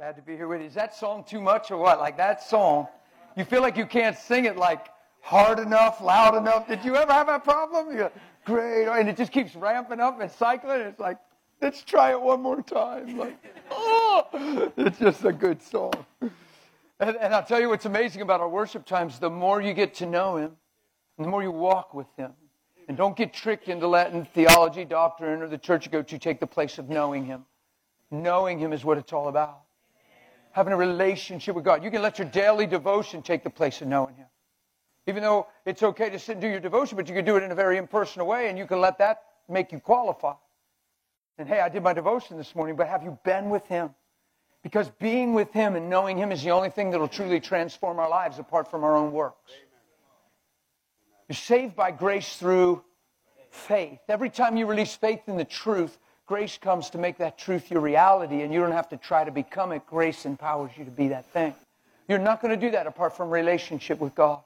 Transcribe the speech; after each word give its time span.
Glad 0.00 0.16
to 0.16 0.22
be 0.22 0.34
here 0.34 0.48
with 0.48 0.62
you. 0.62 0.66
Is 0.66 0.72
that 0.72 0.94
song 0.94 1.24
too 1.28 1.42
much 1.42 1.70
or 1.70 1.76
what? 1.76 1.98
Like 1.98 2.16
that 2.16 2.42
song, 2.42 2.88
you 3.36 3.44
feel 3.44 3.60
like 3.60 3.76
you 3.76 3.84
can't 3.84 4.16
sing 4.16 4.46
it 4.46 4.56
like 4.56 4.86
hard 5.20 5.58
enough, 5.58 6.00
loud 6.00 6.34
enough. 6.38 6.66
Did 6.66 6.82
you 6.86 6.96
ever 6.96 7.12
have 7.12 7.26
that 7.26 7.44
problem? 7.44 7.94
You 7.94 8.10
Great, 8.46 8.88
and 8.88 9.10
it 9.10 9.18
just 9.18 9.30
keeps 9.30 9.54
ramping 9.54 10.00
up 10.00 10.18
and 10.18 10.30
cycling. 10.32 10.80
It's 10.80 10.98
like, 10.98 11.18
let's 11.60 11.82
try 11.82 12.12
it 12.12 12.22
one 12.22 12.40
more 12.40 12.62
time. 12.62 13.18
Like, 13.18 13.36
oh, 13.70 14.72
it's 14.78 14.98
just 14.98 15.22
a 15.26 15.34
good 15.34 15.60
song. 15.60 15.92
And, 16.22 17.16
and 17.16 17.34
I'll 17.34 17.44
tell 17.44 17.60
you 17.60 17.68
what's 17.68 17.84
amazing 17.84 18.22
about 18.22 18.40
our 18.40 18.48
worship 18.48 18.86
times: 18.86 19.18
the 19.18 19.28
more 19.28 19.60
you 19.60 19.74
get 19.74 19.92
to 19.96 20.06
know 20.06 20.38
Him, 20.38 20.52
the 21.18 21.26
more 21.26 21.42
you 21.42 21.50
walk 21.50 21.92
with 21.92 22.08
Him, 22.16 22.32
and 22.88 22.96
don't 22.96 23.18
get 23.18 23.34
tricked 23.34 23.68
into 23.68 23.86
letting 23.86 24.24
theology, 24.24 24.86
doctrine, 24.86 25.42
or 25.42 25.46
the 25.46 25.58
church 25.58 25.84
you 25.84 25.92
go 25.92 26.00
to 26.00 26.18
take 26.18 26.40
the 26.40 26.46
place 26.46 26.78
of 26.78 26.88
knowing 26.88 27.26
Him. 27.26 27.44
Knowing 28.10 28.58
Him 28.58 28.72
is 28.72 28.82
what 28.82 28.96
it's 28.96 29.12
all 29.12 29.28
about. 29.28 29.60
Having 30.52 30.72
a 30.72 30.76
relationship 30.76 31.54
with 31.54 31.64
God. 31.64 31.84
You 31.84 31.90
can 31.90 32.02
let 32.02 32.18
your 32.18 32.28
daily 32.28 32.66
devotion 32.66 33.22
take 33.22 33.44
the 33.44 33.50
place 33.50 33.80
of 33.80 33.88
knowing 33.88 34.16
Him. 34.16 34.26
Even 35.06 35.22
though 35.22 35.46
it's 35.64 35.82
okay 35.82 36.10
to 36.10 36.18
sit 36.18 36.32
and 36.32 36.40
do 36.40 36.48
your 36.48 36.60
devotion, 36.60 36.96
but 36.96 37.08
you 37.08 37.14
can 37.14 37.24
do 37.24 37.36
it 37.36 37.42
in 37.42 37.50
a 37.50 37.54
very 37.54 37.78
impersonal 37.78 38.26
way, 38.26 38.48
and 38.48 38.58
you 38.58 38.66
can 38.66 38.80
let 38.80 38.98
that 38.98 39.22
make 39.48 39.72
you 39.72 39.80
qualify. 39.80 40.34
And 41.38 41.48
hey, 41.48 41.60
I 41.60 41.68
did 41.68 41.82
my 41.82 41.92
devotion 41.92 42.36
this 42.36 42.54
morning, 42.54 42.76
but 42.76 42.86
have 42.86 43.02
you 43.02 43.18
been 43.24 43.48
with 43.48 43.66
Him? 43.66 43.90
Because 44.62 44.90
being 45.00 45.32
with 45.32 45.52
Him 45.52 45.74
and 45.74 45.88
knowing 45.88 46.18
Him 46.18 46.32
is 46.32 46.42
the 46.42 46.50
only 46.50 46.68
thing 46.70 46.90
that 46.90 47.00
will 47.00 47.08
truly 47.08 47.40
transform 47.40 47.98
our 47.98 48.10
lives 48.10 48.38
apart 48.38 48.70
from 48.70 48.84
our 48.84 48.96
own 48.96 49.12
works. 49.12 49.52
You're 51.28 51.36
saved 51.36 51.76
by 51.76 51.92
grace 51.92 52.36
through 52.36 52.82
faith. 53.50 54.00
Every 54.08 54.30
time 54.30 54.56
you 54.56 54.66
release 54.66 54.94
faith 54.94 55.22
in 55.28 55.36
the 55.36 55.44
truth, 55.44 55.96
grace 56.30 56.56
comes 56.58 56.90
to 56.90 56.96
make 56.96 57.18
that 57.18 57.36
truth 57.36 57.72
your 57.72 57.80
reality, 57.80 58.42
and 58.42 58.54
you 58.54 58.60
don't 58.60 58.70
have 58.70 58.88
to 58.88 58.96
try 58.96 59.24
to 59.24 59.32
become 59.32 59.72
it. 59.72 59.84
Grace 59.84 60.24
empowers 60.24 60.70
you 60.76 60.84
to 60.84 60.90
be 60.92 61.08
that 61.08 61.26
thing. 61.32 61.52
You're 62.06 62.20
not 62.20 62.40
going 62.40 62.54
to 62.54 62.66
do 62.66 62.70
that 62.70 62.86
apart 62.86 63.16
from 63.16 63.30
relationship 63.30 63.98
with 63.98 64.14
God. 64.14 64.38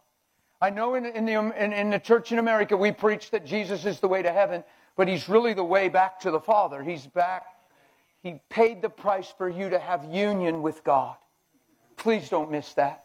I 0.62 0.70
know 0.70 0.94
in, 0.94 1.05
in, 1.05 1.27
the, 1.27 1.34
in, 1.34 1.74
in 1.74 1.90
the 1.90 1.98
church 1.98 2.32
in 2.32 2.38
America 2.38 2.74
we 2.74 2.90
preach 2.90 3.30
that 3.32 3.44
Jesus 3.44 3.84
is 3.84 4.00
the 4.00 4.08
way 4.08 4.22
to 4.22 4.32
heaven, 4.32 4.64
but 4.96 5.08
he's 5.08 5.28
really 5.28 5.52
the 5.52 5.62
way 5.62 5.90
back 5.90 6.20
to 6.20 6.30
the 6.30 6.40
Father. 6.40 6.82
He's 6.82 7.06
back. 7.06 7.44
He 8.22 8.40
paid 8.48 8.80
the 8.80 8.88
price 8.88 9.30
for 9.36 9.50
you 9.50 9.68
to 9.68 9.78
have 9.78 10.06
union 10.06 10.62
with 10.62 10.82
God. 10.84 11.16
Please 11.98 12.30
don't 12.30 12.50
miss 12.50 12.72
that. 12.74 13.05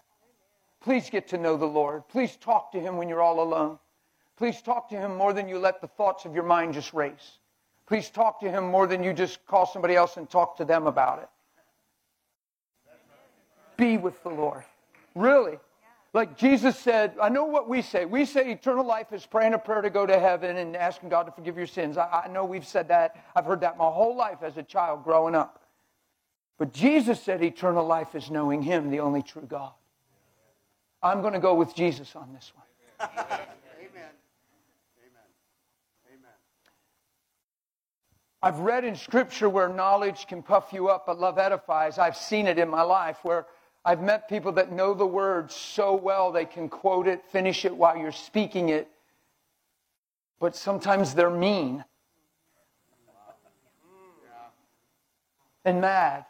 Please 0.80 1.09
get 1.09 1.27
to 1.27 1.38
know 1.38 1.57
the 1.57 1.66
Lord. 1.66 2.07
Please 2.07 2.38
talk 2.38 2.72
to 2.72 2.80
him 2.80 2.95
when 2.95 3.09
you're 3.09 3.22
all 3.22 3.44
alone. 3.44 3.77
Please 4.38 4.61
talk 4.61 4.88
to 4.88 4.95
him 4.95 5.17
more 5.17 5.33
than 5.33 5.50
you 5.50 5.59
let 5.59 5.81
the 5.81 5.88
thoughts 5.88 6.23
of 6.23 6.33
your 6.33 6.45
mind 6.45 6.75
just 6.75 6.94
race. 6.94 7.39
Please 7.89 8.09
talk 8.09 8.39
to 8.39 8.49
him 8.49 8.65
more 8.65 8.87
than 8.87 9.03
you 9.03 9.11
just 9.11 9.45
call 9.47 9.65
somebody 9.65 9.95
else 9.95 10.15
and 10.15 10.29
talk 10.29 10.55
to 10.57 10.63
them 10.63 10.87
about 10.87 11.19
it. 11.19 11.29
Be 13.75 13.97
with 13.97 14.21
the 14.23 14.29
Lord. 14.29 14.63
Really. 15.15 15.57
Like 16.13 16.37
Jesus 16.37 16.77
said, 16.77 17.15
I 17.21 17.29
know 17.29 17.45
what 17.45 17.67
we 17.67 17.81
say. 17.81 18.05
We 18.05 18.25
say 18.25 18.51
eternal 18.51 18.85
life 18.85 19.11
is 19.11 19.25
praying 19.25 19.53
a 19.53 19.59
prayer 19.59 19.81
to 19.81 19.89
go 19.89 20.05
to 20.05 20.19
heaven 20.19 20.57
and 20.57 20.75
asking 20.75 21.09
God 21.09 21.23
to 21.23 21.31
forgive 21.31 21.57
your 21.57 21.67
sins. 21.67 21.97
I, 21.97 22.23
I 22.25 22.27
know 22.27 22.45
we've 22.45 22.65
said 22.65 22.87
that. 22.87 23.15
I've 23.35 23.45
heard 23.45 23.61
that 23.61 23.77
my 23.77 23.89
whole 23.89 24.15
life 24.15 24.43
as 24.43 24.57
a 24.57 24.63
child 24.63 25.03
growing 25.03 25.35
up. 25.35 25.63
But 26.59 26.73
Jesus 26.73 27.21
said 27.21 27.43
eternal 27.43 27.85
life 27.85 28.15
is 28.15 28.29
knowing 28.29 28.61
Him, 28.61 28.91
the 28.91 28.99
only 28.99 29.23
true 29.23 29.45
God. 29.47 29.71
I'm 31.01 31.21
going 31.21 31.33
to 31.33 31.39
go 31.39 31.55
with 31.55 31.75
Jesus 31.75 32.15
on 32.15 32.33
this 32.33 32.51
one. 32.55 32.65
Amen. 32.99 33.39
Amen. 33.79 34.09
Amen. 36.07 36.33
I've 38.41 38.59
read 38.59 38.85
in 38.85 38.95
Scripture 38.95 39.49
where 39.49 39.67
knowledge 39.67 40.27
can 40.27 40.41
puff 40.41 40.71
you 40.71 40.87
up, 40.87 41.05
but 41.05 41.19
love 41.19 41.37
edifies. 41.37 41.97
I've 41.97 42.15
seen 42.15 42.47
it 42.47 42.57
in 42.57 42.69
my 42.69 42.83
life 42.83 43.17
where 43.23 43.47
I've 43.83 44.01
met 44.01 44.29
people 44.29 44.53
that 44.53 44.71
know 44.71 44.93
the 44.93 45.05
word 45.05 45.51
so 45.51 45.95
well 45.95 46.31
they 46.31 46.45
can 46.45 46.69
quote 46.69 47.07
it, 47.07 47.25
finish 47.25 47.66
it 47.66 47.75
while 47.75 47.97
you're 47.97 48.11
speaking 48.11 48.69
it, 48.69 48.89
but 50.39 50.55
sometimes 50.55 51.13
they're 51.13 51.29
mean 51.29 51.83
and 55.66 55.81
mad. 55.81 56.25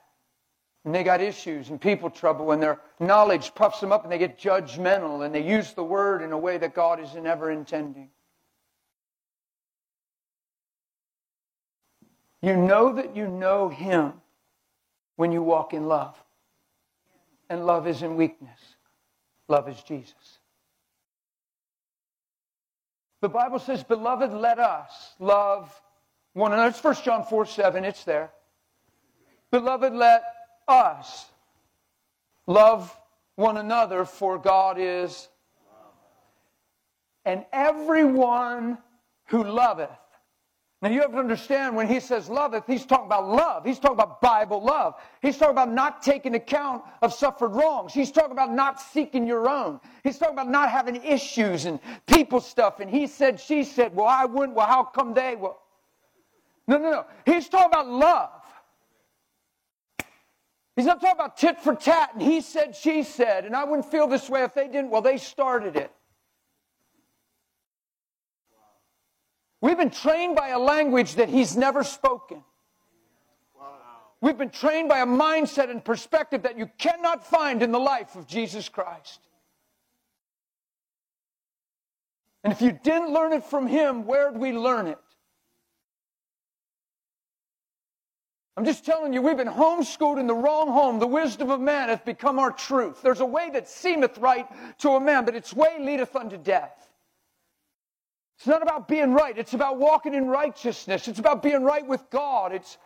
And 0.86 0.96
they 0.96 1.04
got 1.04 1.22
issues 1.22 1.70
and 1.70 1.80
people 1.80 2.10
trouble, 2.10 2.52
and 2.52 2.64
their 2.64 2.80
knowledge 3.00 3.54
puffs 3.54 3.80
them 3.80 3.92
up, 3.92 4.04
and 4.04 4.12
they 4.12 4.18
get 4.18 4.40
judgmental, 4.40 5.26
and 5.26 5.36
they 5.36 5.46
use 5.46 5.74
the 5.74 5.84
word 5.84 6.22
in 6.22 6.32
a 6.32 6.38
way 6.38 6.58
that 6.58 6.74
God 6.74 7.00
is 7.00 7.14
never 7.16 7.52
intending. 7.52 8.10
You 12.42 12.56
know 12.56 12.94
that 12.94 13.16
you 13.16 13.28
know 13.28 13.70
Him 13.70 14.14
when 15.16 15.32
you 15.32 15.44
walk 15.44 15.74
in 15.74 15.88
love. 15.88 16.16
And 17.50 17.66
love 17.66 17.88
isn't 17.88 18.16
weakness, 18.16 18.60
love 19.48 19.68
is 19.68 19.82
Jesus. 19.82 20.40
The 23.22 23.30
Bible 23.30 23.60
says, 23.60 23.84
Beloved, 23.84 24.32
let 24.32 24.60
us 24.60 25.14
love 25.20 25.82
one 26.34 26.54
another. 26.54 26.70
It's 26.70 26.84
1 26.84 26.96
John 27.04 27.26
4 27.26 27.46
7, 27.46 27.84
it's 27.84 28.04
there. 28.04 28.32
Beloved, 29.52 29.94
let 29.94 30.24
us 30.68 31.26
love 32.48 32.96
one 33.36 33.58
another, 33.58 34.06
for 34.06 34.38
God 34.38 34.78
is. 34.80 35.28
And 37.26 37.46
everyone 37.52 38.78
who 39.26 39.44
loveth 39.44 39.90
now 40.82 40.90
you 40.90 41.02
have 41.02 41.12
to 41.12 41.18
understand 41.18 41.76
when 41.76 41.88
he 41.88 42.00
says 42.00 42.30
loveth, 42.30 42.64
he's 42.66 42.86
talking 42.86 43.06
about 43.06 43.28
love. 43.28 43.66
He's 43.66 43.80
talking 43.80 43.98
about 43.98 44.22
Bible 44.22 44.64
love. 44.64 44.96
He's 45.22 45.38
talking 45.38 45.52
about 45.52 45.72
not 45.72 46.02
taking 46.02 46.36
account 46.36 46.84
of 47.02 47.14
suffered 47.14 47.50
wrongs. 47.50 47.94
He's 47.94 48.12
talking 48.12 48.32
about 48.32 48.54
not 48.54 48.80
seeking 48.80 49.28
your 49.28 49.50
own. 49.50 49.82
He's 50.06 50.18
talking 50.18 50.36
about 50.36 50.50
not 50.50 50.70
having 50.70 50.96
issues 51.04 51.66
and 51.66 51.80
people 52.08 52.40
stuff. 52.40 52.80
And 52.80 52.90
he 52.90 53.08
said, 53.08 53.42
she 53.42 53.66
said, 53.66 53.94
well, 53.94 54.08
I 54.08 54.24
wouldn't. 54.24 54.56
Well, 54.56 54.68
how 54.68 54.84
come 54.86 55.14
they? 55.14 55.36
Well, 55.36 55.60
no, 56.66 56.78
no, 56.78 56.92
no. 56.92 57.06
He's 57.26 57.50
talking 57.50 57.68
about 57.68 57.90
love. 57.90 58.30
He's 60.78 60.86
not 60.86 61.02
talking 61.02 61.18
about 61.18 61.36
tit 61.36 61.60
for 61.60 61.76
tat. 61.76 62.12
And 62.14 62.22
he 62.22 62.40
said, 62.40 62.74
she 62.74 63.04
said. 63.04 63.44
And 63.44 63.54
I 63.54 63.66
wouldn't 63.66 63.92
feel 63.92 64.08
this 64.08 64.30
way 64.30 64.44
if 64.44 64.54
they 64.54 64.68
didn't. 64.68 64.92
Well, 64.92 65.02
they 65.02 65.18
started 65.18 65.76
it. 65.76 65.92
We've 69.62 69.78
been 69.78 69.90
trained 69.90 70.36
by 70.36 70.50
a 70.50 70.60
language 70.60 71.16
that 71.16 71.30
he's 71.30 71.58
never 71.58 71.84
spoken. 71.84 72.44
We've 74.22 74.38
been 74.38 74.50
trained 74.50 74.90
by 74.90 75.00
a 75.00 75.06
mindset 75.06 75.70
and 75.70 75.84
perspective 75.84 76.44
that 76.44 76.58
you 76.58 76.70
cannot 76.78 77.26
find 77.26 77.64
in 77.64 77.72
the 77.72 77.80
life 77.80 78.16
of 78.16 78.28
Jesus 78.28 78.68
Christ. 78.68 79.20
And 82.44 82.54
if 82.54 82.62
you 82.62 82.72
didn't 82.72 83.14
learn 83.14 83.34
it 83.34 83.44
from 83.44 83.68
him, 83.68 84.06
where'd 84.06 84.38
we 84.38 84.52
learn 84.52 84.88
it? 84.88 84.98
I'm 88.58 88.66
just 88.66 88.86
telling 88.86 89.14
you, 89.14 89.22
we've 89.22 89.38
been 89.38 89.48
homeschooled 89.48 90.20
in 90.20 90.28
the 90.28 90.36
wrong 90.36 90.68
home. 90.68 91.00
The 91.00 91.08
wisdom 91.08 91.50
of 91.50 91.62
man 91.62 91.88
hath 91.88 92.04
become 92.04 92.40
our 92.40 92.52
truth. 92.52 93.02
There's 93.02 93.22
a 93.22 93.26
way 93.26 93.50
that 93.52 93.70
seemeth 93.70 94.18
right 94.18 94.46
to 94.80 94.92
a 94.92 95.00
man, 95.00 95.24
but 95.24 95.34
its 95.34 95.54
way 95.54 95.78
leadeth 95.80 96.14
unto 96.14 96.38
death. 96.38 96.89
It's 98.40 98.48
not 98.48 98.64
about 98.64 98.88
being 98.88 99.12
right. 99.12 99.38
It's 99.38 99.54
about 99.54 99.80
walking 99.80 100.14
in 100.14 100.28
righteousness. 100.28 101.10
It's 101.10 101.20
about 101.20 101.44
being 101.44 101.62
right 101.62 101.86
with 101.86 102.10
God. 102.10 102.54
It's, 102.54 102.78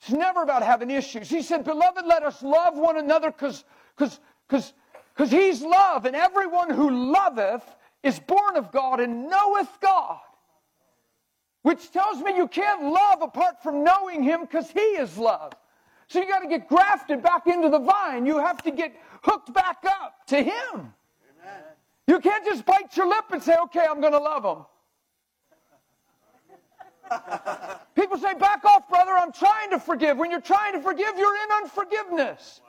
it's 0.00 0.10
never 0.10 0.42
about 0.42 0.62
having 0.62 0.90
issues. 0.90 1.28
He 1.28 1.42
said, 1.42 1.64
Beloved, 1.64 2.06
let 2.06 2.22
us 2.22 2.42
love 2.42 2.78
one 2.78 2.96
another 2.96 3.30
because 3.30 3.62
because 3.98 5.30
he's 5.30 5.60
love, 5.60 6.06
and 6.06 6.16
everyone 6.16 6.70
who 6.70 7.12
loveth 7.12 7.62
is 8.02 8.18
born 8.20 8.56
of 8.56 8.72
God 8.72 9.00
and 9.00 9.28
knoweth 9.28 9.68
God. 9.82 10.18
Which 11.60 11.90
tells 11.90 12.22
me 12.22 12.34
you 12.34 12.48
can't 12.48 12.84
love 12.84 13.20
apart 13.20 13.62
from 13.62 13.84
knowing 13.84 14.22
him 14.22 14.42
because 14.42 14.70
he 14.70 14.80
is 14.80 15.18
love. 15.18 15.52
So 16.08 16.20
you 16.20 16.28
got 16.28 16.40
to 16.40 16.48
get 16.48 16.68
grafted 16.68 17.22
back 17.22 17.46
into 17.46 17.68
the 17.68 17.80
vine. 17.80 18.24
You 18.24 18.38
have 18.38 18.62
to 18.62 18.70
get 18.70 18.94
hooked 19.22 19.52
back 19.52 19.78
up 19.84 20.26
to 20.28 20.36
him. 20.36 20.54
Amen. 20.72 21.64
You 22.06 22.20
can't 22.20 22.44
just 22.46 22.64
bite 22.64 22.96
your 22.96 23.08
lip 23.08 23.24
and 23.32 23.42
say, 23.42 23.56
okay, 23.64 23.84
I'm 23.90 24.00
going 24.00 24.12
to 24.12 24.20
love 24.20 24.44
him. 24.44 24.64
People 27.94 28.18
say, 28.18 28.34
back 28.34 28.64
off, 28.64 28.88
brother, 28.88 29.12
I'm 29.12 29.32
trying 29.32 29.70
to 29.70 29.78
forgive. 29.78 30.18
When 30.18 30.30
you're 30.30 30.40
trying 30.40 30.74
to 30.74 30.80
forgive, 30.80 31.16
you're 31.16 31.34
in 31.34 31.62
unforgiveness. 31.62 32.60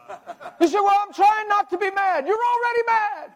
You 0.61 0.67
say, 0.67 0.79
well, 0.79 0.97
I'm 1.05 1.13
trying 1.13 1.47
not 1.47 1.69
to 1.71 1.77
be 1.77 1.91
mad. 1.91 2.25
You're 2.25 2.35
already 2.35 2.81
mad. 2.87 3.31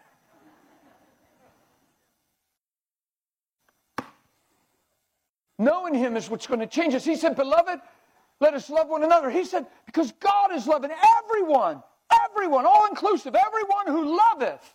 Knowing 5.58 5.94
him 5.94 6.16
is 6.16 6.28
what's 6.28 6.46
going 6.46 6.60
to 6.60 6.66
change 6.66 6.92
us. 6.94 7.04
He 7.04 7.14
said, 7.14 7.36
Beloved, 7.36 7.80
let 8.40 8.54
us 8.54 8.68
love 8.68 8.88
one 8.88 9.04
another. 9.04 9.30
He 9.30 9.44
said, 9.44 9.66
Because 9.86 10.12
God 10.18 10.52
is 10.52 10.66
loving 10.66 10.90
everyone, 11.20 11.82
everyone, 12.26 12.66
all 12.66 12.86
inclusive, 12.88 13.36
everyone 13.36 13.86
who 13.86 14.18
loveth. 14.18 14.74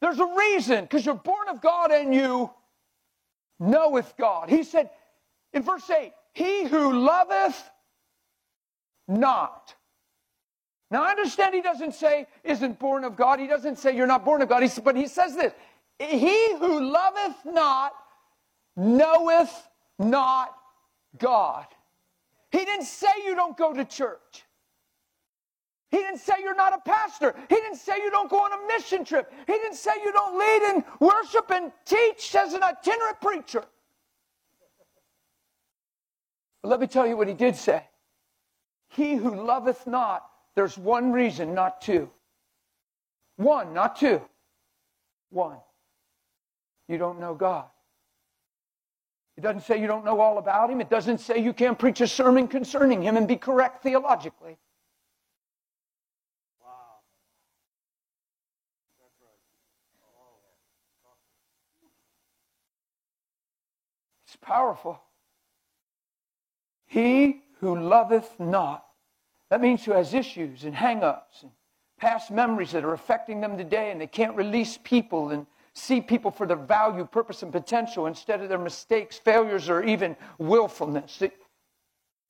There's 0.00 0.18
a 0.18 0.26
reason, 0.26 0.84
because 0.84 1.06
you're 1.06 1.14
born 1.14 1.48
of 1.48 1.60
God 1.60 1.92
and 1.92 2.12
you 2.12 2.50
knoweth 3.60 4.14
God. 4.18 4.50
He 4.50 4.64
said, 4.64 4.90
in 5.56 5.62
verse 5.62 5.88
8, 5.88 6.12
he 6.34 6.66
who 6.66 6.92
loveth 6.92 7.70
not 9.08 9.74
Now, 10.90 11.02
I 11.02 11.10
understand 11.10 11.54
he 11.54 11.62
doesn't 11.62 11.94
say 11.94 12.26
isn't 12.44 12.78
born 12.78 13.04
of 13.04 13.16
God. 13.16 13.40
He 13.40 13.46
doesn't 13.46 13.78
say 13.78 13.96
you're 13.96 14.06
not 14.06 14.24
born 14.24 14.42
of 14.42 14.48
God. 14.48 14.62
He, 14.62 14.80
but 14.80 14.96
he 14.96 15.06
says 15.08 15.34
this 15.34 15.52
He 15.98 16.54
who 16.58 16.90
loveth 16.92 17.36
not 17.46 17.92
knoweth 18.76 19.68
not 19.98 20.54
God. 21.18 21.66
He 22.50 22.64
didn't 22.64 22.84
say 22.84 23.08
you 23.24 23.34
don't 23.34 23.56
go 23.56 23.72
to 23.72 23.84
church. 23.84 24.44
He 25.90 25.98
didn't 25.98 26.18
say 26.18 26.34
you're 26.42 26.54
not 26.54 26.74
a 26.74 26.80
pastor. 26.88 27.34
He 27.48 27.54
didn't 27.54 27.76
say 27.76 27.96
you 27.96 28.10
don't 28.10 28.28
go 28.28 28.38
on 28.38 28.52
a 28.52 28.66
mission 28.66 29.04
trip. 29.04 29.32
He 29.46 29.52
didn't 29.54 29.76
say 29.76 29.92
you 30.04 30.12
don't 30.12 30.38
lead 30.38 30.74
in 30.74 30.84
worship 31.00 31.50
and 31.50 31.72
teach 31.86 32.34
as 32.34 32.52
an 32.52 32.62
itinerant 32.62 33.20
preacher. 33.22 33.64
But 36.66 36.70
let 36.70 36.80
me 36.80 36.88
tell 36.88 37.06
you 37.06 37.16
what 37.16 37.28
he 37.28 37.34
did 37.34 37.54
say. 37.54 37.80
He 38.88 39.14
who 39.14 39.36
loveth 39.46 39.86
not, 39.86 40.28
there's 40.56 40.76
one 40.76 41.12
reason, 41.12 41.54
not 41.54 41.80
two. 41.80 42.10
One, 43.36 43.72
not 43.72 43.94
two. 43.94 44.20
One. 45.30 45.58
You 46.88 46.98
don't 46.98 47.20
know 47.20 47.34
God. 47.36 47.66
It 49.36 49.42
doesn't 49.42 49.60
say 49.60 49.80
you 49.80 49.86
don't 49.86 50.04
know 50.04 50.18
all 50.18 50.38
about 50.38 50.68
him. 50.68 50.80
It 50.80 50.90
doesn't 50.90 51.18
say 51.18 51.38
you 51.38 51.52
can't 51.52 51.78
preach 51.78 52.00
a 52.00 52.08
sermon 52.08 52.48
concerning 52.48 53.00
him 53.00 53.16
and 53.16 53.28
be 53.28 53.36
correct 53.36 53.84
theologically. 53.84 54.58
Wow. 56.60 56.96
It's 64.26 64.34
powerful. 64.42 65.00
He 66.86 67.42
who 67.60 67.78
loveth 67.78 68.38
not, 68.38 68.84
that 69.50 69.60
means 69.60 69.84
who 69.84 69.92
has 69.92 70.14
issues 70.14 70.64
and 70.64 70.74
hang 70.74 71.02
ups 71.02 71.42
and 71.42 71.52
past 71.98 72.30
memories 72.30 72.72
that 72.72 72.84
are 72.84 72.92
affecting 72.92 73.40
them 73.40 73.56
today, 73.56 73.90
and 73.90 74.00
they 74.00 74.06
can't 74.06 74.36
release 74.36 74.78
people 74.82 75.30
and 75.30 75.46
see 75.72 76.00
people 76.00 76.30
for 76.30 76.46
their 76.46 76.56
value, 76.56 77.04
purpose, 77.04 77.42
and 77.42 77.52
potential 77.52 78.06
instead 78.06 78.40
of 78.40 78.48
their 78.48 78.58
mistakes, 78.58 79.18
failures, 79.18 79.68
or 79.68 79.82
even 79.82 80.16
willfulness. 80.38 81.22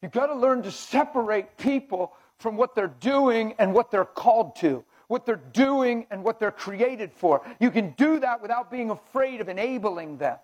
You've 0.02 0.12
got 0.12 0.26
to 0.26 0.34
learn 0.34 0.62
to 0.62 0.70
separate 0.70 1.56
people 1.56 2.12
from 2.38 2.56
what 2.56 2.74
they're 2.74 2.94
doing 3.00 3.54
and 3.58 3.72
what 3.72 3.90
they're 3.90 4.04
called 4.04 4.56
to, 4.56 4.84
what 5.08 5.24
they're 5.24 5.40
doing 5.52 6.06
and 6.10 6.22
what 6.22 6.38
they're 6.38 6.50
created 6.50 7.12
for. 7.12 7.42
You 7.60 7.70
can 7.70 7.90
do 7.92 8.20
that 8.20 8.42
without 8.42 8.70
being 8.70 8.90
afraid 8.90 9.40
of 9.40 9.48
enabling 9.48 10.18
them. 10.18 10.38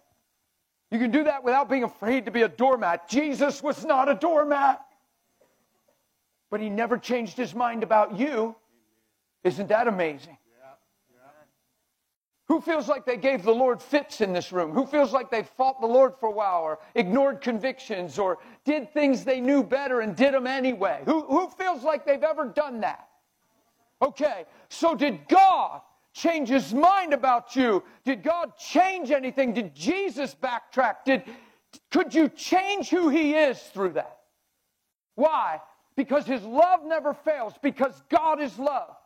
You 0.92 0.98
can 0.98 1.10
do 1.10 1.24
that 1.24 1.42
without 1.42 1.70
being 1.70 1.84
afraid 1.84 2.26
to 2.26 2.30
be 2.30 2.42
a 2.42 2.48
doormat. 2.48 3.08
Jesus 3.08 3.62
was 3.62 3.82
not 3.82 4.10
a 4.10 4.14
doormat. 4.14 4.84
But 6.50 6.60
he 6.60 6.68
never 6.68 6.98
changed 6.98 7.38
his 7.38 7.54
mind 7.54 7.82
about 7.82 8.18
you. 8.18 8.54
Isn't 9.42 9.70
that 9.70 9.88
amazing? 9.88 10.36
Who 12.48 12.60
feels 12.60 12.88
like 12.88 13.06
they 13.06 13.16
gave 13.16 13.42
the 13.42 13.54
Lord 13.54 13.80
fits 13.80 14.20
in 14.20 14.34
this 14.34 14.52
room? 14.52 14.72
Who 14.72 14.84
feels 14.84 15.14
like 15.14 15.30
they 15.30 15.44
fought 15.44 15.80
the 15.80 15.86
Lord 15.86 16.12
for 16.20 16.28
a 16.28 16.32
while 16.32 16.60
or 16.60 16.78
ignored 16.94 17.40
convictions 17.40 18.18
or 18.18 18.36
did 18.66 18.92
things 18.92 19.24
they 19.24 19.40
knew 19.40 19.62
better 19.62 20.02
and 20.02 20.14
did 20.14 20.34
them 20.34 20.46
anyway? 20.46 21.00
Who, 21.06 21.22
who 21.22 21.48
feels 21.48 21.82
like 21.82 22.04
they've 22.04 22.22
ever 22.22 22.44
done 22.48 22.80
that? 22.80 23.08
Okay, 24.02 24.44
so 24.68 24.94
did 24.94 25.26
God 25.26 25.80
change 26.12 26.48
his 26.48 26.72
mind 26.74 27.12
about 27.12 27.56
you? 27.56 27.82
Did 28.04 28.22
God 28.22 28.56
change 28.56 29.10
anything? 29.10 29.52
Did 29.52 29.74
Jesus 29.74 30.34
backtrack? 30.34 31.04
Did, 31.04 31.24
could 31.90 32.14
you 32.14 32.28
change 32.28 32.90
who 32.90 33.08
he 33.08 33.34
is 33.34 33.58
through 33.58 33.92
that? 33.92 34.18
Why? 35.14 35.60
Because 35.96 36.26
his 36.26 36.42
love 36.42 36.80
never 36.84 37.12
fails, 37.12 37.54
because 37.62 38.02
God 38.08 38.40
is 38.40 38.58
love. 38.58 38.96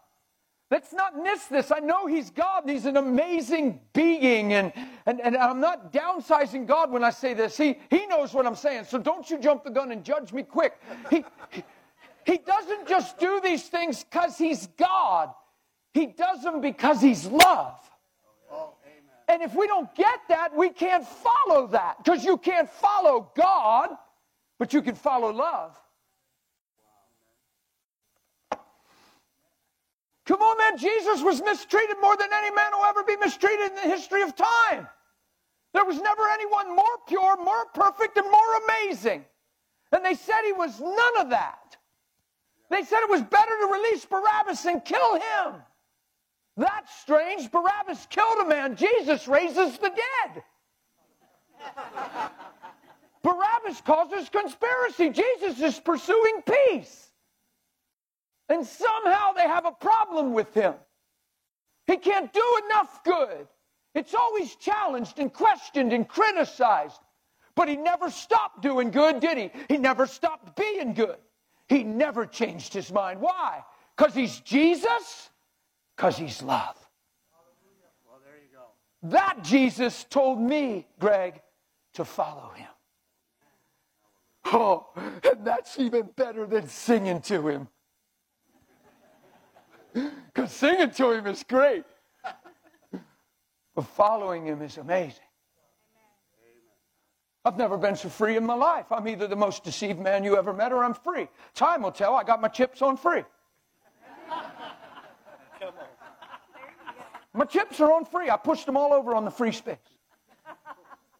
Let's 0.71 0.93
not 0.93 1.17
miss 1.17 1.45
this. 1.47 1.71
I 1.71 1.79
know 1.79 2.07
He's 2.07 2.31
God 2.31 2.65
and 2.65 2.71
He's 2.71 2.87
an 2.87 2.97
amazing 2.97 3.81
being, 3.93 4.53
and, 4.53 4.73
and, 5.07 5.21
and 5.21 5.37
I'm 5.37 5.61
not 5.61 5.93
downsizing 5.93 6.67
God 6.67 6.91
when 6.91 7.05
I 7.05 7.11
say 7.11 7.35
this. 7.35 7.57
He, 7.57 7.79
he 7.89 8.07
knows 8.07 8.35
what 8.35 8.47
I'm 8.47 8.57
saying, 8.57 8.85
so 8.85 8.99
don't 8.99 9.31
you 9.31 9.39
jump 9.39 9.63
the 9.63 9.71
gun 9.71 9.93
and 9.93 10.03
judge 10.03 10.33
me 10.33 10.43
quick. 10.43 10.81
He, 11.09 11.25
he 12.25 12.39
doesn't 12.39 12.89
just 12.89 13.19
do 13.19 13.41
these 13.45 13.69
things 13.69 14.03
because 14.03 14.37
He's 14.37 14.67
God, 14.77 15.33
he 15.97 16.07
does 16.07 16.43
them 16.43 16.61
because 16.61 17.01
he's 17.01 17.25
love. 17.27 17.81
And 19.29 19.43
if 19.43 19.55
we 19.55 19.67
don't 19.67 19.93
get 19.95 20.21
that, 20.29 20.55
we 20.55 20.69
can't 20.69 21.07
follow 21.07 21.67
that 21.69 21.97
because 22.05 22.23
you 22.23 22.37
can't 22.37 22.69
follow 22.69 23.33
God, 23.35 23.89
but 24.59 24.73
you 24.73 24.83
can 24.83 24.95
follow 24.95 25.33
love. 25.33 25.77
Come 30.27 30.43
on, 30.43 30.59
man. 30.59 30.77
Jesus 30.77 31.23
was 31.23 31.41
mistreated 31.43 31.97
more 32.01 32.17
than 32.17 32.29
any 32.33 32.55
man 32.55 32.73
will 32.73 32.85
ever 32.85 33.03
be 33.03 33.17
mistreated 33.17 33.71
in 33.71 33.75
the 33.77 33.81
history 33.83 34.23
of 34.23 34.37
time. 34.37 34.87
There 35.73 35.85
was 35.85 35.99
never 36.01 36.29
anyone 36.29 36.77
more 36.77 36.85
pure, 37.09 37.37
more 37.43 37.65
perfect, 37.75 38.17
and 38.17 38.31
more 38.31 38.63
amazing. 38.65 39.25
And 39.93 40.05
they 40.05 40.15
said 40.15 40.43
he 40.45 40.53
was 40.53 40.79
none 40.79 41.21
of 41.21 41.31
that. 41.31 41.77
They 42.71 42.83
said 42.83 43.01
it 43.01 43.11
was 43.11 43.23
better 43.23 43.51
to 43.61 43.73
release 43.73 44.05
Barabbas 44.05 44.63
than 44.63 44.81
kill 44.83 45.15
him. 45.15 45.63
That's 46.57 46.95
strange. 47.01 47.51
Barabbas 47.51 48.07
killed 48.09 48.39
a 48.43 48.49
man. 48.49 48.77
Jesus 48.77 49.29
raises 49.29 49.79
the 49.79 49.91
dead. 49.91 50.43
Barabbas 53.23 53.81
causes 53.83 54.29
conspiracy. 54.29 55.11
Jesus 55.11 55.61
is 55.61 55.79
pursuing 55.81 56.43
peace. 56.43 57.11
And 58.49 58.65
somehow 58.65 59.33
they 59.33 59.43
have 59.43 59.67
a 59.67 59.73
problem 59.73 60.33
with 60.33 60.55
him. 60.55 60.75
He 61.87 61.97
can't 61.97 62.33
do 62.33 62.61
enough 62.67 63.03
good. 63.05 63.49
It's 63.95 64.15
always 64.15 64.55
challenged 64.57 65.19
and 65.19 65.33
questioned 65.33 65.93
and 65.93 66.09
criticized. 66.09 67.01
But 67.55 67.69
he 67.69 67.77
never 67.77 68.11
stopped 68.11 68.63
doing 68.63 68.91
good, 68.91 69.21
did 69.21 69.39
he? 69.39 69.51
He 69.69 69.79
never 69.79 70.07
stopped 70.07 70.57
being 70.57 70.95
good. 70.95 71.17
He 71.69 71.83
never 71.83 72.27
changed 72.27 72.73
his 72.73 72.93
mind. 72.93 73.21
Why? 73.21 73.65
Because 73.97 74.15
he's 74.15 74.39
Jesus? 74.41 75.31
Because 75.97 76.19
he's 76.19 76.43
love. 76.43 76.77
Well, 78.07 78.21
there 78.25 78.37
you 78.37 78.49
go. 78.53 79.09
That 79.11 79.43
Jesus 79.43 80.05
told 80.05 80.41
me, 80.41 80.87
Greg, 81.01 81.41
to 81.95 82.05
follow 82.05 82.51
him. 82.55 82.69
Oh, 84.47 84.87
and 84.97 85.45
that's 85.45 85.79
even 85.79 86.11
better 86.15 86.47
than 86.47 86.69
singing 86.69 87.21
to 87.23 87.49
him. 87.49 87.69
Because 89.95 90.53
singing 90.53 90.91
to 90.91 91.13
him 91.13 91.27
is 91.27 91.43
great. 91.43 91.85
But 93.75 93.87
following 93.87 94.47
him 94.47 94.63
is 94.63 94.79
amazing. 94.79 95.21
I've 97.45 97.57
never 97.57 97.79
been 97.79 97.97
so 97.97 98.09
free 98.09 98.37
in 98.37 98.45
my 98.45 98.55
life. 98.55 98.87
I'm 98.91 99.07
either 99.09 99.27
the 99.27 99.37
most 99.37 99.65
deceived 99.65 99.99
man 99.99 100.25
you 100.25 100.37
ever 100.37 100.53
met 100.53 100.73
or 100.73 100.83
I'm 100.83 100.95
free. 100.95 101.29
Time 101.55 101.83
will 101.83 101.93
tell. 101.93 102.15
I 102.15 102.25
got 102.25 102.41
my 102.41 102.49
chips 102.49 102.83
on 102.83 102.97
free. 102.97 103.23
My 107.37 107.45
chips 107.45 107.81
are 107.81 107.93
on 107.93 108.05
free. 108.07 108.31
I 108.31 108.37
pushed 108.37 108.67
them 108.67 108.77
all 108.77 108.93
over 108.93 109.15
on 109.15 109.25
the 109.25 109.31
free 109.31 109.53
space. 109.53 109.77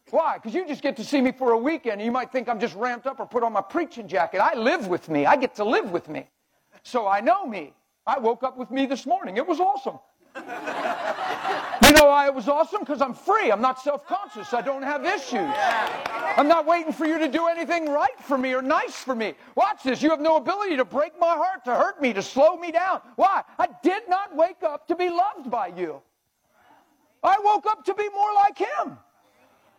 Why? 0.09 0.37
Because 0.37 0.53
you 0.53 0.67
just 0.67 0.81
get 0.81 0.95
to 0.97 1.03
see 1.03 1.21
me 1.21 1.31
for 1.31 1.51
a 1.51 1.57
weekend. 1.57 1.93
And 1.93 2.01
you 2.01 2.11
might 2.11 2.31
think 2.31 2.49
I'm 2.49 2.59
just 2.59 2.75
ramped 2.75 3.05
up 3.05 3.19
or 3.19 3.27
put 3.27 3.43
on 3.43 3.53
my 3.53 3.61
preaching 3.61 4.07
jacket. 4.07 4.39
I 4.39 4.55
live 4.55 4.87
with 4.87 5.09
me. 5.09 5.25
I 5.25 5.35
get 5.35 5.55
to 5.55 5.63
live 5.63 5.91
with 5.91 6.07
me. 6.09 6.27
So 6.83 7.07
I 7.07 7.19
know 7.19 7.45
me. 7.45 7.73
I 8.05 8.17
woke 8.19 8.43
up 8.43 8.57
with 8.57 8.71
me 8.71 8.85
this 8.85 9.05
morning. 9.05 9.37
It 9.37 9.45
was 9.45 9.59
awesome. 9.59 9.99
You 11.83 11.93
know 11.93 12.07
why 12.07 12.25
it 12.27 12.33
was 12.33 12.47
awesome? 12.47 12.81
Because 12.81 13.01
I'm 13.01 13.13
free. 13.13 13.51
I'm 13.51 13.61
not 13.61 13.79
self 13.81 14.05
conscious. 14.05 14.53
I 14.53 14.61
don't 14.61 14.83
have 14.83 15.05
issues. 15.05 15.49
I'm 16.37 16.47
not 16.47 16.65
waiting 16.65 16.91
for 16.91 17.05
you 17.05 17.17
to 17.19 17.27
do 17.27 17.47
anything 17.47 17.89
right 17.89 18.19
for 18.21 18.37
me 18.37 18.53
or 18.53 18.61
nice 18.61 18.95
for 18.95 19.15
me. 19.15 19.33
Watch 19.55 19.83
this. 19.83 20.01
You 20.01 20.09
have 20.09 20.19
no 20.19 20.35
ability 20.35 20.77
to 20.77 20.85
break 20.85 21.13
my 21.19 21.35
heart, 21.35 21.63
to 21.65 21.73
hurt 21.73 22.01
me, 22.01 22.13
to 22.13 22.21
slow 22.21 22.57
me 22.57 22.71
down. 22.71 23.01
Why? 23.15 23.43
I 23.57 23.67
did 23.83 24.03
not 24.09 24.35
wake 24.35 24.63
up 24.63 24.87
to 24.87 24.95
be 24.95 25.09
loved 25.09 25.49
by 25.49 25.67
you. 25.67 26.01
I 27.23 27.37
woke 27.43 27.65
up 27.65 27.85
to 27.85 27.93
be 27.93 28.09
more 28.09 28.33
like 28.35 28.57
him. 28.57 28.97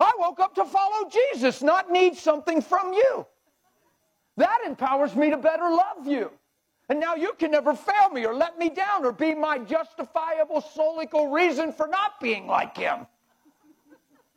I 0.00 0.12
woke 0.19 0.41
up 0.41 0.55
to 0.57 0.65
follow 0.65 1.11
Jesus, 1.33 1.62
not 1.62 1.91
need 1.91 2.17
something 2.17 2.62
from 2.62 2.93
you. 2.93 3.27
That 4.37 4.59
empowers 4.67 5.15
me 5.17 5.31
to 5.31 5.37
better 5.37 5.69
love 5.69 6.07
you. 6.07 6.31
And 6.88 6.99
now 7.00 7.14
you 7.14 7.35
can 7.38 7.50
never 7.50 7.75
fail 7.75 8.09
me 8.11 8.25
or 8.25 8.35
let 8.35 8.59
me 8.59 8.71
down 8.71 9.04
or 9.04 9.12
be 9.12 9.35
my 9.35 9.59
justifiable 9.59 10.62
solical 10.62 11.30
reason 11.33 11.73
for 11.73 11.87
not 11.87 12.18
being 12.21 12.47
like 12.47 12.76
him. 12.76 13.07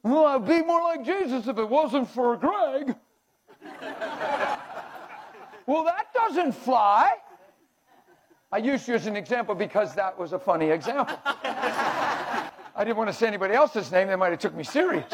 Well, 0.04 0.26
I'd 0.26 0.48
be 0.48 0.62
more 0.62 0.82
like 0.82 1.06
Jesus 1.06 1.48
if 1.48 1.58
it 1.58 1.70
wasn't 1.70 2.10
for 2.10 2.36
Greg. 2.36 2.96
well, 5.66 5.84
that 5.86 6.08
doesn't 6.14 6.54
fly. 6.54 7.12
I 8.52 8.58
used 8.58 8.86
you 8.88 8.96
as 8.96 9.08
an 9.08 9.16
example 9.16 9.56
because 9.56 9.96
that 9.96 10.18
was 10.20 10.34
a 10.34 10.40
funny 10.40 10.72
example. 10.72 11.18
I 11.26 12.52
didn't 12.80 12.98
want 12.98 13.10
to 13.10 13.14
say 13.14 13.28
anybody 13.28 13.54
else's 13.54 13.92
name, 13.92 14.08
they 14.08 14.16
might 14.16 14.32
have 14.32 14.40
took 14.40 14.56
me 14.56 14.64
serious. 14.64 15.10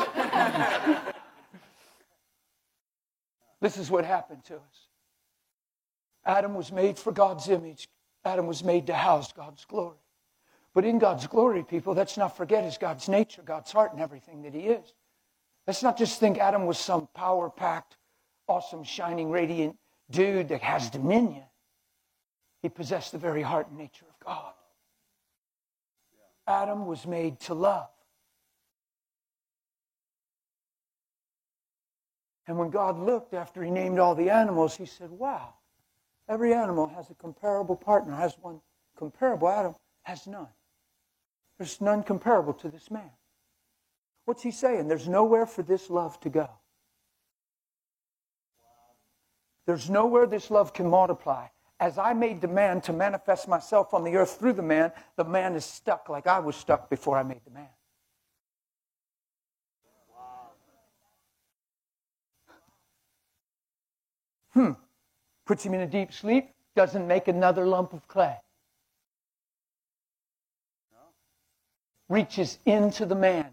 this 3.61 3.77
is 3.77 3.91
what 3.91 4.05
happened 4.05 4.43
to 4.45 4.55
us. 4.55 4.86
Adam 6.27 6.53
was 6.53 6.73
made 6.73 6.99
for 6.99 7.13
God's 7.13 7.47
image. 7.47 7.87
Adam 8.25 8.45
was 8.45 8.61
made 8.63 8.87
to 8.87 8.93
house 8.93 9.31
God's 9.31 9.63
glory. 9.63 9.97
But 10.73 10.83
in 10.83 10.99
God's 10.99 11.25
glory, 11.25 11.63
people, 11.63 11.93
let's 11.95 12.17
not 12.17 12.35
forget 12.35 12.65
is 12.65 12.77
God's 12.77 13.07
nature, 13.07 13.41
God's 13.41 13.71
heart, 13.71 13.93
and 13.93 14.01
everything 14.01 14.43
that 14.43 14.53
He 14.53 14.67
is. 14.67 14.93
Let's 15.65 15.81
not 15.81 15.97
just 15.97 16.19
think 16.19 16.37
Adam 16.37 16.65
was 16.65 16.77
some 16.77 17.07
power 17.15 17.49
packed, 17.49 17.95
awesome, 18.47 18.83
shining, 18.83 19.31
radiant 19.31 19.77
dude 20.11 20.49
that 20.49 20.61
has 20.61 20.89
dominion. 20.89 21.43
He 22.61 22.69
possessed 22.69 23.13
the 23.13 23.17
very 23.17 23.41
heart 23.41 23.69
and 23.69 23.77
nature 23.77 24.05
of 24.07 24.25
God. 24.25 24.53
Adam 26.45 26.85
was 26.85 27.07
made 27.07 27.39
to 27.41 27.53
love. 27.53 27.89
And 32.47 32.57
when 32.57 32.69
God 32.69 32.99
looked 32.99 33.33
after 33.33 33.63
he 33.63 33.71
named 33.71 33.99
all 33.99 34.15
the 34.15 34.29
animals, 34.29 34.75
he 34.75 34.85
said, 34.85 35.11
Wow, 35.11 35.53
every 36.29 36.53
animal 36.53 36.87
has 36.87 37.09
a 37.09 37.15
comparable 37.15 37.75
partner, 37.75 38.15
has 38.15 38.35
one 38.41 38.61
comparable. 38.97 39.49
Adam 39.49 39.75
has 40.03 40.27
none. 40.27 40.47
There's 41.57 41.81
none 41.81 42.03
comparable 42.03 42.53
to 42.53 42.69
this 42.69 42.91
man. 42.91 43.09
What's 44.25 44.43
he 44.43 44.51
saying? 44.51 44.87
There's 44.87 45.07
nowhere 45.07 45.45
for 45.45 45.63
this 45.63 45.89
love 45.89 46.19
to 46.21 46.29
go. 46.29 46.49
There's 49.65 49.89
nowhere 49.89 50.27
this 50.27 50.49
love 50.49 50.73
can 50.73 50.89
multiply. 50.89 51.47
As 51.79 51.97
I 51.97 52.13
made 52.13 52.41
the 52.41 52.47
man 52.47 52.81
to 52.81 52.93
manifest 52.93 53.47
myself 53.47 53.93
on 53.93 54.03
the 54.03 54.15
earth 54.15 54.37
through 54.39 54.53
the 54.53 54.63
man, 54.63 54.91
the 55.15 55.23
man 55.23 55.55
is 55.55 55.65
stuck 55.65 56.09
like 56.09 56.25
I 56.25 56.39
was 56.39 56.55
stuck 56.55 56.89
before 56.89 57.17
I 57.17 57.23
made 57.23 57.41
the 57.45 57.51
man. 57.51 57.69
Hmm. 64.53 64.71
Puts 65.47 65.65
him 65.65 65.73
in 65.73 65.81
a 65.81 65.87
deep 65.87 66.13
sleep, 66.13 66.49
doesn't 66.75 67.07
make 67.07 67.27
another 67.27 67.65
lump 67.65 67.93
of 67.93 68.07
clay. 68.07 68.35
Reaches 72.09 72.59
into 72.65 73.05
the 73.05 73.15
man, 73.15 73.47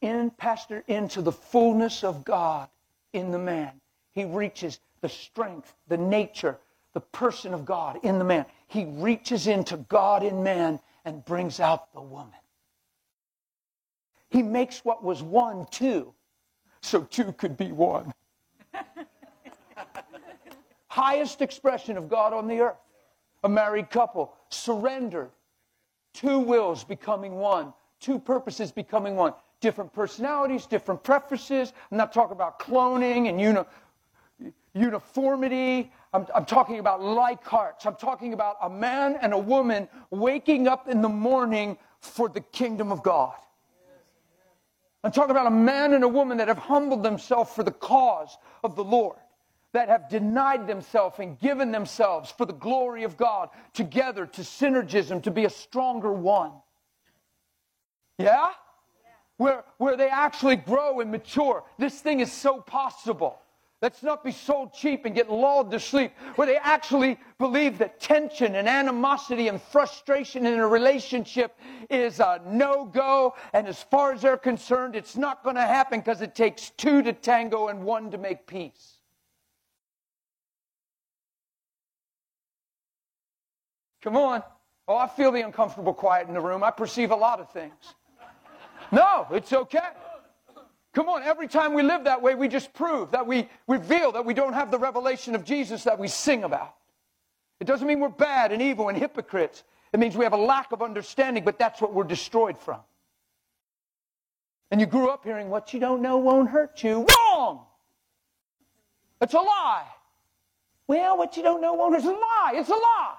in, 0.00 0.30
Pastor, 0.30 0.82
into 0.88 1.22
the 1.22 1.32
fullness 1.32 2.02
of 2.02 2.24
God 2.24 2.68
in 3.12 3.30
the 3.30 3.38
man. 3.38 3.72
He 4.12 4.24
reaches 4.24 4.80
the 5.02 5.08
strength, 5.08 5.74
the 5.88 5.96
nature, 5.98 6.58
the 6.94 7.00
person 7.00 7.52
of 7.52 7.66
God 7.66 7.98
in 8.02 8.18
the 8.18 8.24
man. 8.24 8.46
He 8.66 8.86
reaches 8.86 9.46
into 9.46 9.76
God 9.76 10.22
in 10.22 10.42
man 10.42 10.80
and 11.04 11.24
brings 11.24 11.60
out 11.60 11.92
the 11.92 12.00
woman. 12.00 12.32
He 14.30 14.42
makes 14.42 14.84
what 14.84 15.04
was 15.04 15.22
one 15.22 15.66
two, 15.70 16.12
so 16.80 17.02
two 17.02 17.32
could 17.32 17.56
be 17.56 17.72
one. 17.72 18.12
Highest 20.96 21.42
expression 21.42 21.98
of 21.98 22.08
God 22.08 22.32
on 22.32 22.48
the 22.48 22.58
earth. 22.60 22.78
A 23.44 23.50
married 23.50 23.90
couple 23.90 24.32
surrendered. 24.48 25.28
Two 26.14 26.38
wills 26.38 26.84
becoming 26.84 27.34
one, 27.34 27.74
two 28.00 28.18
purposes 28.18 28.72
becoming 28.72 29.14
one. 29.14 29.34
Different 29.60 29.92
personalities, 29.92 30.64
different 30.64 31.04
preferences. 31.04 31.74
I'm 31.90 31.98
not 31.98 32.14
talking 32.14 32.32
about 32.32 32.58
cloning 32.58 33.28
and 33.28 33.38
uni- 33.38 34.54
uniformity. 34.72 35.92
I'm, 36.14 36.26
I'm, 36.34 36.46
talking 36.46 36.78
about 36.78 37.02
like 37.02 37.44
hearts. 37.44 37.84
I'm 37.84 37.96
talking 37.96 38.32
about 38.32 38.56
a 38.62 38.70
man 38.70 39.18
and 39.20 39.34
a 39.34 39.38
woman 39.38 39.88
waking 40.08 40.66
up 40.66 40.88
in 40.88 41.02
the 41.02 41.10
morning 41.10 41.76
for 42.00 42.30
the 42.30 42.40
kingdom 42.40 42.90
of 42.90 43.02
God. 43.02 43.34
I'm 45.04 45.12
talking 45.12 45.32
about 45.32 45.46
a 45.46 45.50
man 45.50 45.92
and 45.92 46.04
a 46.04 46.08
woman 46.08 46.38
that 46.38 46.48
have 46.48 46.56
humbled 46.56 47.02
themselves 47.02 47.52
for 47.52 47.62
the 47.62 47.70
cause 47.70 48.38
of 48.64 48.76
the 48.76 48.84
Lord 48.84 49.18
that 49.76 49.90
have 49.90 50.08
denied 50.08 50.66
themselves 50.66 51.18
and 51.18 51.38
given 51.38 51.70
themselves 51.70 52.30
for 52.30 52.46
the 52.46 52.54
glory 52.54 53.04
of 53.04 53.18
God 53.18 53.50
together 53.74 54.24
to 54.24 54.40
synergism, 54.40 55.22
to 55.24 55.30
be 55.30 55.44
a 55.44 55.50
stronger 55.50 56.10
one. 56.10 56.52
Yeah? 58.16 58.52
Where, 59.36 59.64
where 59.76 59.98
they 59.98 60.08
actually 60.08 60.56
grow 60.56 61.00
and 61.00 61.10
mature. 61.10 61.62
This 61.78 62.00
thing 62.00 62.20
is 62.20 62.32
so 62.32 62.58
possible. 62.62 63.38
Let's 63.82 64.02
not 64.02 64.24
be 64.24 64.32
sold 64.32 64.72
cheap 64.72 65.04
and 65.04 65.14
get 65.14 65.30
lulled 65.30 65.70
to 65.72 65.78
sleep. 65.78 66.12
Where 66.36 66.46
they 66.46 66.56
actually 66.56 67.18
believe 67.36 67.76
that 67.76 68.00
tension 68.00 68.54
and 68.54 68.66
animosity 68.66 69.48
and 69.48 69.60
frustration 69.60 70.46
in 70.46 70.58
a 70.58 70.66
relationship 70.66 71.54
is 71.90 72.18
a 72.18 72.40
no 72.46 72.86
go. 72.86 73.34
And 73.52 73.68
as 73.68 73.82
far 73.82 74.14
as 74.14 74.22
they're 74.22 74.38
concerned, 74.38 74.96
it's 74.96 75.18
not 75.18 75.44
going 75.44 75.56
to 75.56 75.60
happen 75.60 76.00
because 76.00 76.22
it 76.22 76.34
takes 76.34 76.70
two 76.78 77.02
to 77.02 77.12
tango 77.12 77.68
and 77.68 77.84
one 77.84 78.10
to 78.12 78.16
make 78.16 78.46
peace. 78.46 78.95
Come 84.06 84.16
on. 84.18 84.44
Oh, 84.86 84.96
I 84.96 85.08
feel 85.08 85.32
the 85.32 85.40
uncomfortable 85.40 85.92
quiet 85.92 86.28
in 86.28 86.34
the 86.34 86.40
room. 86.40 86.62
I 86.62 86.70
perceive 86.70 87.10
a 87.10 87.16
lot 87.16 87.40
of 87.40 87.50
things. 87.50 87.74
No, 88.92 89.26
it's 89.32 89.52
okay. 89.52 89.80
Come 90.94 91.08
on, 91.08 91.24
every 91.24 91.48
time 91.48 91.74
we 91.74 91.82
live 91.82 92.04
that 92.04 92.22
way, 92.22 92.36
we 92.36 92.46
just 92.46 92.72
prove 92.72 93.10
that 93.10 93.26
we 93.26 93.48
reveal 93.66 94.12
that 94.12 94.24
we 94.24 94.32
don't 94.32 94.52
have 94.52 94.70
the 94.70 94.78
revelation 94.78 95.34
of 95.34 95.44
Jesus 95.44 95.82
that 95.82 95.98
we 95.98 96.06
sing 96.06 96.44
about. 96.44 96.76
It 97.58 97.66
doesn't 97.66 97.84
mean 97.84 97.98
we're 97.98 98.08
bad 98.08 98.52
and 98.52 98.62
evil 98.62 98.90
and 98.90 98.96
hypocrites. 98.96 99.64
It 99.92 99.98
means 99.98 100.16
we 100.16 100.22
have 100.22 100.34
a 100.34 100.36
lack 100.36 100.70
of 100.70 100.82
understanding, 100.82 101.42
but 101.42 101.58
that's 101.58 101.80
what 101.80 101.92
we're 101.92 102.04
destroyed 102.04 102.56
from. 102.60 102.78
And 104.70 104.80
you 104.80 104.86
grew 104.86 105.08
up 105.08 105.24
hearing 105.24 105.50
what 105.50 105.74
you 105.74 105.80
don't 105.80 106.00
know 106.00 106.18
won't 106.18 106.48
hurt 106.48 106.84
you. 106.84 107.04
Wrong! 107.04 107.66
It's 109.20 109.34
a 109.34 109.38
lie. 109.38 109.88
Well, 110.86 111.18
what 111.18 111.36
you 111.36 111.42
don't 111.42 111.60
know 111.60 111.74
won't 111.74 111.92
hurt 111.92 112.04
you. 112.04 112.10
It's 112.10 112.18
a 112.18 112.20
lie. 112.20 112.52
It's 112.54 112.68
a 112.68 112.72
lie. 112.72 113.16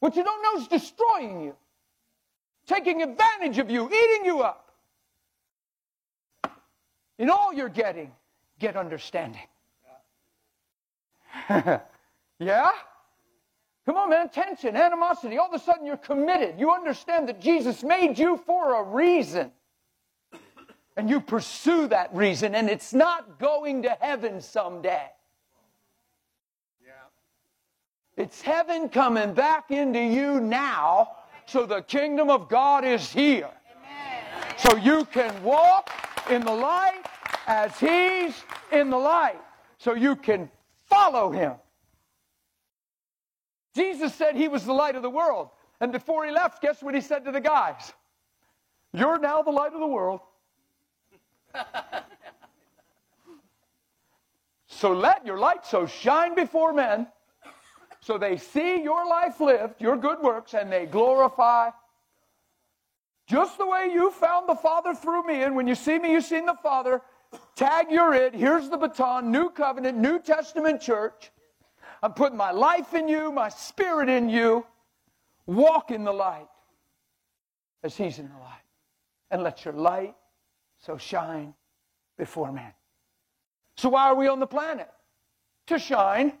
What 0.00 0.16
you 0.16 0.24
don't 0.24 0.42
know 0.42 0.60
is 0.60 0.68
destroying 0.68 1.42
you, 1.42 1.54
taking 2.66 3.02
advantage 3.02 3.58
of 3.58 3.70
you, 3.70 3.86
eating 3.86 4.24
you 4.24 4.40
up. 4.40 4.70
In 7.18 7.30
all 7.30 7.52
you're 7.52 7.68
getting, 7.68 8.12
get 8.58 8.76
understanding. 8.76 9.40
yeah? 11.48 12.70
Come 13.86 13.96
on, 13.96 14.10
man. 14.10 14.28
Tension, 14.28 14.76
animosity. 14.76 15.38
All 15.38 15.48
of 15.48 15.54
a 15.54 15.64
sudden 15.64 15.86
you're 15.86 15.96
committed. 15.96 16.58
You 16.58 16.72
understand 16.72 17.28
that 17.28 17.40
Jesus 17.40 17.82
made 17.82 18.18
you 18.18 18.36
for 18.44 18.80
a 18.80 18.82
reason. 18.82 19.52
And 20.96 21.08
you 21.10 21.20
pursue 21.20 21.88
that 21.88 22.14
reason, 22.14 22.54
and 22.54 22.70
it's 22.70 22.94
not 22.94 23.38
going 23.38 23.82
to 23.82 23.90
heaven 24.00 24.40
someday. 24.40 25.10
It's 28.16 28.40
heaven 28.40 28.88
coming 28.88 29.34
back 29.34 29.70
into 29.70 30.00
you 30.00 30.40
now, 30.40 31.16
so 31.44 31.66
the 31.66 31.82
kingdom 31.82 32.30
of 32.30 32.48
God 32.48 32.84
is 32.84 33.12
here. 33.12 33.50
So 34.56 34.76
you 34.76 35.04
can 35.06 35.42
walk 35.42 35.90
in 36.30 36.42
the 36.42 36.52
light 36.52 37.02
as 37.46 37.78
He's 37.78 38.42
in 38.72 38.88
the 38.88 38.96
light. 38.96 39.38
So 39.78 39.94
you 39.94 40.16
can 40.16 40.50
follow 40.86 41.30
Him. 41.30 41.52
Jesus 43.74 44.14
said 44.14 44.34
He 44.34 44.48
was 44.48 44.64
the 44.64 44.72
light 44.72 44.96
of 44.96 45.02
the 45.02 45.10
world. 45.10 45.50
And 45.80 45.92
before 45.92 46.24
He 46.24 46.32
left, 46.32 46.62
guess 46.62 46.82
what 46.82 46.94
He 46.94 47.02
said 47.02 47.26
to 47.26 47.32
the 47.32 47.40
guys? 47.40 47.92
You're 48.94 49.18
now 49.18 49.42
the 49.42 49.50
light 49.50 49.74
of 49.74 49.80
the 49.80 49.86
world. 49.86 50.20
so 54.68 54.94
let 54.94 55.26
your 55.26 55.38
light 55.38 55.66
so 55.66 55.86
shine 55.86 56.34
before 56.34 56.72
men 56.72 57.08
so 58.06 58.16
they 58.16 58.36
see 58.36 58.80
your 58.84 59.04
life 59.04 59.40
lived, 59.40 59.82
your 59.82 59.96
good 59.96 60.20
works, 60.22 60.54
and 60.54 60.70
they 60.70 60.86
glorify 60.86 61.70
just 63.26 63.58
the 63.58 63.66
way 63.66 63.90
you 63.92 64.12
found 64.12 64.48
the 64.48 64.54
Father 64.54 64.94
through 64.94 65.26
me. 65.26 65.42
And 65.42 65.56
when 65.56 65.66
you 65.66 65.74
see 65.74 65.98
me, 65.98 66.12
you've 66.12 66.24
seen 66.24 66.46
the 66.46 66.54
Father. 66.62 67.02
Tag, 67.56 67.88
you're 67.90 68.14
it. 68.14 68.32
Here's 68.32 68.70
the 68.70 68.76
baton. 68.76 69.32
New 69.32 69.50
covenant, 69.50 69.98
New 69.98 70.20
Testament 70.20 70.80
church. 70.80 71.32
I'm 72.00 72.12
putting 72.12 72.36
my 72.36 72.52
life 72.52 72.94
in 72.94 73.08
you, 73.08 73.32
my 73.32 73.48
spirit 73.48 74.08
in 74.08 74.28
you. 74.28 74.64
Walk 75.46 75.90
in 75.90 76.04
the 76.04 76.12
light 76.12 76.46
as 77.82 77.96
He's 77.96 78.20
in 78.20 78.28
the 78.28 78.38
light. 78.38 78.62
And 79.32 79.42
let 79.42 79.64
your 79.64 79.74
light 79.74 80.14
so 80.78 80.96
shine 80.96 81.54
before 82.16 82.52
men. 82.52 82.72
So, 83.76 83.88
why 83.88 84.04
are 84.04 84.14
we 84.14 84.28
on 84.28 84.38
the 84.38 84.46
planet? 84.46 84.88
To 85.66 85.78
shine 85.80 86.34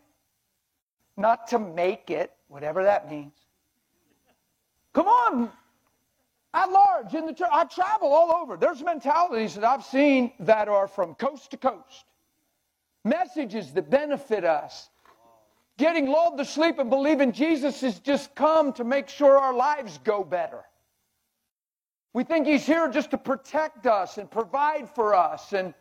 not 1.16 1.48
to 1.48 1.58
make 1.58 2.10
it, 2.10 2.32
whatever 2.48 2.84
that 2.84 3.10
means. 3.10 3.34
Come 4.92 5.06
on, 5.06 5.50
at 6.54 6.70
large 6.70 7.14
in 7.14 7.26
the 7.26 7.32
church. 7.32 7.50
I 7.52 7.64
travel 7.64 8.12
all 8.12 8.32
over. 8.32 8.56
There's 8.56 8.82
mentalities 8.82 9.54
that 9.54 9.64
I've 9.64 9.84
seen 9.84 10.32
that 10.40 10.68
are 10.68 10.88
from 10.88 11.14
coast 11.14 11.50
to 11.50 11.56
coast. 11.58 12.04
Messages 13.04 13.72
that 13.74 13.90
benefit 13.90 14.44
us. 14.44 14.88
Getting 15.78 16.06
lulled 16.06 16.38
to 16.38 16.44
sleep 16.46 16.78
and 16.78 16.88
believing 16.88 17.32
Jesus 17.32 17.82
has 17.82 17.98
just 17.98 18.34
come 18.34 18.72
to 18.72 18.84
make 18.84 19.10
sure 19.10 19.36
our 19.36 19.52
lives 19.52 19.98
go 20.02 20.24
better. 20.24 20.64
We 22.14 22.24
think 22.24 22.46
he's 22.46 22.64
here 22.64 22.88
just 22.88 23.10
to 23.10 23.18
protect 23.18 23.86
us 23.86 24.16
and 24.16 24.30
provide 24.30 24.88
for 24.94 25.14
us 25.14 25.52
and 25.52 25.74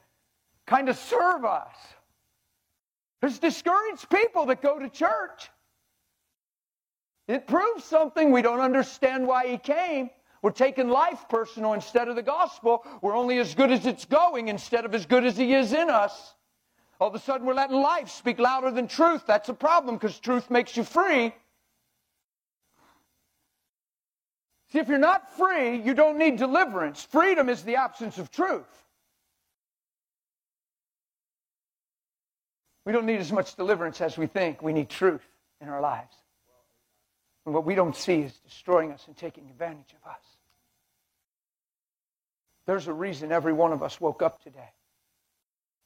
kind 0.68 0.90
of 0.90 0.98
serve 0.98 1.46
us. 1.46 1.74
There's 3.26 3.40
discouraged 3.40 4.08
people 4.12 4.46
that 4.46 4.62
go 4.62 4.78
to 4.78 4.88
church. 4.88 5.50
It 7.28 7.48
proves 7.48 7.84
something. 7.84 8.32
We 8.32 8.44
don't 8.44 8.60
understand 8.60 9.26
why 9.26 9.48
he 9.48 9.58
came. 9.58 10.12
We're 10.44 10.52
taking 10.52 10.90
life 10.90 11.26
personal 11.28 11.74
instead 11.74 12.08
of 12.08 12.16
the 12.16 12.22
gospel. 12.22 12.86
We're 13.02 13.18
only 13.18 13.40
as 13.40 13.56
good 13.56 13.72
as 13.72 13.88
it's 13.88 14.06
going 14.06 14.50
instead 14.50 14.86
of 14.86 14.94
as 14.94 15.08
good 15.08 15.26
as 15.26 15.36
he 15.36 15.56
is 15.56 15.74
in 15.74 15.90
us. 15.90 16.36
All 17.02 17.08
of 17.08 17.16
a 17.16 17.20
sudden, 17.20 17.48
we're 17.48 17.56
letting 17.56 17.82
life 17.82 18.10
speak 18.10 18.38
louder 18.38 18.70
than 18.70 18.88
truth. 18.88 19.24
That's 19.26 19.50
a 19.50 19.56
problem 19.56 19.96
because 19.96 20.20
truth 20.20 20.52
makes 20.52 20.78
you 20.78 20.84
free. 20.84 21.34
See, 24.72 24.78
if 24.78 24.88
you're 24.88 25.00
not 25.00 25.36
free, 25.36 25.78
you 25.82 25.96
don't 25.96 26.20
need 26.20 26.38
deliverance. 26.38 27.04
Freedom 27.04 27.50
is 27.50 27.64
the 27.64 27.78
absence 27.78 28.20
of 28.20 28.30
truth. 28.30 28.85
We 32.86 32.92
don't 32.92 33.06
need 33.06 33.20
as 33.20 33.32
much 33.32 33.56
deliverance 33.56 34.00
as 34.02 34.18
we 34.18 34.28
think. 34.28 34.62
We 34.62 34.74
need 34.74 34.90
truth 34.90 35.26
in 35.60 35.70
our 35.70 35.82
lives. 35.82 36.16
And 37.46 37.54
what 37.54 37.66
we 37.66 37.76
don't 37.76 37.96
see 37.96 38.22
is 38.22 38.34
destroying 38.40 38.92
us 38.92 39.04
and 39.08 39.18
taking 39.18 39.50
advantage 39.50 39.94
of 40.02 40.10
us. 40.10 40.22
There's 42.66 42.88
a 42.88 42.94
reason 42.94 43.32
every 43.32 43.54
one 43.54 43.74
of 43.74 43.84
us 43.84 44.02
woke 44.02 44.22
up 44.24 44.42
today, 44.42 44.72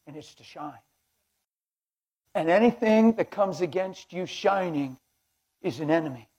and 0.08 0.15
it's 0.15 0.34
to 0.36 0.44
shine. 0.44 0.79
And 2.36 2.50
anything 2.50 3.13
that 3.13 3.32
comes 3.32 3.60
against 3.60 4.13
you 4.13 4.25
shining 4.25 4.98
is 5.62 5.79
an 5.82 5.91
enemy. 5.91 6.29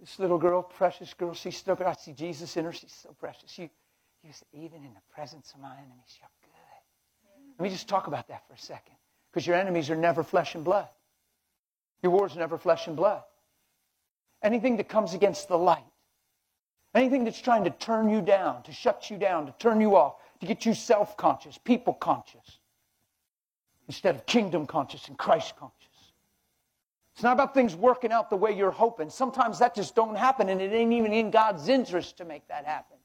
This 0.00 0.18
little 0.18 0.36
girl, 0.36 0.62
precious 0.62 1.14
girl, 1.14 1.32
she 1.32 1.50
stood 1.50 1.72
up 1.72 1.80
and 1.80 1.88
I 1.88 1.94
see 1.94 2.12
Jesus 2.12 2.56
in 2.58 2.66
her. 2.66 2.72
She's 2.72 2.92
so 2.92 3.14
precious. 3.18 3.56
You, 3.58 3.70
you 4.22 4.32
say, 4.32 4.44
even 4.52 4.84
in 4.84 4.92
the 4.92 5.14
presence 5.14 5.52
of 5.54 5.60
my 5.60 5.72
enemies, 5.72 6.18
you're 6.20 6.28
good. 6.42 7.58
Let 7.58 7.64
me 7.64 7.70
just 7.70 7.88
talk 7.88 8.06
about 8.06 8.28
that 8.28 8.46
for 8.46 8.52
a 8.54 8.58
second. 8.58 8.96
Because 9.36 9.46
your 9.46 9.56
enemies 9.56 9.90
are 9.90 9.96
never 9.96 10.22
flesh 10.22 10.54
and 10.54 10.64
blood. 10.64 10.88
Your 12.02 12.10
war 12.10 12.26
is 12.26 12.36
never 12.36 12.56
flesh 12.56 12.86
and 12.86 12.96
blood. 12.96 13.22
Anything 14.42 14.78
that 14.78 14.88
comes 14.88 15.12
against 15.12 15.48
the 15.48 15.58
light, 15.58 15.84
anything 16.94 17.22
that's 17.22 17.38
trying 17.38 17.64
to 17.64 17.70
turn 17.70 18.08
you 18.08 18.22
down, 18.22 18.62
to 18.62 18.72
shut 18.72 19.10
you 19.10 19.18
down, 19.18 19.44
to 19.44 19.52
turn 19.58 19.78
you 19.78 19.94
off, 19.94 20.14
to 20.40 20.46
get 20.46 20.64
you 20.64 20.72
self 20.72 21.18
conscious, 21.18 21.58
people 21.58 21.92
conscious, 21.92 22.60
instead 23.88 24.14
of 24.14 24.24
kingdom 24.24 24.64
conscious 24.66 25.06
and 25.08 25.18
Christ 25.18 25.54
conscious. 25.56 26.12
It's 27.12 27.22
not 27.22 27.34
about 27.34 27.52
things 27.52 27.76
working 27.76 28.12
out 28.12 28.30
the 28.30 28.36
way 28.36 28.56
you're 28.56 28.70
hoping. 28.70 29.10
Sometimes 29.10 29.58
that 29.58 29.74
just 29.74 29.94
don't 29.94 30.16
happen, 30.16 30.48
and 30.48 30.62
it 30.62 30.72
ain't 30.72 30.94
even 30.94 31.12
in 31.12 31.30
God's 31.30 31.68
interest 31.68 32.16
to 32.16 32.24
make 32.24 32.48
that 32.48 32.64
happen. 32.64 32.96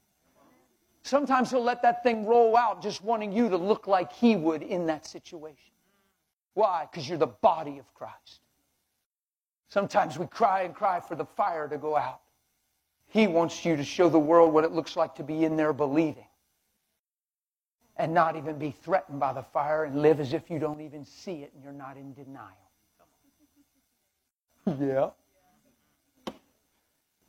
Sometimes 1.02 1.50
He'll 1.50 1.62
let 1.62 1.82
that 1.82 2.02
thing 2.02 2.24
roll 2.24 2.56
out 2.56 2.82
just 2.82 3.04
wanting 3.04 3.32
you 3.32 3.50
to 3.50 3.58
look 3.58 3.86
like 3.86 4.14
He 4.14 4.34
would 4.34 4.62
in 4.62 4.86
that 4.86 5.04
situation. 5.04 5.71
Why? 6.54 6.86
Because 6.90 7.08
you're 7.08 7.18
the 7.18 7.26
body 7.26 7.78
of 7.78 7.94
Christ. 7.94 8.40
Sometimes 9.68 10.18
we 10.18 10.26
cry 10.26 10.62
and 10.62 10.74
cry 10.74 11.00
for 11.00 11.14
the 11.14 11.24
fire 11.24 11.66
to 11.68 11.78
go 11.78 11.96
out. 11.96 12.20
He 13.08 13.26
wants 13.26 13.64
you 13.64 13.76
to 13.76 13.84
show 13.84 14.08
the 14.08 14.18
world 14.18 14.52
what 14.52 14.64
it 14.64 14.72
looks 14.72 14.96
like 14.96 15.14
to 15.16 15.22
be 15.22 15.44
in 15.44 15.56
there 15.56 15.72
believing 15.72 16.26
and 17.96 18.14
not 18.14 18.36
even 18.36 18.58
be 18.58 18.70
threatened 18.70 19.20
by 19.20 19.32
the 19.32 19.42
fire 19.42 19.84
and 19.84 20.00
live 20.00 20.18
as 20.18 20.32
if 20.32 20.50
you 20.50 20.58
don't 20.58 20.80
even 20.80 21.04
see 21.04 21.42
it 21.42 21.52
and 21.54 21.62
you're 21.62 21.72
not 21.72 21.96
in 21.96 22.14
denial. 22.14 22.46
yeah. 24.80 25.10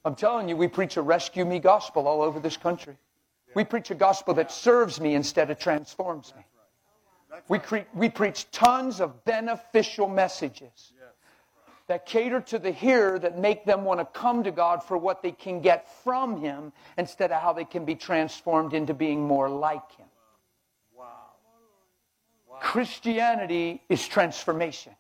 I'm 0.06 0.16
telling 0.16 0.50
you, 0.50 0.58
we 0.58 0.68
preach 0.68 0.98
a 0.98 1.02
rescue 1.02 1.46
me 1.46 1.60
gospel 1.60 2.08
all 2.08 2.22
over 2.22 2.40
this 2.40 2.58
country. 2.58 2.98
We 3.56 3.64
preach 3.64 3.92
a 3.92 3.96
gospel 3.96 4.34
that 4.36 4.52
serves 4.52 5.00
me 5.00 5.16
instead 5.16 5.50
of 5.52 5.60
transforms 5.60 6.34
me. 6.36 6.44
We, 7.48 7.60
cre- 7.60 7.88
we 7.94 8.10
preach 8.10 8.50
tons 8.52 9.00
of 9.00 9.24
beneficial 9.26 10.08
messages 10.08 10.94
that 11.88 12.06
cater 12.06 12.40
to 12.40 12.60
the 12.60 12.72
hearer 12.72 13.20
that 13.20 13.38
make 13.38 13.66
them 13.66 13.84
want 13.84 14.00
to 14.00 14.06
come 14.20 14.44
to 14.44 14.52
God 14.52 14.84
for 14.84 14.98
what 14.98 15.22
they 15.22 15.32
can 15.32 15.62
get 15.62 15.90
from 16.04 16.40
Him 16.40 16.72
instead 16.98 17.32
of 17.32 17.42
how 17.42 17.54
they 17.54 17.66
can 17.66 17.84
be 17.84 17.96
transformed 17.96 18.74
into 18.74 18.94
being 18.94 19.22
more 19.22 19.50
like 19.50 19.92
Him. 19.98 20.08
Wow. 20.98 21.06
Wow. 22.50 22.58
Christianity 22.62 23.82
is 23.90 24.08
transformation, 24.08 24.94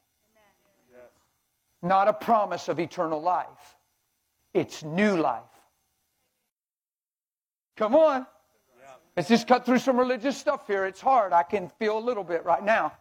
not 1.81 2.07
a 2.07 2.13
promise 2.13 2.67
of 2.67 2.79
eternal 2.79 3.21
life. 3.21 3.77
It's 4.53 4.83
new 4.83 5.15
life. 5.15 5.41
Come 7.75 7.95
on. 7.95 8.27
Let's 9.15 9.29
just 9.29 9.47
cut 9.47 9.63
through 9.63 9.77
some 9.77 9.99
religious 9.99 10.35
stuff 10.37 10.65
here. 10.65 10.85
It's 10.85 11.01
hard. 11.01 11.33
I 11.33 11.43
can 11.43 11.69
feel 11.77 11.97
a 11.97 11.99
little 11.99 12.23
bit 12.23 12.43
right 12.45 12.63
now. 12.63 12.93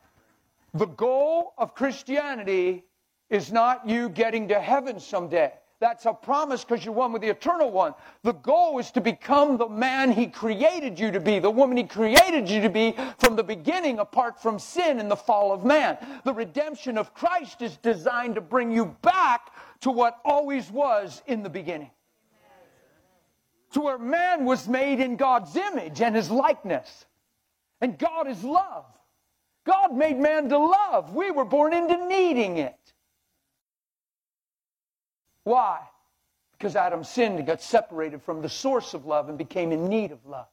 The 0.75 0.87
goal 0.87 1.55
of 1.57 1.75
Christianity 1.75 2.85
is 3.31 3.51
not 3.51 3.89
you 3.89 4.11
getting 4.11 4.49
to 4.49 4.61
heaven 4.61 5.01
someday. 5.01 5.53
That's 5.81 6.05
a 6.05 6.13
promise 6.13 6.65
because 6.65 6.85
you're 6.85 6.95
one 6.95 7.13
with 7.13 7.23
the 7.23 7.29
eternal 7.29 7.71
one. 7.71 7.95
The 8.23 8.35
goal 8.35 8.79
is 8.79 8.91
to 8.93 9.01
become 9.01 9.57
the 9.57 9.69
man 9.69 10.13
he 10.13 10.27
created 10.27 11.01
you 11.01 11.11
to 11.11 11.19
be, 11.19 11.39
the 11.39 11.51
woman 11.51 11.77
he 11.77 11.85
created 11.85 12.49
you 12.49 12.61
to 12.61 12.69
be 12.69 12.95
from 13.19 13.35
the 13.35 13.43
beginning, 13.43 13.99
apart 13.99 14.41
from 14.41 14.59
sin 14.59 15.01
and 15.01 15.11
the 15.11 15.17
fall 15.17 15.51
of 15.51 15.65
man. 15.65 15.99
The 16.25 16.35
redemption 16.35 16.99
of 16.99 17.15
Christ 17.15 17.63
is 17.63 17.79
designed 17.79 18.37
to 18.37 18.41
bring 18.41 18.71
you 18.71 18.97
back 19.03 19.51
to 19.81 19.91
what 19.91 20.21
always 20.25 20.71
was 20.71 21.23
in 21.27 21.43
the 21.43 21.51
beginning 21.51 21.91
to 23.73 23.81
where 23.81 23.99
man 23.99 24.45
was 24.45 24.69
made 24.69 25.01
in 25.01 25.17
God's 25.17 25.57
image 25.57 26.01
and 26.01 26.15
his 26.15 26.31
likeness. 26.31 27.07
And 27.81 27.99
God 27.99 28.29
is 28.29 28.45
love. 28.45 28.85
God 29.65 29.95
made 29.95 30.19
man 30.19 30.49
to 30.49 30.59
love. 30.59 31.15
We 31.15 31.31
were 31.31 31.45
born 31.45 31.73
into 31.73 32.07
needing 32.07 32.59
it. 32.59 32.79
Why? 35.45 35.81
Because 36.53 36.77
Adam 36.77 37.03
sinned 37.03 37.39
and 37.39 37.47
got 37.47 37.61
separated 37.61 38.23
from 38.23 38.43
the 38.43 38.49
source 38.49 38.95
of 38.95 39.07
love 39.07 39.29
and 39.29 39.37
became 39.37 39.73
in 39.73 39.89
need 39.89 40.13
of 40.13 40.25
love. 40.27 40.47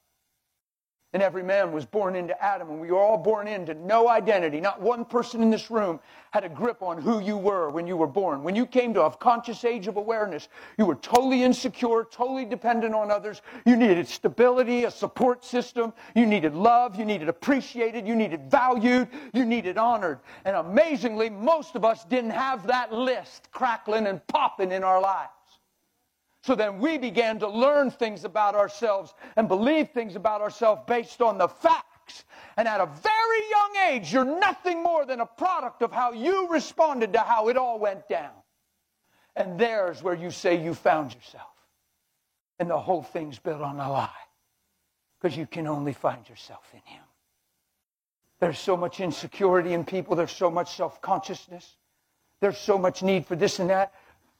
And 1.11 1.23
every 1.23 1.41
man 1.41 1.71
was 1.71 1.87
born 1.87 2.15
into 2.15 2.39
Adam, 2.43 2.69
and 2.69 2.79
we 2.79 2.91
were 2.91 2.99
all 2.99 3.17
born 3.17 3.47
into 3.47 3.73
no 3.73 4.07
identity. 4.07 4.61
Not 4.61 4.79
one 4.79 5.03
person 5.03 5.41
in 5.41 5.49
this 5.49 5.71
room 5.71 5.99
had 6.29 6.43
a 6.43 6.49
grip 6.49 6.83
on 6.83 7.01
who 7.01 7.19
you 7.19 7.35
were 7.35 7.71
when 7.71 7.87
you 7.87 7.97
were 7.97 8.05
born. 8.05 8.43
When 8.43 8.55
you 8.55 8.67
came 8.67 8.93
to 8.93 9.01
a 9.01 9.17
conscious 9.17 9.65
age 9.65 9.87
of 9.87 9.97
awareness, 9.97 10.49
you 10.77 10.85
were 10.85 10.93
totally 10.93 11.41
insecure, 11.41 12.05
totally 12.11 12.45
dependent 12.45 12.93
on 12.93 13.09
others. 13.09 13.41
You 13.65 13.75
needed 13.75 14.07
stability, 14.07 14.83
a 14.83 14.91
support 14.91 15.43
system. 15.43 15.93
You 16.13 16.27
needed 16.27 16.53
love. 16.53 16.95
You 16.95 17.05
needed 17.05 17.27
appreciated. 17.27 18.07
You 18.07 18.15
needed 18.15 18.51
valued. 18.51 19.07
You 19.33 19.45
needed 19.45 19.79
honored. 19.79 20.19
And 20.45 20.55
amazingly, 20.55 21.31
most 21.31 21.75
of 21.75 21.83
us 21.83 22.05
didn't 22.05 22.31
have 22.31 22.67
that 22.67 22.93
list 22.93 23.49
crackling 23.51 24.05
and 24.05 24.25
popping 24.27 24.71
in 24.71 24.83
our 24.83 25.01
lives. 25.01 25.31
So 26.41 26.55
then 26.55 26.79
we 26.79 26.97
began 26.97 27.39
to 27.39 27.47
learn 27.47 27.91
things 27.91 28.23
about 28.23 28.55
ourselves 28.55 29.13
and 29.35 29.47
believe 29.47 29.89
things 29.89 30.15
about 30.15 30.41
ourselves 30.41 30.81
based 30.87 31.21
on 31.21 31.37
the 31.37 31.47
facts. 31.47 32.23
And 32.57 32.67
at 32.67 32.79
a 32.79 32.85
very 32.85 33.49
young 33.49 33.91
age, 33.91 34.13
you're 34.13 34.39
nothing 34.39 34.81
more 34.81 35.05
than 35.05 35.19
a 35.19 35.25
product 35.25 35.81
of 35.81 35.91
how 35.91 36.11
you 36.13 36.47
responded 36.49 37.13
to 37.13 37.19
how 37.19 37.49
it 37.49 37.57
all 37.57 37.79
went 37.79 38.07
down. 38.07 38.31
And 39.35 39.59
there's 39.59 40.01
where 40.01 40.15
you 40.15 40.31
say 40.31 40.61
you 40.61 40.73
found 40.73 41.13
yourself. 41.13 41.47
And 42.57 42.69
the 42.69 42.79
whole 42.79 43.03
thing's 43.03 43.39
built 43.39 43.61
on 43.61 43.79
a 43.79 43.89
lie. 43.89 44.09
Because 45.19 45.37
you 45.37 45.45
can 45.45 45.67
only 45.67 45.93
find 45.93 46.27
yourself 46.27 46.63
in 46.73 46.81
Him. 46.85 47.03
There's 48.39 48.59
so 48.59 48.77
much 48.77 49.01
insecurity 49.01 49.73
in 49.73 49.83
people, 49.83 50.15
there's 50.15 50.31
so 50.31 50.49
much 50.49 50.75
self 50.75 51.01
consciousness, 51.01 51.75
there's 52.39 52.57
so 52.57 52.77
much 52.77 53.03
need 53.03 53.25
for 53.25 53.35
this 53.35 53.59
and 53.59 53.69
that 53.69 53.93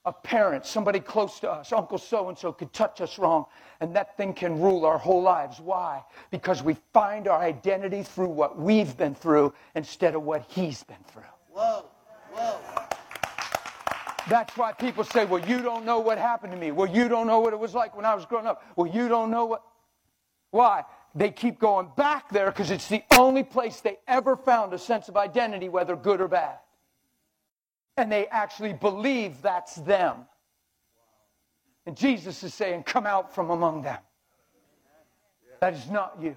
a 0.05 0.13
parent, 0.13 0.65
somebody 0.65 0.99
close 0.99 1.39
to 1.41 1.51
us, 1.51 1.73
Uncle 1.73 1.97
so 1.97 2.29
and 2.29 2.37
so 2.37 2.53
could 2.53 2.71
touch 2.71 3.01
us 3.01 3.19
wrong, 3.19 3.45
and 3.81 3.95
that 3.95 4.15
thing 4.15 4.33
can 4.33 4.59
rule 4.59 4.85
our 4.85 4.97
whole 4.97 5.21
lives. 5.21 5.59
Why? 5.59 6.03
Because 6.31 6.63
we 6.63 6.77
find 6.93 7.27
our 7.27 7.41
identity 7.41 8.03
through 8.03 8.29
what 8.29 8.57
we've 8.57 8.95
been 8.95 9.13
through 9.13 9.53
instead 9.75 10.15
of 10.15 10.23
what 10.23 10.45
he's 10.47 10.83
been 10.83 11.03
through. 11.11 11.23
Whoa, 11.51 11.85
whoa. 12.31 12.57
That's 14.29 14.55
why 14.55 14.71
people 14.73 15.03
say, 15.03 15.25
well, 15.25 15.45
you 15.45 15.61
don't 15.61 15.85
know 15.85 15.99
what 15.99 16.17
happened 16.17 16.53
to 16.53 16.59
me. 16.59 16.71
Well, 16.71 16.89
you 16.89 17.09
don't 17.09 17.27
know 17.27 17.39
what 17.39 17.51
it 17.51 17.59
was 17.59 17.73
like 17.73 17.95
when 17.95 18.05
I 18.05 18.15
was 18.15 18.25
growing 18.25 18.45
up. 18.45 18.63
Well, 18.75 18.87
you 18.87 19.07
don't 19.07 19.31
know 19.31 19.45
what. 19.45 19.63
Why? 20.51 20.83
They 21.15 21.31
keep 21.31 21.59
going 21.59 21.89
back 21.97 22.29
there 22.29 22.45
because 22.45 22.69
it's 22.71 22.87
the 22.87 23.03
only 23.17 23.43
place 23.43 23.81
they 23.81 23.97
ever 24.07 24.35
found 24.37 24.73
a 24.73 24.77
sense 24.77 25.09
of 25.09 25.17
identity, 25.17 25.67
whether 25.67 25.95
good 25.95 26.21
or 26.21 26.27
bad 26.27 26.59
and 27.99 28.11
they 28.11 28.27
actually 28.27 28.73
believe 28.73 29.41
that's 29.41 29.75
them. 29.75 30.25
And 31.85 31.95
Jesus 31.97 32.43
is 32.43 32.53
saying, 32.53 32.83
Come 32.83 33.05
out 33.05 33.33
from 33.33 33.49
among 33.49 33.81
them. 33.81 33.99
That 35.59 35.73
is 35.73 35.89
not 35.89 36.17
you. 36.21 36.35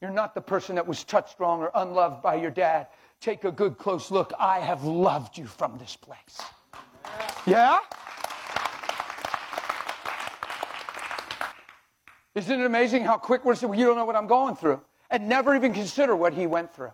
You're 0.00 0.10
not 0.10 0.34
the 0.34 0.40
person 0.40 0.74
that 0.76 0.86
was 0.86 1.04
touched 1.04 1.38
wrong 1.38 1.60
or 1.60 1.70
unloved 1.74 2.22
by 2.22 2.34
your 2.34 2.50
dad. 2.50 2.88
Take 3.20 3.44
a 3.44 3.52
good 3.52 3.78
close 3.78 4.10
look. 4.10 4.32
I 4.38 4.58
have 4.58 4.84
loved 4.84 5.36
you 5.36 5.46
from 5.46 5.78
this 5.78 5.94
place. 5.94 6.40
Yeah? 7.46 7.78
Isn't 12.34 12.60
it 12.60 12.64
amazing 12.64 13.04
how 13.04 13.18
quick 13.18 13.44
we're 13.44 13.54
saying, 13.54 13.70
well, 13.70 13.78
you 13.78 13.86
don't 13.86 13.96
know 13.96 14.04
what 14.04 14.16
I'm 14.16 14.26
going 14.26 14.56
through? 14.56 14.80
And 15.10 15.28
never 15.28 15.54
even 15.54 15.74
consider 15.74 16.16
what 16.16 16.32
he 16.32 16.46
went 16.46 16.74
through. 16.74 16.92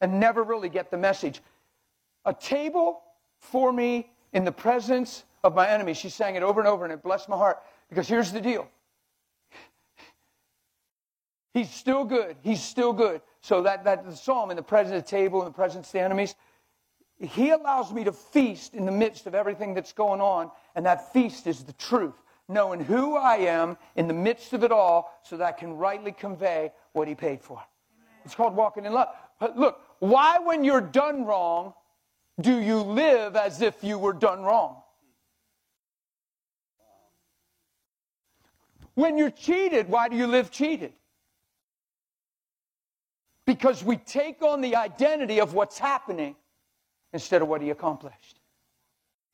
And 0.00 0.18
never 0.18 0.42
really 0.42 0.68
get 0.68 0.90
the 0.90 0.98
message. 0.98 1.40
A 2.24 2.34
table 2.34 3.02
for 3.38 3.72
me 3.72 4.10
in 4.32 4.44
the 4.44 4.52
presence 4.52 5.24
of 5.44 5.54
my 5.54 5.68
enemies. 5.68 5.96
She 5.96 6.08
sang 6.08 6.36
it 6.36 6.42
over 6.42 6.60
and 6.60 6.68
over, 6.68 6.84
and 6.84 6.92
it 6.92 7.02
blessed 7.02 7.28
my 7.28 7.36
heart. 7.36 7.58
Because 7.88 8.08
here's 8.08 8.32
the 8.32 8.40
deal 8.40 8.68
He's 11.54 11.70
still 11.70 12.04
good. 12.04 12.36
He's 12.42 12.62
still 12.62 12.92
good. 12.92 13.20
So 13.42 13.62
that, 13.62 13.84
that 13.84 14.06
the 14.06 14.16
psalm 14.16 14.50
in 14.50 14.56
the 14.56 14.62
presence 14.62 14.96
of 14.96 15.04
the 15.04 15.10
table, 15.10 15.40
in 15.40 15.44
the 15.44 15.52
presence 15.52 15.88
of 15.88 15.92
the 15.92 16.00
enemies, 16.00 16.34
he 17.20 17.50
allows 17.50 17.92
me 17.92 18.04
to 18.04 18.12
feast 18.12 18.74
in 18.74 18.86
the 18.86 18.92
midst 18.92 19.26
of 19.26 19.34
everything 19.34 19.74
that's 19.74 19.92
going 19.92 20.20
on, 20.20 20.50
and 20.74 20.86
that 20.86 21.12
feast 21.12 21.46
is 21.46 21.62
the 21.62 21.72
truth, 21.74 22.14
knowing 22.48 22.80
who 22.80 23.16
I 23.16 23.36
am 23.36 23.76
in 23.96 24.08
the 24.08 24.14
midst 24.14 24.52
of 24.52 24.64
it 24.64 24.72
all, 24.72 25.20
so 25.22 25.36
that 25.36 25.46
I 25.46 25.52
can 25.52 25.76
rightly 25.76 26.12
convey 26.12 26.72
what 26.92 27.06
he 27.06 27.14
paid 27.14 27.40
for. 27.40 27.58
Amen. 27.58 28.20
It's 28.24 28.34
called 28.34 28.56
walking 28.56 28.86
in 28.86 28.92
love. 28.92 29.08
But 29.38 29.58
look, 29.58 29.80
why, 29.98 30.38
when 30.38 30.64
you're 30.64 30.80
done 30.80 31.24
wrong, 31.24 31.74
do 32.42 32.58
you 32.60 32.82
live 32.82 33.36
as 33.36 33.62
if 33.62 33.82
you 33.82 33.98
were 33.98 34.12
done 34.12 34.42
wrong? 34.42 34.82
When 38.94 39.16
you're 39.16 39.30
cheated, 39.30 39.88
why 39.88 40.08
do 40.08 40.16
you 40.16 40.26
live 40.26 40.50
cheated? 40.50 40.92
Because 43.46 43.82
we 43.82 43.96
take 43.96 44.42
on 44.42 44.60
the 44.60 44.76
identity 44.76 45.40
of 45.40 45.54
what's 45.54 45.78
happening 45.78 46.36
instead 47.12 47.42
of 47.42 47.48
what 47.48 47.62
he 47.62 47.70
accomplished. 47.70 48.38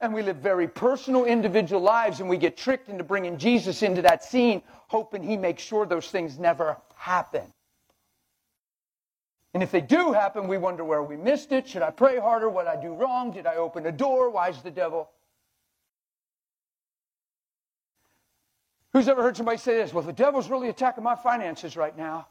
And 0.01 0.15
we 0.15 0.23
live 0.23 0.37
very 0.37 0.69
personal, 0.69 1.25
individual 1.25 1.83
lives, 1.83 2.21
and 2.21 2.29
we 2.29 2.37
get 2.37 2.57
tricked 2.57 2.89
into 2.89 3.03
bringing 3.03 3.37
Jesus 3.37 3.83
into 3.83 4.01
that 4.03 4.23
scene, 4.23 4.63
hoping 4.87 5.23
he 5.23 5.37
makes 5.37 5.63
sure 5.63 5.87
those 5.87 6.09
things 6.09 6.39
never 6.39 6.77
happen. 6.95 7.53
And 9.59 9.63
if 9.65 9.73
they 9.73 9.81
do 9.81 10.13
happen, 10.13 10.47
we 10.47 10.57
wonder 10.57 10.85
where 10.85 11.03
we 11.03 11.17
missed 11.17 11.51
it. 11.51 11.67
Should 11.67 11.83
I 11.83 11.91
pray 11.91 12.21
harder? 12.21 12.49
What 12.49 12.69
I 12.69 12.81
do 12.81 12.95
wrong? 12.95 13.33
Did 13.33 13.45
I 13.45 13.57
open 13.57 13.85
a 13.87 13.91
door? 13.91 14.31
Why 14.31 14.51
is 14.51 14.63
the 14.63 14.71
devil? 14.71 15.11
Who's 18.93 19.09
ever 19.09 19.21
heard 19.21 19.37
somebody 19.37 19.59
say 19.59 19.75
this? 19.79 19.93
Well, 19.93 20.05
the 20.05 20.13
devil's 20.13 20.49
really 20.49 20.69
attacking 20.69 21.03
my 21.03 21.17
finances 21.17 21.77
right 21.77 21.99
now. 21.99 22.29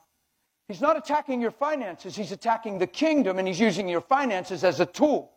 He's 0.70 0.80
not 0.80 0.96
attacking 0.96 1.42
your 1.42 1.52
finances, 1.52 2.16
he's 2.16 2.32
attacking 2.32 2.78
the 2.78 2.88
kingdom, 2.88 3.40
and 3.40 3.46
he's 3.46 3.60
using 3.60 3.90
your 3.90 4.00
finances 4.00 4.63
as 4.63 4.80
a 4.80 4.86
tool. 4.86 5.34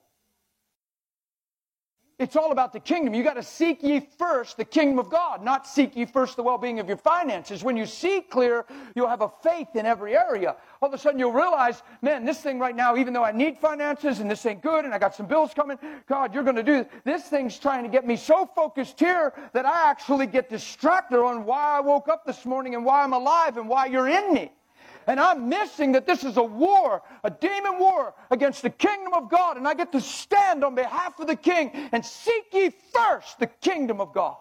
It's 2.20 2.36
all 2.36 2.52
about 2.52 2.74
the 2.74 2.80
kingdom. 2.80 3.14
You 3.14 3.24
got 3.24 3.36
to 3.36 3.42
seek 3.42 3.82
ye 3.82 3.98
first 4.18 4.58
the 4.58 4.64
kingdom 4.66 4.98
of 4.98 5.08
God, 5.08 5.42
not 5.42 5.66
seek 5.66 5.96
ye 5.96 6.04
first 6.04 6.36
the 6.36 6.42
well 6.42 6.58
being 6.58 6.78
of 6.78 6.86
your 6.86 6.98
finances. 6.98 7.64
When 7.64 7.78
you 7.78 7.86
see 7.86 8.20
clear, 8.20 8.66
you'll 8.94 9.08
have 9.08 9.22
a 9.22 9.30
faith 9.42 9.68
in 9.74 9.86
every 9.86 10.14
area. 10.14 10.56
All 10.82 10.88
of 10.90 10.94
a 10.94 10.98
sudden, 10.98 11.18
you'll 11.18 11.32
realize, 11.32 11.82
man, 12.02 12.26
this 12.26 12.42
thing 12.42 12.58
right 12.58 12.76
now, 12.76 12.94
even 12.98 13.14
though 13.14 13.24
I 13.24 13.32
need 13.32 13.56
finances 13.56 14.20
and 14.20 14.30
this 14.30 14.44
ain't 14.44 14.60
good 14.60 14.84
and 14.84 14.92
I 14.92 14.98
got 14.98 15.14
some 15.14 15.24
bills 15.24 15.54
coming, 15.54 15.78
God, 16.06 16.34
you're 16.34 16.42
going 16.42 16.56
to 16.56 16.62
do 16.62 16.84
this. 16.84 16.86
This 17.04 17.22
thing's 17.22 17.58
trying 17.58 17.84
to 17.84 17.88
get 17.88 18.06
me 18.06 18.16
so 18.16 18.44
focused 18.54 19.00
here 19.00 19.32
that 19.54 19.64
I 19.64 19.88
actually 19.88 20.26
get 20.26 20.50
distracted 20.50 21.24
on 21.24 21.46
why 21.46 21.78
I 21.78 21.80
woke 21.80 22.08
up 22.08 22.26
this 22.26 22.44
morning 22.44 22.74
and 22.74 22.84
why 22.84 23.02
I'm 23.02 23.14
alive 23.14 23.56
and 23.56 23.66
why 23.66 23.86
you're 23.86 24.08
in 24.08 24.34
me. 24.34 24.52
And 25.10 25.18
I'm 25.18 25.48
missing 25.48 25.90
that 25.92 26.06
this 26.06 26.22
is 26.22 26.36
a 26.36 26.42
war, 26.42 27.02
a 27.24 27.30
demon 27.30 27.80
war 27.80 28.14
against 28.30 28.62
the 28.62 28.70
kingdom 28.70 29.12
of 29.14 29.28
God. 29.28 29.56
And 29.56 29.66
I 29.66 29.74
get 29.74 29.90
to 29.90 30.00
stand 30.00 30.62
on 30.62 30.76
behalf 30.76 31.18
of 31.18 31.26
the 31.26 31.34
king 31.34 31.72
and 31.90 32.06
seek 32.06 32.44
ye 32.52 32.70
first 32.94 33.40
the 33.40 33.48
kingdom 33.48 34.00
of 34.00 34.12
God. 34.14 34.36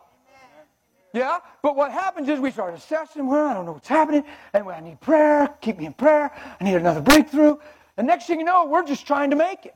Yeah? 1.11 1.39
But 1.63 1.75
what 1.75 1.91
happens 1.91 2.29
is 2.29 2.39
we 2.39 2.51
start 2.51 2.75
assessing, 2.75 3.25
well, 3.25 3.47
I 3.47 3.55
don't 3.55 3.65
know 3.65 3.71
what's 3.71 3.87
happening. 3.87 4.23
Anyway, 4.53 4.75
I 4.75 4.79
need 4.79 5.01
prayer. 5.01 5.49
Keep 5.59 5.79
me 5.79 5.87
in 5.87 5.93
prayer. 5.93 6.31
I 6.61 6.63
need 6.63 6.75
another 6.75 7.01
breakthrough. 7.01 7.57
And 7.97 8.05
next 8.05 8.27
thing 8.27 8.37
you 8.37 8.45
know, 8.45 8.67
we're 8.67 8.85
just 8.85 9.07
trying 9.07 9.31
to 9.31 9.35
make 9.35 9.65
it. 9.65 9.75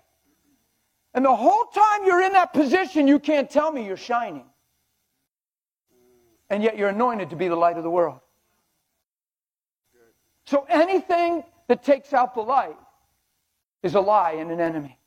And 1.16 1.26
the 1.26 1.36
whole 1.36 1.66
time 1.74 2.06
you're 2.06 2.22
in 2.22 2.34
that 2.34 2.54
position, 2.54 3.08
you 3.08 3.18
can't 3.18 3.50
tell 3.50 3.72
me 3.72 3.84
you're 3.84 3.98
shining. 3.98 4.46
And 6.52 6.62
yet 6.62 6.78
you're 6.78 6.90
anointed 6.90 7.32
to 7.32 7.36
be 7.36 7.48
the 7.48 7.56
light 7.56 7.78
of 7.78 7.84
the 7.84 7.90
world. 7.90 8.20
So 10.46 10.66
anything 10.70 11.44
that 11.68 11.84
takes 11.84 12.14
out 12.14 12.36
the 12.36 12.42
light 12.42 12.78
is 13.82 13.96
a 13.96 14.02
lie 14.02 14.34
and 14.34 14.52
an 14.52 14.60
enemy. 14.60 14.98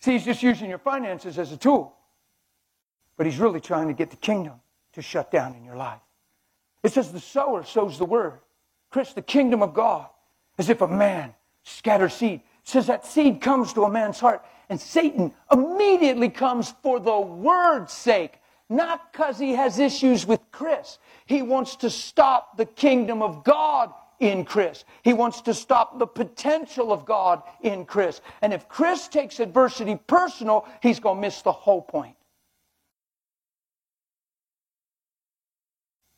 See, 0.00 0.12
he's 0.12 0.24
just 0.24 0.42
using 0.42 0.68
your 0.68 0.78
finances 0.78 1.38
as 1.38 1.52
a 1.52 1.56
tool, 1.56 1.96
but 3.16 3.26
he's 3.26 3.38
really 3.38 3.60
trying 3.60 3.88
to 3.88 3.94
get 3.94 4.10
the 4.10 4.16
kingdom 4.16 4.60
to 4.92 5.02
shut 5.02 5.30
down 5.30 5.54
in 5.54 5.64
your 5.64 5.76
life. 5.76 6.00
It 6.82 6.92
says 6.92 7.10
the 7.10 7.20
sower 7.20 7.64
sows 7.64 7.98
the 7.98 8.04
word. 8.04 8.40
Chris, 8.90 9.12
the 9.12 9.22
kingdom 9.22 9.62
of 9.62 9.74
God, 9.74 10.06
as 10.58 10.68
if 10.68 10.82
a 10.82 10.86
man 10.86 11.34
scatters 11.62 12.12
seed. 12.12 12.40
It 12.40 12.68
says 12.68 12.86
that 12.86 13.06
seed 13.06 13.40
comes 13.40 13.72
to 13.72 13.84
a 13.84 13.90
man's 13.90 14.20
heart, 14.20 14.44
and 14.68 14.80
Satan 14.80 15.32
immediately 15.50 16.28
comes 16.28 16.74
for 16.82 17.00
the 17.00 17.18
word's 17.18 17.92
sake, 17.92 18.38
not 18.74 19.12
because 19.12 19.38
he 19.38 19.52
has 19.52 19.78
issues 19.78 20.26
with 20.26 20.40
Chris. 20.50 20.98
He 21.26 21.42
wants 21.42 21.76
to 21.76 21.90
stop 21.90 22.56
the 22.56 22.66
kingdom 22.66 23.22
of 23.22 23.44
God 23.44 23.92
in 24.20 24.44
Chris. 24.44 24.84
He 25.02 25.12
wants 25.12 25.40
to 25.42 25.54
stop 25.54 25.98
the 25.98 26.06
potential 26.06 26.92
of 26.92 27.04
God 27.04 27.42
in 27.62 27.84
Chris. 27.84 28.20
And 28.42 28.52
if 28.52 28.68
Chris 28.68 29.08
takes 29.08 29.40
adversity 29.40 29.96
personal, 30.06 30.66
he's 30.82 31.00
going 31.00 31.16
to 31.16 31.20
miss 31.20 31.42
the 31.42 31.52
whole 31.52 31.82
point. 31.82 32.16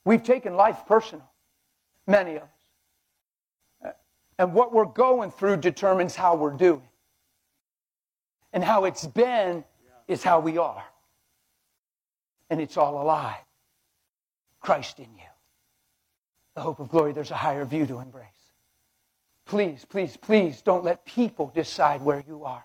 We've 0.05 0.23
taken 0.23 0.55
life 0.55 0.85
personal, 0.87 1.29
many 2.07 2.37
of 2.37 2.43
us. 2.43 2.49
Uh, 3.85 3.91
and 4.39 4.55
what 4.55 4.73
we're 4.73 4.85
going 4.85 5.33
through 5.33 5.57
determines 5.57 6.15
how 6.15 6.37
we're 6.37 6.57
doing. 6.57 6.89
And 8.53 8.63
how 8.63 8.85
it's 8.85 9.07
been 9.07 9.65
is 10.07 10.23
how 10.23 10.39
we 10.39 10.59
are. 10.59 10.85
And 12.51 12.61
it's 12.61 12.77
all 12.77 13.01
a 13.01 13.05
lie. 13.05 13.39
Christ 14.61 14.99
in 14.99 15.13
you. 15.15 15.31
The 16.55 16.63
hope 16.63 16.81
of 16.81 16.89
glory, 16.89 17.13
there's 17.13 17.31
a 17.31 17.37
higher 17.37 17.65
view 17.65 17.87
to 17.87 17.99
embrace. 17.99 18.27
Please, 19.45 19.85
please, 19.85 20.17
please 20.17 20.63
don't 20.63 20.85
let 20.85 21.05
people 21.05 21.53
decide 21.55 22.03
where 22.03 22.25
you 22.27 22.45
are. 22.45 22.65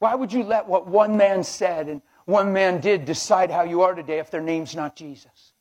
Why 0.00 0.14
would 0.14 0.32
you 0.32 0.42
let 0.42 0.66
what 0.68 0.86
one 0.86 1.16
man 1.16 1.42
said 1.42 1.88
and 1.88 2.02
one 2.26 2.52
man 2.52 2.80
did 2.80 3.04
decide 3.04 3.50
how 3.50 3.62
you 3.62 3.82
are 3.82 3.94
today 3.94 4.18
if 4.18 4.30
their 4.30 4.42
name's 4.42 4.76
not 4.76 4.96
Jesus? 4.96 5.54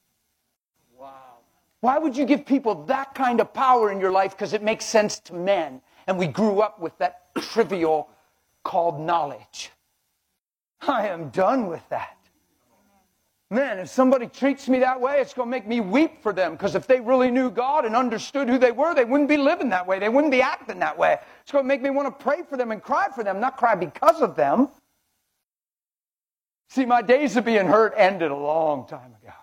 Wow. 0.97 1.37
Why 1.79 1.97
would 1.97 2.17
you 2.17 2.25
give 2.25 2.45
people 2.45 2.83
that 2.85 3.15
kind 3.15 3.39
of 3.39 3.53
power 3.53 3.91
in 3.91 3.99
your 3.99 4.11
life 4.11 4.31
because 4.31 4.53
it 4.53 4.61
makes 4.61 4.85
sense 4.85 5.19
to 5.21 5.33
men 5.33 5.81
and 6.07 6.17
we 6.17 6.27
grew 6.27 6.59
up 6.59 6.79
with 6.79 6.97
that 6.97 7.33
trivial 7.37 8.09
called 8.63 8.99
knowledge? 8.99 9.71
I 10.81 11.07
am 11.07 11.29
done 11.29 11.67
with 11.67 11.87
that. 11.89 12.16
Man, 13.49 13.79
if 13.79 13.87
somebody 13.87 14.27
treats 14.27 14.67
me 14.67 14.79
that 14.79 14.99
way, 14.99 15.21
it's 15.21 15.33
going 15.33 15.47
to 15.47 15.51
make 15.51 15.65
me 15.65 15.79
weep 15.79 16.21
for 16.21 16.33
them 16.33 16.51
because 16.51 16.75
if 16.75 16.85
they 16.85 16.99
really 16.99 17.31
knew 17.31 17.49
God 17.49 17.85
and 17.85 17.95
understood 17.95 18.49
who 18.49 18.57
they 18.57 18.73
were, 18.73 18.93
they 18.93 19.05
wouldn't 19.05 19.29
be 19.29 19.37
living 19.37 19.69
that 19.69 19.87
way. 19.87 19.99
They 19.99 20.09
wouldn't 20.09 20.31
be 20.31 20.41
acting 20.41 20.79
that 20.79 20.97
way. 20.97 21.17
It's 21.43 21.51
going 21.53 21.63
to 21.63 21.67
make 21.67 21.81
me 21.81 21.89
want 21.89 22.07
to 22.07 22.23
pray 22.23 22.43
for 22.49 22.57
them 22.57 22.71
and 22.71 22.83
cry 22.83 23.07
for 23.15 23.23
them, 23.23 23.39
not 23.39 23.55
cry 23.55 23.75
because 23.75 24.21
of 24.21 24.35
them. 24.35 24.67
See, 26.69 26.85
my 26.85 27.01
days 27.01 27.37
of 27.37 27.45
being 27.45 27.67
hurt 27.67 27.93
ended 27.95 28.31
a 28.31 28.35
long 28.35 28.85
time 28.85 29.15
ago. 29.23 29.33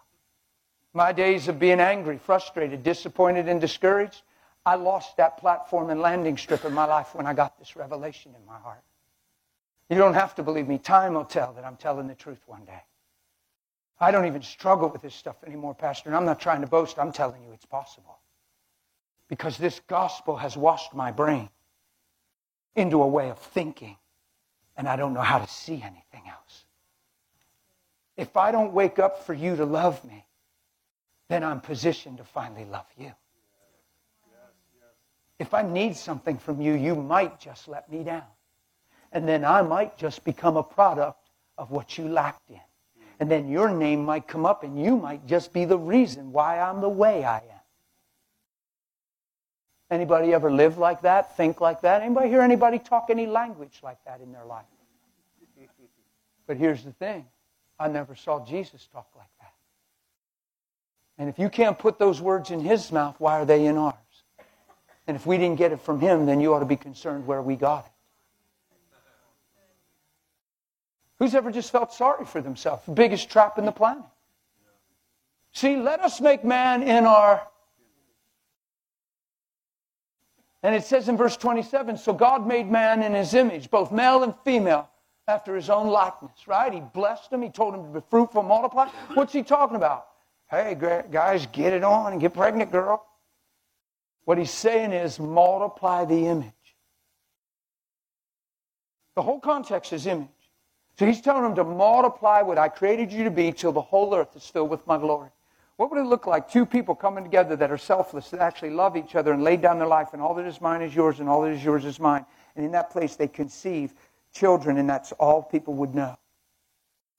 My 0.92 1.12
days 1.12 1.48
of 1.48 1.58
being 1.58 1.80
angry, 1.80 2.18
frustrated, 2.18 2.82
disappointed, 2.82 3.48
and 3.48 3.58
discouraged, 3.58 4.20
I 4.66 4.74
lost 4.74 5.16
that 5.16 5.38
platform 5.38 5.88
and 5.88 6.00
landing 6.00 6.36
strip 6.36 6.66
in 6.66 6.74
my 6.74 6.84
life 6.84 7.14
when 7.14 7.26
I 7.26 7.32
got 7.32 7.58
this 7.58 7.74
revelation 7.74 8.34
in 8.38 8.46
my 8.46 8.58
heart. 8.58 8.82
You 9.88 9.96
don't 9.96 10.14
have 10.14 10.34
to 10.34 10.42
believe 10.42 10.68
me. 10.68 10.76
Time 10.76 11.14
will 11.14 11.24
tell 11.24 11.54
that 11.54 11.64
I'm 11.64 11.76
telling 11.76 12.06
the 12.06 12.14
truth 12.14 12.42
one 12.46 12.66
day. 12.66 12.82
I 14.00 14.10
don't 14.10 14.26
even 14.26 14.42
struggle 14.42 14.88
with 14.88 15.02
this 15.02 15.14
stuff 15.14 15.36
anymore, 15.46 15.74
Pastor, 15.74 16.08
and 16.08 16.16
I'm 16.16 16.24
not 16.24 16.40
trying 16.40 16.60
to 16.62 16.66
boast. 16.66 16.98
I'm 16.98 17.12
telling 17.12 17.42
you 17.44 17.52
it's 17.52 17.64
possible. 17.64 18.18
Because 19.28 19.56
this 19.56 19.80
gospel 19.86 20.36
has 20.36 20.56
washed 20.56 20.94
my 20.94 21.10
brain 21.10 21.48
into 22.74 23.02
a 23.02 23.06
way 23.06 23.30
of 23.30 23.38
thinking, 23.38 23.96
and 24.76 24.88
I 24.88 24.96
don't 24.96 25.14
know 25.14 25.20
how 25.20 25.38
to 25.38 25.48
see 25.48 25.74
anything 25.74 26.28
else. 26.28 26.64
If 28.16 28.36
I 28.36 28.50
don't 28.50 28.72
wake 28.72 28.98
up 28.98 29.24
for 29.24 29.32
you 29.32 29.56
to 29.56 29.64
love 29.64 30.04
me, 30.04 30.26
then 31.28 31.44
I'm 31.44 31.60
positioned 31.60 32.18
to 32.18 32.24
finally 32.24 32.64
love 32.64 32.86
you. 32.98 33.12
If 35.38 35.54
I 35.54 35.62
need 35.62 35.96
something 35.96 36.38
from 36.38 36.60
you, 36.60 36.74
you 36.74 36.94
might 36.94 37.40
just 37.40 37.66
let 37.68 37.90
me 37.90 38.04
down. 38.04 38.22
And 39.12 39.26
then 39.28 39.44
I 39.44 39.62
might 39.62 39.96
just 39.96 40.24
become 40.24 40.56
a 40.56 40.62
product 40.62 41.30
of 41.56 41.70
what 41.70 41.96
you 41.96 42.08
lacked 42.08 42.50
in 42.50 42.60
and 43.24 43.30
then 43.30 43.48
your 43.48 43.70
name 43.70 44.04
might 44.04 44.28
come 44.28 44.44
up 44.44 44.64
and 44.64 44.78
you 44.78 44.98
might 44.98 45.26
just 45.26 45.54
be 45.54 45.64
the 45.64 45.78
reason 45.78 46.30
why 46.30 46.60
I'm 46.60 46.82
the 46.82 46.90
way 46.90 47.24
I 47.24 47.38
am. 47.38 47.62
Anybody 49.90 50.34
ever 50.34 50.52
live 50.52 50.76
like 50.76 51.00
that, 51.00 51.34
think 51.34 51.58
like 51.58 51.80
that? 51.80 52.02
Anybody 52.02 52.28
hear 52.28 52.42
anybody 52.42 52.78
talk 52.78 53.06
any 53.08 53.24
language 53.24 53.80
like 53.82 53.96
that 54.04 54.20
in 54.20 54.30
their 54.30 54.44
life? 54.44 54.66
But 56.46 56.58
here's 56.58 56.84
the 56.84 56.92
thing. 56.92 57.24
I 57.78 57.88
never 57.88 58.14
saw 58.14 58.44
Jesus 58.44 58.86
talk 58.92 59.08
like 59.16 59.30
that. 59.40 59.54
And 61.16 61.30
if 61.30 61.38
you 61.38 61.48
can't 61.48 61.78
put 61.78 61.98
those 61.98 62.20
words 62.20 62.50
in 62.50 62.60
his 62.60 62.92
mouth, 62.92 63.16
why 63.18 63.40
are 63.40 63.46
they 63.46 63.64
in 63.64 63.78
ours? 63.78 63.94
And 65.06 65.16
if 65.16 65.24
we 65.24 65.38
didn't 65.38 65.56
get 65.56 65.72
it 65.72 65.80
from 65.80 65.98
him, 65.98 66.26
then 66.26 66.42
you 66.42 66.52
ought 66.52 66.58
to 66.60 66.66
be 66.66 66.76
concerned 66.76 67.26
where 67.26 67.40
we 67.40 67.56
got 67.56 67.86
it. 67.86 67.92
Who's 71.24 71.34
ever 71.34 71.50
just 71.50 71.72
felt 71.72 71.90
sorry 71.90 72.26
for 72.26 72.42
themselves? 72.42 72.84
The 72.84 72.92
biggest 72.92 73.30
trap 73.30 73.56
in 73.56 73.64
the 73.64 73.72
planet. 73.72 74.04
See, 75.54 75.76
let 75.76 76.00
us 76.00 76.20
make 76.20 76.44
man 76.44 76.82
in 76.82 77.06
our. 77.06 77.48
And 80.62 80.74
it 80.74 80.84
says 80.84 81.08
in 81.08 81.16
verse 81.16 81.38
27 81.38 81.96
so 81.96 82.12
God 82.12 82.46
made 82.46 82.70
man 82.70 83.02
in 83.02 83.14
his 83.14 83.32
image, 83.32 83.70
both 83.70 83.90
male 83.90 84.22
and 84.22 84.34
female, 84.44 84.90
after 85.26 85.56
his 85.56 85.70
own 85.70 85.86
likeness, 85.86 86.46
right? 86.46 86.70
He 86.70 86.80
blessed 86.92 87.32
him. 87.32 87.40
He 87.40 87.48
told 87.48 87.72
him 87.72 87.84
to 87.84 88.00
be 88.00 88.04
fruitful, 88.10 88.42
multiply. 88.42 88.88
What's 89.14 89.32
he 89.32 89.42
talking 89.42 89.76
about? 89.76 90.08
Hey, 90.50 90.76
guys, 91.10 91.46
get 91.46 91.72
it 91.72 91.84
on 91.84 92.12
and 92.12 92.20
get 92.20 92.34
pregnant, 92.34 92.70
girl. 92.70 93.02
What 94.26 94.36
he's 94.36 94.50
saying 94.50 94.92
is 94.92 95.18
multiply 95.18 96.04
the 96.04 96.26
image. 96.26 96.52
The 99.16 99.22
whole 99.22 99.40
context 99.40 99.94
is 99.94 100.06
image. 100.06 100.28
So 100.98 101.06
he's 101.06 101.20
telling 101.20 101.42
them 101.42 101.54
to 101.56 101.64
multiply 101.64 102.42
what 102.42 102.58
I 102.58 102.68
created 102.68 103.12
you 103.12 103.24
to 103.24 103.30
be 103.30 103.50
till 103.52 103.72
the 103.72 103.80
whole 103.80 104.14
earth 104.14 104.36
is 104.36 104.46
filled 104.46 104.70
with 104.70 104.86
my 104.86 104.96
glory. 104.96 105.30
What 105.76 105.90
would 105.90 105.98
it 105.98 106.06
look 106.06 106.26
like? 106.26 106.48
Two 106.48 106.64
people 106.64 106.94
coming 106.94 107.24
together 107.24 107.56
that 107.56 107.72
are 107.72 107.78
selfless, 107.78 108.30
that 108.30 108.40
actually 108.40 108.70
love 108.70 108.96
each 108.96 109.16
other 109.16 109.32
and 109.32 109.42
lay 109.42 109.56
down 109.56 109.78
their 109.78 109.88
life, 109.88 110.10
and 110.12 110.22
all 110.22 110.34
that 110.34 110.46
is 110.46 110.60
mine 110.60 110.82
is 110.82 110.94
yours, 110.94 111.18
and 111.18 111.28
all 111.28 111.42
that 111.42 111.50
is 111.50 111.64
yours 111.64 111.84
is 111.84 111.98
mine. 111.98 112.24
And 112.54 112.64
in 112.64 112.70
that 112.72 112.90
place, 112.90 113.16
they 113.16 113.26
conceive 113.26 113.92
children, 114.32 114.78
and 114.78 114.88
that's 114.88 115.10
all 115.12 115.42
people 115.42 115.74
would 115.74 115.94
know. 115.96 116.16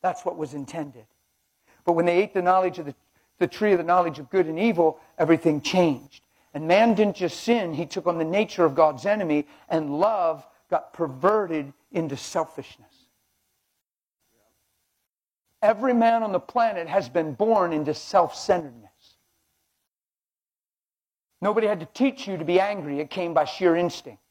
That's 0.01 0.23
what 0.23 0.38
was 0.38 0.53
intended. 0.53 1.05
But 1.83 1.93
when 1.93 2.05
they 2.05 2.15
ate 2.21 2.33
the 2.33 2.41
knowledge 2.41 2.79
of 2.79 2.85
the, 2.85 2.95
the 3.39 3.47
tree 3.47 3.73
of 3.73 3.77
the 3.77 3.83
knowledge 3.83 4.19
of 4.19 4.29
good 4.29 4.45
and 4.45 4.57
evil, 4.57 4.99
everything 5.17 5.59
changed. 5.59 6.21
And 6.53 6.65
man 6.65 6.93
didn't 6.93 7.17
just 7.17 7.41
sin, 7.41 7.73
he 7.73 7.85
took 7.85 8.07
on 8.07 8.17
the 8.17 8.23
nature 8.23 8.63
of 8.63 8.73
God's 8.73 9.05
enemy, 9.05 9.47
and 9.67 9.99
love 9.99 10.47
got 10.69 10.93
perverted 10.93 11.73
into 11.91 12.15
selfishness. 12.15 12.94
Every 15.65 15.95
man 15.95 16.21
on 16.21 16.32
the 16.32 16.39
planet 16.39 16.88
has 16.88 17.10
been 17.10 17.34
born 17.34 17.73
into 17.73 17.95
self 17.95 18.36
centeredness. 18.36 18.91
Nobody 21.41 21.65
had 21.65 21.80
to 21.80 21.88
teach 21.88 22.28
you 22.28 22.38
to 22.38 22.45
be 22.45 22.60
angry, 22.60 22.99
it 22.99 23.10
came 23.10 23.34
by 23.34 23.45
sheer 23.45 23.75
instinct. 23.75 24.21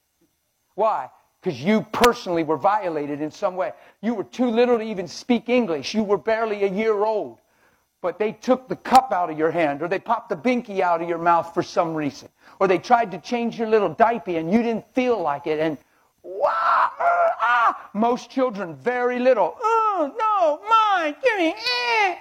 Why? 0.77 1.11
Because 1.41 1.61
you 1.61 1.83
personally 1.93 2.45
were 2.45 2.57
violated 2.57 3.21
in 3.21 3.33
some 3.33 3.57
way. 3.57 3.73
You 4.01 4.15
were 4.15 4.23
too 4.23 4.47
little 4.47 4.79
to 4.79 4.85
even 4.85 5.09
speak 5.09 5.49
English. 5.49 5.93
You 5.93 6.05
were 6.05 6.19
barely 6.19 6.63
a 6.63 6.71
year 6.71 7.05
old. 7.05 7.41
But 8.01 8.21
they 8.21 8.31
took 8.31 8.69
the 8.69 8.77
cup 8.77 9.11
out 9.11 9.29
of 9.29 9.37
your 9.37 9.51
hand, 9.51 9.83
or 9.83 9.89
they 9.89 9.99
popped 9.99 10.29
the 10.29 10.37
binky 10.37 10.81
out 10.81 11.03
of 11.03 11.09
your 11.09 11.19
mouth 11.19 11.53
for 11.53 11.65
some 11.65 11.95
reason. 11.95 12.29
Or 12.61 12.69
they 12.69 12.79
tried 12.79 13.11
to 13.11 13.19
change 13.19 13.59
your 13.59 13.69
little 13.69 13.89
diaper 13.89 14.39
and 14.39 14.53
you 14.53 14.63
didn't 14.63 14.87
feel 14.95 15.21
like 15.21 15.49
it. 15.49 15.59
And 15.59 15.79
Wah, 16.25 16.49
uh, 16.49 16.91
ah. 16.99 17.91
Most 17.93 18.31
children, 18.31 18.75
very 18.75 19.19
little. 19.19 19.57
Oh, 19.61 20.11
no, 20.19 20.59
mine, 20.69 21.15
give 21.23 21.39
me. 21.39 21.55
Eh. 21.55 22.17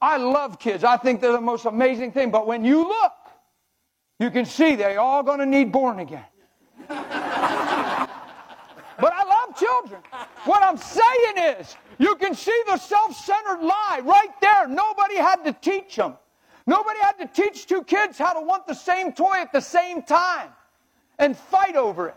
I 0.00 0.16
love 0.16 0.58
kids. 0.58 0.82
I 0.82 0.96
think 0.96 1.20
they're 1.20 1.30
the 1.30 1.40
most 1.40 1.64
amazing 1.64 2.10
thing. 2.10 2.32
But 2.32 2.48
when 2.48 2.64
you 2.64 2.82
look, 2.88 3.12
you 4.18 4.30
can 4.30 4.44
see 4.44 4.74
they're 4.74 4.98
all 4.98 5.22
going 5.22 5.38
to 5.38 5.46
need 5.46 5.70
born 5.70 6.00
again. 6.00 6.24
but 6.88 6.98
I 9.12 9.24
love 9.24 9.56
children. 9.56 10.02
What 10.44 10.64
I'm 10.64 10.76
saying 10.76 11.58
is, 11.60 11.76
you 11.98 12.16
can 12.16 12.34
see 12.34 12.60
the 12.66 12.76
self 12.76 13.16
centered 13.16 13.62
lie 13.62 14.00
right 14.02 14.40
there. 14.40 14.66
Nobody 14.66 15.16
had 15.16 15.44
to 15.44 15.52
teach 15.52 15.94
them. 15.94 16.16
Nobody 16.66 16.98
had 17.00 17.18
to 17.18 17.26
teach 17.26 17.66
two 17.66 17.84
kids 17.84 18.18
how 18.18 18.32
to 18.32 18.40
want 18.40 18.66
the 18.66 18.74
same 18.74 19.12
toy 19.12 19.36
at 19.36 19.52
the 19.52 19.60
same 19.60 20.02
time 20.02 20.48
and 21.20 21.36
fight 21.36 21.76
over 21.76 22.08
it. 22.08 22.16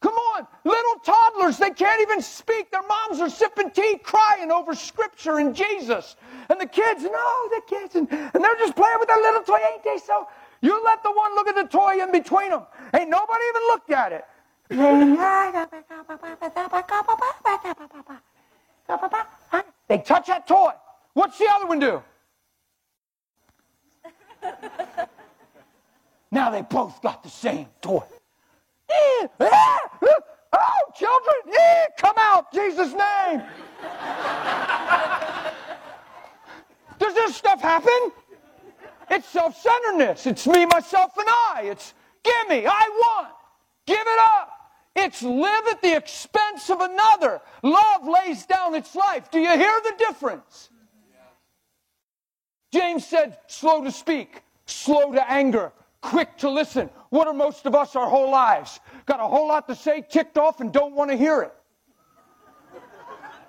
Come 0.00 0.14
on, 0.14 0.46
little 0.64 0.98
toddlers, 1.04 1.58
they 1.58 1.70
can't 1.70 2.00
even 2.02 2.20
speak. 2.20 2.70
Their 2.70 2.82
moms 2.82 3.20
are 3.20 3.30
sipping 3.30 3.70
tea, 3.70 3.98
crying 4.02 4.52
over 4.52 4.74
scripture 4.74 5.38
and 5.38 5.54
Jesus. 5.54 6.16
And 6.50 6.60
the 6.60 6.66
kids, 6.66 7.02
no, 7.02 7.48
the 7.50 7.62
kids, 7.66 7.94
and, 7.96 8.08
and 8.10 8.44
they're 8.44 8.56
just 8.56 8.76
playing 8.76 8.96
with 9.00 9.08
their 9.08 9.20
little 9.20 9.42
toy, 9.42 9.58
ain't 9.72 9.82
they 9.82 9.98
so? 9.98 10.28
You 10.60 10.82
let 10.84 11.02
the 11.02 11.12
one 11.12 11.34
look 11.34 11.48
at 11.48 11.54
the 11.54 11.64
toy 11.64 12.02
in 12.02 12.12
between 12.12 12.50
them. 12.50 12.62
Ain't 12.94 13.08
nobody 13.08 13.44
even 13.48 13.62
looked 13.68 13.90
at 13.90 14.12
it. 14.12 14.24
They 19.88 19.98
touch 19.98 20.26
that 20.26 20.46
toy. 20.46 20.72
What's 21.14 21.38
the 21.38 21.48
other 21.52 21.66
one 21.66 21.78
do? 21.78 22.02
now 26.30 26.50
they 26.50 26.62
both 26.62 27.00
got 27.02 27.22
the 27.22 27.30
same 27.30 27.66
toy. 27.80 28.02
Oh, 30.58 30.78
children, 30.94 31.58
eh, 31.58 31.84
come 31.98 32.14
out, 32.18 32.52
Jesus' 32.52 32.92
name. 32.92 33.42
Does 36.98 37.14
this 37.14 37.36
stuff 37.36 37.60
happen? 37.60 38.12
It's 39.10 39.28
self 39.28 39.56
centeredness. 39.60 40.26
It's 40.26 40.46
me, 40.46 40.66
myself, 40.66 41.12
and 41.18 41.26
I. 41.28 41.62
It's 41.64 41.94
give 42.22 42.48
me, 42.48 42.66
I 42.66 42.88
want, 42.88 43.34
give 43.86 44.00
it 44.00 44.20
up. 44.38 44.50
It's 44.94 45.22
live 45.22 45.66
at 45.70 45.82
the 45.82 45.94
expense 45.94 46.70
of 46.70 46.80
another. 46.80 47.42
Love 47.62 48.08
lays 48.08 48.46
down 48.46 48.74
its 48.74 48.94
life. 48.94 49.30
Do 49.30 49.38
you 49.38 49.50
hear 49.50 49.80
the 49.84 49.94
difference? 49.98 50.70
James 52.72 53.06
said, 53.06 53.38
slow 53.46 53.84
to 53.84 53.92
speak, 53.92 54.42
slow 54.64 55.12
to 55.12 55.30
anger, 55.30 55.72
quick 56.00 56.36
to 56.38 56.50
listen. 56.50 56.90
What 57.10 57.26
are 57.26 57.34
most 57.34 57.66
of 57.66 57.74
us 57.74 57.96
our 57.96 58.08
whole 58.08 58.30
lives? 58.30 58.80
Got 59.06 59.20
a 59.20 59.26
whole 59.26 59.48
lot 59.48 59.66
to 59.68 59.74
say, 59.74 60.02
ticked 60.08 60.38
off, 60.38 60.60
and 60.60 60.72
don't 60.72 60.94
want 60.94 61.10
to 61.10 61.16
hear 61.16 61.42
it. 61.42 61.52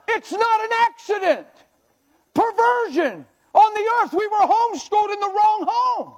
It's 0.07 0.31
not 0.31 0.62
an 0.62 0.69
accident. 0.81 1.47
Perversion. 2.33 3.25
On 3.53 3.73
the 3.73 3.91
earth, 4.01 4.13
we 4.13 4.27
were 4.27 4.38
homeschooled 4.38 5.13
in 5.13 5.19
the 5.19 5.27
wrong 5.27 5.65
home. 5.67 6.13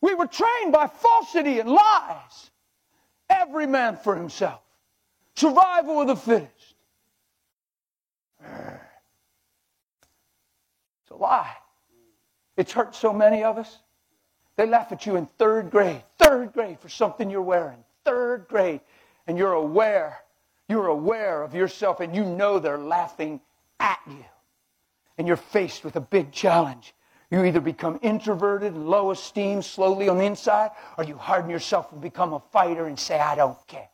We 0.00 0.14
were 0.14 0.26
trained 0.26 0.72
by 0.72 0.86
falsity 0.86 1.60
and 1.60 1.70
lies. 1.70 2.50
Every 3.30 3.66
man 3.66 3.96
for 3.96 4.14
himself. 4.14 4.60
Survival 5.34 6.02
of 6.02 6.06
the 6.08 6.16
fittest. 6.16 6.74
It's 11.02 11.10
a 11.10 11.16
lie. 11.16 11.56
It's 12.56 12.72
hurt 12.72 12.94
so 12.94 13.12
many 13.12 13.42
of 13.42 13.58
us. 13.58 13.78
They 14.56 14.66
laugh 14.66 14.92
at 14.92 15.04
you 15.06 15.16
in 15.16 15.26
third 15.26 15.70
grade, 15.70 16.02
third 16.18 16.52
grade 16.52 16.78
for 16.78 16.88
something 16.88 17.28
you're 17.28 17.42
wearing, 17.42 17.82
third 18.04 18.46
grade. 18.48 18.80
And 19.26 19.36
you're 19.36 19.54
aware, 19.54 20.18
you're 20.68 20.88
aware 20.88 21.42
of 21.42 21.54
yourself 21.54 22.00
and 22.00 22.14
you 22.14 22.24
know 22.24 22.58
they're 22.58 22.78
laughing 22.78 23.40
at 23.80 23.98
you. 24.06 24.24
And 25.18 25.26
you're 25.26 25.36
faced 25.36 25.84
with 25.84 25.96
a 25.96 26.00
big 26.00 26.30
challenge. 26.30 26.94
You 27.30 27.44
either 27.44 27.60
become 27.60 27.98
introverted 28.02 28.76
low 28.76 29.10
esteem 29.10 29.62
slowly 29.62 30.08
on 30.08 30.18
the 30.18 30.24
inside, 30.24 30.70
or 30.98 31.04
you 31.04 31.16
harden 31.16 31.50
yourself 31.50 31.90
and 31.90 32.00
become 32.00 32.32
a 32.32 32.40
fighter 32.52 32.86
and 32.86 32.98
say, 32.98 33.18
I 33.18 33.34
don't 33.34 33.58
care. 33.66 33.88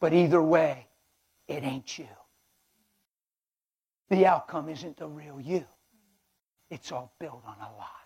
But 0.00 0.12
either 0.12 0.42
way, 0.42 0.86
it 1.48 1.62
ain't 1.62 1.98
you. 1.98 2.08
The 4.10 4.26
outcome 4.26 4.68
isn't 4.68 4.98
the 4.98 5.06
real 5.06 5.40
you. 5.40 5.64
It's 6.68 6.92
all 6.92 7.12
built 7.18 7.42
on 7.46 7.56
a 7.58 7.76
lie 7.78 8.05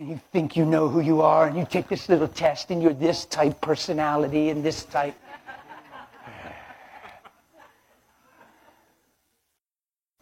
and 0.00 0.08
you 0.08 0.20
think 0.32 0.56
you 0.56 0.64
know 0.64 0.88
who 0.88 1.00
you 1.00 1.20
are, 1.20 1.46
and 1.46 1.58
you 1.58 1.66
take 1.68 1.86
this 1.86 2.08
little 2.08 2.26
test, 2.26 2.70
and 2.70 2.82
you're 2.82 2.94
this 2.94 3.26
type 3.26 3.60
personality 3.60 4.48
and 4.48 4.64
this 4.64 4.84
type. 4.84 5.14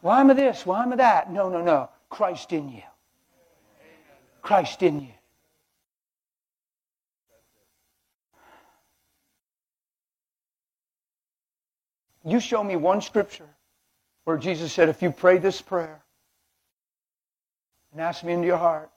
Why 0.00 0.20
am 0.20 0.30
I 0.30 0.34
this? 0.34 0.66
Why 0.66 0.82
am 0.82 0.92
I 0.92 0.96
that? 0.96 1.32
No, 1.32 1.48
no, 1.48 1.62
no. 1.62 1.90
Christ 2.10 2.52
in 2.52 2.68
you. 2.68 2.82
Christ 4.42 4.82
in 4.82 5.00
you. 5.00 5.12
You 12.24 12.40
show 12.40 12.64
me 12.64 12.74
one 12.74 13.00
scripture 13.00 13.48
where 14.24 14.38
Jesus 14.38 14.72
said, 14.72 14.88
if 14.88 15.02
you 15.02 15.12
pray 15.12 15.38
this 15.38 15.62
prayer 15.62 16.02
and 17.92 18.00
ask 18.00 18.24
me 18.24 18.32
into 18.32 18.46
your 18.46 18.58
heart, 18.58 18.90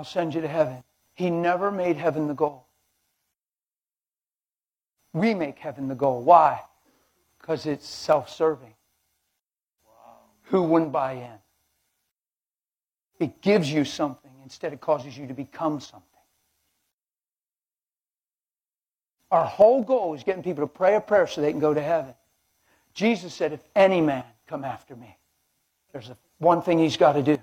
I'll 0.00 0.04
send 0.04 0.34
you 0.34 0.40
to 0.40 0.48
heaven. 0.48 0.82
He 1.12 1.28
never 1.28 1.70
made 1.70 1.98
heaven 1.98 2.26
the 2.26 2.32
goal. 2.32 2.66
We 5.12 5.34
make 5.34 5.58
heaven 5.58 5.88
the 5.88 5.94
goal. 5.94 6.22
Why? 6.22 6.62
Because 7.38 7.66
it's 7.66 7.86
self 7.86 8.30
serving. 8.30 8.72
Wow. 9.84 10.20
Who 10.44 10.62
wouldn't 10.62 10.90
buy 10.90 11.12
in? 11.12 11.38
It 13.18 13.42
gives 13.42 13.70
you 13.70 13.84
something 13.84 14.30
instead 14.42 14.72
it 14.72 14.80
causes 14.80 15.18
you 15.18 15.26
to 15.26 15.34
become 15.34 15.80
something. 15.80 16.08
Our 19.30 19.44
whole 19.44 19.82
goal 19.82 20.14
is 20.14 20.24
getting 20.24 20.42
people 20.42 20.66
to 20.66 20.72
pray 20.72 20.94
a 20.94 21.00
prayer 21.02 21.26
so 21.26 21.42
they 21.42 21.50
can 21.50 21.60
go 21.60 21.74
to 21.74 21.82
heaven. 21.82 22.14
Jesus 22.94 23.34
said, 23.34 23.52
if 23.52 23.60
any 23.76 24.00
man 24.00 24.24
come 24.46 24.64
after 24.64 24.96
me, 24.96 25.18
there's 25.92 26.10
one 26.38 26.62
thing 26.62 26.78
he's 26.78 26.96
got 26.96 27.12
to 27.12 27.22
do 27.22 27.36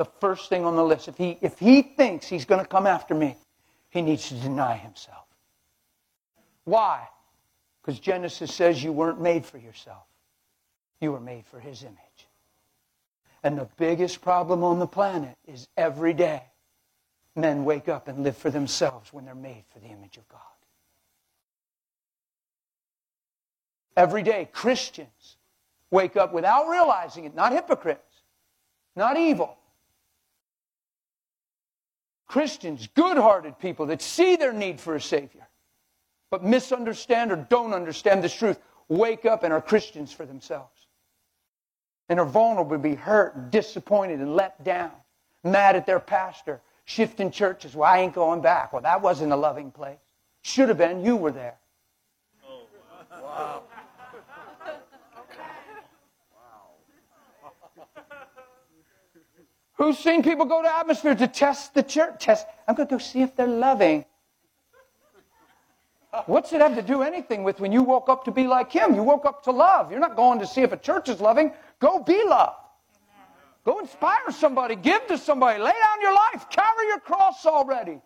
the 0.00 0.06
first 0.18 0.48
thing 0.48 0.64
on 0.64 0.76
the 0.76 0.82
list. 0.82 1.08
If 1.08 1.18
he, 1.18 1.36
if 1.42 1.58
he 1.58 1.82
thinks 1.82 2.26
he's 2.26 2.46
going 2.46 2.62
to 2.62 2.66
come 2.66 2.86
after 2.86 3.14
me, 3.14 3.36
he 3.90 4.00
needs 4.00 4.30
to 4.30 4.34
deny 4.34 4.74
himself. 4.74 5.26
Why? 6.64 7.06
Because 7.82 8.00
Genesis 8.00 8.54
says 8.54 8.82
you 8.82 8.92
weren't 8.92 9.20
made 9.20 9.44
for 9.44 9.58
yourself, 9.58 10.04
you 11.02 11.12
were 11.12 11.20
made 11.20 11.44
for 11.44 11.60
His 11.60 11.82
image. 11.82 11.96
And 13.44 13.58
the 13.58 13.68
biggest 13.76 14.22
problem 14.22 14.64
on 14.64 14.78
the 14.78 14.86
planet 14.86 15.36
is 15.46 15.68
every 15.76 16.14
day 16.14 16.44
men 17.36 17.66
wake 17.66 17.90
up 17.90 18.08
and 18.08 18.22
live 18.22 18.38
for 18.38 18.48
themselves 18.48 19.12
when 19.12 19.26
they're 19.26 19.34
made 19.34 19.64
for 19.70 19.80
the 19.80 19.88
image 19.88 20.16
of 20.16 20.26
God. 20.30 20.40
Every 23.98 24.22
day, 24.22 24.48
Christians 24.50 25.36
wake 25.90 26.16
up 26.16 26.32
without 26.32 26.70
realizing 26.70 27.26
it, 27.26 27.34
not 27.34 27.52
hypocrites, 27.52 28.22
not 28.96 29.18
evil. 29.18 29.58
Christians, 32.30 32.88
good 32.94 33.16
hearted 33.16 33.58
people 33.58 33.86
that 33.86 34.00
see 34.00 34.36
their 34.36 34.52
need 34.52 34.80
for 34.80 34.94
a 34.94 35.00
Savior, 35.00 35.48
but 36.30 36.44
misunderstand 36.44 37.32
or 37.32 37.36
don't 37.50 37.72
understand 37.72 38.22
this 38.22 38.32
truth, 38.32 38.60
wake 38.88 39.26
up 39.26 39.42
and 39.42 39.52
are 39.52 39.60
Christians 39.60 40.12
for 40.12 40.24
themselves. 40.24 40.86
And 42.08 42.20
are 42.20 42.24
vulnerable 42.24 42.76
to 42.76 42.78
be 42.78 42.94
hurt 42.94 43.34
and 43.34 43.50
disappointed 43.50 44.20
and 44.20 44.36
let 44.36 44.62
down, 44.62 44.92
mad 45.42 45.74
at 45.74 45.86
their 45.86 45.98
pastor, 45.98 46.60
shifting 46.84 47.32
churches. 47.32 47.74
Well, 47.74 47.90
I 47.90 47.98
ain't 47.98 48.14
going 48.14 48.42
back. 48.42 48.72
Well, 48.72 48.82
that 48.82 49.02
wasn't 49.02 49.32
a 49.32 49.36
loving 49.36 49.72
place. 49.72 49.98
Should 50.42 50.68
have 50.68 50.78
been. 50.78 51.04
You 51.04 51.16
were 51.16 51.32
there. 51.32 51.58
Oh, 52.48 52.62
wow. 53.24 53.62
Who's 59.80 59.96
seen 59.96 60.22
people 60.22 60.44
go 60.44 60.60
to 60.60 60.68
atmosphere 60.68 61.14
to 61.14 61.26
test 61.26 61.72
the 61.72 61.82
church? 61.82 62.16
Test. 62.18 62.46
I'm 62.68 62.74
going 62.74 62.86
to 62.86 62.96
go 62.96 62.98
see 62.98 63.22
if 63.22 63.34
they're 63.34 63.46
loving. 63.46 64.04
What's 66.26 66.52
it 66.52 66.60
have 66.60 66.74
to 66.74 66.82
do 66.82 67.00
anything 67.00 67.44
with 67.44 67.60
when 67.60 67.72
you 67.72 67.82
woke 67.82 68.10
up 68.10 68.26
to 68.26 68.30
be 68.30 68.46
like 68.46 68.70
him? 68.70 68.94
You 68.94 69.02
woke 69.02 69.24
up 69.24 69.42
to 69.44 69.52
love. 69.52 69.90
You're 69.90 70.00
not 70.00 70.16
going 70.16 70.38
to 70.40 70.46
see 70.46 70.60
if 70.60 70.72
a 70.72 70.76
church 70.76 71.08
is 71.08 71.18
loving. 71.18 71.54
Go 71.78 71.98
be 71.98 72.22
love. 72.26 72.56
Go 73.64 73.78
inspire 73.78 74.30
somebody. 74.30 74.76
Give 74.76 75.06
to 75.06 75.16
somebody. 75.16 75.58
Lay 75.58 75.72
down 75.72 76.02
your 76.02 76.14
life. 76.14 76.50
Carry 76.50 76.86
your 76.88 77.00
cross 77.00 77.46
already. 77.46 78.02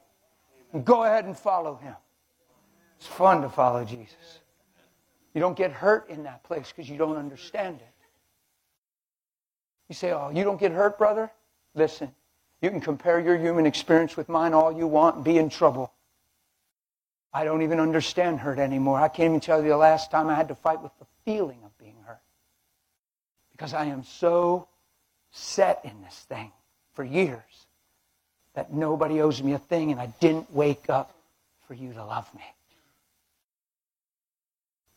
And 0.75 0.85
go 0.85 1.03
ahead 1.03 1.25
and 1.25 1.37
follow 1.37 1.75
him. 1.75 1.97
It's 2.99 3.09
fun 3.09 3.43
to 3.43 3.49
follow 3.49 3.85
Jesus. 3.85 4.39
You 5.35 5.41
don't 5.41 5.57
get 5.57 5.73
hurt 5.73 6.09
in 6.09 6.23
that 6.23 6.45
place 6.45 6.69
because 6.69 6.89
you 6.89 6.99
don't 6.99 7.17
understand 7.17 7.81
it. 7.81 7.95
You 9.89 9.97
say, 9.97 10.13
Oh, 10.13 10.31
you 10.33 10.45
don't 10.45 10.61
get 10.61 10.71
hurt, 10.71 10.99
brother? 10.99 11.33
Listen, 11.75 12.11
you 12.61 12.71
can 12.71 12.81
compare 12.81 13.21
your 13.21 13.37
human 13.37 13.67
experience 13.67 14.17
with 14.17 14.29
mine 14.29 14.55
all 14.55 14.73
you 14.73 14.87
want 14.87 15.25
be 15.25 15.39
in 15.39 15.49
trouble. 15.49 15.93
I 17.33 17.45
don't 17.45 17.63
even 17.63 17.81
understand 17.81 18.41
hurt 18.41 18.59
anymore. 18.59 19.01
I 19.01 19.09
can't 19.09 19.31
even 19.31 19.41
tell 19.41 19.63
you 19.63 19.71
the 19.71 19.77
last 19.77 20.11
time 20.11 20.29
I 20.29 20.35
had 20.35 20.49
to 20.49 20.55
fight 20.55 20.81
with 20.81 20.93
the 21.01 21.07
feeling 21.25 21.59
of 21.65 21.77
being 21.79 21.97
hurt. 22.07 22.21
Because 23.53 23.75
I 23.75 23.87
am 23.87 24.05
so 24.05 24.69
set 25.33 25.81
in 25.85 26.01
this 26.03 26.19
thing 26.29 26.53
for 26.93 27.03
years 27.03 27.67
that 28.55 28.73
nobody 28.73 29.21
owes 29.21 29.43
me 29.43 29.53
a 29.53 29.59
thing 29.59 29.91
and 29.91 30.01
I 30.01 30.07
didn't 30.21 30.53
wake 30.55 30.89
up 30.89 31.13
for 31.67 31.75
you 31.75 31.93
to 31.93 32.05
love 32.05 32.33
me. 32.35 32.54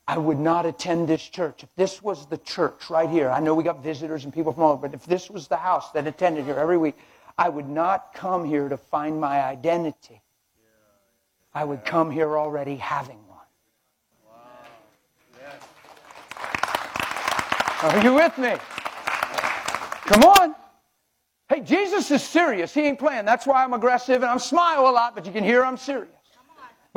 I 0.08 0.18
would 0.18 0.40
not 0.40 0.66
attend 0.66 1.10
this 1.10 1.22
church. 1.22 1.64
If 1.64 1.70
this 1.76 2.02
was 2.02 2.26
the 2.28 2.38
church 2.38 2.90
right 2.90 3.10
here, 3.10 3.30
I 3.30 3.42
know 3.42 3.54
we 3.54 3.64
got 3.64 3.84
visitors 3.84 4.24
and 4.24 4.34
people 4.34 4.54
from 4.54 4.64
all 4.64 4.72
over, 4.74 4.88
but 4.88 4.94
if 4.96 5.06
this 5.06 5.30
was 5.30 5.48
the 5.48 5.58
house 5.58 5.92
that 5.92 6.08
attended 6.08 6.46
here 6.46 6.56
every 6.56 6.78
week, 6.78 6.98
I 7.38 7.50
would 7.50 7.68
not 7.68 8.14
come 8.14 8.46
here 8.46 8.70
to 8.70 8.78
find 8.78 9.20
my 9.20 9.44
identity. 9.44 10.22
I 11.54 11.66
would 11.66 11.84
come 11.84 12.10
here 12.10 12.38
already 12.38 12.78
having 12.78 13.20
one. 13.28 13.38
Are 17.84 18.04
you 18.04 18.14
with 18.14 18.38
me? 18.38 18.56
Come 20.06 20.24
on. 20.24 20.56
Hey, 21.50 21.62
Jesus 21.62 22.12
is 22.12 22.24
serious. 22.24 22.74
He 22.74 22.82
ain't 22.82 23.00
playing. 23.00 23.26
That's 23.26 23.46
why 23.46 23.64
I'm 23.64 23.74
aggressive 23.74 24.16
and 24.16 24.26
I'm 24.26 24.40
smile 24.40 24.88
a 24.88 24.92
lot, 24.92 25.16
but 25.16 25.26
you 25.26 25.32
can 25.32 25.44
hear 25.44 25.64
I'm 25.64 25.78
serious. 25.78 26.17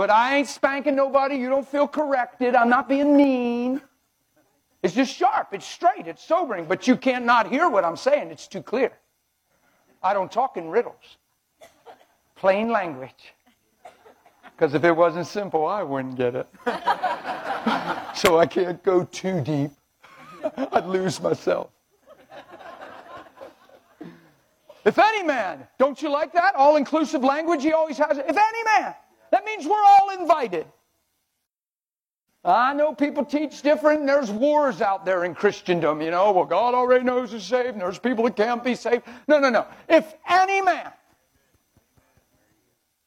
But 0.00 0.08
I 0.08 0.36
ain't 0.36 0.48
spanking 0.48 0.96
nobody. 0.96 1.34
You 1.34 1.50
don't 1.50 1.68
feel 1.68 1.86
corrected. 1.86 2.54
I'm 2.54 2.70
not 2.70 2.88
being 2.88 3.18
mean. 3.18 3.82
It's 4.82 4.94
just 4.94 5.14
sharp. 5.14 5.48
It's 5.52 5.66
straight. 5.66 6.06
It's 6.06 6.24
sobering. 6.24 6.64
But 6.64 6.88
you 6.88 6.96
can't 6.96 7.26
not 7.26 7.50
hear 7.50 7.68
what 7.68 7.84
I'm 7.84 7.98
saying. 7.98 8.30
It's 8.30 8.48
too 8.48 8.62
clear. 8.62 8.92
I 10.02 10.14
don't 10.14 10.32
talk 10.32 10.56
in 10.56 10.70
riddles. 10.70 11.18
Plain 12.34 12.70
language. 12.70 13.34
Because 14.56 14.72
if 14.72 14.84
it 14.84 14.92
wasn't 14.92 15.26
simple, 15.26 15.66
I 15.66 15.82
wouldn't 15.82 16.16
get 16.16 16.34
it. 16.34 16.48
so 18.16 18.38
I 18.38 18.46
can't 18.46 18.82
go 18.82 19.04
too 19.04 19.42
deep. 19.42 19.70
I'd 20.72 20.86
lose 20.86 21.20
myself. 21.20 21.68
If 24.86 24.98
any 24.98 25.24
man, 25.24 25.66
don't 25.78 26.00
you 26.00 26.08
like 26.08 26.32
that? 26.32 26.54
All 26.54 26.76
inclusive 26.76 27.22
language, 27.22 27.62
he 27.62 27.74
always 27.74 27.98
has 27.98 28.16
it. 28.16 28.24
If 28.26 28.38
any 28.38 28.64
man, 28.64 28.94
that 29.30 29.44
means 29.44 29.66
we're 29.66 29.82
all 29.82 30.10
invited. 30.20 30.66
I 32.44 32.72
know 32.72 32.94
people 32.94 33.24
teach 33.24 33.60
different. 33.60 34.06
There's 34.06 34.30
wars 34.30 34.80
out 34.80 35.04
there 35.04 35.24
in 35.24 35.34
Christendom, 35.34 36.00
you 36.00 36.10
know. 36.10 36.32
Well, 36.32 36.46
God 36.46 36.74
already 36.74 37.04
knows 37.04 37.32
who's 37.32 37.44
saved, 37.44 37.72
and 37.72 37.80
there's 37.82 37.98
people 37.98 38.24
that 38.24 38.36
can't 38.36 38.64
be 38.64 38.74
saved. 38.74 39.02
No, 39.28 39.38
no, 39.38 39.50
no. 39.50 39.66
If 39.88 40.14
any 40.26 40.62
man, 40.62 40.90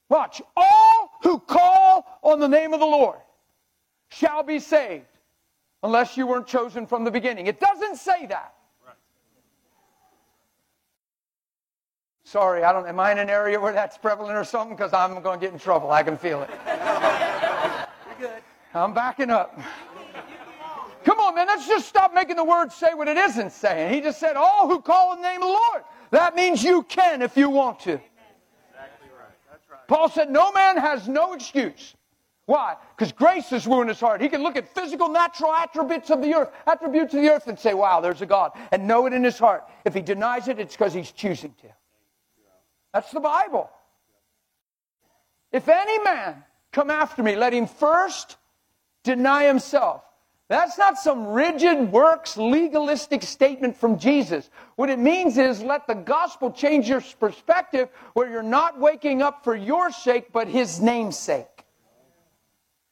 watch, 0.07 0.41
all 0.55 1.11
who 1.23 1.39
call 1.39 2.19
on 2.21 2.39
the 2.39 2.47
name 2.47 2.73
of 2.73 2.79
the 2.79 2.85
Lord 2.85 3.17
shall 4.09 4.43
be 4.43 4.59
saved, 4.59 5.07
unless 5.81 6.15
you 6.15 6.27
weren't 6.27 6.45
chosen 6.45 6.85
from 6.85 7.03
the 7.03 7.11
beginning. 7.11 7.47
It 7.47 7.59
doesn't 7.59 7.95
say 7.95 8.27
that. 8.27 8.53
Sorry, 12.33 12.63
I 12.63 12.73
don't. 12.73 12.87
Am 12.87 12.99
I 12.99 13.11
in 13.11 13.19
an 13.19 13.29
area 13.29 13.59
where 13.59 13.71
that's 13.73 13.95
prevalent 13.95 14.35
or 14.35 14.43
something? 14.43 14.75
Because 14.75 14.91
I'm 14.91 15.21
going 15.21 15.39
to 15.39 15.45
get 15.45 15.53
in 15.53 15.59
trouble. 15.59 15.91
I 15.91 16.01
can 16.01 16.17
feel 16.17 16.41
it. 16.41 16.49
You're 16.65 18.27
good. 18.27 18.41
I'm 18.73 18.91
backing 18.91 19.29
up. 19.29 19.61
Come 21.05 21.19
on, 21.19 21.35
man. 21.35 21.45
Let's 21.45 21.67
just 21.67 21.87
stop 21.87 22.11
making 22.11 22.37
the 22.37 22.43
word 22.43 22.71
say 22.71 22.95
what 22.95 23.07
it 23.07 23.17
isn't 23.17 23.51
saying. 23.51 23.93
He 23.93 24.01
just 24.01 24.19
said, 24.19 24.35
"All 24.35 24.67
who 24.67 24.81
call 24.81 25.11
on 25.11 25.21
the 25.21 25.27
name 25.27 25.43
of 25.43 25.47
the 25.47 25.53
Lord." 25.53 25.83
That 26.09 26.33
means 26.33 26.63
you 26.63 26.81
can 26.81 27.21
if 27.21 27.37
you 27.37 27.51
want 27.51 27.81
to. 27.81 27.91
Exactly 27.91 29.09
right. 29.15 29.29
That's 29.51 29.69
right. 29.69 29.87
Paul 29.87 30.09
said, 30.09 30.31
No 30.31 30.51
man 30.53 30.77
has 30.77 31.07
no 31.07 31.33
excuse. 31.33 31.93
Why? 32.47 32.77
Because 32.97 33.11
grace 33.11 33.51
has 33.51 33.67
ruined 33.67 33.89
his 33.89 33.99
heart. 33.99 34.21
He 34.21 34.27
can 34.27 34.41
look 34.41 34.55
at 34.55 34.67
physical, 34.73 35.07
natural 35.07 35.53
attributes 35.53 36.09
of 36.09 36.23
the 36.23 36.33
earth, 36.33 36.49
attributes 36.65 37.13
of 37.13 37.21
the 37.21 37.29
earth, 37.29 37.45
and 37.45 37.59
say, 37.59 37.75
Wow, 37.75 38.01
there's 38.01 38.23
a 38.23 38.25
God, 38.25 38.53
and 38.71 38.87
know 38.87 39.05
it 39.05 39.13
in 39.13 39.23
his 39.23 39.37
heart. 39.37 39.65
If 39.85 39.93
he 39.93 40.01
denies 40.01 40.47
it, 40.47 40.57
it's 40.57 40.75
because 40.75 40.95
he's 40.95 41.11
choosing 41.11 41.53
to. 41.61 41.67
That's 42.93 43.11
the 43.11 43.19
Bible. 43.19 43.69
If 45.51 45.67
any 45.67 45.99
man 46.03 46.43
come 46.71 46.89
after 46.89 47.23
me, 47.23 47.35
let 47.35 47.53
him 47.53 47.67
first 47.67 48.37
deny 49.03 49.45
himself. 49.45 50.03
That's 50.49 50.77
not 50.77 50.97
some 50.97 51.27
rigid 51.27 51.91
works 51.91 52.37
legalistic 52.37 53.23
statement 53.23 53.77
from 53.77 53.97
Jesus. 53.97 54.49
What 54.75 54.89
it 54.89 54.99
means 54.99 55.37
is 55.37 55.63
let 55.63 55.87
the 55.87 55.95
gospel 55.95 56.51
change 56.51 56.89
your 56.89 57.01
perspective 57.19 57.89
where 58.13 58.29
you're 58.29 58.43
not 58.43 58.79
waking 58.79 59.21
up 59.21 59.43
for 59.43 59.55
your 59.55 59.91
sake, 59.91 60.31
but 60.31 60.47
his 60.47 60.79
name's 60.79 61.17
sake. 61.17 61.47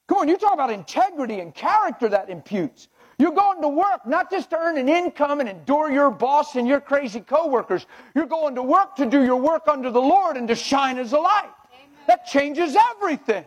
Come 0.08 0.20
on, 0.20 0.28
you 0.28 0.38
talk 0.38 0.54
about 0.54 0.72
integrity 0.72 1.40
and 1.40 1.54
character 1.54 2.10
that 2.10 2.30
imputes. 2.30 2.88
You're 3.22 3.32
going 3.34 3.62
to 3.62 3.68
work 3.68 4.08
not 4.08 4.32
just 4.32 4.50
to 4.50 4.58
earn 4.58 4.80
an 4.80 4.90
income 4.90 5.42
and 5.42 5.48
endure 5.48 5.92
your 5.92 6.10
boss 6.10 6.56
and 6.56 6.68
your 6.68 6.82
crazy 6.82 7.20
coworkers. 7.20 7.86
You're 8.16 8.26
going 8.26 8.56
to 8.56 8.64
work 8.64 8.96
to 8.96 9.06
do 9.06 9.24
your 9.24 9.36
work 9.36 9.68
under 9.68 9.92
the 9.92 10.02
Lord 10.02 10.38
and 10.38 10.48
to 10.48 10.56
shine 10.56 10.98
as 10.98 11.14
a 11.14 11.20
light. 11.20 11.44
Amen. 11.44 11.90
That 12.08 12.26
changes 12.26 12.76
everything. 12.96 13.46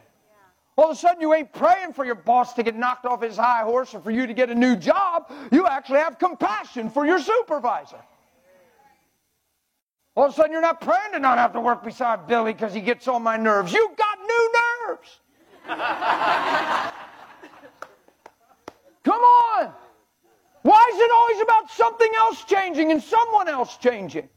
All 0.76 0.92
of 0.92 0.96
a 0.96 1.00
sudden, 1.00 1.20
you 1.20 1.34
ain't 1.34 1.52
praying 1.52 1.92
for 1.92 2.04
your 2.04 2.14
boss 2.14 2.52
to 2.52 2.62
get 2.62 2.76
knocked 2.76 3.04
off 3.04 3.20
his 3.20 3.36
high 3.36 3.64
horse 3.64 3.92
or 3.96 4.00
for 4.00 4.12
you 4.12 4.28
to 4.28 4.32
get 4.32 4.48
a 4.48 4.54
new 4.54 4.76
job. 4.76 5.32
You 5.50 5.66
actually 5.66 5.98
have 5.98 6.20
compassion 6.20 6.88
for 6.88 7.04
your 7.04 7.18
supervisor. 7.18 7.98
All 10.14 10.26
of 10.26 10.30
a 10.30 10.34
sudden, 10.36 10.52
you're 10.52 10.60
not 10.60 10.80
praying 10.82 11.14
to 11.14 11.18
not 11.18 11.36
have 11.38 11.52
to 11.52 11.60
work 11.60 11.82
beside 11.82 12.28
Billy 12.28 12.52
because 12.52 12.72
he 12.72 12.80
gets 12.80 13.08
on 13.08 13.24
my 13.24 13.36
nerves. 13.36 13.72
You've 13.72 13.96
got 13.96 14.18
new 14.20 14.52
nerves. 15.66 16.94
Come 19.04 19.20
on. 19.20 19.72
Why 20.62 20.90
is 20.92 20.98
it 20.98 21.10
always 21.14 21.40
about 21.42 21.70
something 21.70 22.10
else 22.16 22.44
changing 22.44 22.90
and 22.90 23.02
someone 23.02 23.48
else 23.48 23.76
changing? 23.76 24.28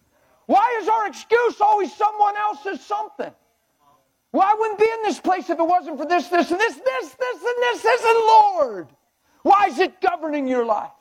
Why 0.45 0.80
is 0.82 0.89
our 0.89 1.07
excuse 1.07 1.59
always 1.61 1.93
someone 1.93 2.36
else's 2.36 2.82
something? 2.86 3.32
Well, 4.34 4.45
I 4.45 4.55
wouldn't 4.59 4.80
be 4.80 4.86
in 4.86 5.03
this 5.03 5.20
place 5.20 5.49
if 5.49 5.57
it 5.57 5.65
wasn't 5.65 5.97
for 5.97 6.05
this, 6.05 6.28
this, 6.28 6.51
and 6.51 6.59
this, 6.59 6.76
this, 6.76 7.13
this, 7.13 7.41
and 7.41 7.63
this, 7.63 7.82
this, 7.82 8.03
and 8.03 8.18
Lord. 8.20 8.88
Why 9.43 9.68
is 9.68 9.80
it 9.80 10.01
governing 10.01 10.47
your 10.47 10.65
life? 10.65 10.91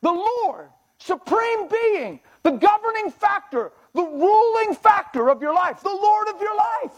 The 0.00 0.12
Lord, 0.12 0.70
supreme 0.98 1.68
being, 1.68 2.20
the 2.42 2.52
governing 2.52 3.10
factor, 3.10 3.72
the 3.92 4.02
ruling 4.02 4.74
factor 4.74 5.28
of 5.28 5.42
your 5.42 5.54
life, 5.54 5.82
the 5.82 5.88
Lord 5.88 6.28
of 6.28 6.40
your 6.40 6.56
life. 6.56 6.96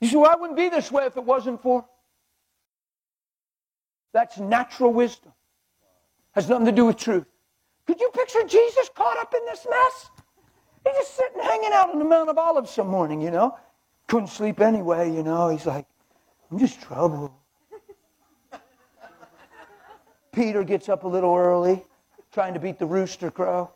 You 0.00 0.08
see, 0.08 0.16
well, 0.16 0.30
I 0.30 0.36
wouldn't 0.36 0.58
be 0.58 0.68
this 0.68 0.92
way 0.92 1.06
if 1.06 1.16
it 1.16 1.24
wasn't 1.24 1.62
for. 1.62 1.86
That's 4.14 4.38
natural 4.38 4.92
wisdom. 4.92 5.32
Has 6.32 6.48
nothing 6.48 6.66
to 6.66 6.72
do 6.72 6.86
with 6.86 6.96
truth. 6.96 7.26
Could 7.86 8.00
you 8.00 8.08
picture 8.14 8.44
Jesus 8.44 8.88
caught 8.94 9.18
up 9.18 9.34
in 9.36 9.44
this 9.44 9.66
mess? 9.68 10.10
He's 10.86 10.96
just 10.96 11.16
sitting 11.16 11.42
hanging 11.42 11.72
out 11.72 11.90
on 11.90 11.98
the 11.98 12.04
Mount 12.04 12.30
of 12.30 12.38
Olives 12.38 12.70
some 12.70 12.86
morning, 12.86 13.20
you 13.20 13.32
know. 13.32 13.58
Couldn't 14.06 14.28
sleep 14.28 14.60
anyway, 14.60 15.10
you 15.10 15.24
know. 15.24 15.48
He's 15.48 15.66
like, 15.66 15.84
I'm 16.50 16.58
just 16.60 16.80
troubled. 16.80 17.32
Peter 20.32 20.62
gets 20.62 20.88
up 20.88 21.02
a 21.02 21.08
little 21.08 21.34
early, 21.34 21.82
trying 22.32 22.54
to 22.54 22.60
beat 22.60 22.78
the 22.78 22.86
rooster 22.86 23.32
crow. 23.32 23.70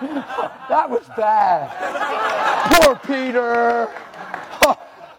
that 0.00 0.88
was 0.88 1.06
bad. 1.16 1.70
Poor 2.74 2.96
Peter. 2.96 3.90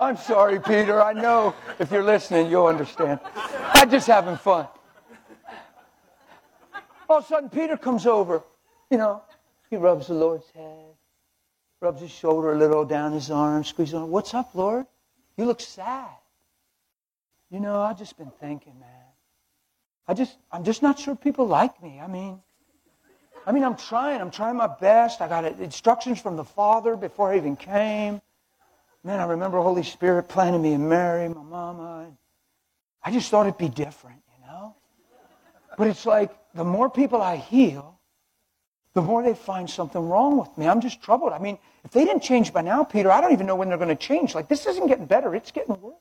I'm 0.02 0.18
sorry, 0.18 0.60
Peter. 0.60 1.00
I 1.00 1.14
know 1.14 1.54
if 1.78 1.92
you're 1.92 2.04
listening, 2.04 2.50
you'll 2.50 2.66
understand. 2.66 3.20
I'm 3.36 3.88
just 3.92 4.08
having 4.08 4.36
fun. 4.36 4.68
All 7.08 7.20
of 7.20 7.24
a 7.24 7.28
sudden, 7.28 7.50
Peter 7.52 7.78
comes 7.78 8.08
over. 8.08 8.42
You 8.90 8.98
know, 8.98 9.22
he 9.70 9.76
rubs 9.76 10.08
the 10.08 10.16
Lord's 10.16 10.50
head, 10.56 10.96
rubs 11.82 12.02
his 12.02 12.10
shoulder 12.10 12.54
a 12.54 12.58
little, 12.58 12.84
down 12.84 13.12
his 13.12 13.30
arm, 13.30 13.64
squeezes 13.64 13.94
on. 13.94 14.10
What's 14.10 14.34
up, 14.34 14.56
Lord? 14.56 14.88
You 15.38 15.46
look 15.46 15.62
sad. 15.62 16.10
You 17.52 17.60
know, 17.60 17.80
I've 17.80 18.00
just 18.00 18.18
been 18.18 18.32
thinking, 18.40 18.80
man. 18.80 18.90
I 20.08 20.16
just, 20.16 20.36
I'm 20.52 20.64
just 20.64 20.82
not 20.82 20.98
sure 20.98 21.16
people 21.16 21.46
like 21.46 21.82
me. 21.84 22.00
I 22.00 22.08
mean, 22.08 22.40
I 23.46 23.52
mean, 23.52 23.64
I'm 23.64 23.76
trying. 23.76 24.20
I'm 24.20 24.32
trying 24.32 24.56
my 24.56 24.70
best. 24.82 25.22
I 25.22 25.28
got 25.28 25.46
instructions 25.60 26.20
from 26.20 26.38
the 26.38 26.44
Father 26.44 26.96
before 26.96 27.34
I 27.34 27.38
even 27.38 27.56
came. 27.56 28.20
Man, 29.04 29.20
I 29.20 29.24
remember 29.24 29.60
Holy 29.60 29.84
Spirit 29.84 30.30
planting 30.30 30.62
me 30.62 30.74
and 30.74 30.88
Mary, 30.88 31.28
my 31.28 31.42
mama. 31.42 32.12
I 33.04 33.12
just 33.12 33.32
thought 33.32 33.48
it'd 33.48 33.58
be 33.58 33.70
different, 33.70 34.22
you 34.38 34.46
know? 34.46 34.76
But 35.78 35.88
it's 35.88 36.06
like 36.06 36.30
the 36.54 36.64
more 36.64 36.90
people 36.90 37.22
I 37.22 37.38
heal, 37.38 38.00
the 38.94 39.02
more 39.02 39.24
they 39.24 39.34
find 39.34 39.70
something 39.70 40.08
wrong 40.08 40.38
with 40.38 40.56
me. 40.58 40.68
I'm 40.68 40.82
just 40.82 41.02
troubled. 41.02 41.34
I 41.34 41.40
mean, 41.40 41.58
if 41.84 41.92
they 41.92 42.06
didn't 42.06 42.22
change 42.22 42.54
by 42.54 42.62
now, 42.62 42.84
Peter, 42.84 43.10
I 43.10 43.22
don't 43.22 43.32
even 43.32 43.48
know 43.48 43.56
when 43.56 43.70
they're 43.70 43.78
going 43.78 43.90
to 43.90 43.96
change. 43.96 44.36
Like, 44.36 44.48
this 44.48 44.68
isn't 44.68 44.88
getting 44.88 45.06
better, 45.06 45.34
it's 45.34 45.50
getting 45.52 45.80
worse. 45.82 45.96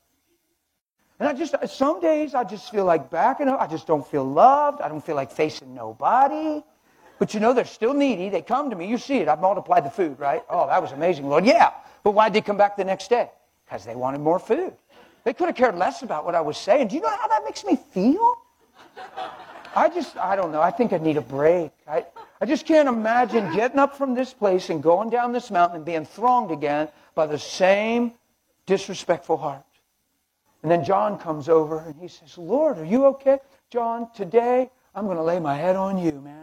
And 1.20 1.28
I 1.28 1.32
just, 1.32 1.54
some 1.68 2.00
days 2.00 2.34
I 2.34 2.44
just 2.44 2.70
feel 2.70 2.84
like 2.84 3.10
backing 3.10 3.46
up. 3.46 3.60
I 3.60 3.66
just 3.66 3.86
don't 3.86 4.06
feel 4.06 4.24
loved. 4.24 4.80
I 4.80 4.88
don't 4.88 5.04
feel 5.04 5.16
like 5.16 5.30
facing 5.30 5.74
nobody. 5.74 6.62
But 7.20 7.34
you 7.34 7.40
know, 7.40 7.52
they're 7.52 7.66
still 7.66 7.92
needy. 7.92 8.30
They 8.30 8.40
come 8.40 8.70
to 8.70 8.76
me. 8.76 8.86
You 8.86 8.96
see 8.96 9.18
it. 9.18 9.28
I've 9.28 9.42
multiplied 9.42 9.84
the 9.84 9.90
food, 9.90 10.18
right? 10.18 10.42
Oh, 10.48 10.66
that 10.66 10.80
was 10.80 10.92
amazing, 10.92 11.28
Lord. 11.28 11.44
Yeah. 11.44 11.70
But 12.02 12.12
why'd 12.12 12.32
they 12.32 12.40
come 12.40 12.56
back 12.56 12.78
the 12.78 12.84
next 12.84 13.10
day? 13.10 13.30
Because 13.66 13.84
they 13.84 13.94
wanted 13.94 14.22
more 14.22 14.38
food. 14.38 14.72
They 15.24 15.34
could 15.34 15.48
have 15.48 15.54
cared 15.54 15.76
less 15.76 16.00
about 16.00 16.24
what 16.24 16.34
I 16.34 16.40
was 16.40 16.56
saying. 16.56 16.88
Do 16.88 16.96
you 16.96 17.02
know 17.02 17.10
how 17.10 17.28
that 17.28 17.42
makes 17.44 17.62
me 17.62 17.76
feel? 17.76 18.38
I 19.76 19.90
just, 19.90 20.16
I 20.16 20.34
don't 20.34 20.50
know. 20.50 20.62
I 20.62 20.70
think 20.70 20.94
I 20.94 20.98
need 20.98 21.18
a 21.18 21.20
break. 21.20 21.72
I, 21.86 22.06
I 22.40 22.46
just 22.46 22.64
can't 22.64 22.88
imagine 22.88 23.54
getting 23.54 23.78
up 23.78 23.96
from 23.96 24.14
this 24.14 24.32
place 24.32 24.70
and 24.70 24.82
going 24.82 25.10
down 25.10 25.32
this 25.32 25.50
mountain 25.50 25.76
and 25.76 25.84
being 25.84 26.06
thronged 26.06 26.50
again 26.50 26.88
by 27.14 27.26
the 27.26 27.38
same 27.38 28.14
disrespectful 28.64 29.36
heart. 29.36 29.62
And 30.62 30.72
then 30.72 30.84
John 30.84 31.18
comes 31.18 31.50
over 31.50 31.80
and 31.80 32.00
he 32.00 32.08
says, 32.08 32.38
Lord, 32.38 32.78
are 32.78 32.84
you 32.84 33.04
okay? 33.06 33.40
John, 33.68 34.08
today 34.14 34.70
I'm 34.94 35.04
going 35.04 35.18
to 35.18 35.22
lay 35.22 35.38
my 35.38 35.54
head 35.54 35.76
on 35.76 35.98
you, 35.98 36.12
man. 36.12 36.39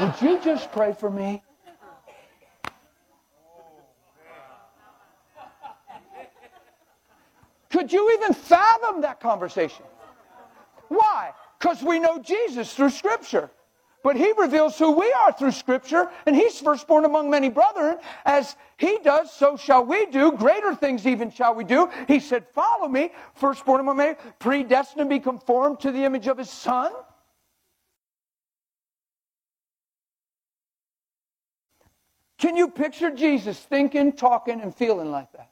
Would 0.00 0.22
you 0.22 0.40
just 0.40 0.70
pray 0.70 0.92
for 0.92 1.10
me? 1.10 1.42
Could 7.70 7.92
you 7.92 8.12
even 8.14 8.32
fathom 8.32 9.02
that 9.02 9.20
conversation? 9.20 9.84
Why? 10.88 11.32
Because 11.58 11.82
we 11.82 11.98
know 11.98 12.18
Jesus 12.20 12.72
through 12.74 12.90
Scripture. 12.90 13.50
But 14.04 14.16
he 14.16 14.32
reveals 14.38 14.78
who 14.78 14.92
we 14.92 15.12
are 15.12 15.32
through 15.32 15.50
Scripture, 15.50 16.08
and 16.24 16.34
he's 16.34 16.60
firstborn 16.60 17.04
among 17.04 17.28
many 17.28 17.48
brethren. 17.48 17.98
As 18.24 18.54
he 18.76 18.98
does, 19.02 19.32
so 19.32 19.56
shall 19.56 19.84
we 19.84 20.06
do. 20.06 20.32
Greater 20.32 20.74
things 20.74 21.06
even 21.06 21.30
shall 21.30 21.54
we 21.54 21.64
do. 21.64 21.90
He 22.06 22.20
said, 22.20 22.46
Follow 22.54 22.86
me, 22.86 23.10
firstborn 23.34 23.80
among 23.80 23.96
many, 23.96 24.14
predestined 24.38 25.00
to 25.00 25.04
be 25.06 25.18
conformed 25.18 25.80
to 25.80 25.90
the 25.90 26.04
image 26.04 26.28
of 26.28 26.38
his 26.38 26.48
Son. 26.48 26.92
Can 32.38 32.56
you 32.56 32.68
picture 32.68 33.10
Jesus 33.10 33.58
thinking, 33.58 34.12
talking, 34.12 34.60
and 34.60 34.74
feeling 34.74 35.10
like 35.10 35.30
that? 35.32 35.50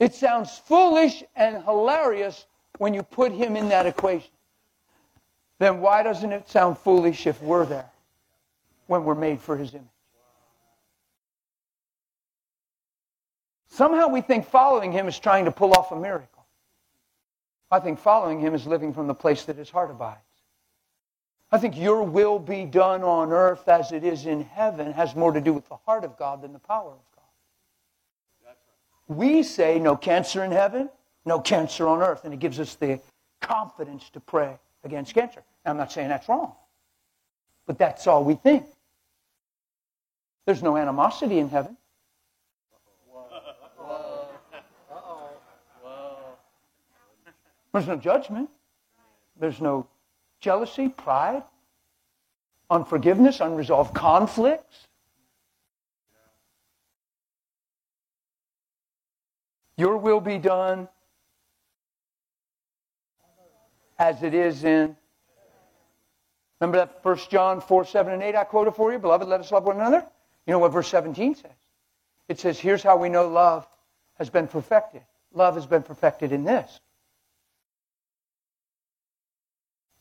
It 0.00 0.14
sounds 0.14 0.58
foolish 0.58 1.22
and 1.36 1.62
hilarious 1.62 2.46
when 2.78 2.94
you 2.94 3.02
put 3.02 3.32
him 3.32 3.56
in 3.56 3.68
that 3.68 3.86
equation. 3.86 4.30
Then 5.58 5.80
why 5.80 6.02
doesn't 6.02 6.32
it 6.32 6.48
sound 6.48 6.78
foolish 6.78 7.26
if 7.26 7.40
we're 7.42 7.66
there 7.66 7.90
when 8.86 9.04
we're 9.04 9.14
made 9.14 9.40
for 9.40 9.56
his 9.56 9.74
image? 9.74 9.86
Somehow 13.68 14.08
we 14.08 14.22
think 14.22 14.46
following 14.46 14.90
him 14.90 15.06
is 15.06 15.18
trying 15.18 15.44
to 15.44 15.52
pull 15.52 15.72
off 15.74 15.92
a 15.92 15.96
miracle. 15.96 16.44
I 17.70 17.78
think 17.78 18.00
following 18.00 18.40
him 18.40 18.54
is 18.54 18.66
living 18.66 18.92
from 18.92 19.06
the 19.06 19.14
place 19.14 19.44
that 19.44 19.56
his 19.56 19.70
heart 19.70 19.90
abides. 19.90 20.18
I 21.52 21.58
think 21.58 21.76
your 21.76 22.02
will 22.04 22.38
be 22.38 22.64
done 22.64 23.02
on 23.02 23.32
earth 23.32 23.68
as 23.68 23.90
it 23.90 24.04
is 24.04 24.26
in 24.26 24.42
heaven 24.42 24.92
has 24.92 25.16
more 25.16 25.32
to 25.32 25.40
do 25.40 25.52
with 25.52 25.68
the 25.68 25.76
heart 25.84 26.04
of 26.04 26.16
God 26.16 26.42
than 26.42 26.52
the 26.52 26.60
power 26.60 26.92
of 26.92 26.98
God. 27.16 28.54
We 29.08 29.42
say 29.42 29.80
no 29.80 29.96
cancer 29.96 30.44
in 30.44 30.52
heaven, 30.52 30.88
no 31.24 31.40
cancer 31.40 31.88
on 31.88 32.02
earth, 32.02 32.24
and 32.24 32.32
it 32.32 32.38
gives 32.38 32.60
us 32.60 32.76
the 32.76 33.00
confidence 33.40 34.08
to 34.10 34.20
pray 34.20 34.58
against 34.84 35.12
cancer. 35.12 35.42
Now, 35.64 35.72
I'm 35.72 35.76
not 35.76 35.90
saying 35.90 36.08
that's 36.08 36.28
wrong, 36.28 36.52
but 37.66 37.78
that's 37.78 38.06
all 38.06 38.22
we 38.22 38.34
think. 38.34 38.64
There's 40.46 40.62
no 40.62 40.76
animosity 40.76 41.38
in 41.38 41.48
heaven. 41.48 41.76
There's 47.72 47.86
no 47.86 47.96
judgment. 47.96 48.50
There's 49.38 49.60
no 49.60 49.86
jealousy, 50.40 50.88
pride, 50.88 51.42
unforgiveness, 52.68 53.40
unresolved 53.40 53.94
conflicts. 53.94 54.86
Your 59.76 59.96
will 59.96 60.20
be 60.20 60.38
done 60.38 60.88
as 63.98 64.22
it 64.22 64.34
is 64.34 64.64
in. 64.64 64.96
Remember 66.60 66.78
that 66.78 66.98
1 67.02 67.18
John 67.30 67.60
4, 67.60 67.86
7, 67.86 68.12
and 68.12 68.22
8 68.22 68.36
I 68.36 68.44
quoted 68.44 68.72
for 68.72 68.92
you? 68.92 68.98
Beloved, 68.98 69.26
let 69.26 69.40
us 69.40 69.50
love 69.50 69.64
one 69.64 69.76
another. 69.76 70.06
You 70.46 70.52
know 70.52 70.58
what 70.58 70.72
verse 70.72 70.88
17 70.88 71.34
says? 71.36 71.50
It 72.28 72.38
says, 72.38 72.58
Here's 72.58 72.82
how 72.82 72.96
we 72.96 73.08
know 73.08 73.28
love 73.28 73.66
has 74.14 74.28
been 74.28 74.46
perfected. 74.46 75.02
Love 75.32 75.54
has 75.54 75.66
been 75.66 75.82
perfected 75.82 76.32
in 76.32 76.44
this 76.44 76.80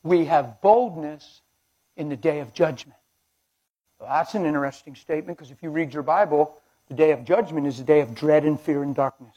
we 0.03 0.25
have 0.25 0.61
boldness 0.61 1.41
in 1.97 2.09
the 2.09 2.15
day 2.15 2.39
of 2.39 2.53
judgment. 2.53 2.97
Well, 3.99 4.09
that's 4.09 4.35
an 4.35 4.45
interesting 4.45 4.95
statement 4.95 5.37
because 5.37 5.51
if 5.51 5.61
you 5.61 5.69
read 5.69 5.93
your 5.93 6.03
Bible, 6.03 6.55
the 6.87 6.95
day 6.95 7.11
of 7.11 7.25
judgment 7.25 7.67
is 7.67 7.79
a 7.79 7.83
day 7.83 7.99
of 7.99 8.15
dread 8.15 8.45
and 8.45 8.59
fear 8.59 8.83
and 8.83 8.95
darkness. 8.95 9.35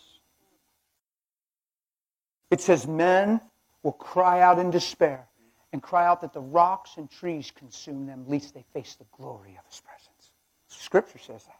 It 2.50 2.60
says, 2.60 2.86
Men 2.86 3.40
will 3.82 3.92
cry 3.92 4.40
out 4.40 4.58
in 4.58 4.70
despair 4.70 5.26
and 5.72 5.82
cry 5.82 6.06
out 6.06 6.20
that 6.20 6.32
the 6.32 6.40
rocks 6.40 6.92
and 6.96 7.10
trees 7.10 7.50
consume 7.50 8.06
them, 8.06 8.24
lest 8.28 8.54
they 8.54 8.64
face 8.72 8.94
the 8.94 9.06
glory 9.16 9.56
of 9.58 9.66
his 9.66 9.80
presence. 9.80 10.30
Scripture 10.68 11.18
says 11.18 11.44
that. 11.44 11.56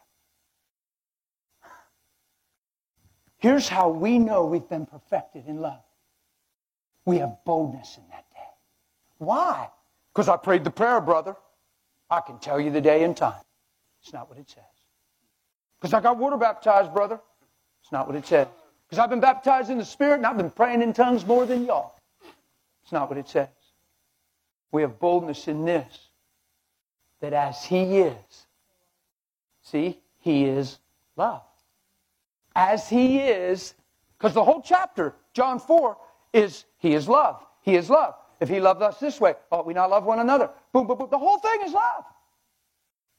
Here's 3.37 3.67
how 3.67 3.89
we 3.89 4.19
know 4.19 4.45
we've 4.45 4.69
been 4.69 4.85
perfected 4.85 5.47
in 5.47 5.57
love 5.57 5.81
we 7.05 7.17
have 7.17 7.37
boldness 7.45 7.97
in 7.97 8.03
that 8.11 8.25
why? 9.25 9.69
Because 10.13 10.29
I 10.29 10.37
prayed 10.37 10.63
the 10.63 10.71
prayer, 10.71 11.01
brother. 11.01 11.35
I 12.09 12.21
can 12.21 12.39
tell 12.39 12.59
you 12.59 12.69
the 12.69 12.81
day 12.81 13.03
and 13.03 13.15
time. 13.15 13.41
It's 14.01 14.13
not 14.13 14.29
what 14.29 14.37
it 14.37 14.49
says. 14.49 14.63
Because 15.79 15.93
I 15.93 16.01
got 16.01 16.17
water 16.17 16.37
baptized, 16.37 16.93
brother. 16.93 17.19
It's 17.81 17.91
not 17.91 18.07
what 18.07 18.15
it 18.15 18.25
says. 18.25 18.47
Because 18.85 18.99
I've 18.99 19.09
been 19.09 19.19
baptized 19.19 19.69
in 19.69 19.77
the 19.77 19.85
Spirit 19.85 20.15
and 20.15 20.25
I've 20.25 20.37
been 20.37 20.51
praying 20.51 20.81
in 20.81 20.93
tongues 20.93 21.25
more 21.25 21.45
than 21.45 21.65
y'all. 21.65 21.95
It's 22.83 22.91
not 22.91 23.09
what 23.09 23.17
it 23.17 23.27
says. 23.27 23.47
We 24.71 24.81
have 24.81 24.99
boldness 24.99 25.47
in 25.47 25.65
this 25.65 26.09
that 27.21 27.33
as 27.33 27.63
He 27.63 27.99
is, 27.99 28.45
see, 29.61 29.99
He 30.19 30.45
is 30.45 30.79
love. 31.15 31.43
As 32.55 32.89
He 32.89 33.19
is, 33.19 33.73
because 34.17 34.33
the 34.33 34.43
whole 34.43 34.61
chapter, 34.61 35.15
John 35.33 35.59
4, 35.59 35.97
is 36.33 36.65
He 36.77 36.93
is 36.93 37.07
love. 37.07 37.43
He 37.61 37.75
is 37.75 37.89
love. 37.89 38.15
If 38.43 38.49
he 38.49 38.59
loved 38.59 38.81
us 38.81 38.99
this 38.99 39.21
way, 39.21 39.35
ought 39.53 39.65
we 39.65 39.73
not 39.73 39.89
love 39.89 40.03
one 40.03 40.19
another? 40.19 40.49
Boom, 40.73 40.85
boom, 40.85 40.97
boom. 40.97 41.07
The 41.09 41.17
whole 41.17 41.37
thing 41.37 41.61
is 41.63 41.71
love. 41.71 42.03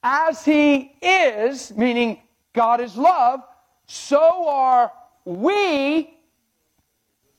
As 0.03 0.45
he 0.45 0.95
is, 1.01 1.75
meaning 1.75 2.21
God 2.53 2.79
is 2.79 2.95
love, 2.95 3.39
so 3.87 4.47
are 4.47 4.91
we 5.25 6.15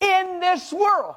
in 0.01 0.41
this 0.41 0.72
world. 0.72 1.14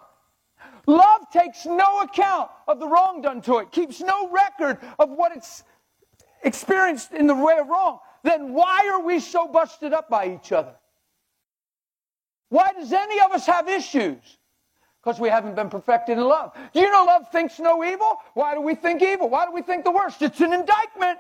Love 0.86 1.22
takes 1.34 1.65
no 1.65 2.01
account 2.01 2.51
of 2.67 2.80
the 2.80 2.88
wrong 2.88 3.24
done 3.24 3.41
to 3.41 3.57
it, 3.57 3.72
keeps 3.72 3.99
no 3.99 4.30
record 4.30 4.78
of 4.99 5.09
what 5.09 5.36
it's 5.36 5.63
experienced 6.43 7.13
in 7.13 7.26
the 7.26 7.34
way 7.34 7.57
of 7.57 7.67
wrong. 7.67 7.97
Then 8.22 8.53
why 8.53 8.88
are 8.93 9.01
we 9.01 9.20
so 9.20 9.47
busted 9.47 9.91
up 9.91 10.07
by 10.07 10.36
each 10.36 10.51
other? 10.51 10.76
Why 12.49 12.74
does 12.74 12.93
any 12.93 13.20
of 13.22 13.32
us 13.32 13.47
have 13.47 13.67
issues? 13.67 14.38
Because 15.04 15.20
we 15.20 15.30
haven't 15.30 15.56
been 15.56 15.70
perfected 15.70 16.18
in 16.18 16.24
love. 16.24 16.54
Do 16.74 16.82
you 16.82 16.91
know 16.91 17.06
love 17.06 17.32
thinks 17.32 17.58
no 17.60 17.84
evil? 17.84 18.18
Why 18.34 18.54
do 18.54 18.62
we 18.62 18.76
think 18.76 19.02
evil? 19.02 19.30
Why 19.30 19.45
do 19.45 19.54
we 19.54 19.62
think 19.62 19.86
the 19.86 19.91
worst? 19.91 20.22
It's 20.22 20.41
an 20.41 20.54
indictment. 20.54 21.20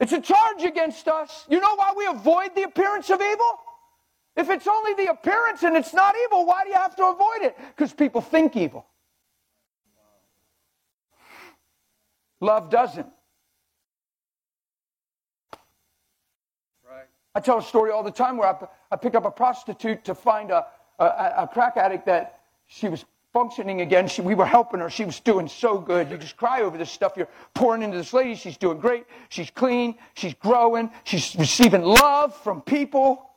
It's 0.00 0.12
a 0.12 0.20
charge 0.20 0.64
against 0.64 1.06
us. 1.06 1.46
You 1.48 1.60
know 1.60 1.76
why 1.76 1.92
we 1.96 2.06
avoid 2.06 2.54
the 2.56 2.64
appearance 2.64 3.10
of 3.10 3.20
evil? 3.20 3.60
If 4.36 4.50
it's 4.50 4.66
only 4.66 4.94
the 4.94 5.12
appearance 5.12 5.62
and 5.62 5.76
it's 5.76 5.94
not 5.94 6.16
evil, 6.24 6.44
why 6.44 6.64
do 6.64 6.70
you 6.70 6.74
have 6.74 6.96
to 6.96 7.04
avoid 7.04 7.42
it? 7.42 7.56
Because 7.76 7.92
people 7.92 8.20
think 8.20 8.56
evil. 8.56 8.84
Love 12.40 12.70
doesn't. 12.70 13.06
Right. 16.86 17.06
I 17.34 17.40
tell 17.40 17.58
a 17.58 17.62
story 17.62 17.92
all 17.92 18.02
the 18.02 18.10
time 18.10 18.36
where 18.36 18.48
I, 18.48 18.66
I 18.90 18.96
picked 18.96 19.14
up 19.14 19.24
a 19.24 19.30
prostitute 19.30 20.04
to 20.06 20.14
find 20.14 20.50
a, 20.50 20.66
a, 20.98 21.04
a 21.38 21.50
crack 21.50 21.76
addict 21.76 22.06
that 22.06 22.40
she 22.66 22.88
was 22.88 23.04
functioning 23.32 23.80
again. 23.80 24.06
She, 24.06 24.22
we 24.22 24.34
were 24.34 24.46
helping 24.46 24.80
her. 24.80 24.88
She 24.88 25.04
was 25.04 25.20
doing 25.20 25.48
so 25.48 25.78
good. 25.78 26.10
You 26.10 26.16
just 26.16 26.36
cry 26.36 26.62
over 26.62 26.78
this 26.78 26.90
stuff 26.90 27.14
you're 27.16 27.28
pouring 27.52 27.82
into 27.82 27.96
this 27.96 28.12
lady. 28.12 28.36
She's 28.36 28.56
doing 28.56 28.78
great. 28.78 29.06
She's 29.28 29.50
clean. 29.50 29.96
She's 30.14 30.34
growing. 30.34 30.90
She's 31.02 31.34
receiving 31.36 31.82
love 31.82 32.34
from 32.36 32.62
people. 32.62 33.30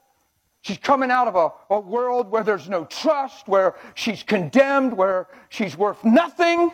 She's 0.61 0.77
coming 0.77 1.11
out 1.11 1.27
of 1.27 1.35
a, 1.35 1.73
a 1.73 1.79
world 1.79 2.29
where 2.29 2.43
there's 2.43 2.69
no 2.69 2.85
trust, 2.85 3.47
where 3.47 3.75
she's 3.95 4.21
condemned, 4.21 4.93
where 4.93 5.27
she's 5.49 5.77
worth 5.77 6.03
nothing. 6.03 6.71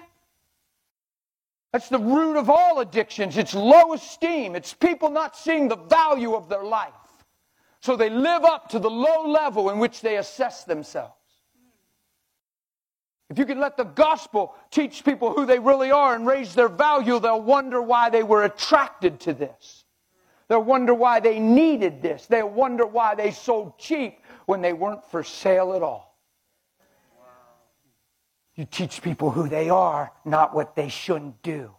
That's 1.72 1.90
the 1.90 2.00
root 2.00 2.38
of 2.38 2.50
all 2.50 2.80
addictions. 2.80 3.38
It's 3.38 3.56
low 3.56 3.94
esteem. 3.94 4.56
It's 4.56 4.74
people 4.74 5.10
not 5.10 5.36
seeing 5.36 5.68
the 5.68 5.76
value 5.76 6.36
of 6.36 6.50
their 6.50 6.64
life. 6.64 6.92
So 7.82 7.96
they 7.96 8.10
live 8.10 8.44
up 8.46 8.70
to 8.70 8.80
the 8.80 8.90
low 8.90 9.28
level 9.28 9.70
in 9.70 9.80
which 9.80 10.02
they 10.02 10.18
assess 10.18 10.64
themselves. 10.66 11.16
If 13.30 13.40
you 13.40 13.46
can 13.46 13.60
let 13.60 13.78
the 13.78 13.86
gospel 13.86 14.54
teach 14.70 15.04
people 15.04 15.34
who 15.34 15.46
they 15.46 15.60
really 15.60 15.92
are 15.92 16.14
and 16.16 16.28
raise 16.28 16.54
their 16.54 16.68
value, 16.68 17.20
they'll 17.20 17.42
wonder 17.42 17.82
why 17.82 18.10
they 18.10 18.24
were 18.24 18.44
attracted 18.44 19.20
to 19.22 19.34
this. 19.34 19.86
They'll 20.50 20.64
wonder 20.64 20.94
why 20.94 21.20
they 21.20 21.40
needed 21.40 22.02
this. 22.02 22.26
They'll 22.28 22.50
wonder 22.50 22.86
why 22.86 23.16
they 23.16 23.32
sold 23.32 23.80
cheap 23.80 24.20
when 24.46 24.62
they 24.62 24.74
weren't 24.74 25.04
for 25.10 25.24
sale 25.24 25.74
at 25.74 25.82
all. 25.82 26.20
You 28.56 28.66
teach 28.66 29.02
people 29.02 29.32
who 29.32 29.50
they 29.50 29.70
are, 29.70 30.12
not 30.26 30.54
what 30.54 30.76
they 30.76 30.90
shouldn't 30.90 31.42
do. 31.42 31.72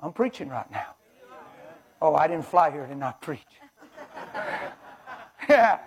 I'm 0.00 0.12
preaching 0.12 0.48
right 0.48 0.70
now. 0.70 0.94
Oh, 2.02 2.14
I 2.14 2.26
didn't 2.26 2.44
fly 2.44 2.70
here 2.70 2.86
to 2.86 2.94
not 2.94 3.22
preach. 3.22 3.40
yeah. 5.48 5.78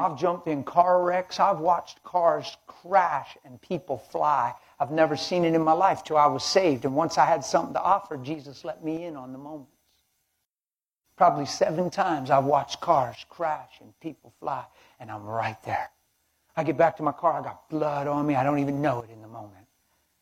I've 0.00 0.18
jumped 0.18 0.46
in 0.46 0.64
car 0.64 1.02
wrecks. 1.02 1.38
I've 1.38 1.58
watched 1.58 2.02
cars 2.02 2.56
crash 2.66 3.36
and 3.44 3.60
people 3.60 3.98
fly. 3.98 4.54
I've 4.78 4.90
never 4.90 5.16
seen 5.16 5.44
it 5.44 5.54
in 5.54 5.62
my 5.62 5.72
life 5.72 6.02
till 6.04 6.16
I 6.16 6.26
was 6.26 6.44
saved. 6.44 6.84
And 6.84 6.94
once 6.94 7.18
I 7.18 7.26
had 7.26 7.44
something 7.44 7.74
to 7.74 7.82
offer, 7.82 8.16
Jesus 8.16 8.64
let 8.64 8.84
me 8.84 9.04
in 9.04 9.16
on 9.16 9.32
the 9.32 9.38
moments. 9.38 9.72
Probably 11.16 11.44
seven 11.44 11.90
times 11.90 12.30
I've 12.30 12.44
watched 12.44 12.80
cars 12.80 13.26
crash 13.28 13.72
and 13.80 13.92
people 14.00 14.32
fly, 14.40 14.64
and 14.98 15.10
I'm 15.10 15.24
right 15.24 15.62
there. 15.64 15.90
I 16.56 16.64
get 16.64 16.78
back 16.78 16.96
to 16.96 17.02
my 17.02 17.12
car, 17.12 17.40
I 17.40 17.42
got 17.42 17.68
blood 17.68 18.06
on 18.06 18.26
me. 18.26 18.36
I 18.36 18.42
don't 18.42 18.58
even 18.58 18.80
know 18.80 19.02
it 19.02 19.10
in 19.10 19.20
the 19.20 19.28
moment. 19.28 19.66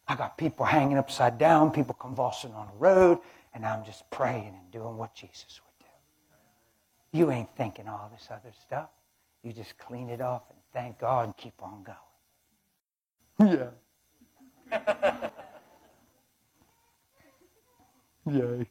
I 0.09 0.17
got 0.17 0.37
people 0.37 0.65
hanging 0.67 0.99
upside 0.99 1.39
down, 1.39 1.71
people 1.71 1.95
convulsing 1.95 2.53
on 2.53 2.67
the 2.67 2.79
road, 2.79 3.19
and 3.55 3.65
I'm 3.65 3.85
just 3.85 4.11
praying 4.11 4.55
and 4.61 4.71
doing 4.73 4.97
what 4.97 5.15
Jesus 5.15 5.61
would 5.65 5.87
do. 5.87 7.19
You 7.19 7.31
ain't 7.31 7.55
thinking 7.57 7.87
all 7.87 8.11
this 8.13 8.27
other 8.31 8.53
stuff. 8.67 8.89
You 9.43 9.53
just 9.53 9.79
clean 9.79 10.11
it 10.11 10.21
off 10.21 10.43
and 10.51 10.59
thank 10.73 10.99
God 10.99 11.27
and 11.27 11.37
keep 11.37 11.55
on 11.63 11.85
going. 11.85 11.97
Yeah. 13.41 13.71
Yay. 18.31 18.67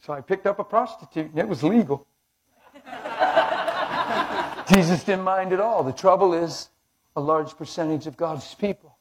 So 0.00 0.12
I 0.12 0.20
picked 0.20 0.46
up 0.46 0.58
a 0.58 0.64
prostitute, 0.64 1.30
and 1.30 1.38
it 1.38 1.48
was 1.48 1.62
legal. 1.62 2.06
Jesus 4.72 5.04
didn't 5.04 5.24
mind 5.24 5.52
at 5.52 5.60
all. 5.60 5.82
The 5.82 5.92
trouble 5.92 6.32
is, 6.34 6.68
a 7.16 7.20
large 7.20 7.56
percentage 7.56 8.06
of 8.06 8.16
God's 8.16 8.54
people 8.54 8.98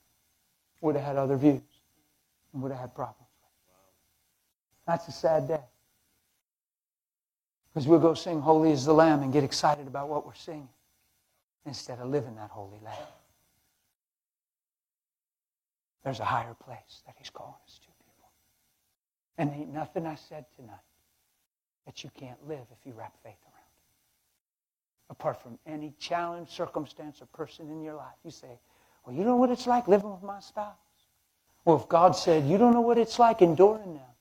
would 0.81 0.95
have 0.95 1.03
had 1.03 1.17
other 1.17 1.37
views 1.37 1.61
and 2.53 2.63
would 2.63 2.71
have 2.71 2.81
had 2.81 2.95
problems. 2.95 3.29
That's 4.87 5.07
a 5.07 5.11
sad 5.11 5.47
day. 5.47 5.61
Because 7.75 7.89
we'll 7.89 7.99
go 7.99 8.13
sing 8.13 8.39
Holy 8.39 8.71
is 8.71 8.85
the 8.85 8.93
Lamb 8.93 9.21
and 9.21 9.33
get 9.33 9.43
excited 9.43 9.85
about 9.85 10.07
what 10.07 10.25
we're 10.25 10.33
singing 10.33 10.69
instead 11.65 11.99
of 11.99 12.07
living 12.07 12.33
that 12.37 12.49
holy 12.49 12.79
life. 12.81 12.97
There's 16.01 16.21
a 16.21 16.25
higher 16.25 16.53
place 16.53 17.01
that 17.05 17.15
He's 17.17 17.29
calling 17.29 17.55
us 17.67 17.79
to, 17.79 17.87
people. 17.87 18.29
And 19.37 19.51
ain't 19.51 19.73
nothing 19.73 20.05
I 20.05 20.15
said 20.15 20.45
tonight 20.55 20.75
that 21.85 22.01
you 22.01 22.09
can't 22.17 22.47
live 22.47 22.65
if 22.71 22.77
you 22.85 22.93
wrap 22.97 23.13
faith 23.23 23.33
around. 23.43 25.09
Apart 25.09 25.41
from 25.41 25.59
any 25.67 25.93
challenge, 25.99 26.51
circumstance, 26.51 27.21
or 27.21 27.25
person 27.25 27.69
in 27.69 27.83
your 27.83 27.95
life, 27.95 28.15
you 28.23 28.31
say, 28.31 28.57
Well, 29.05 29.13
you 29.13 29.25
know 29.25 29.35
what 29.35 29.49
it's 29.49 29.67
like 29.67 29.89
living 29.89 30.11
with 30.11 30.23
my 30.23 30.39
spouse? 30.39 30.75
Well, 31.65 31.75
if 31.75 31.89
God 31.89 32.15
said, 32.15 32.45
You 32.45 32.57
don't 32.57 32.73
know 32.73 32.79
what 32.79 32.97
it's 32.97 33.19
like 33.19 33.41
enduring 33.41 33.95
them, 33.95 34.14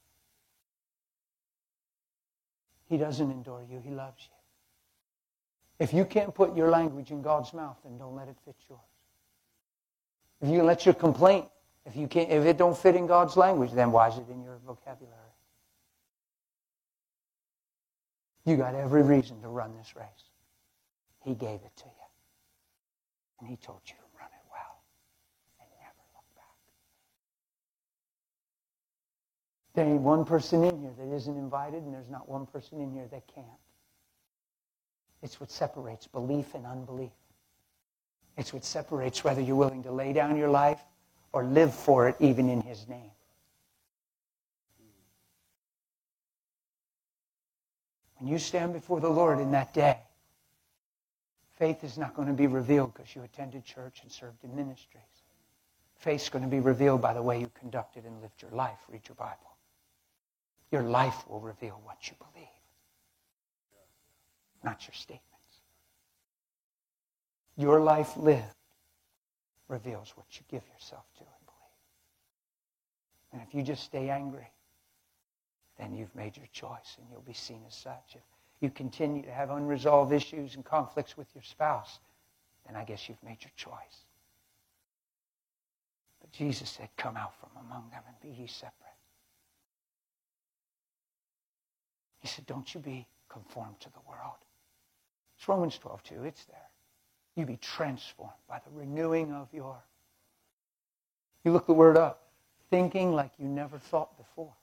he 2.94 2.98
doesn't 2.98 3.28
endure 3.28 3.60
you, 3.68 3.80
He 3.80 3.90
loves 3.90 4.22
you. 4.22 5.84
If 5.84 5.92
you 5.92 6.04
can't 6.04 6.32
put 6.32 6.56
your 6.56 6.70
language 6.70 7.10
in 7.10 7.22
God's 7.22 7.52
mouth, 7.52 7.76
then 7.82 7.98
don't 7.98 8.14
let 8.14 8.28
it 8.28 8.36
fit 8.44 8.54
yours. 8.68 8.80
If 10.40 10.48
you 10.48 10.62
let 10.62 10.86
your 10.86 10.94
complaint, 10.94 11.46
if 11.84 11.96
you 11.96 12.06
can't, 12.06 12.30
if 12.30 12.44
it 12.44 12.56
don't 12.56 12.78
fit 12.78 12.94
in 12.94 13.08
God's 13.08 13.36
language, 13.36 13.72
then 13.72 13.90
why 13.90 14.10
is 14.10 14.16
it 14.16 14.26
in 14.30 14.44
your 14.44 14.58
vocabulary? 14.64 15.18
You 18.44 18.56
got 18.56 18.76
every 18.76 19.02
reason 19.02 19.42
to 19.42 19.48
run 19.48 19.74
this 19.76 19.96
race. 19.96 20.06
He 21.24 21.34
gave 21.34 21.62
it 21.64 21.76
to 21.78 21.86
you. 21.86 22.06
And 23.40 23.48
he 23.48 23.56
told 23.56 23.80
you 23.86 23.94
to 23.94 24.18
run 24.20 24.28
it 24.28 24.46
well 24.52 24.84
and 25.58 25.68
never 25.80 26.04
look 26.14 26.28
back. 26.36 26.44
There 29.74 29.84
ain't 29.84 30.02
one 30.02 30.24
person 30.24 30.62
in 30.62 30.80
here 30.80 30.92
that 30.96 31.14
isn't 31.14 31.36
invited, 31.36 31.82
and 31.82 31.92
there's 31.92 32.08
not 32.08 32.28
one 32.28 32.46
person 32.46 32.80
in 32.80 32.92
here 32.92 33.06
that 33.10 33.26
can't. 33.34 33.46
It's 35.22 35.40
what 35.40 35.50
separates 35.50 36.06
belief 36.06 36.54
and 36.54 36.64
unbelief. 36.64 37.10
It's 38.36 38.52
what 38.52 38.64
separates 38.64 39.24
whether 39.24 39.40
you're 39.40 39.56
willing 39.56 39.82
to 39.84 39.92
lay 39.92 40.12
down 40.12 40.36
your 40.36 40.50
life 40.50 40.80
or 41.32 41.44
live 41.44 41.74
for 41.74 42.08
it 42.08 42.16
even 42.20 42.48
in 42.48 42.60
His 42.60 42.86
name. 42.88 43.10
When 48.18 48.30
you 48.30 48.38
stand 48.38 48.72
before 48.72 49.00
the 49.00 49.08
Lord 49.08 49.40
in 49.40 49.50
that 49.52 49.74
day, 49.74 49.98
faith 51.58 51.82
is 51.82 51.98
not 51.98 52.14
going 52.14 52.28
to 52.28 52.34
be 52.34 52.46
revealed 52.46 52.94
because 52.94 53.14
you 53.14 53.22
attended 53.22 53.64
church 53.64 54.00
and 54.02 54.10
served 54.10 54.44
in 54.44 54.54
ministries. 54.54 55.02
Faith's 55.96 56.28
going 56.28 56.44
to 56.44 56.50
be 56.50 56.60
revealed 56.60 57.02
by 57.02 57.12
the 57.12 57.22
way 57.22 57.40
you 57.40 57.50
conducted 57.58 58.04
and 58.04 58.20
lived 58.20 58.40
your 58.40 58.50
life. 58.52 58.78
Read 58.88 59.02
your 59.08 59.16
Bible. 59.16 59.53
Your 60.70 60.82
life 60.82 61.28
will 61.28 61.40
reveal 61.40 61.80
what 61.84 62.08
you 62.08 62.14
believe, 62.18 62.48
not 64.62 64.86
your 64.86 64.94
statements. 64.94 65.30
Your 67.56 67.80
life 67.80 68.16
lived 68.16 68.56
reveals 69.68 70.12
what 70.16 70.26
you 70.32 70.42
give 70.50 70.62
yourself 70.74 71.04
to 71.14 71.20
and 71.20 71.46
believe. 71.46 73.32
And 73.32 73.42
if 73.46 73.54
you 73.54 73.62
just 73.62 73.84
stay 73.84 74.10
angry, 74.10 74.50
then 75.78 75.94
you've 75.94 76.14
made 76.14 76.36
your 76.36 76.46
choice 76.52 76.96
and 76.98 77.06
you'll 77.10 77.20
be 77.20 77.32
seen 77.32 77.62
as 77.66 77.74
such. 77.74 78.14
If 78.14 78.22
you 78.60 78.70
continue 78.70 79.22
to 79.22 79.32
have 79.32 79.50
unresolved 79.50 80.12
issues 80.12 80.54
and 80.54 80.64
conflicts 80.64 81.16
with 81.16 81.28
your 81.34 81.42
spouse, 81.42 81.98
then 82.66 82.76
I 82.76 82.84
guess 82.84 83.08
you've 83.08 83.22
made 83.22 83.38
your 83.40 83.52
choice. 83.56 84.04
But 86.20 86.32
Jesus 86.32 86.70
said, 86.70 86.88
Come 86.96 87.16
out 87.16 87.38
from 87.38 87.50
among 87.66 87.90
them 87.90 88.02
and 88.06 88.16
be 88.20 88.40
ye 88.40 88.46
separate. 88.46 88.93
He 92.24 92.28
said, 92.28 92.46
Don't 92.46 92.74
you 92.74 92.80
be 92.80 93.06
conformed 93.28 93.78
to 93.80 93.90
the 93.90 94.00
world. 94.08 94.38
It's 95.36 95.46
Romans 95.46 95.76
12, 95.76 96.02
2. 96.04 96.24
It's 96.24 96.46
there. 96.46 96.56
You 97.36 97.44
be 97.44 97.58
transformed 97.58 98.32
by 98.48 98.62
the 98.64 98.70
renewing 98.72 99.30
of 99.34 99.48
your. 99.52 99.76
You 101.44 101.52
look 101.52 101.66
the 101.66 101.74
word 101.74 101.98
up. 101.98 102.22
Thinking 102.70 103.12
like 103.12 103.32
you 103.38 103.46
never 103.46 103.78
thought 103.78 104.16
before. 104.16 104.54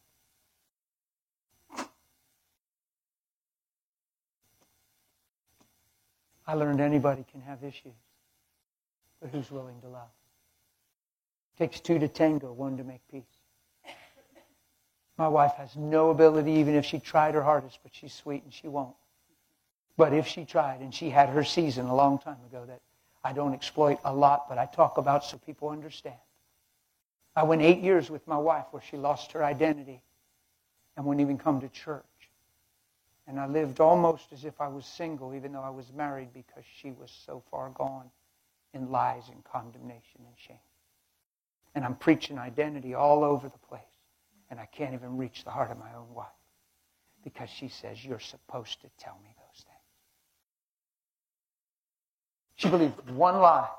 I 6.47 6.55
learned 6.55 6.82
anybody 6.82 7.24
can 7.32 7.41
have 7.41 7.64
issues, 7.64 7.93
but 9.22 9.30
who's 9.30 9.51
willing 9.51 9.80
to 9.82 9.88
love? 9.88 10.09
It 11.53 11.59
takes 11.59 11.80
two 11.80 11.99
to 11.99 12.07
tango, 12.07 12.51
one 12.51 12.76
to 12.78 12.84
make 12.84 13.01
peace. 13.12 13.40
My 15.18 15.28
wife 15.28 15.53
has 15.57 15.76
no 15.76 16.09
ability, 16.09 16.51
even 16.53 16.76
if 16.76 16.86
she 16.86 16.99
tried 16.99 17.36
her 17.36 17.43
hardest, 17.43 17.80
but 17.84 17.93
she's 17.93 18.14
sweet 18.14 18.43
and 18.43 18.53
she 18.53 18.68
won't. 18.68 18.95
But 19.97 20.14
if 20.14 20.26
she 20.26 20.45
tried, 20.45 20.80
and 20.82 20.93
she 20.93 21.09
had 21.09 21.30
her 21.30 21.43
season 21.43 21.86
a 21.86 21.95
long 21.95 22.18
time 22.18 22.38
ago 22.49 22.66
that 22.66 22.82
I 23.24 23.34
don't 23.34 23.53
exploit 23.53 23.99
a 24.03 24.14
lot, 24.14 24.49
but 24.49 24.57
I 24.57 24.66
talk 24.66 24.97
about 24.97 25.24
so 25.24 25.38
people 25.38 25.70
understand. 25.70 26.16
I 27.36 27.43
went 27.43 27.62
eight 27.62 27.80
years 27.80 28.09
with 28.09 28.28
my 28.28 28.38
wife 28.38 28.66
where 28.72 28.82
she 28.82 28.97
lost 28.97 29.32
her 29.34 29.43
identity 29.43 30.01
and 30.97 31.05
wouldn't 31.05 31.22
even 31.22 31.38
come 31.38 31.62
to 31.62 31.70
church. 31.70 32.03
And 33.28 33.39
I 33.39 33.45
lived 33.45 33.80
almost 33.80 34.34
as 34.34 34.43
if 34.43 34.59
I 34.59 34.68
was 34.68 34.86
single, 34.86 35.36
even 35.36 35.53
though 35.53 35.62
I 35.62 35.70
was 35.70 35.91
married, 35.93 36.34
because 36.34 36.64
she 36.80 36.91
was 36.91 37.12
so 37.26 37.43
far 37.51 37.70
gone 37.70 38.09
in 38.74 38.91
lies 38.91 39.30
and 39.30 39.43
condemnation 39.43 40.20
and 40.20 40.36
shame. 40.36 40.57
And 41.76 41.86
I'm 41.86 41.95
preaching 41.95 42.38
identity 42.38 42.93
all 42.93 43.24
over 43.24 43.47
the 43.47 43.57
place. 43.70 43.82
And 44.52 44.60
I 44.60 44.66
can't 44.66 44.93
even 44.93 45.18
reach 45.18 45.45
the 45.45 45.49
heart 45.49 45.72
of 45.72 45.80
my 45.80 45.93
own 45.97 46.14
wife 46.14 46.28
because 47.24 47.49
she 47.49 47.70
says, 47.70 48.04
You're 48.04 48.20
supposed 48.20 48.82
to 48.82 48.88
tell 48.99 49.18
me 49.24 49.30
those 49.38 49.64
things. 49.64 49.78
She 52.56 52.70
believed 52.70 53.10
one 53.12 53.38
lie. 53.39 53.70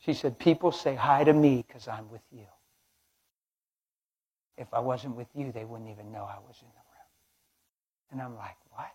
She 0.00 0.12
said, 0.12 0.38
People 0.40 0.72
say 0.72 0.96
hi 0.96 1.22
to 1.22 1.32
me 1.32 1.64
because 1.66 1.86
I'm 1.86 2.10
with 2.10 2.22
you. 2.32 2.46
If 4.58 4.66
I 4.74 4.80
wasn't 4.80 5.14
with 5.14 5.28
you, 5.34 5.52
they 5.52 5.64
wouldn't 5.64 5.88
even 5.90 6.10
know 6.10 6.24
I 6.24 6.38
was 6.46 6.56
in 6.60 6.68
the 6.68 6.82
room. 6.90 8.10
And 8.10 8.20
I'm 8.20 8.36
like, 8.36 8.56
What? 8.72 8.92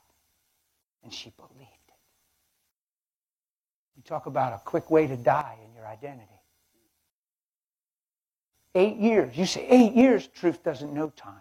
And 1.03 1.13
she 1.13 1.31
believed 1.37 1.69
it. 1.87 1.93
You 3.95 4.03
talk 4.03 4.25
about 4.25 4.51
a 4.51 4.61
quick 4.65 4.91
way 4.91 5.07
to 5.07 5.15
die 5.15 5.57
in 5.65 5.73
your 5.73 5.87
identity. 5.87 6.40
Eight 8.73 8.97
years. 8.97 9.37
You 9.37 9.45
say, 9.45 9.65
eight 9.67 9.93
years. 9.93 10.27
Truth 10.27 10.63
doesn't 10.63 10.93
know 10.93 11.09
time. 11.09 11.35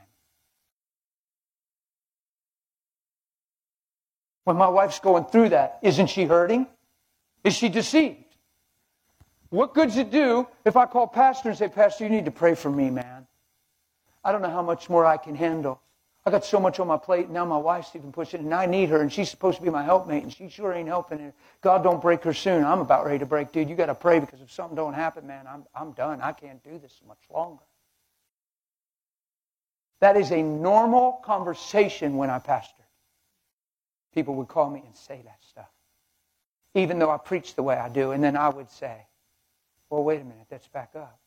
When 4.45 4.57
my 4.57 4.68
wife's 4.68 4.99
going 4.99 5.24
through 5.26 5.51
that, 5.51 5.78
isn't 5.83 6.09
she 6.09 6.24
hurting? 6.24 6.66
Is 7.45 7.55
she 7.55 7.68
deceived? 7.68 8.24
What 9.51 9.74
good's 9.74 9.97
it 9.97 10.11
do 10.11 10.47
if 10.64 10.76
I 10.76 10.87
call 10.87 11.07
pastor 11.07 11.51
and 11.51 11.59
say, 11.59 11.68
Pastor, 11.68 12.05
you 12.05 12.11
need 12.11 12.24
to 12.24 12.31
pray 12.31 12.55
for 12.55 12.70
me, 12.70 12.91
man? 12.91 13.26
I 14.24 14.33
don't 14.33 14.43
know 14.43 14.51
how 14.51 14.62
much 14.62 14.89
more 14.89 15.05
I 15.05 15.16
can 15.16 15.35
handle. 15.35 15.81
I 16.27 16.31
got 16.31 16.45
so 16.45 16.61
much 16.61 16.79
on 16.81 16.87
my 16.87 16.99
plate, 16.99 17.27
and 17.27 17.35
now 17.35 17.47
my 17.47 17.57
wife's 17.57 17.97
even 17.97 18.12
pushing, 18.12 18.41
and 18.41 18.53
I 18.53 18.66
need 18.66 18.91
her, 18.91 19.01
and 19.01 19.11
she's 19.11 19.31
supposed 19.31 19.57
to 19.57 19.62
be 19.64 19.71
my 19.71 19.83
helpmate, 19.83 20.23
and 20.23 20.33
she 20.33 20.51
sure 20.51 20.73
ain't 20.73 20.89
helping 20.89 21.18
her. 21.18 21.33
God 21.62 21.83
don't 21.83 22.01
break 22.01 22.23
her 22.25 22.35
soon. 22.35 22.62
I'm 22.62 22.81
about 22.81 23.07
ready 23.07 23.18
to 23.21 23.27
break, 23.27 23.53
dude. 23.53 23.71
You 23.71 23.75
got 23.75 23.87
to 23.87 23.95
pray 23.95 24.21
because 24.21 24.43
if 24.43 24.53
something 24.53 24.77
don't 24.77 24.93
happen, 24.93 25.27
man, 25.27 25.47
I'm, 25.49 25.64
I'm 25.75 25.93
done. 25.93 26.21
I 26.21 26.33
can't 26.33 26.62
do 26.62 26.79
this 26.79 27.01
much 27.09 27.23
longer. 27.33 27.62
That 30.01 30.16
is 30.16 30.31
a 30.31 30.43
normal 30.43 31.12
conversation 31.25 32.16
when 32.16 32.29
I 32.29 32.39
pastor. 32.39 32.85
People 34.14 34.35
would 34.37 34.49
call 34.49 34.68
me 34.68 34.83
and 34.85 34.97
say 34.97 35.23
that 35.25 35.39
stuff, 35.49 35.71
even 36.75 36.99
though 36.99 37.11
I 37.11 37.16
preach 37.16 37.55
the 37.55 37.62
way 37.62 37.77
I 37.77 37.89
do, 37.89 38.11
and 38.11 38.23
then 38.23 38.37
I 38.37 38.49
would 38.49 38.71
say, 38.71 39.07
well, 39.89 40.03
wait 40.03 40.21
a 40.21 40.25
minute, 40.25 40.47
let's 40.51 40.68
back 40.68 40.91
up. 40.97 41.18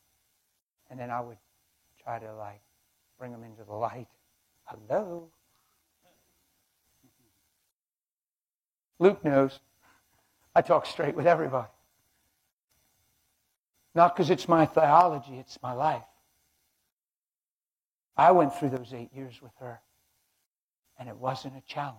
And 0.90 1.00
then 1.00 1.10
I 1.10 1.22
would 1.22 1.38
try 2.04 2.20
to 2.20 2.36
like 2.36 2.62
bring 3.18 3.32
them 3.32 3.44
into 3.44 3.64
the 3.64 3.74
light. 3.74 4.08
Hello? 4.66 5.30
Luke 9.00 9.24
knows. 9.24 9.60
I 10.56 10.62
talk 10.62 10.86
straight 10.86 11.16
with 11.16 11.28
everybody. 11.28 11.68
Not 13.96 14.16
because 14.16 14.30
it's 14.30 14.48
my 14.48 14.66
theology, 14.66 15.38
it's 15.38 15.60
my 15.62 15.74
life. 15.74 16.06
I 18.16 18.32
went 18.32 18.56
through 18.56 18.70
those 18.70 18.94
eight 18.94 19.14
years 19.14 19.42
with 19.42 19.52
her, 19.60 19.82
and 20.98 21.10
it 21.10 21.18
wasn't 21.18 21.56
a 21.58 21.62
challenge. 21.68 21.98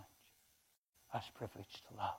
I 1.13 1.19
was 1.19 1.25
privileged 1.35 1.83
to 1.89 1.97
love. 1.97 2.17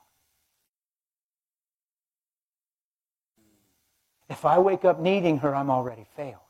If 4.28 4.44
I 4.44 4.58
wake 4.58 4.84
up 4.84 5.00
needing 5.00 5.38
her, 5.38 5.54
I'm 5.54 5.70
already 5.70 6.06
failed 6.16 6.45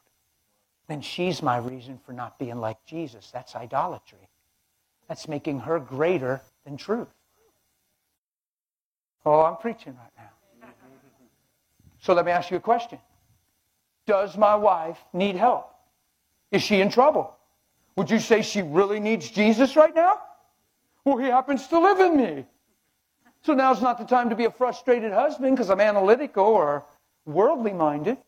then 0.88 1.00
she's 1.00 1.42
my 1.42 1.56
reason 1.56 1.98
for 2.04 2.12
not 2.12 2.38
being 2.38 2.56
like 2.56 2.84
Jesus. 2.86 3.30
That's 3.32 3.56
idolatry. 3.56 4.28
That's 5.08 5.28
making 5.28 5.60
her 5.60 5.78
greater 5.78 6.40
than 6.64 6.76
truth. 6.76 7.08
Oh, 9.24 9.42
I'm 9.42 9.56
preaching 9.56 9.96
right 9.96 10.12
now. 10.16 10.68
So 12.00 12.14
let 12.14 12.24
me 12.24 12.30
ask 12.30 12.50
you 12.50 12.56
a 12.56 12.60
question 12.60 12.98
Does 14.06 14.36
my 14.36 14.54
wife 14.54 14.98
need 15.12 15.34
help? 15.34 15.72
Is 16.52 16.62
she 16.62 16.80
in 16.80 16.90
trouble? 16.90 17.34
Would 17.96 18.10
you 18.10 18.20
say 18.20 18.42
she 18.42 18.62
really 18.62 19.00
needs 19.00 19.28
Jesus 19.28 19.74
right 19.74 19.94
now? 19.94 20.20
Well, 21.04 21.16
he 21.16 21.26
happens 21.26 21.66
to 21.68 21.80
live 21.80 21.98
in 22.00 22.16
me. 22.16 22.46
So 23.42 23.54
now's 23.54 23.80
not 23.80 23.98
the 23.98 24.04
time 24.04 24.30
to 24.30 24.36
be 24.36 24.44
a 24.44 24.50
frustrated 24.50 25.12
husband 25.12 25.56
because 25.56 25.70
I'm 25.70 25.80
analytical 25.80 26.44
or 26.44 26.84
worldly 27.24 27.72
minded. 27.72 28.18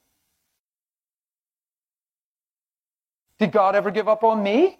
Did 3.38 3.52
God 3.52 3.76
ever 3.76 3.90
give 3.90 4.08
up 4.08 4.24
on 4.24 4.42
me? 4.42 4.78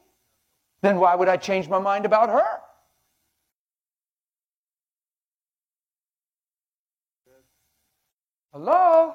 Then 0.81 0.99
why 0.99 1.15
would 1.15 1.29
I 1.29 1.37
change 1.37 1.69
my 1.69 1.79
mind 1.79 2.05
about 2.05 2.29
her? 2.29 2.61
Hello? 8.53 9.15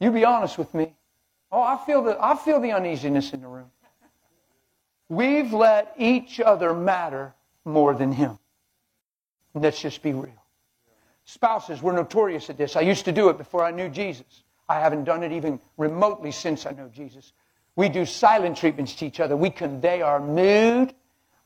You 0.00 0.12
be 0.12 0.24
honest 0.24 0.58
with 0.58 0.72
me. 0.74 0.94
Oh, 1.50 1.62
I 1.62 1.78
feel 1.84 2.02
the, 2.02 2.16
I 2.20 2.36
feel 2.36 2.60
the 2.60 2.72
uneasiness 2.72 3.32
in 3.32 3.40
the 3.40 3.48
room. 3.48 3.70
We've 5.08 5.52
let 5.52 5.94
each 5.96 6.38
other 6.38 6.74
matter 6.74 7.34
more 7.64 7.94
than 7.94 8.12
Him. 8.12 8.38
Let's 9.54 9.80
just 9.80 10.02
be 10.02 10.12
real. 10.12 10.32
Spouses, 11.24 11.82
we're 11.82 11.92
notorious 11.92 12.48
at 12.50 12.56
this. 12.58 12.76
I 12.76 12.82
used 12.82 13.04
to 13.06 13.12
do 13.12 13.28
it 13.30 13.38
before 13.38 13.64
I 13.64 13.70
knew 13.70 13.88
Jesus. 13.88 14.44
I 14.68 14.78
haven't 14.78 15.04
done 15.04 15.22
it 15.22 15.32
even 15.32 15.58
remotely 15.76 16.30
since 16.30 16.66
I 16.66 16.70
know 16.72 16.88
Jesus. 16.88 17.32
We 17.78 17.88
do 17.88 18.04
silent 18.04 18.56
treatments 18.56 18.96
to 18.96 19.06
each 19.06 19.20
other. 19.20 19.36
We 19.36 19.50
convey 19.50 20.02
our 20.02 20.18
mood, 20.18 20.92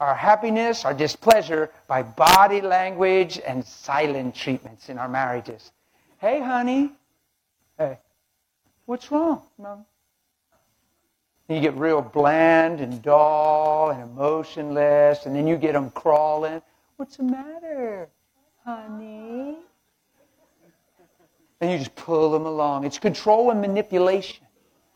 our 0.01 0.15
happiness, 0.15 0.87
our 0.87 0.95
displeasure 0.95 1.71
by 1.87 2.05
body 2.05 2.63
language 2.63 3.39
and 3.47 3.63
silent 3.63 4.35
treatments 4.35 4.89
in 4.89 4.97
our 4.97 5.11
marriages. 5.11 5.73
Hey, 6.17 6.41
honey. 6.41 6.93
Hey, 7.77 7.99
what's 8.87 9.13
wrong, 9.13 9.43
mom? 9.59 9.85
And 11.51 11.57
you 11.57 11.61
get 11.71 11.79
real 11.79 12.01
bland 12.01 12.81
and 12.81 13.03
dull 13.03 13.91
and 13.91 14.01
emotionless, 14.01 15.27
and 15.27 15.37
then 15.37 15.47
you 15.47 15.59
get 15.59 15.75
them 15.75 15.91
crawling. 15.91 16.63
What's 16.97 17.19
the 17.19 17.25
matter, 17.25 18.09
honey? 18.65 19.59
And 21.61 21.71
you 21.71 21.77
just 21.77 21.95
pull 21.95 22.31
them 22.31 22.47
along. 22.47 22.85
It's 22.87 22.99
control 22.99 23.51
and 23.51 23.61
manipulation. 23.61 24.47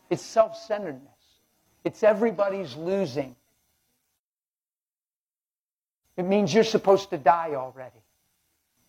It's 0.09 0.23
self 0.23 0.57
centeredness. 0.57 1.06
It's 1.87 2.03
everybody's 2.03 2.75
losing. 2.75 3.33
It 6.17 6.23
means 6.23 6.53
you're 6.53 6.65
supposed 6.65 7.11
to 7.11 7.17
die 7.17 7.53
already 7.55 8.03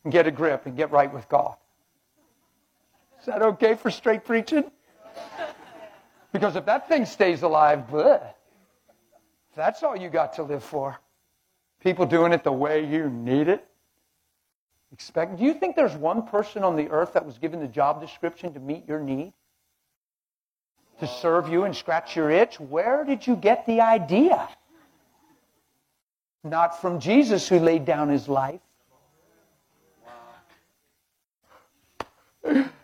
and 0.03 0.13
get 0.13 0.27
a 0.27 0.33
grip 0.33 0.67
and 0.67 0.77
get 0.77 0.91
right 0.91 1.15
with 1.15 1.29
God. 1.29 1.55
Is 3.21 3.27
that 3.27 3.41
okay 3.41 3.77
for 3.77 3.93
straight 3.93 4.25
preaching? 4.25 4.65
Because 6.33 6.57
if 6.57 6.67
that 6.67 6.89
thing 6.89 7.07
stays 7.07 7.43
alive, 7.43 7.85
bleh, 7.89 8.21
that's 9.55 9.85
all 9.85 9.97
you 9.97 10.09
got 10.09 10.33
to 10.33 10.43
live 10.43 10.65
for. 10.65 10.99
People 11.81 12.05
doing 12.05 12.33
it 12.33 12.43
the 12.43 12.51
way 12.51 12.85
you 12.85 13.09
need 13.09 13.47
it. 13.47 13.65
Expect. 14.93 15.39
Do 15.39 15.45
you 15.45 15.55
think 15.55 15.77
there's 15.77 15.95
one 15.95 16.27
person 16.27 16.65
on 16.65 16.75
the 16.75 16.89
earth 16.89 17.13
that 17.13 17.25
was 17.25 17.39
given 17.39 17.61
the 17.61 17.69
job 17.69 18.01
description 18.01 18.55
to 18.55 18.59
meet 18.59 18.89
your 18.89 18.99
need? 18.99 19.35
To 21.01 21.07
serve 21.07 21.49
you 21.49 21.65
and 21.65 21.75
scratch 21.75 22.17
your 22.17 22.31
itch. 22.31 22.59
Where 22.59 23.05
did 23.05 23.27
you 23.27 23.37
get 23.37 23.67
the 23.67 23.81
idea? 23.81 24.49
Not 26.45 26.81
from 26.81 27.01
Jesus 27.01 27.49
who 27.49 27.59
laid 27.59 27.85
down 27.85 28.09
his 28.09 28.29
life. 28.29 28.61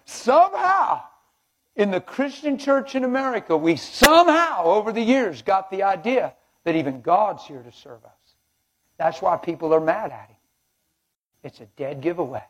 Somehow, 0.05 1.03
in 1.77 1.91
the 1.91 2.01
Christian 2.01 2.59
church 2.59 2.95
in 2.95 3.05
America, 3.05 3.57
we 3.57 3.77
somehow, 3.77 4.65
over 4.65 4.93
the 4.93 5.01
years, 5.01 5.43
got 5.43 5.71
the 5.71 5.83
idea 5.83 6.35
that 6.65 6.77
even 6.77 7.01
God's 7.01 7.45
here 7.45 7.63
to 7.63 7.73
serve 7.73 8.05
us. 8.05 8.11
That's 8.99 9.21
why 9.21 9.37
people 9.37 9.75
are 9.75 9.81
mad 9.81 10.13
at 10.13 10.29
him. 10.29 10.37
It's 11.43 11.61
a 11.61 11.67
dead 11.77 12.01
giveaway. 12.01 12.45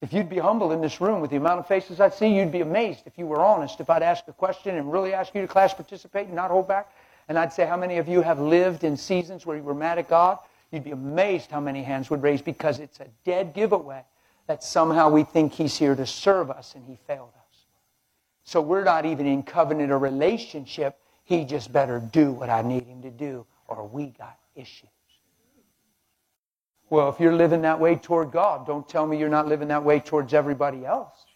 If 0.00 0.12
you'd 0.12 0.28
be 0.28 0.38
humble 0.38 0.72
in 0.72 0.80
this 0.80 1.00
room 1.00 1.20
with 1.20 1.30
the 1.30 1.36
amount 1.36 1.58
of 1.60 1.66
faces 1.66 2.00
I'd 2.00 2.14
see, 2.14 2.28
you'd 2.28 2.52
be 2.52 2.60
amazed 2.60 3.02
if 3.06 3.18
you 3.18 3.26
were 3.26 3.40
honest. 3.40 3.80
If 3.80 3.90
I'd 3.90 4.02
ask 4.02 4.28
a 4.28 4.32
question 4.32 4.76
and 4.76 4.92
really 4.92 5.12
ask 5.12 5.34
you 5.34 5.40
to 5.40 5.48
class 5.48 5.74
participate 5.74 6.26
and 6.26 6.36
not 6.36 6.50
hold 6.50 6.68
back, 6.68 6.92
and 7.28 7.38
I'd 7.38 7.52
say, 7.52 7.66
How 7.66 7.76
many 7.76 7.98
of 7.98 8.08
you 8.08 8.22
have 8.22 8.38
lived 8.38 8.84
in 8.84 8.96
seasons 8.96 9.44
where 9.44 9.56
you 9.56 9.62
were 9.62 9.74
mad 9.74 9.98
at 9.98 10.08
God? 10.08 10.38
you'd 10.70 10.84
be 10.84 10.90
amazed 10.90 11.50
how 11.50 11.60
many 11.60 11.82
hands 11.82 12.10
would 12.10 12.22
raise 12.22 12.42
because 12.42 12.78
it's 12.78 13.00
a 13.00 13.06
dead 13.24 13.54
giveaway 13.54 14.02
that 14.46 14.62
somehow 14.62 15.08
we 15.08 15.24
think 15.24 15.52
he's 15.52 15.76
here 15.76 15.94
to 15.94 16.06
serve 16.06 16.50
us 16.50 16.74
and 16.74 16.84
he 16.86 16.98
failed 17.06 17.32
us. 17.36 17.66
So 18.44 18.60
we're 18.60 18.84
not 18.84 19.04
even 19.04 19.26
in 19.26 19.42
covenant 19.42 19.92
or 19.92 19.98
relationship. 19.98 20.98
He 21.24 21.44
just 21.44 21.72
better 21.72 22.00
do 22.00 22.32
what 22.32 22.48
I 22.48 22.62
need 22.62 22.84
him 22.84 23.02
to 23.02 23.10
do 23.10 23.46
or 23.66 23.86
we 23.86 24.06
got 24.06 24.38
issues. 24.54 24.88
Well, 26.90 27.10
if 27.10 27.20
you're 27.20 27.34
living 27.34 27.62
that 27.62 27.78
way 27.80 27.96
toward 27.96 28.30
God, 28.30 28.66
don't 28.66 28.88
tell 28.88 29.06
me 29.06 29.18
you're 29.18 29.28
not 29.28 29.46
living 29.46 29.68
that 29.68 29.84
way 29.84 30.00
towards 30.00 30.32
everybody 30.32 30.86
else. 30.86 31.26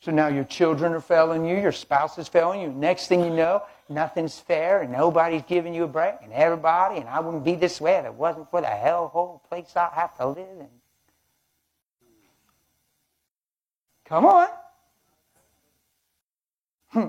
So 0.00 0.10
now 0.10 0.26
your 0.26 0.44
children 0.44 0.94
are 0.94 1.00
failing 1.00 1.44
you, 1.44 1.56
your 1.56 1.70
spouse 1.70 2.18
is 2.18 2.26
failing 2.26 2.60
you. 2.60 2.72
Next 2.72 3.06
thing 3.06 3.20
you 3.20 3.30
know, 3.30 3.62
nothing's 3.88 4.36
fair 4.36 4.82
and 4.82 4.92
nobody's 4.92 5.42
giving 5.42 5.74
you 5.74 5.84
a 5.84 5.88
break 5.88 6.14
and 6.22 6.32
everybody, 6.32 6.98
and 6.98 7.08
I 7.08 7.20
wouldn't 7.20 7.44
be 7.44 7.54
this 7.54 7.80
way 7.80 7.94
if 7.94 8.04
it 8.04 8.14
wasn't 8.14 8.50
for 8.50 8.60
the 8.60 8.66
hellhole 8.66 9.44
place 9.44 9.76
I 9.76 9.90
have 9.94 10.16
to 10.16 10.26
live 10.26 10.58
in. 10.58 10.68
Come 14.06 14.26
on. 14.26 14.48
Hmm. 16.88 17.08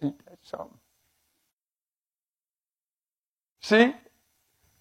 That's 0.00 0.50
something. 0.50 0.81
See? 3.62 3.94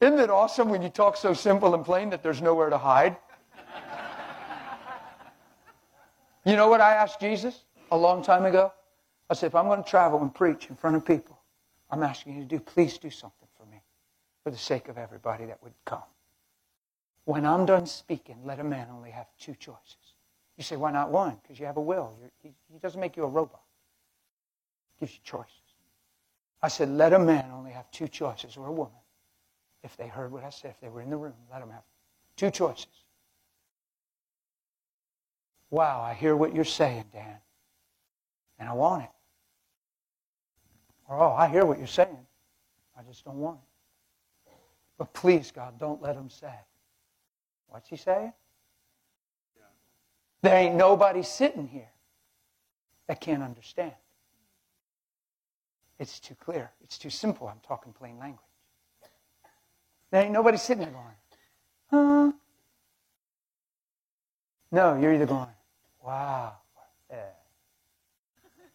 Isn't 0.01 0.19
it 0.19 0.31
awesome 0.31 0.69
when 0.69 0.81
you 0.81 0.89
talk 0.89 1.15
so 1.15 1.33
simple 1.33 1.75
and 1.75 1.85
plain 1.85 2.09
that 2.09 2.23
there's 2.23 2.41
nowhere 2.41 2.69
to 2.69 2.77
hide? 2.77 3.15
You 6.43 6.55
know 6.55 6.67
what 6.67 6.81
I 6.81 6.95
asked 6.95 7.19
Jesus 7.19 7.65
a 7.91 7.97
long 7.97 8.23
time 8.23 8.45
ago? 8.45 8.73
I 9.29 9.35
said, 9.35 9.47
if 9.47 9.55
I'm 9.55 9.67
going 9.67 9.83
to 9.83 9.89
travel 9.89 10.21
and 10.21 10.33
preach 10.33 10.67
in 10.69 10.75
front 10.75 10.95
of 10.95 11.05
people, 11.05 11.39
I'm 11.91 12.01
asking 12.01 12.35
you 12.35 12.41
to 12.41 12.47
do, 12.47 12.59
please 12.59 12.97
do 12.97 13.11
something 13.11 13.47
for 13.55 13.65
me 13.67 13.81
for 14.43 14.49
the 14.49 14.57
sake 14.57 14.87
of 14.87 14.97
everybody 14.97 15.45
that 15.45 15.61
would 15.61 15.73
come. 15.85 16.01
When 17.25 17.45
I'm 17.45 17.67
done 17.67 17.85
speaking, 17.85 18.37
let 18.43 18.59
a 18.59 18.63
man 18.63 18.87
only 18.91 19.11
have 19.11 19.27
two 19.39 19.53
choices. 19.53 20.15
You 20.57 20.63
say, 20.63 20.75
why 20.75 20.91
not 20.91 21.11
one? 21.11 21.37
Because 21.43 21.59
you 21.59 21.67
have 21.67 21.77
a 21.77 21.81
will. 21.81 22.17
He, 22.41 22.53
he 22.73 22.79
doesn't 22.79 22.99
make 22.99 23.15
you 23.15 23.23
a 23.23 23.27
robot. 23.27 23.61
He 24.95 25.05
gives 25.05 25.13
you 25.13 25.19
choices. 25.23 25.60
I 26.63 26.67
said, 26.67 26.89
let 26.89 27.13
a 27.13 27.19
man 27.19 27.49
only 27.51 27.71
have 27.71 27.89
two 27.91 28.07
choices, 28.07 28.55
or 28.55 28.67
a 28.67 28.71
woman. 28.71 28.93
If 29.83 29.97
they 29.97 30.07
heard 30.07 30.31
what 30.31 30.43
I 30.43 30.49
said, 30.49 30.71
if 30.71 30.79
they 30.79 30.89
were 30.89 31.01
in 31.01 31.09
the 31.09 31.17
room, 31.17 31.33
let 31.51 31.59
them 31.59 31.71
have 31.71 31.83
two 32.35 32.51
choices. 32.51 32.87
Wow, 35.71 36.01
I 36.01 36.13
hear 36.13 36.35
what 36.35 36.53
you're 36.53 36.63
saying, 36.63 37.05
Dan. 37.11 37.37
And 38.59 38.69
I 38.69 38.73
want 38.73 39.03
it. 39.03 39.09
Or, 41.07 41.19
oh, 41.19 41.31
I 41.31 41.47
hear 41.47 41.65
what 41.65 41.79
you're 41.79 41.87
saying. 41.87 42.27
I 42.97 43.01
just 43.03 43.25
don't 43.25 43.37
want 43.37 43.57
it. 43.57 44.53
But 44.97 45.13
please, 45.13 45.51
God, 45.51 45.79
don't 45.79 46.01
let 46.01 46.15
them 46.15 46.29
say. 46.29 46.53
What's 47.69 47.89
he 47.89 47.95
saying? 47.95 48.33
There 50.43 50.55
ain't 50.55 50.75
nobody 50.75 51.23
sitting 51.23 51.67
here 51.67 51.89
that 53.07 53.19
can't 53.19 53.41
understand. 53.41 53.93
It's 56.01 56.19
too 56.19 56.33
clear. 56.33 56.71
It's 56.83 56.97
too 56.97 57.11
simple. 57.11 57.47
I'm 57.47 57.59
talking 57.61 57.93
plain 57.93 58.17
language. 58.17 58.39
There 60.09 60.23
ain't 60.23 60.31
nobody 60.31 60.57
sitting 60.57 60.83
there 60.83 60.91
going, 60.91 61.13
huh? 61.91 62.31
No, 64.71 64.99
you're 64.99 65.13
either 65.13 65.27
going, 65.27 65.47
Wow. 66.03 66.53
Yeah. 67.07 67.17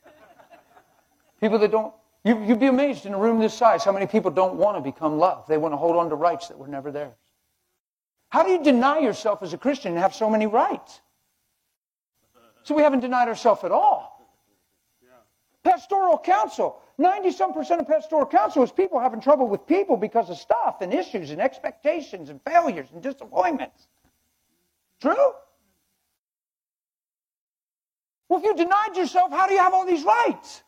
People 1.40 1.58
that 1.58 1.72
don't, 1.72 1.92
you, 2.24 2.44
you'd 2.44 2.60
be 2.60 2.68
amazed 2.68 3.06
in 3.06 3.12
a 3.12 3.18
room 3.18 3.40
this 3.40 3.54
size 3.54 3.82
how 3.82 3.90
many 3.90 4.06
people 4.06 4.30
don't 4.30 4.54
want 4.54 4.76
to 4.76 4.80
become 4.80 5.18
loved. 5.18 5.48
They 5.48 5.58
want 5.58 5.72
to 5.72 5.76
hold 5.76 5.96
on 5.96 6.08
to 6.10 6.14
rights 6.14 6.46
that 6.46 6.56
were 6.56 6.68
never 6.68 6.92
theirs. 6.92 7.16
How 8.28 8.44
do 8.44 8.50
you 8.52 8.62
deny 8.62 9.00
yourself 9.00 9.42
as 9.42 9.52
a 9.52 9.58
Christian 9.58 9.92
and 9.92 10.00
have 10.00 10.14
so 10.14 10.30
many 10.30 10.46
rights? 10.46 11.00
So 12.62 12.76
we 12.76 12.82
haven't 12.82 13.00
denied 13.00 13.26
ourselves 13.26 13.64
at 13.64 13.72
all. 13.72 14.12
Pastoral 15.64 16.18
counsel. 16.18 16.80
90 16.98 17.30
some 17.32 17.52
percent 17.52 17.80
of 17.80 17.86
pastoral 17.86 18.24
counsel 18.26 18.62
is 18.62 18.72
people 18.72 18.98
having 18.98 19.20
trouble 19.20 19.48
with 19.48 19.66
people 19.66 19.96
because 19.96 20.30
of 20.30 20.38
stuff 20.38 20.76
and 20.80 20.94
issues 20.94 21.30
and 21.30 21.40
expectations 21.40 22.30
and 22.30 22.40
failures 22.42 22.88
and 22.92 23.02
disappointments. 23.02 23.86
True? 25.00 25.32
Well, 28.28 28.40
if 28.40 28.44
you 28.44 28.56
denied 28.56 28.96
yourself, 28.96 29.30
how 29.30 29.46
do 29.46 29.52
you 29.52 29.60
have 29.60 29.74
all 29.74 29.86
these 29.86 30.04
rights? 30.04 30.62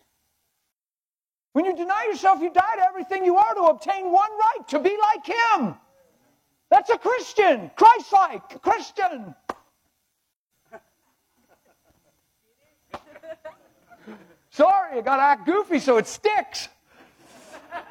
When 1.55 1.65
you 1.65 1.75
deny 1.75 2.05
yourself, 2.11 2.41
you 2.41 2.53
die 2.53 2.77
to 2.77 2.85
everything 2.85 3.25
you 3.25 3.37
are 3.37 3.55
to 3.55 3.63
obtain 3.63 4.13
one 4.13 4.31
right, 4.31 4.69
to 4.69 4.79
be 4.79 4.97
like 4.97 5.27
Him. 5.27 5.75
That's 6.71 6.91
a 6.91 6.99
Christian, 6.99 7.71
Christ 7.75 8.13
like, 8.13 8.63
Christian. 8.63 9.35
Sorry, 14.59 14.99
I 14.99 15.03
got 15.03 15.19
to 15.19 15.23
act 15.23 15.47
goofy 15.47 15.79
so 15.79 15.99
it 15.99 16.09
sticks. 16.09 16.69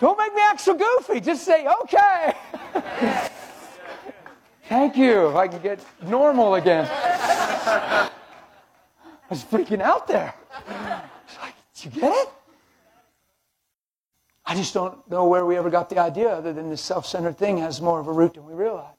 Don't 0.01 0.17
make 0.17 0.35
me 0.35 0.41
act 0.43 0.59
so 0.59 0.75
goofy. 0.75 1.21
Just 1.21 1.45
say, 1.45 1.65
okay. 1.65 2.33
Thank 4.67 4.97
you. 4.97 5.29
If 5.29 5.35
I 5.35 5.47
can 5.47 5.61
get 5.61 5.79
normal 6.03 6.55
again. 6.55 6.85
I 6.91 8.09
was 9.29 9.45
freaking 9.45 9.79
out 9.79 10.07
there. 10.07 10.33
Like, 11.41 11.53
Did 11.73 11.85
you 11.85 12.01
get 12.01 12.11
it? 12.11 12.29
I 14.45 14.53
just 14.53 14.73
don't 14.73 15.09
know 15.09 15.25
where 15.25 15.45
we 15.45 15.55
ever 15.55 15.69
got 15.69 15.89
the 15.89 15.99
idea 15.99 16.27
other 16.27 16.51
than 16.51 16.69
this 16.69 16.81
self 16.81 17.05
centered 17.05 17.37
thing 17.37 17.59
has 17.59 17.79
more 17.79 18.01
of 18.01 18.07
a 18.07 18.11
root 18.11 18.33
than 18.33 18.45
we 18.45 18.53
realize. 18.53 18.93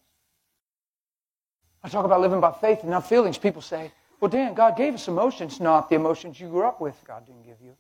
I 1.85 1.91
talk 1.91 2.07
about 2.07 2.23
living 2.23 2.41
by 2.41 2.53
faith 2.53 2.79
and 2.81 2.89
not 2.89 3.07
feelings. 3.07 3.37
People 3.37 3.61
say, 3.61 3.93
well, 4.21 4.29
Dan, 4.29 4.55
God 4.55 4.77
gave 4.77 4.95
us 4.95 5.07
emotions, 5.09 5.61
not 5.61 5.89
the 5.89 5.97
emotions 5.97 6.41
you 6.41 6.49
grew 6.49 6.65
up 6.65 6.81
with. 6.81 6.97
God 7.07 7.25
didn't 7.27 7.45
give 7.45 7.61
you. 7.63 7.77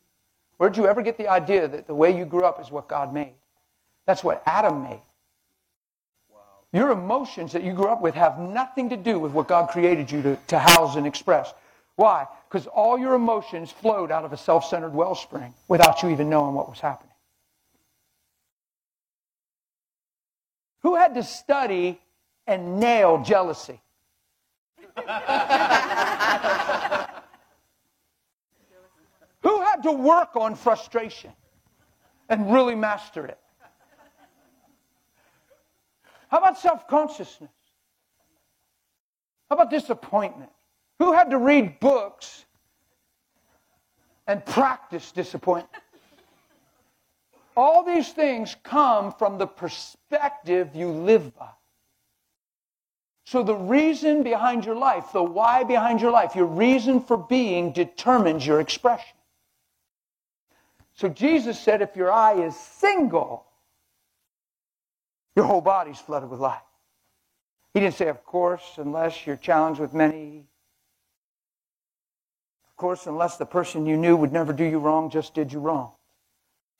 Where'd 0.58 0.76
you 0.76 0.86
ever 0.86 1.02
get 1.02 1.18
the 1.18 1.28
idea 1.28 1.66
that 1.66 1.86
the 1.86 1.94
way 1.94 2.16
you 2.16 2.24
grew 2.24 2.44
up 2.44 2.60
is 2.60 2.70
what 2.70 2.88
God 2.88 3.12
made? 3.12 3.34
That's 4.06 4.22
what 4.22 4.42
Adam 4.46 4.82
made. 4.82 5.00
Wow. 6.30 6.40
Your 6.72 6.90
emotions 6.90 7.52
that 7.52 7.62
you 7.62 7.72
grew 7.72 7.88
up 7.88 8.00
with 8.00 8.14
have 8.14 8.38
nothing 8.38 8.88
to 8.90 8.96
do 8.96 9.18
with 9.18 9.32
what 9.32 9.48
God 9.48 9.68
created 9.68 10.10
you 10.10 10.22
to, 10.22 10.36
to 10.48 10.58
house 10.58 10.96
and 10.96 11.06
express. 11.06 11.52
Why? 11.96 12.26
Because 12.48 12.66
all 12.68 12.98
your 12.98 13.14
emotions 13.14 13.72
flowed 13.72 14.10
out 14.10 14.24
of 14.24 14.32
a 14.32 14.36
self 14.36 14.64
centered 14.64 14.94
wellspring 14.94 15.54
without 15.66 16.02
you 16.02 16.10
even 16.10 16.30
knowing 16.30 16.54
what 16.54 16.68
was 16.68 16.80
happening. 16.80 17.12
Who 20.82 20.94
had 20.94 21.14
to 21.14 21.24
study 21.24 22.00
and 22.46 22.78
nail 22.78 23.22
jealousy? 23.22 23.80
Who 29.42 29.60
had 29.62 29.82
to 29.84 29.92
work 29.92 30.36
on 30.36 30.54
frustration 30.54 31.32
and 32.28 32.52
really 32.52 32.74
master 32.74 33.26
it? 33.26 33.38
How 36.28 36.38
about 36.38 36.58
self 36.58 36.86
consciousness? 36.88 37.50
How 39.48 39.56
about 39.56 39.70
disappointment? 39.70 40.50
Who 40.98 41.12
had 41.12 41.30
to 41.30 41.38
read 41.38 41.80
books 41.80 42.44
and 44.26 44.44
practice 44.44 45.12
disappointment? 45.12 45.82
All 47.56 47.82
these 47.82 48.12
things 48.12 48.56
come 48.62 49.12
from 49.12 49.38
the 49.38 49.46
perspective 49.46 50.74
you 50.74 50.90
live 50.90 51.34
by. 51.36 51.48
So, 53.28 53.42
the 53.42 53.54
reason 53.54 54.22
behind 54.22 54.64
your 54.64 54.74
life, 54.74 55.12
the 55.12 55.22
why 55.22 55.62
behind 55.62 56.00
your 56.00 56.10
life, 56.10 56.34
your 56.34 56.46
reason 56.46 56.98
for 56.98 57.18
being 57.18 57.72
determines 57.72 58.46
your 58.46 58.58
expression. 58.58 59.18
So, 60.94 61.10
Jesus 61.10 61.60
said 61.60 61.82
if 61.82 61.94
your 61.94 62.10
eye 62.10 62.40
is 62.42 62.56
single, 62.56 63.44
your 65.36 65.44
whole 65.44 65.60
body's 65.60 65.98
flooded 65.98 66.30
with 66.30 66.40
light. 66.40 66.62
He 67.74 67.80
didn't 67.80 67.96
say, 67.96 68.08
of 68.08 68.24
course, 68.24 68.64
unless 68.78 69.26
you're 69.26 69.36
challenged 69.36 69.78
with 69.78 69.92
many 69.92 70.46
Of 72.70 72.76
course, 72.78 73.06
unless 73.06 73.36
the 73.36 73.44
person 73.44 73.84
you 73.84 73.98
knew 73.98 74.16
would 74.16 74.32
never 74.32 74.54
do 74.54 74.64
you 74.64 74.78
wrong 74.78 75.10
just 75.10 75.34
did 75.34 75.52
you 75.52 75.60
wrong. 75.60 75.92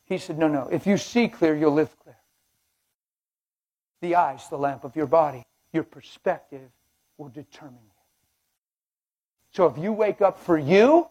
He 0.07 0.17
said, 0.17 0.39
No, 0.39 0.49
no. 0.49 0.69
If 0.73 0.87
you 0.87 0.97
see 0.97 1.29
clear, 1.29 1.55
you'll 1.55 1.75
live 1.75 1.95
clear. 1.99 2.17
The 4.01 4.15
eye's 4.15 4.49
the 4.49 4.57
lamp 4.57 4.85
of 4.85 4.97
your 4.97 5.09
body. 5.09 5.45
Your 5.73 5.83
perspective 5.83 6.71
will 7.17 7.29
determine 7.29 7.81
you. 7.85 7.91
So 9.53 9.67
if 9.67 9.79
you 9.79 9.93
wake 9.93 10.21
up 10.21 10.39
for 10.39 10.59
you, 10.59 11.09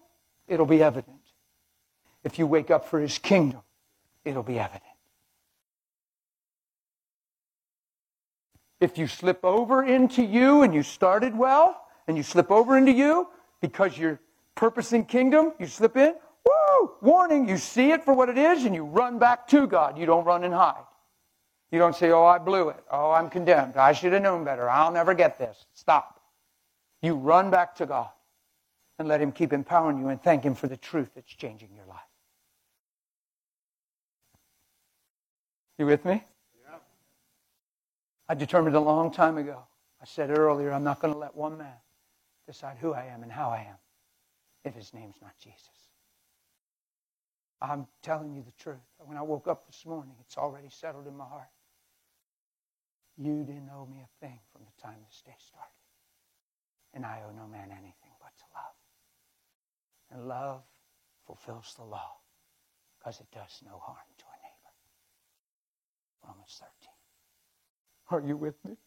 it'll 0.47 0.65
be 0.65 0.81
evident. 0.81 1.17
If 2.23 2.39
you 2.39 2.47
wake 2.47 2.71
up 2.71 2.85
for 2.85 2.99
his 2.99 3.17
kingdom, 3.17 3.61
it'll 4.25 4.43
be 4.43 4.59
evident. 4.59 4.83
If 8.79 8.97
you 8.97 9.07
slip 9.07 9.43
over 9.43 9.83
into 9.83 10.23
you 10.23 10.61
and 10.61 10.73
you 10.73 10.83
started 10.83 11.35
well, 11.35 11.81
and 12.07 12.15
you 12.15 12.23
slip 12.23 12.51
over 12.51 12.77
into 12.77 12.91
you 12.91 13.27
because 13.61 13.97
you're 13.97 14.19
purpose 14.55 14.93
in 14.93 15.05
kingdom, 15.05 15.53
you 15.59 15.67
slip 15.67 15.97
in, 15.97 16.15
woo, 16.45 16.91
warning. 17.01 17.47
You 17.47 17.57
see 17.57 17.91
it 17.91 18.03
for 18.03 18.13
what 18.13 18.29
it 18.29 18.37
is 18.37 18.65
and 18.65 18.73
you 18.73 18.83
run 18.83 19.19
back 19.19 19.47
to 19.49 19.67
God. 19.67 19.97
You 19.97 20.05
don't 20.05 20.25
run 20.25 20.43
and 20.43 20.53
hide. 20.53 20.86
You 21.71 21.79
don't 21.79 21.95
say, 21.95 22.11
oh, 22.11 22.25
I 22.25 22.37
blew 22.37 22.69
it. 22.69 22.83
Oh, 22.89 23.11
I'm 23.11 23.29
condemned. 23.29 23.75
I 23.75 23.91
should 23.91 24.13
have 24.13 24.21
known 24.21 24.45
better. 24.45 24.69
I'll 24.69 24.91
never 24.91 25.13
get 25.13 25.37
this. 25.37 25.65
Stop. 25.73 26.21
You 27.01 27.15
run 27.15 27.51
back 27.51 27.75
to 27.75 27.85
God 27.85 28.09
and 28.97 29.07
let 29.07 29.21
Him 29.21 29.31
keep 29.31 29.51
empowering 29.51 29.99
you 29.99 30.07
and 30.07 30.21
thank 30.21 30.43
Him 30.43 30.55
for 30.55 30.67
the 30.67 30.77
truth 30.77 31.11
that's 31.13 31.31
changing 31.33 31.69
your 31.75 31.85
life. 31.85 31.99
You 35.77 35.85
with 35.85 36.05
me? 36.05 36.23
Yeah. 36.63 36.77
I 38.29 38.33
determined 38.33 38.75
a 38.75 38.79
long 38.79 39.11
time 39.11 39.37
ago. 39.37 39.59
I 40.01 40.05
said 40.05 40.35
earlier, 40.35 40.71
I'm 40.71 40.83
not 40.83 41.01
going 41.01 41.13
to 41.13 41.19
let 41.19 41.35
one 41.35 41.57
man 41.57 41.73
decide 42.47 42.77
who 42.79 42.93
I 42.93 43.05
am 43.05 43.23
and 43.23 43.31
how 43.31 43.49
I 43.49 43.67
am 43.69 43.75
if 44.63 44.73
his 44.73 44.93
name's 44.93 45.17
not 45.21 45.37
Jesus. 45.37 45.61
I'm 47.61 47.87
telling 48.03 48.33
you 48.33 48.43
the 48.43 48.51
truth. 48.63 48.77
When 48.99 49.17
I 49.17 49.21
woke 49.21 49.47
up 49.47 49.65
this 49.65 49.85
morning, 49.85 50.13
it's 50.21 50.37
already 50.37 50.69
settled 50.69 51.07
in 51.07 51.17
my 51.17 51.25
heart. 51.25 51.47
You 53.17 53.43
didn't 53.43 53.69
owe 53.73 53.87
me 53.87 53.97
a 54.03 54.25
thing 54.25 54.39
from 54.53 54.61
the 54.63 54.81
time 54.81 54.97
this 55.07 55.23
day 55.25 55.35
started. 55.39 55.71
And 56.93 57.05
I 57.05 57.21
owe 57.27 57.31
no 57.35 57.47
man 57.47 57.71
anything 57.71 58.13
but 58.21 58.31
to 58.37 58.45
love. 58.53 58.75
And 60.11 60.27
love 60.27 60.61
fulfills 61.25 61.73
the 61.77 61.83
law 61.83 62.17
because 62.97 63.19
it 63.19 63.27
does 63.33 63.61
no 63.65 63.79
harm 63.79 63.97
to 64.17 64.25
a 64.25 64.37
neighbor. 64.43 64.73
Romans 66.27 66.59
13. 66.59 66.89
Are 68.09 68.27
you 68.27 68.37
with 68.37 68.55
me? 68.65 68.77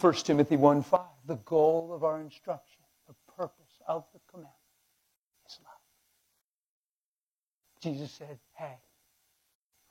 1 0.00 0.14
Timothy 0.14 0.56
1 0.56 0.82
5. 0.82 1.00
The 1.26 1.36
goal 1.36 1.92
of 1.94 2.02
our 2.02 2.20
instruction, 2.20 2.82
the 3.06 3.14
purpose 3.36 3.80
of 3.86 4.04
the 4.12 4.20
commandment 4.28 4.54
is 5.46 5.58
love. 5.62 5.82
Jesus 7.80 8.10
said, 8.10 8.38
Hey, 8.54 8.78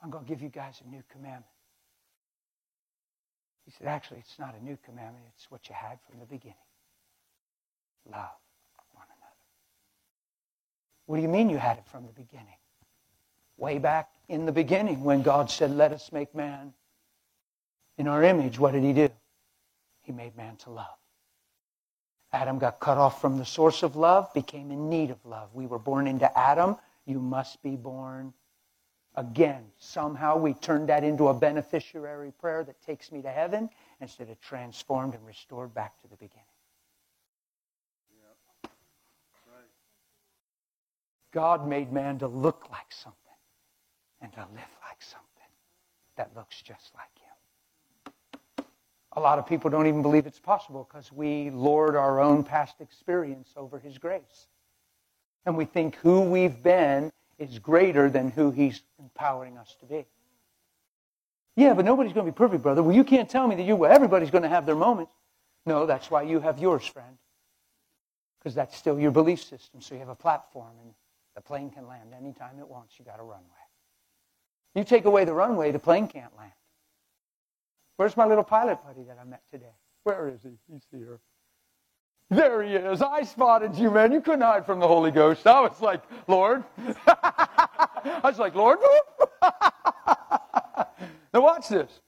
I'm 0.02 0.10
going 0.10 0.24
to 0.24 0.28
give 0.28 0.42
you 0.42 0.48
guys 0.48 0.82
a 0.84 0.88
new 0.88 1.02
commandment. 1.10 1.46
He 3.64 3.70
said, 3.70 3.86
Actually, 3.86 4.20
it's 4.20 4.38
not 4.38 4.54
a 4.60 4.64
new 4.64 4.78
commandment, 4.84 5.24
it's 5.36 5.50
what 5.50 5.68
you 5.68 5.74
had 5.74 5.98
from 6.08 6.18
the 6.20 6.26
beginning 6.26 6.56
love 8.10 8.30
one 8.92 9.06
another. 9.06 9.36
What 11.06 11.16
do 11.16 11.22
you 11.22 11.28
mean 11.28 11.50
you 11.50 11.58
had 11.58 11.78
it 11.78 11.86
from 11.86 12.06
the 12.06 12.12
beginning? 12.12 12.56
Way 13.56 13.78
back 13.78 14.10
in 14.28 14.46
the 14.46 14.52
beginning, 14.52 15.04
when 15.04 15.22
God 15.22 15.50
said, 15.50 15.70
Let 15.70 15.92
us 15.92 16.10
make 16.12 16.34
man 16.34 16.72
in 17.98 18.08
our 18.08 18.22
image, 18.22 18.58
what 18.58 18.72
did 18.72 18.82
he 18.82 18.92
do? 18.92 19.08
He 20.02 20.12
made 20.12 20.36
man 20.36 20.56
to 20.56 20.70
love. 20.70 20.96
Adam 22.32 22.58
got 22.58 22.80
cut 22.80 22.96
off 22.96 23.20
from 23.20 23.36
the 23.36 23.44
source 23.44 23.82
of 23.82 23.94
love, 23.94 24.32
became 24.32 24.70
in 24.70 24.88
need 24.88 25.10
of 25.10 25.18
love. 25.24 25.50
We 25.52 25.66
were 25.66 25.78
born 25.78 26.06
into 26.06 26.36
Adam. 26.36 26.76
You 27.04 27.20
must 27.20 27.62
be 27.62 27.76
born 27.76 28.32
again. 29.14 29.64
Somehow 29.78 30.36
we 30.36 30.54
turned 30.54 30.88
that 30.88 31.04
into 31.04 31.28
a 31.28 31.34
beneficiary 31.34 32.32
prayer 32.40 32.64
that 32.64 32.80
takes 32.82 33.12
me 33.12 33.22
to 33.22 33.30
heaven 33.30 33.68
instead 34.00 34.30
of 34.30 34.40
transformed 34.40 35.14
and 35.14 35.26
restored 35.26 35.74
back 35.74 36.00
to 36.02 36.08
the 36.08 36.16
beginning. 36.16 36.44
God 41.32 41.66
made 41.66 41.90
man 41.90 42.18
to 42.18 42.28
look 42.28 42.68
like 42.70 42.90
something 42.90 43.18
and 44.20 44.32
to 44.34 44.40
live 44.40 44.76
like 44.86 45.00
something 45.00 45.28
that 46.16 46.30
looks 46.36 46.60
just 46.60 46.92
like 46.94 47.08
him. 47.18 48.64
A 49.14 49.20
lot 49.20 49.38
of 49.38 49.46
people 49.46 49.70
don't 49.70 49.86
even 49.86 50.02
believe 50.02 50.26
it's 50.26 50.38
possible 50.38 50.86
because 50.88 51.10
we 51.10 51.50
lord 51.50 51.96
our 51.96 52.20
own 52.20 52.44
past 52.44 52.80
experience 52.80 53.50
over 53.56 53.78
his 53.78 53.98
grace. 53.98 54.46
And 55.44 55.56
we 55.56 55.64
think 55.64 55.96
who 55.96 56.20
we've 56.20 56.62
been 56.62 57.10
is 57.50 57.58
greater 57.58 58.10
than 58.10 58.30
who 58.30 58.50
he's 58.50 58.82
empowering 58.98 59.58
us 59.58 59.76
to 59.80 59.86
be. 59.86 60.06
Yeah, 61.56 61.74
but 61.74 61.84
nobody's 61.84 62.12
going 62.12 62.26
to 62.26 62.32
be 62.32 62.36
perfect, 62.36 62.62
brother. 62.62 62.82
Well, 62.82 62.96
you 62.96 63.04
can't 63.04 63.28
tell 63.28 63.46
me 63.46 63.56
that 63.56 63.64
you, 63.64 63.76
well, 63.76 63.92
everybody's 63.92 64.30
going 64.30 64.42
to 64.42 64.48
have 64.48 64.64
their 64.64 64.76
moments. 64.76 65.12
No, 65.66 65.86
that's 65.86 66.10
why 66.10 66.22
you 66.22 66.40
have 66.40 66.58
yours, 66.58 66.86
friend. 66.86 67.18
Because 68.38 68.54
that's 68.54 68.76
still 68.76 68.98
your 68.98 69.10
belief 69.10 69.42
system. 69.42 69.80
So 69.80 69.94
you 69.94 70.00
have 70.00 70.08
a 70.08 70.14
platform 70.14 70.72
and 70.82 70.92
the 71.34 71.40
plane 71.40 71.70
can 71.70 71.86
land 71.86 72.14
anytime 72.16 72.58
it 72.58 72.68
wants. 72.68 72.98
You 72.98 73.04
got 73.04 73.20
a 73.20 73.22
runway. 73.22 73.44
You 74.74 74.84
take 74.84 75.04
away 75.04 75.24
the 75.24 75.34
runway, 75.34 75.70
the 75.70 75.78
plane 75.78 76.08
can't 76.08 76.34
land. 76.36 76.52
Where's 77.96 78.16
my 78.16 78.24
little 78.24 78.44
pilot 78.44 78.78
buddy 78.84 79.02
that 79.04 79.18
I 79.20 79.24
met 79.24 79.42
today? 79.50 79.74
Where 80.04 80.28
is 80.28 80.42
he? 80.42 80.58
He's 80.72 80.82
here. 80.90 81.20
There 82.32 82.62
he 82.62 82.76
is. 82.76 83.02
I 83.02 83.24
spotted 83.24 83.76
you, 83.76 83.90
man. 83.90 84.10
You 84.10 84.22
couldn't 84.22 84.40
hide 84.40 84.64
from 84.64 84.80
the 84.80 84.88
Holy 84.88 85.10
Ghost. 85.10 85.46
I 85.46 85.60
was 85.60 85.82
like, 85.82 86.00
Lord. 86.26 86.64
I 87.06 88.20
was 88.24 88.38
like, 88.38 88.54
Lord. 88.54 88.78
now 89.42 90.86
watch 91.34 91.68
this. 91.68 92.00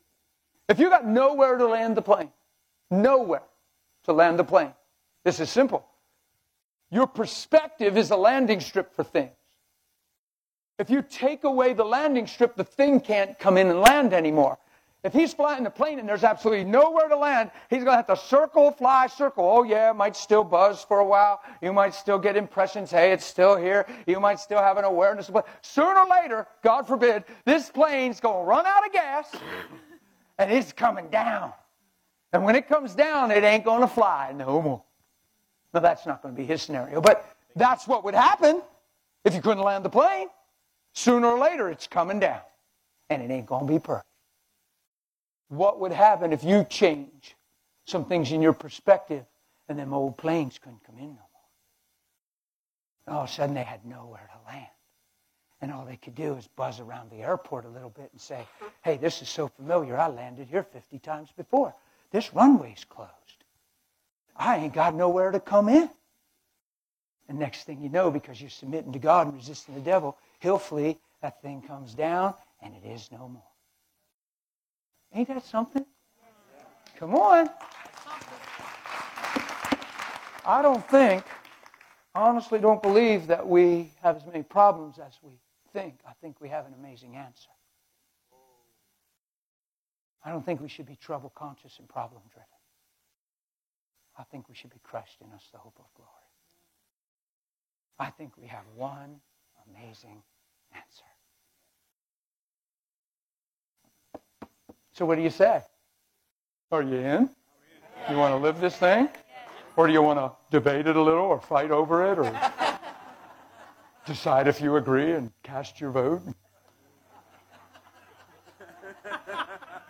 If 0.66 0.79
you 0.79 0.89
got 0.89 1.07
nowhere 1.07 1.59
to 1.59 1.66
land 1.66 1.95
the 1.95 2.01
plane, 2.01 2.31
nowhere 2.91 3.43
to 4.05 4.14
land 4.14 4.39
the 4.39 4.45
plane, 4.45 4.72
this 5.25 5.41
is 5.41 5.51
simple. 5.51 5.85
Your 6.91 7.07
perspective 7.07 7.99
is 7.99 8.11
a 8.11 8.16
landing 8.16 8.61
strip 8.61 8.95
for 8.95 9.05
things. 9.05 9.37
If 10.79 10.89
you 10.89 11.03
take 11.03 11.45
away 11.45 11.75
the 11.75 11.85
landing 11.85 12.27
strip, 12.27 12.57
the 12.57 12.64
thing 12.64 12.99
can't 12.99 13.39
come 13.39 13.59
in 13.59 13.68
and 13.68 13.79
land 13.79 14.14
anymore. 14.14 14.57
If 15.05 15.13
he's 15.13 15.35
flying 15.35 15.65
the 15.65 15.71
plane 15.71 15.99
and 15.99 16.09
there's 16.09 16.25
absolutely 16.25 16.65
nowhere 16.65 17.09
to 17.09 17.17
land, 17.17 17.51
he's 17.69 17.85
going 17.85 17.93
to 17.93 17.97
have 17.97 18.07
to 18.07 18.17
circle, 18.17 18.71
fly, 18.71 19.07
circle. 19.07 19.45
Oh, 19.45 19.63
yeah, 19.63 19.91
it 19.91 19.95
might 19.95 20.17
still 20.17 20.43
buzz 20.43 20.83
for 20.83 21.01
a 21.01 21.05
while. 21.05 21.43
You 21.61 21.75
might 21.75 21.95
still 21.95 22.19
get 22.19 22.39
impressions. 22.39 22.91
Hey, 22.91 23.13
it's 23.13 23.27
still 23.27 23.55
here. 23.55 23.87
You 24.07 24.19
might 24.19 24.41
still 24.41 24.61
have 24.61 24.79
an 24.79 24.85
awareness. 24.85 25.29
But 25.29 25.47
sooner 25.61 26.01
or 26.01 26.07
later, 26.09 26.47
God 26.63 26.87
forbid, 26.87 27.25
this 27.45 27.69
plane's 27.69 28.19
going 28.19 28.45
to 28.45 28.49
run 28.49 28.65
out 28.65 28.87
of 28.87 28.93
gas 28.93 29.31
and 30.39 30.51
it's 30.51 30.73
coming 30.73 31.11
down. 31.11 31.53
And 32.33 32.43
when 32.43 32.57
it 32.57 32.67
comes 32.67 32.95
down, 32.95 33.31
it 33.31 33.45
ain't 33.45 33.65
going 33.65 33.83
to 33.83 33.87
fly 33.87 34.33
no 34.35 34.63
more. 34.63 34.83
Now, 35.75 35.81
that's 35.81 36.07
not 36.07 36.23
going 36.23 36.35
to 36.35 36.41
be 36.41 36.47
his 36.47 36.63
scenario, 36.63 37.03
but 37.03 37.29
that's 37.57 37.87
what 37.87 38.05
would 38.05 38.15
happen 38.15 38.63
if 39.25 39.35
you 39.35 39.43
couldn't 39.43 39.63
land 39.63 39.85
the 39.85 39.91
plane. 39.91 40.29
Sooner 40.95 41.27
or 41.27 41.39
later, 41.39 41.69
it's 41.69 41.87
coming 41.87 42.21
down, 42.21 42.41
and 43.11 43.23
it 43.23 43.31
ain't 43.31 43.47
going 43.47 43.67
to 43.67 43.73
be 43.73 43.79
perfect. 43.79 44.07
What 45.57 45.81
would 45.81 45.93
happen 45.93 46.33
if 46.33 46.43
you 46.43 46.65
change 46.65 47.37
some 47.87 48.05
things 48.05 48.33
in 48.33 48.43
your 48.43 48.53
perspective 48.53 49.25
and 49.69 49.79
them 49.79 49.95
old 49.95 50.17
planes 50.17 50.59
couldn't 50.59 50.85
come 50.85 50.99
in 50.99 51.09
no 51.09 51.23
more? 53.07 53.17
All 53.17 53.25
of 53.25 53.29
a 53.29 53.33
sudden, 53.33 53.55
they 53.55 53.63
had 53.63 53.85
nowhere 53.85 54.29
to 54.33 54.53
land. 54.53 54.67
And 55.61 55.73
all 55.73 55.85
they 55.85 55.97
could 55.97 56.15
do 56.15 56.35
is 56.35 56.49
buzz 56.49 56.81
around 56.81 57.11
the 57.11 57.23
airport 57.23 57.65
a 57.65 57.69
little 57.69 57.91
bit 57.91 58.11
and 58.13 58.21
say, 58.21 58.47
hey, 58.83 58.97
this 58.97 59.23
is 59.23 59.29
so 59.29 59.49
familiar. 59.49 59.97
I 59.97 60.09
landed 60.09 60.49
here 60.49 60.63
50 60.63 60.99
times 60.99 61.31
before. 61.37 61.75
This 62.11 62.35
runway's 62.35 62.85
closed. 62.89 63.11
I 64.37 64.57
ain't 64.59 64.75
got 64.75 64.95
nowhere 64.95 65.31
to 65.31 65.41
come 65.41 65.69
in. 65.69 65.89
And 67.29 67.39
next 67.39 67.65
thing 67.65 67.83
you 67.83 67.89
know, 67.89 68.11
because 68.11 68.41
you're 68.41 68.51
submitting 68.51 68.93
to 68.93 68.99
God 68.99 69.29
and 69.29 69.37
resisting 69.37 69.75
the 69.75 69.81
devil, 69.81 70.19
he'll 70.41 70.59
flee. 70.59 70.99
That 71.23 71.41
thing 71.41 71.63
comes 71.63 71.95
down, 71.95 72.35
and 72.61 72.75
it 72.75 72.87
is 72.87 73.11
no 73.11 73.29
more. 73.29 73.54
Ain't 75.15 75.29
that 75.29 75.45
something? 75.45 75.87
Come 76.97 77.15
on. 77.15 77.49
I 80.45 80.61
don't 80.61 80.87
think, 80.91 81.25
honestly 82.15 82.59
don't 82.59 82.83
believe 82.83 83.29
that 83.29 83.47
we 83.47 83.93
have 84.03 84.17
as 84.17 84.27
many 84.27 84.43
problems 84.43 84.99
as 84.99 85.12
we 85.23 85.31
think. 85.73 85.95
I 86.07 86.12
think 86.21 86.41
we 86.41 86.49
have 86.49 86.67
an 86.67 86.75
amazing 86.79 87.17
answer. 87.17 87.49
I 90.25 90.31
don't 90.31 90.45
think 90.45 90.61
we 90.61 90.69
should 90.69 90.87
be 90.87 90.97
trouble 90.97 91.33
conscious 91.35 91.79
and 91.79 91.89
problem 91.89 92.23
driven. 92.31 92.49
I 94.19 94.23
think 94.25 94.49
we 94.49 94.55
should 94.55 94.71
be 94.71 94.81
Christ 94.83 95.17
in 95.25 95.33
us, 95.33 95.43
the 95.53 95.59
hope 95.59 95.77
of 95.79 95.87
glory. 95.97 96.11
I 97.99 98.11
think 98.11 98.37
we 98.37 98.47
have 98.47 98.65
one 98.75 99.21
amazing 99.69 100.23
answer. 100.75 101.05
So, 104.95 105.05
what 105.05 105.16
do 105.16 105.22
you 105.22 105.30
say? 105.30 105.61
Are 106.70 106.82
you 106.82 106.97
in? 106.97 107.28
You 108.09 108.16
want 108.16 108.32
to 108.32 108.36
live 108.36 108.61
this 108.61 108.76
thing? 108.76 109.09
Or 109.76 109.88
do 109.88 109.92
you 109.92 110.03
want 110.03 110.20
to 110.20 110.32
debate 110.53 110.86
it 110.86 110.95
a 110.95 111.03
little 111.03 111.24
or 111.24 111.40
fight 111.40 111.72
over 111.72 112.12
it 112.12 112.18
or 112.18 112.32
decide 114.07 114.47
if 114.47 114.61
you 114.61 114.76
agree 114.76 115.12
and 115.12 115.32
cast 115.42 115.80
your 115.80 115.90
vote? 115.90 116.22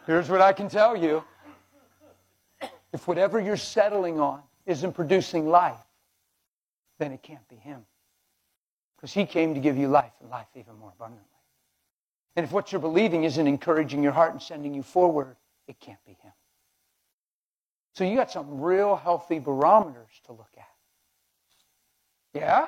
Here's 0.06 0.30
what 0.30 0.40
I 0.40 0.54
can 0.54 0.68
tell 0.68 0.96
you 0.96 1.22
if 2.92 3.06
whatever 3.06 3.40
you're 3.40 3.56
settling 3.58 4.20
on 4.20 4.40
isn't 4.64 4.92
producing 4.94 5.48
life, 5.48 5.80
then 6.98 7.12
it 7.12 7.22
can't 7.22 7.46
be 7.48 7.56
Him. 7.56 7.84
Because 8.96 9.12
He 9.12 9.26
came 9.26 9.52
to 9.52 9.60
give 9.60 9.76
you 9.76 9.88
life 9.88 10.12
and 10.20 10.30
life 10.30 10.46
even 10.54 10.78
more 10.78 10.92
abundantly. 10.96 11.33
And 12.36 12.44
if 12.44 12.52
what 12.52 12.72
you're 12.72 12.80
believing 12.80 13.24
isn't 13.24 13.46
encouraging 13.46 14.02
your 14.02 14.12
heart 14.12 14.32
and 14.32 14.42
sending 14.42 14.74
you 14.74 14.82
forward, 14.82 15.36
it 15.68 15.78
can't 15.80 16.04
be 16.04 16.12
Him. 16.12 16.32
So 17.94 18.04
you 18.04 18.16
got 18.16 18.30
some 18.30 18.60
real 18.60 18.96
healthy 18.96 19.38
barometers 19.38 20.10
to 20.26 20.32
look 20.32 20.50
at. 20.56 20.64
Yeah? 22.32 22.66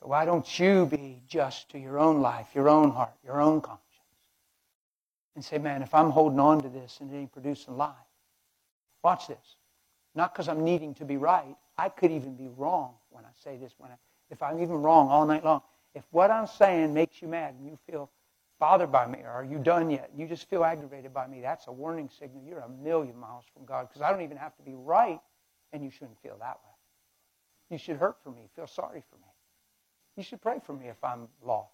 So 0.00 0.06
why 0.06 0.24
don't 0.24 0.58
you 0.58 0.86
be 0.86 1.20
just 1.28 1.70
to 1.70 1.78
your 1.78 1.98
own 1.98 2.22
life, 2.22 2.48
your 2.54 2.70
own 2.70 2.90
heart, 2.90 3.12
your 3.22 3.40
own 3.40 3.60
conscience? 3.60 3.84
And 5.36 5.44
say, 5.44 5.58
man, 5.58 5.82
if 5.82 5.94
I'm 5.94 6.10
holding 6.10 6.40
on 6.40 6.62
to 6.62 6.68
this 6.68 6.98
and 7.00 7.12
it 7.12 7.16
ain't 7.16 7.32
producing 7.32 7.76
life, 7.76 7.94
watch 9.04 9.28
this. 9.28 9.56
Not 10.14 10.32
because 10.32 10.48
I'm 10.48 10.64
needing 10.64 10.94
to 10.94 11.04
be 11.04 11.18
right. 11.18 11.56
I 11.76 11.90
could 11.90 12.10
even 12.10 12.34
be 12.34 12.48
wrong 12.56 12.94
when 13.10 13.24
I 13.24 13.30
say 13.36 13.56
this. 13.58 13.74
When 13.78 13.90
I, 13.90 13.94
if 14.30 14.42
I'm 14.42 14.60
even 14.62 14.82
wrong 14.82 15.08
all 15.08 15.26
night 15.26 15.44
long. 15.44 15.62
If 15.94 16.04
what 16.10 16.30
I'm 16.30 16.46
saying 16.46 16.94
makes 16.94 17.20
you 17.20 17.28
mad 17.28 17.54
and 17.54 17.66
you 17.66 17.78
feel 17.90 18.10
bothered 18.58 18.92
by 18.92 19.06
me, 19.06 19.20
or 19.24 19.30
are 19.30 19.44
you 19.44 19.58
done 19.58 19.90
yet? 19.90 20.10
You 20.16 20.26
just 20.26 20.48
feel 20.48 20.64
aggravated 20.64 21.12
by 21.12 21.26
me. 21.26 21.40
That's 21.40 21.66
a 21.66 21.72
warning 21.72 22.08
signal. 22.08 22.42
You're 22.46 22.60
a 22.60 22.68
million 22.68 23.16
miles 23.16 23.44
from 23.52 23.64
God 23.64 23.88
because 23.88 24.02
I 24.02 24.10
don't 24.10 24.22
even 24.22 24.36
have 24.36 24.54
to 24.56 24.62
be 24.62 24.74
right, 24.74 25.20
and 25.72 25.82
you 25.82 25.90
shouldn't 25.90 26.20
feel 26.22 26.36
that 26.40 26.58
way. 26.62 26.74
You 27.70 27.78
should 27.78 27.96
hurt 27.96 28.16
for 28.22 28.30
me, 28.30 28.42
feel 28.54 28.66
sorry 28.66 29.02
for 29.10 29.16
me. 29.16 29.26
You 30.16 30.22
should 30.22 30.42
pray 30.42 30.60
for 30.64 30.72
me 30.74 30.88
if 30.88 31.02
I'm 31.02 31.28
lost. 31.42 31.70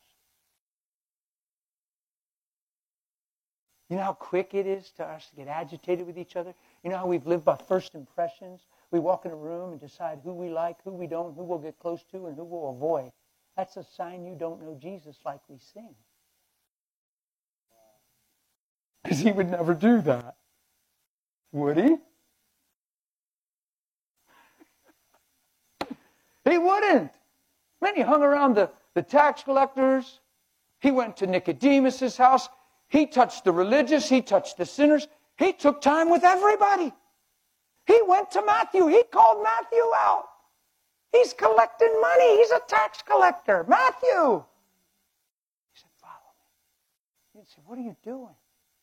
You 3.89 3.97
know 3.97 4.03
how 4.03 4.13
quick 4.15 4.55
it 4.55 4.67
is 4.67 4.91
to 4.97 5.05
us 5.05 5.29
to 5.31 5.37
get 5.37 5.49
agitated 5.49 6.07
with 6.07 6.19
each 6.19 6.37
other? 6.37 6.55
You 6.83 6.91
know 6.91 6.97
how 6.99 7.07
we've 7.07 7.27
lived 7.27 7.45
by 7.45 7.57
first 7.57 7.95
impressions? 7.95 8.63
We 8.91 8.99
walk 8.99 9.27
in 9.27 9.31
a 9.31 9.37
room 9.37 9.73
and 9.73 9.81
decide 9.81 10.21
who 10.25 10.33
we 10.33 10.51
like, 10.51 10.77
who 10.85 10.93
we 10.93 11.07
don't, 11.07 11.35
who 11.35 11.45
we'll 11.45 11.59
get 11.59 11.79
close 11.79 12.03
to, 12.11 12.27
and 12.27 12.37
who 12.37 12.45
we'll 12.45 12.71
avoid. 12.71 13.13
That's 13.57 13.77
a 13.77 13.85
sign 13.85 14.27
you 14.27 14.35
don't 14.35 14.63
know 14.63 14.77
Jesus 14.81 15.17
like 15.25 15.41
we 15.49 15.57
sing. 15.59 15.95
Because 19.03 19.21
he 19.21 19.33
would 19.33 19.51
never 19.51 19.73
do 19.73 20.03
that. 20.03 20.37
Would 21.53 21.79
he? 21.79 21.97
he 26.45 26.59
wouldn't. 26.59 27.13
Man, 27.81 27.95
he 27.95 28.03
hung 28.03 28.23
around 28.23 28.57
the, 28.57 28.71
the 28.95 29.03
tax 29.03 29.43
collectors. 29.43 30.21
He 30.81 30.91
went 30.91 31.17
to 31.19 31.27
Nicodemus's 31.27 32.17
house. 32.17 32.49
He 32.89 33.07
touched 33.07 33.45
the 33.45 33.53
religious. 33.53 34.09
He 34.09 34.23
touched 34.23 34.59
the 34.59 34.67
sinners. 34.67 35.09
He 35.39 35.53
took 35.53 35.81
time 35.81 36.11
with 36.11 36.25
everybody. 36.25 36.93
He 37.87 38.01
went 38.07 38.33
to 38.33 38.45
Matthew. 38.45 38.87
He 38.89 39.03
called 39.05 39.43
Matthew 39.43 39.83
out. 39.95 40.25
He's 41.13 41.33
collecting 41.33 42.01
money. 42.01 42.39
He's 42.39 42.51
a 42.51 42.61
tax 42.69 43.03
collector. 43.03 43.65
Matthew. 43.69 44.45
He 45.73 45.81
said, 45.81 45.91
Follow 46.01 46.33
me. 47.35 47.41
He 47.41 47.47
said, 47.47 47.65
What 47.67 47.79
are 47.79 47.83
you 47.83 47.97
doing? 48.03 48.35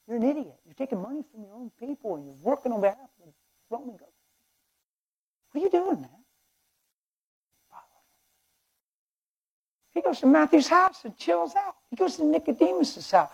You're 0.08 0.18
an 0.18 0.24
idiot. 0.24 0.56
You're 0.66 0.74
taking 0.76 1.02
money 1.02 1.24
from 1.32 1.44
your 1.44 1.54
own 1.54 1.72
people 1.80 2.16
and 2.16 2.26
you're 2.26 2.36
working 2.42 2.72
on 2.72 2.82
behalf 2.82 2.98
of 2.98 3.26
the 3.26 3.32
Roman 3.70 3.96
government. 3.96 4.14
What 5.52 5.62
are 5.62 5.64
you 5.66 5.72
doing, 5.72 6.02
man? 6.02 6.10
He 9.94 10.02
goes 10.02 10.20
to 10.22 10.26
Matthew's 10.26 10.68
house 10.68 11.06
and 11.06 11.16
chills 11.18 11.54
out. 11.56 11.76
He 11.90 11.96
goes 11.96 12.16
to 12.16 12.24
Nicodemus's 12.24 13.12
house. 13.12 13.30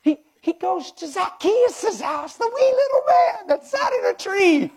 He, 0.00 0.18
he 0.40 0.52
goes 0.52 0.92
to 0.92 1.08
Zacchaeus' 1.08 2.00
house, 2.00 2.36
the 2.36 2.48
wee 2.54 2.60
little 2.62 3.02
man 3.08 3.46
that 3.48 3.66
sat 3.66 3.92
in 3.92 4.06
a 4.06 4.14
tree. 4.14 4.72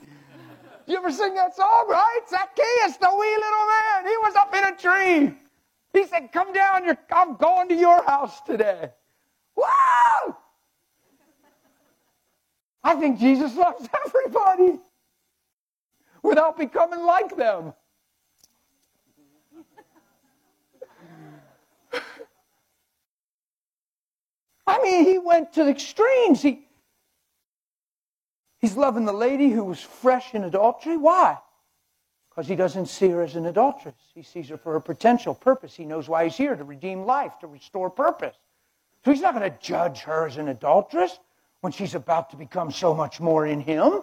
You 0.87 0.97
ever 0.97 1.11
sing 1.11 1.35
that 1.35 1.53
song, 1.53 1.85
right? 1.89 2.21
Zacchaeus, 2.29 2.95
the 2.95 3.09
wee 3.19 3.35
little 3.35 3.65
man. 3.67 4.05
He 4.05 4.17
was 4.19 4.35
up 4.35 4.55
in 4.55 4.63
a 4.63 4.71
tree. 4.77 5.37
He 5.91 6.05
said, 6.07 6.31
Come 6.31 6.53
down, 6.53 6.97
I'm 7.11 7.35
going 7.35 7.67
to 7.67 7.75
your 7.75 8.01
house 8.03 8.39
today. 8.41 8.91
Wow! 9.57 10.37
I 12.83 12.95
think 12.95 13.19
Jesus 13.19 13.53
loves 13.55 13.89
everybody 14.05 14.79
without 16.23 16.57
becoming 16.57 17.01
like 17.01 17.35
them. 17.35 17.73
I 24.65 24.81
mean, 24.81 25.03
he 25.03 25.17
went 25.17 25.51
to 25.53 25.65
the 25.65 25.71
extremes. 25.71 26.41
He, 26.41 26.66
he's 28.67 28.77
loving 28.77 29.05
the 29.05 29.13
lady 29.13 29.49
who 29.49 29.63
was 29.63 29.81
fresh 29.81 30.33
in 30.33 30.43
adultery. 30.43 30.97
Why? 30.97 31.37
Because 32.29 32.47
he 32.47 32.55
doesn't 32.55 32.87
see 32.87 33.09
her 33.09 33.23
as 33.23 33.35
an 33.35 33.45
adulteress. 33.45 33.95
He 34.13 34.23
sees 34.23 34.49
her 34.49 34.57
for 34.57 34.73
her 34.73 34.79
potential 34.79 35.33
purpose. 35.33 35.73
He 35.73 35.85
knows 35.85 36.09
why 36.09 36.25
he's 36.25 36.35
here 36.35 36.55
to 36.55 36.63
redeem 36.63 37.05
life, 37.05 37.39
to 37.39 37.47
restore 37.47 37.89
purpose. 37.89 38.35
So 39.05 39.11
he's 39.11 39.21
not 39.21 39.33
going 39.33 39.49
to 39.49 39.57
judge 39.59 40.01
her 40.01 40.27
as 40.27 40.37
an 40.37 40.49
adulteress 40.49 41.17
when 41.61 41.71
she's 41.71 41.95
about 41.95 42.31
to 42.31 42.35
become 42.35 42.71
so 42.71 42.93
much 42.93 43.21
more 43.21 43.45
in 43.45 43.61
Him. 43.61 44.01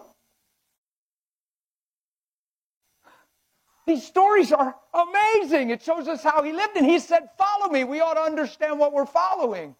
These 3.85 4.03
stories 4.03 4.51
are 4.51 4.75
amazing. 4.93 5.69
It 5.69 5.83
shows 5.83 6.07
us 6.07 6.23
how 6.23 6.41
He 6.41 6.51
lived, 6.51 6.75
and 6.75 6.85
He 6.85 6.97
said, 6.97 7.29
Follow 7.37 7.71
me. 7.71 7.83
We 7.83 8.01
ought 8.01 8.15
to 8.15 8.21
understand 8.21 8.79
what 8.79 8.93
we're 8.93 9.05
following. 9.05 9.75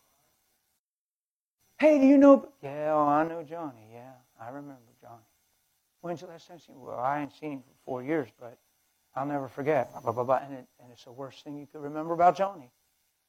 Hey, 1.80 1.98
do 1.98 2.06
you 2.06 2.20
know? 2.20 2.48
Yeah, 2.62 2.94
oh, 2.94 3.08
I 3.08 3.28
know 3.28 3.44
Johnny. 3.44 3.90
Yeah, 3.92 4.12
I 4.46 4.50
remember 4.50 4.82
Johnny. 5.02 5.24
When's 6.02 6.22
the 6.22 6.28
last 6.28 6.48
time 6.48 6.58
you 6.58 6.64
seen 6.66 6.76
him? 6.76 6.82
Well, 6.82 7.00
I 7.00 7.22
ain't 7.22 7.34
seen 7.40 7.52
him 7.54 7.60
for 7.62 7.74
four 7.86 8.04
years, 8.04 8.30
but 8.40 8.58
I'll 9.16 9.26
never 9.26 9.48
forget. 9.48 9.92
Blah, 9.92 10.02
blah, 10.02 10.12
blah, 10.12 10.24
blah. 10.24 10.40
And, 10.44 10.54
it, 10.54 10.68
and 10.82 10.92
it's 10.92 11.06
the 11.06 11.12
worst 11.12 11.44
thing 11.44 11.58
you 11.58 11.68
could 11.72 11.82
remember 11.82 12.14
about 12.14 12.38
Johnny. 12.38 12.72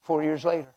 Four 0.03 0.23
years 0.23 0.45
later. 0.45 0.69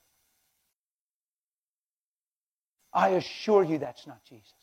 I 2.93 3.09
assure 3.09 3.63
you 3.63 3.79
that's 3.79 4.07
not 4.07 4.23
Jesus. 4.23 4.53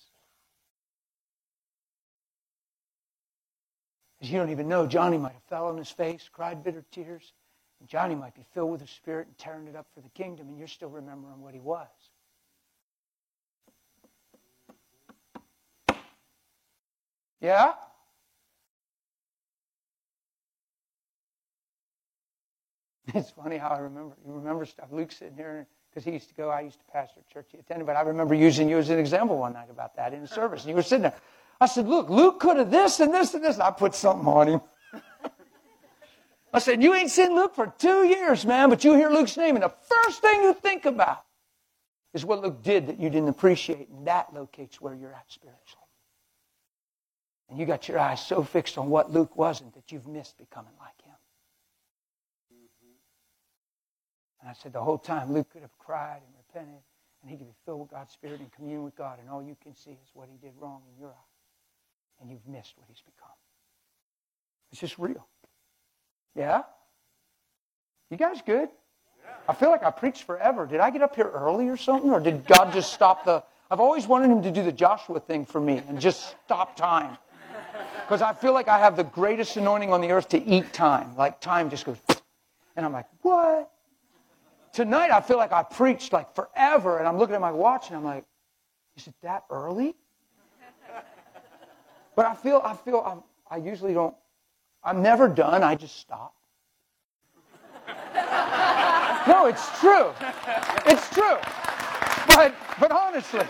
You 4.21 4.39
don't 4.39 4.51
even 4.51 4.67
know, 4.67 4.87
Johnny 4.87 5.19
might 5.19 5.35
have 5.35 5.43
fell 5.49 5.67
on 5.67 5.77
his 5.77 5.91
face, 5.91 6.29
cried 6.33 6.65
bitter 6.65 6.85
tears, 6.91 7.33
and 7.81 7.89
Johnny 7.89 8.15
might 8.15 8.35
be 8.35 8.45
filled 8.55 8.73
with 8.73 8.81
the 8.81 8.87
Spirit 8.87 9.27
and 9.27 9.39
tearing 9.39 9.69
it 9.69 9.77
up 9.77 9.87
for 9.95 10.01
the 10.01 10.09
kingdom, 10.09 10.49
and 10.49 10.59
you're 10.59 10.67
still 10.67 10.89
remembering 10.89 11.41
what 11.43 11.55
he 11.55 11.61
was. 11.61 11.87
Yeah? 17.41 17.73
It's 23.15 23.31
funny 23.31 23.57
how 23.57 23.69
I 23.69 23.79
remember. 23.79 24.17
You 24.27 24.33
remember 24.33 24.65
stuff. 24.65 24.89
Luke's 24.91 25.17
sitting 25.17 25.37
here 25.37 25.67
because 25.89 26.05
he 26.05 26.11
used 26.11 26.29
to 26.29 26.35
go, 26.35 26.51
I 26.51 26.63
used 26.63 26.79
to 26.79 26.85
pastor 26.93 27.21
church 27.33 27.47
he 27.53 27.59
attended, 27.59 27.87
but 27.87 27.97
I 27.97 28.01
remember 28.01 28.35
using 28.35 28.69
you 28.69 28.79
as 28.79 28.91
an 28.91 28.99
example 28.99 29.39
one 29.39 29.53
night 29.53 29.71
about 29.71 29.95
that 29.97 30.13
in 30.13 30.23
the 30.23 30.29
service. 30.29 30.63
And 30.63 30.71
you 30.71 30.75
were 30.75 30.83
sitting 30.83 31.03
there. 31.03 31.15
I 31.61 31.67
said, 31.67 31.87
Look, 31.87 32.11
Luke 32.11 32.41
could 32.41 32.57
have 32.57 32.71
this 32.71 33.01
and 33.01 33.15
this 33.15 33.33
and 33.35 33.45
this. 33.45 33.55
And 33.55 33.63
I 33.63 33.71
put 33.71 33.95
something 33.95 34.27
on 34.27 34.49
him. 34.49 34.61
I 36.53 36.59
said, 36.59 36.83
You 36.83 36.95
ain't 36.95 37.11
seen 37.11 37.35
Luke 37.35 37.55
for 37.55 37.73
two 37.79 38.05
years, 38.07 38.45
man, 38.45 38.71
but 38.71 38.83
you 38.83 38.95
hear 38.95 39.11
Luke's 39.11 39.37
name, 39.37 39.57
and 39.57 39.63
the 39.63 39.73
first 39.89 40.21
thing 40.21 40.43
you 40.43 40.55
think 40.55 40.85
about 40.85 41.25
is 42.13 42.25
what 42.25 42.43
Luke 42.43 42.63
did 42.63 42.89
that 42.89 42.99
you 42.99 43.11
didn't 43.11 43.29
appreciate, 43.29 43.89
and 43.89 44.07
that 44.07 44.33
locates 44.35 44.81
where 44.81 44.95
you're 44.95 45.13
at 45.13 45.25
spiritually. 45.29 45.86
And 47.49 47.59
you 47.59 47.67
got 47.67 47.89
your 47.89 47.99
eyes 47.99 48.25
so 48.25 48.43
fixed 48.43 48.77
on 48.77 48.91
what 48.91 49.13
Luke 49.13 49.37
wasn't 49.37 49.75
that 49.75 49.93
you've 49.93 50.07
missed 50.07 50.37
becoming 50.39 50.73
like 50.81 51.01
him. 51.03 51.15
And 54.41 54.51
I 54.51 54.53
said, 54.53 54.73
the 54.73 54.83
whole 54.83 54.99
time 54.99 55.33
Luke 55.33 55.51
could 55.51 55.63
have 55.63 55.77
cried 55.79 56.21
and 56.25 56.35
repented, 56.37 56.83
and 57.23 57.31
he 57.31 57.37
could 57.37 57.47
be 57.47 57.55
filled 57.65 57.81
with 57.81 57.91
God's 57.91 58.13
Spirit 58.13 58.41
and 58.41 58.53
commune 58.53 58.83
with 58.85 58.97
God, 58.97 59.19
and 59.21 59.31
all 59.31 59.43
you 59.43 59.57
can 59.63 59.75
see 59.75 59.93
is 59.93 60.11
what 60.15 60.29
he 60.31 60.37
did 60.39 60.55
wrong 60.59 60.83
in 60.93 61.01
your 61.01 61.11
eye. 61.11 62.21
And 62.21 62.31
you've 62.31 62.47
missed 62.47 62.75
what 62.77 62.89
he's 62.89 63.01
become. 63.01 63.29
It's 64.71 64.81
just 64.81 64.99
real. 64.99 65.27
Yeah? 66.35 66.63
You 68.11 68.17
guys 68.17 68.41
good? 68.45 68.69
I 69.49 69.55
feel 69.55 69.71
like 69.71 69.83
I 69.83 69.91
preached 69.91 70.25
forever. 70.25 70.67
Did 70.67 70.81
I 70.81 70.91
get 70.91 71.03
up 71.03 71.15
here 71.15 71.31
early 71.33 71.69
or 71.69 71.77
something? 71.77 72.11
Or 72.11 72.21
did 72.21 72.47
God 72.47 72.73
just 72.73 72.93
stop 72.93 73.25
the. 73.25 73.43
I've 73.71 73.81
always 73.81 74.07
wanted 74.07 74.31
him 74.31 74.43
to 74.43 74.51
do 74.51 74.63
the 74.63 74.73
Joshua 74.73 75.21
thing 75.21 75.45
for 75.45 75.61
me 75.61 75.83
and 75.89 76.01
just 76.01 76.37
stop 76.45 76.77
time. 76.77 77.19
Because 78.07 78.23
I 78.23 78.33
feel 78.33 78.53
like 78.53 78.69
I 78.69 78.79
have 78.79 78.97
the 78.97 79.05
greatest 79.05 79.57
anointing 79.57 79.93
on 79.93 80.01
the 80.01 80.13
earth 80.13 80.29
to 80.31 80.43
eat 80.45 80.73
time. 80.73 81.17
Like 81.17 81.41
time 81.41 81.71
just 81.71 81.85
goes. 81.85 81.99
And 82.79 82.85
I'm 82.85 82.93
like, 82.93 83.07
what? 83.23 83.71
tonight 84.77 85.11
I 85.11 85.23
feel 85.23 85.39
like 85.39 85.53
I 85.53 85.63
preached 85.63 86.13
like 86.13 86.35
forever, 86.35 86.99
and 86.99 87.09
I'm 87.09 87.17
looking 87.17 87.35
at 87.35 87.41
my 87.41 87.51
watch 87.51 87.89
and 87.89 87.97
I'm 87.97 88.05
like, 88.05 88.25
is 88.95 89.07
it 89.07 89.15
that 89.23 89.45
early? 89.51 89.97
But 92.15 92.27
I 92.27 92.35
feel, 92.35 92.63
I 92.65 92.75
feel, 92.75 93.03
I'm, 93.05 93.23
I 93.51 93.59
usually 93.63 93.93
don't, 93.93 94.15
I'm 94.83 95.03
never 95.03 95.29
done. 95.29 95.63
I 95.63 95.75
just 95.75 95.99
stop. 95.99 96.35
no, 99.29 99.47
it's 99.47 99.79
true. 99.81 100.13
It's 100.87 101.11
true. 101.11 101.37
But, 102.29 102.55
but 102.81 102.91
honestly, 102.91 103.45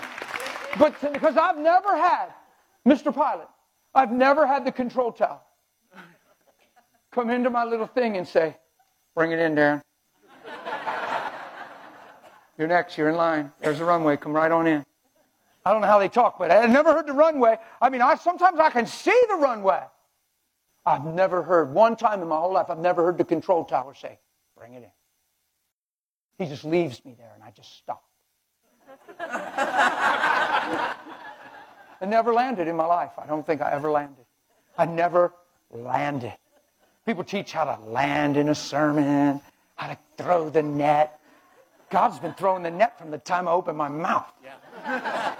but 0.80 1.00
because 1.12 1.36
I've 1.36 1.58
never 1.58 1.96
had, 1.96 2.30
Mr. 2.84 3.14
Pilot, 3.14 3.48
I've 3.96 4.12
never 4.12 4.46
had 4.46 4.66
the 4.66 4.72
control 4.72 5.10
tower 5.10 5.40
come 7.10 7.30
into 7.30 7.48
my 7.48 7.64
little 7.64 7.86
thing 7.86 8.18
and 8.18 8.28
say, 8.28 8.54
bring 9.14 9.32
it 9.32 9.38
in, 9.38 9.54
Darren. 9.54 9.80
You're 12.58 12.68
next. 12.68 12.98
You're 12.98 13.08
in 13.08 13.16
line. 13.16 13.52
There's 13.60 13.78
the 13.78 13.86
runway. 13.86 14.18
Come 14.18 14.34
right 14.34 14.52
on 14.52 14.66
in. 14.66 14.84
I 15.64 15.72
don't 15.72 15.80
know 15.80 15.86
how 15.86 15.98
they 15.98 16.08
talk, 16.08 16.38
but 16.38 16.50
I've 16.50 16.70
never 16.70 16.92
heard 16.92 17.06
the 17.06 17.12
runway. 17.12 17.56
I 17.80 17.88
mean, 17.88 18.02
I 18.02 18.16
sometimes 18.16 18.60
I 18.60 18.70
can 18.70 18.86
see 18.86 19.18
the 19.28 19.36
runway. 19.36 19.82
I've 20.84 21.04
never 21.04 21.42
heard 21.42 21.72
one 21.72 21.96
time 21.96 22.22
in 22.22 22.28
my 22.28 22.36
whole 22.36 22.52
life. 22.52 22.66
I've 22.68 22.78
never 22.78 23.02
heard 23.02 23.18
the 23.18 23.24
control 23.24 23.64
tower 23.64 23.94
say, 23.94 24.18
bring 24.56 24.74
it 24.74 24.84
in. 24.84 24.92
He 26.38 26.46
just 26.50 26.64
leaves 26.64 27.02
me 27.04 27.14
there, 27.18 27.32
and 27.34 27.42
I 27.42 27.50
just 27.50 27.78
stop. 27.78 28.04
I 32.00 32.04
never 32.06 32.32
landed 32.32 32.68
in 32.68 32.76
my 32.76 32.86
life. 32.86 33.12
I 33.18 33.26
don't 33.26 33.46
think 33.46 33.60
I 33.60 33.72
ever 33.72 33.90
landed. 33.90 34.24
I 34.76 34.86
never 34.86 35.32
landed. 35.70 36.34
People 37.06 37.24
teach 37.24 37.52
how 37.52 37.64
to 37.64 37.82
land 37.84 38.36
in 38.36 38.48
a 38.48 38.54
sermon, 38.54 39.40
how 39.76 39.88
to 39.88 39.98
throw 40.18 40.50
the 40.50 40.62
net. 40.62 41.20
God's 41.90 42.18
been 42.18 42.34
throwing 42.34 42.62
the 42.62 42.70
net 42.70 42.98
from 42.98 43.10
the 43.10 43.18
time 43.18 43.48
I 43.48 43.52
opened 43.52 43.78
my 43.78 43.88
mouth. 43.88 44.30
Yeah. 44.42 45.34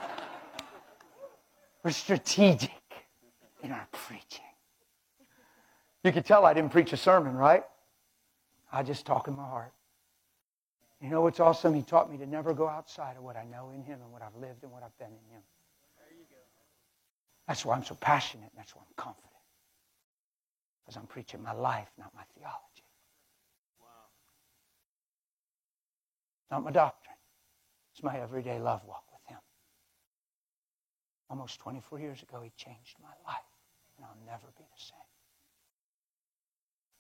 We're 1.83 1.91
strategic 1.91 2.71
in 3.63 3.73
our 3.73 3.87
preaching. 3.93 4.45
You 6.05 6.13
can 6.13 6.23
tell 6.23 6.45
I 6.45 6.55
didn't 6.55 6.71
preach 6.71 6.93
a 6.93 6.97
sermon, 6.97 7.37
right? 7.37 7.65
I 8.73 8.83
just 8.83 9.07
talk 9.07 9.29
in 9.29 9.37
my 9.37 9.47
heart. 9.47 9.73
You 11.01 11.11
know 11.11 11.21
what's 11.21 11.41
awesome? 11.41 11.75
He 11.75 11.83
taught 11.83 12.11
me 12.11 12.17
to 12.19 12.27
never 12.27 12.55
go 12.55 12.69
outside 12.69 13.17
of 13.17 13.23
what 13.23 13.37
I 13.37 13.45
know 13.45 13.71
in 13.75 13.83
Him 13.83 14.01
and 14.03 14.13
what 14.13 14.23
I've 14.23 14.35
lived 14.41 14.63
and 14.63 14.73
what 14.73 14.83
I've 14.83 14.97
been 14.99 15.09
in 15.09 15.35
Him. 15.35 15.43
That's 17.47 17.65
why 17.65 17.77
I'm 17.77 17.85
so 17.85 17.95
passionate. 17.95 18.51
That's 18.57 18.75
why 18.75 18.83
I'm 18.83 18.95
confident. 18.97 19.33
Because 20.85 20.97
I'm 20.97 21.07
preaching 21.07 21.43
my 21.43 21.53
life, 21.53 21.89
not 21.99 22.13
my 22.15 22.23
theology. 22.35 22.85
Wow. 23.81 23.87
Not 26.51 26.65
my 26.65 26.71
doctrine. 26.71 27.17
It's 27.95 28.03
my 28.03 28.19
everyday 28.19 28.59
love 28.59 28.83
walk 28.87 29.05
with 29.13 29.23
Him. 29.29 29.39
Almost 31.31 31.61
24 31.61 32.01
years 32.01 32.23
ago, 32.23 32.41
He 32.43 32.53
changed 32.57 32.97
my 33.03 33.15
life, 33.27 33.51
and 33.97 34.07
I'll 34.07 34.27
never 34.27 34.47
be 34.59 34.65
the 34.65 34.83
same. 34.83 34.99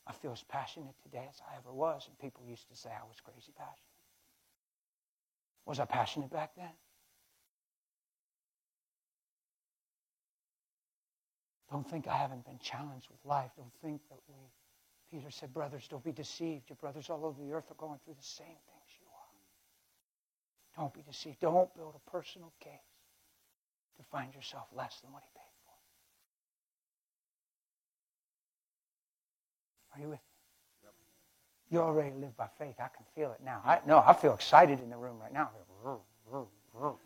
I 0.07 0.13
feel 0.13 0.33
as 0.33 0.43
passionate 0.45 0.95
today 1.03 1.27
as 1.29 1.41
I 1.51 1.57
ever 1.57 1.73
was, 1.73 2.07
and 2.07 2.19
people 2.19 2.45
used 2.49 2.69
to 2.69 2.77
say 2.77 2.91
I 2.91 3.05
was 3.07 3.21
crazy 3.21 3.53
passionate. 3.57 3.97
Was 5.67 5.81
I 5.81 5.85
passionate 5.85 6.31
back 6.31 6.53
then? 6.57 6.71
Don't 11.77 11.87
think 11.91 12.09
I 12.09 12.16
haven't 12.16 12.43
been 12.47 12.59
challenged 12.59 13.11
with 13.11 13.18
life. 13.27 13.51
Don't 13.55 13.70
think 13.83 14.01
that 14.09 14.16
we, 14.29 14.35
Peter 15.11 15.31
said, 15.31 15.53
brothers, 15.53 15.87
don't 15.91 16.03
be 16.03 16.11
deceived. 16.11 16.70
Your 16.70 16.77
brothers 16.77 17.11
all 17.11 17.27
over 17.27 17.39
the 17.43 17.53
earth 17.53 17.70
are 17.70 17.74
going 17.74 17.99
through 18.03 18.14
the 18.14 18.24
same 18.24 18.47
things 18.47 18.89
you 18.99 19.05
are. 19.12 20.81
Don't 20.83 20.95
be 20.95 21.03
deceived. 21.03 21.39
Don't 21.39 21.77
build 21.77 21.95
a 21.95 22.11
personal 22.11 22.51
case 22.61 22.72
to 23.99 24.03
find 24.11 24.35
yourself 24.35 24.68
less 24.74 25.03
than 25.03 25.12
what 25.12 25.22
he 25.22 25.29
paid 25.39 25.53
for. 29.93 29.99
Are 29.99 30.03
you 30.03 30.09
with 30.09 30.20
me? 30.20 30.24
You 31.70 31.81
already 31.81 32.16
live 32.16 32.35
by 32.39 32.49
faith. 32.59 32.77
I 32.79 32.89
can 32.89 33.05
feel 33.14 33.33
it 33.33 33.45
now. 33.45 33.61
I, 33.66 33.81
no, 33.87 33.99
I 33.99 34.14
feel 34.14 34.33
excited 34.33 34.81
in 34.81 34.89
the 34.89 34.97
room 34.97 35.18
right 35.20 35.31
now. 35.31 35.51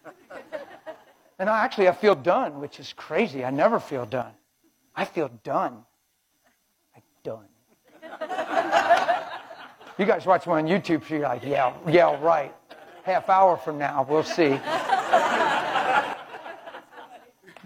and 1.40 1.50
I 1.50 1.58
actually 1.58 1.88
I 1.88 1.92
feel 1.92 2.14
done, 2.14 2.60
which 2.60 2.78
is 2.78 2.92
crazy. 2.92 3.44
I 3.44 3.50
never 3.50 3.80
feel 3.80 4.06
done. 4.06 4.30
I 5.00 5.04
feel 5.06 5.30
done. 5.42 5.82
Like 6.94 7.04
done. 7.22 7.46
you 9.98 10.04
guys 10.04 10.26
watch 10.26 10.46
me 10.46 10.52
on 10.52 10.66
YouTube, 10.66 11.08
so 11.08 11.14
you're 11.14 11.22
like, 11.22 11.42
yeah, 11.42 11.72
yeah, 11.88 12.22
right. 12.22 12.54
Half 13.04 13.30
hour 13.30 13.56
from 13.56 13.78
now, 13.78 14.06
we'll 14.06 14.22
see. 14.22 14.50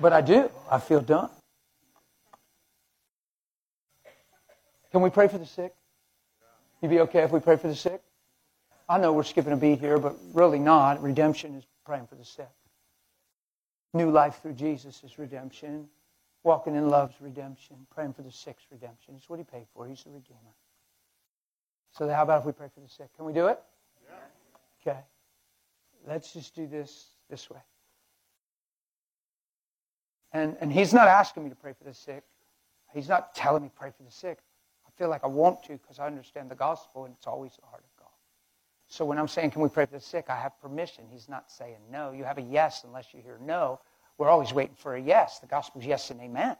but 0.00 0.12
I 0.12 0.20
do. 0.20 0.48
I 0.70 0.78
feel 0.78 1.00
done. 1.00 1.28
Can 4.92 5.02
we 5.02 5.10
pray 5.10 5.26
for 5.26 5.38
the 5.38 5.46
sick? 5.46 5.74
You 6.82 6.88
be 6.88 7.00
okay 7.00 7.24
if 7.24 7.32
we 7.32 7.40
pray 7.40 7.56
for 7.56 7.66
the 7.66 7.74
sick? 7.74 8.00
I 8.88 8.98
know 8.98 9.12
we're 9.12 9.24
skipping 9.24 9.52
a 9.52 9.56
beat 9.56 9.80
here, 9.80 9.98
but 9.98 10.14
really 10.34 10.60
not. 10.60 11.02
Redemption 11.02 11.56
is 11.56 11.64
praying 11.84 12.06
for 12.06 12.14
the 12.14 12.24
sick. 12.24 12.46
New 13.92 14.12
life 14.12 14.38
through 14.40 14.54
Jesus 14.54 15.02
is 15.02 15.18
redemption. 15.18 15.88
Walking 16.44 16.76
in 16.76 16.88
love's 16.88 17.20
redemption. 17.20 17.76
Praying 17.92 18.12
for 18.12 18.22
the 18.22 18.30
sick's 18.30 18.64
redemption. 18.70 19.14
It's 19.16 19.28
what 19.28 19.38
he 19.38 19.44
paid 19.44 19.66
for. 19.74 19.86
He's 19.88 20.04
the 20.04 20.10
Redeemer. 20.10 20.54
So 21.90 22.08
how 22.08 22.22
about 22.22 22.40
if 22.40 22.46
we 22.46 22.52
pray 22.52 22.68
for 22.72 22.80
the 22.80 22.88
sick? 22.88 23.08
Can 23.16 23.24
we 23.24 23.32
do 23.32 23.46
it? 23.46 23.60
Yeah. 24.08 24.92
Okay. 24.92 25.00
Let's 26.06 26.32
just 26.32 26.54
do 26.54 26.66
this 26.66 27.06
this 27.30 27.48
way. 27.48 27.60
And, 30.32 30.56
and 30.60 30.72
he's 30.72 30.92
not 30.92 31.08
asking 31.08 31.44
me 31.44 31.50
to 31.50 31.56
pray 31.56 31.72
for 31.72 31.84
the 31.84 31.94
sick. 31.94 32.24
He's 32.92 33.08
not 33.08 33.34
telling 33.34 33.62
me 33.62 33.70
pray 33.74 33.90
for 33.96 34.02
the 34.02 34.10
sick. 34.10 34.38
I 34.86 34.90
feel 34.98 35.08
like 35.08 35.24
I 35.24 35.28
want 35.28 35.62
to 35.64 35.72
because 35.72 35.98
I 35.98 36.06
understand 36.06 36.50
the 36.50 36.56
gospel 36.56 37.04
and 37.04 37.14
it's 37.16 37.26
always 37.26 37.52
the 37.56 37.66
heart 37.66 37.84
of 37.84 38.00
God. 38.02 38.10
So 38.86 39.04
when 39.04 39.18
I'm 39.18 39.28
saying, 39.28 39.52
can 39.52 39.62
we 39.62 39.68
pray 39.68 39.86
for 39.86 39.92
the 39.92 40.00
sick, 40.00 40.26
I 40.28 40.36
have 40.36 40.60
permission. 40.60 41.04
He's 41.10 41.28
not 41.28 41.50
saying 41.50 41.78
no. 41.90 42.10
You 42.10 42.24
have 42.24 42.38
a 42.38 42.42
yes 42.42 42.84
unless 42.84 43.14
you 43.14 43.20
hear 43.22 43.38
no. 43.40 43.80
We're 44.18 44.28
always 44.28 44.52
waiting 44.52 44.76
for 44.76 44.94
a 44.94 45.00
yes. 45.00 45.40
The 45.40 45.46
gospel's 45.46 45.84
yes 45.84 46.10
and 46.10 46.20
amen. 46.20 46.56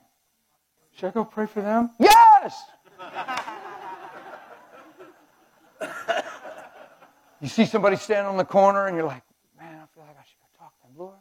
Should 0.97 1.07
I 1.07 1.11
go 1.11 1.25
pray 1.25 1.47
for 1.47 1.61
them? 1.61 1.91
Yes! 1.99 2.55
you 7.41 7.49
see 7.49 7.65
somebody 7.65 7.97
standing 7.97 8.27
on 8.27 8.37
the 8.37 8.45
corner 8.45 8.87
and 8.87 8.97
you're 8.97 9.07
like, 9.07 9.23
man, 9.59 9.81
I 9.83 9.87
feel 9.95 10.05
like 10.05 10.17
I 10.19 10.25
should 10.25 10.39
go 10.41 10.47
talk 10.59 10.77
to 10.81 10.87
them. 10.87 10.93
Lord, 10.97 11.17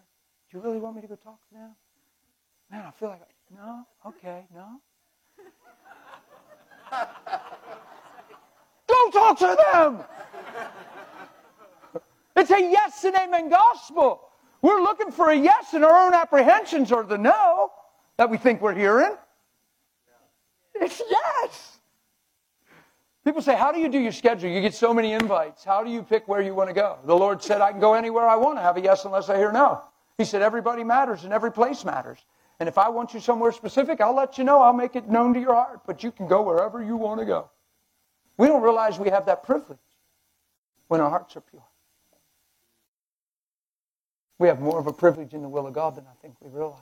do 0.49 0.57
you 0.57 0.63
really 0.63 0.79
want 0.79 0.95
me 0.95 1.01
to 1.01 1.07
go 1.07 1.15
talk 1.15 1.39
to 1.49 1.53
them? 1.53 1.75
Man, 2.71 2.85
I 2.85 2.91
feel 2.91 3.09
like, 3.09 3.21
I, 3.21 3.25
no, 3.55 3.85
okay, 4.07 4.45
no. 4.53 4.79
Don't 8.87 9.11
talk 9.11 9.39
to 9.39 9.57
them! 9.71 10.03
It's 12.35 12.51
a 12.51 12.59
yes 12.59 13.03
and 13.03 13.15
amen 13.15 13.49
gospel. 13.49 14.29
We're 14.63 14.81
looking 14.81 15.11
for 15.11 15.29
a 15.29 15.35
yes, 15.35 15.73
and 15.73 15.83
our 15.83 16.07
own 16.07 16.13
apprehensions 16.13 16.93
are 16.93 17.03
the 17.03 17.17
no 17.17 17.69
that 18.15 18.29
we 18.29 18.37
think 18.37 18.61
we're 18.61 18.73
hearing. 18.73 19.13
It's 20.73 21.01
yes. 21.09 21.79
People 23.25 23.41
say, 23.41 23.57
How 23.57 23.73
do 23.73 23.79
you 23.79 23.89
do 23.89 23.99
your 23.99 24.13
schedule? 24.13 24.49
You 24.49 24.61
get 24.61 24.73
so 24.73 24.93
many 24.93 25.11
invites. 25.11 25.65
How 25.65 25.83
do 25.83 25.91
you 25.91 26.01
pick 26.01 26.29
where 26.29 26.41
you 26.41 26.55
want 26.55 26.69
to 26.69 26.73
go? 26.73 26.97
The 27.05 27.13
Lord 27.13 27.43
said, 27.43 27.59
I 27.59 27.71
can 27.71 27.81
go 27.81 27.93
anywhere 27.93 28.25
I 28.25 28.37
want 28.37 28.57
to 28.57 28.61
have 28.61 28.77
a 28.77 28.81
yes 28.81 29.03
unless 29.03 29.29
I 29.29 29.35
hear 29.35 29.51
no. 29.51 29.81
He 30.17 30.23
said, 30.23 30.41
Everybody 30.41 30.85
matters 30.85 31.25
and 31.25 31.33
every 31.33 31.51
place 31.51 31.83
matters. 31.83 32.19
And 32.61 32.69
if 32.69 32.77
I 32.77 32.87
want 32.87 33.13
you 33.13 33.19
somewhere 33.19 33.51
specific, 33.51 33.99
I'll 33.99 34.15
let 34.15 34.37
you 34.37 34.45
know. 34.45 34.61
I'll 34.61 34.71
make 34.71 34.95
it 34.95 35.09
known 35.09 35.33
to 35.33 35.41
your 35.41 35.55
heart. 35.55 35.81
But 35.85 36.03
you 36.03 36.11
can 36.11 36.25
go 36.25 36.41
wherever 36.41 36.81
you 36.81 36.95
want 36.95 37.19
to 37.19 37.25
go. 37.25 37.49
We 38.37 38.47
don't 38.47 38.61
realize 38.61 38.97
we 38.97 39.09
have 39.09 39.25
that 39.25 39.43
privilege 39.43 39.77
when 40.87 41.01
our 41.01 41.09
hearts 41.09 41.35
are 41.35 41.41
pure. 41.41 41.63
We 44.39 44.47
have 44.47 44.59
more 44.59 44.79
of 44.79 44.87
a 44.87 44.93
privilege 44.93 45.33
in 45.33 45.41
the 45.41 45.49
will 45.49 45.67
of 45.67 45.73
God 45.73 45.95
than 45.95 46.05
I 46.05 46.15
think 46.21 46.35
we 46.41 46.49
realize. 46.49 46.79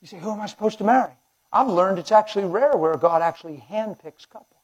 You 0.00 0.08
say, 0.08 0.18
who 0.18 0.32
am 0.32 0.40
I 0.40 0.46
supposed 0.46 0.78
to 0.78 0.84
marry? 0.84 1.12
I've 1.52 1.68
learned 1.68 1.98
it's 1.98 2.12
actually 2.12 2.44
rare 2.46 2.76
where 2.76 2.96
God 2.96 3.22
actually 3.22 3.62
handpicks 3.70 4.28
couples. 4.28 4.60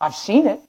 I've 0.00 0.14
seen 0.14 0.46
it, 0.46 0.60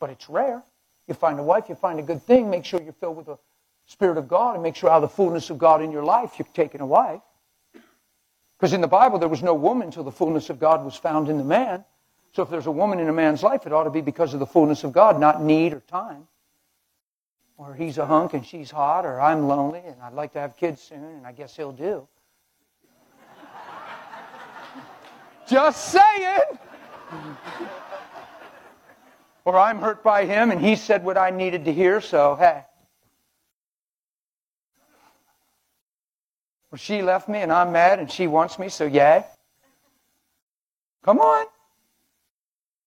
but 0.00 0.10
it's 0.10 0.28
rare. 0.28 0.62
You 1.06 1.14
find 1.14 1.38
a 1.38 1.42
wife, 1.42 1.68
you 1.68 1.74
find 1.74 1.98
a 1.98 2.02
good 2.02 2.22
thing, 2.22 2.50
make 2.50 2.64
sure 2.64 2.80
you're 2.82 2.92
filled 2.94 3.16
with 3.16 3.26
the 3.26 3.38
Spirit 3.86 4.18
of 4.18 4.28
God, 4.28 4.54
and 4.54 4.62
make 4.62 4.76
sure 4.76 4.90
out 4.90 5.02
of 5.02 5.10
the 5.10 5.14
fullness 5.14 5.50
of 5.50 5.58
God 5.58 5.82
in 5.82 5.90
your 5.92 6.04
life, 6.04 6.34
you're 6.38 6.48
taking 6.52 6.80
a 6.80 6.86
wife. 6.86 7.20
Because 8.58 8.72
in 8.72 8.80
the 8.80 8.88
Bible, 8.88 9.18
there 9.18 9.28
was 9.28 9.42
no 9.42 9.54
woman 9.54 9.86
until 9.86 10.04
the 10.04 10.12
fullness 10.12 10.50
of 10.50 10.58
God 10.58 10.84
was 10.84 10.96
found 10.96 11.28
in 11.28 11.38
the 11.38 11.44
man. 11.44 11.84
So 12.32 12.42
if 12.42 12.50
there's 12.50 12.66
a 12.66 12.72
woman 12.72 12.98
in 12.98 13.08
a 13.08 13.12
man's 13.12 13.42
life, 13.42 13.66
it 13.66 13.72
ought 13.72 13.84
to 13.84 13.90
be 13.90 14.00
because 14.00 14.34
of 14.34 14.40
the 14.40 14.46
fullness 14.46 14.84
of 14.84 14.92
God, 14.92 15.18
not 15.20 15.42
need 15.42 15.72
or 15.72 15.80
time 15.80 16.26
or 17.58 17.74
he's 17.74 17.98
a 17.98 18.06
hunk 18.06 18.34
and 18.34 18.46
she's 18.46 18.70
hot, 18.70 19.04
or 19.04 19.20
I'm 19.20 19.48
lonely 19.48 19.82
and 19.84 20.00
I'd 20.00 20.14
like 20.14 20.32
to 20.34 20.40
have 20.40 20.56
kids 20.56 20.80
soon, 20.80 21.02
and 21.02 21.26
I 21.26 21.32
guess 21.32 21.56
he'll 21.56 21.72
do. 21.72 22.06
Just 25.48 25.88
saying. 25.88 26.40
or 29.44 29.58
I'm 29.58 29.78
hurt 29.78 30.04
by 30.04 30.24
him 30.24 30.52
and 30.52 30.60
he 30.60 30.76
said 30.76 31.04
what 31.04 31.18
I 31.18 31.30
needed 31.30 31.64
to 31.64 31.72
hear, 31.72 32.00
so 32.00 32.36
hey. 32.36 32.62
Or 36.70 36.78
she 36.78 37.02
left 37.02 37.28
me 37.28 37.40
and 37.40 37.52
I'm 37.52 37.72
mad 37.72 37.98
and 37.98 38.10
she 38.10 38.28
wants 38.28 38.58
me, 38.58 38.68
so 38.68 38.84
yay. 38.84 39.24
Come 41.02 41.18
on. 41.18 41.46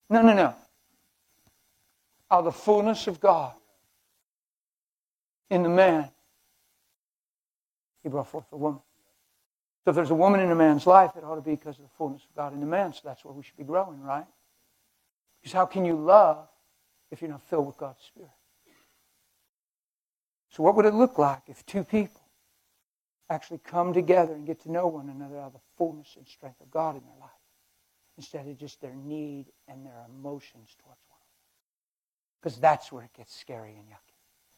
No, 0.09 0.21
no, 0.21 0.33
no. 0.33 0.55
Out 2.29 2.39
of 2.39 2.45
the 2.45 2.51
fullness 2.51 3.07
of 3.07 3.19
God 3.19 3.53
in 5.51 5.61
the 5.61 5.69
man, 5.69 6.09
he 8.01 8.09
brought 8.09 8.27
forth 8.27 8.45
a 8.51 8.57
woman. 8.57 8.81
So 9.83 9.91
if 9.91 9.95
there's 9.95 10.09
a 10.09 10.15
woman 10.15 10.39
in 10.39 10.49
a 10.49 10.55
man's 10.55 10.87
life, 10.87 11.11
it 11.15 11.23
ought 11.23 11.35
to 11.35 11.41
be 11.41 11.51
because 11.51 11.77
of 11.77 11.83
the 11.83 11.91
fullness 11.97 12.23
of 12.23 12.35
God 12.35 12.53
in 12.53 12.59
the 12.59 12.65
man. 12.65 12.93
So 12.93 13.01
that's 13.03 13.23
where 13.23 13.33
we 13.33 13.43
should 13.43 13.57
be 13.57 13.63
growing, 13.63 14.01
right? 14.01 14.25
Because 15.39 15.53
how 15.53 15.67
can 15.67 15.85
you 15.85 15.95
love 15.95 16.47
if 17.11 17.21
you're 17.21 17.29
not 17.29 17.43
filled 17.43 17.67
with 17.67 17.77
God's 17.77 18.01
Spirit? 18.01 18.31
So 20.49 20.63
what 20.63 20.75
would 20.75 20.85
it 20.85 20.93
look 20.93 21.19
like 21.19 21.43
if 21.47 21.63
two 21.65 21.83
people 21.83 22.21
actually 23.29 23.59
come 23.59 23.93
together 23.93 24.33
and 24.33 24.45
get 24.45 24.61
to 24.61 24.71
know 24.71 24.87
one 24.87 25.09
another 25.09 25.37
out 25.37 25.47
of 25.47 25.53
the 25.53 25.59
fullness 25.77 26.15
and 26.17 26.27
strength 26.27 26.59
of 26.61 26.71
God 26.71 26.95
in 26.95 27.01
their 27.03 27.19
life? 27.19 27.29
instead 28.17 28.47
of 28.47 28.57
just 28.57 28.81
their 28.81 28.93
need 28.93 29.47
and 29.67 29.85
their 29.85 30.05
emotions 30.07 30.75
towards 30.79 31.01
one 31.07 31.17
another. 31.17 32.39
Because 32.39 32.59
that's 32.59 32.91
where 32.91 33.03
it 33.03 33.13
gets 33.17 33.35
scary 33.35 33.71
and 33.71 33.87
yucky. 33.87 34.10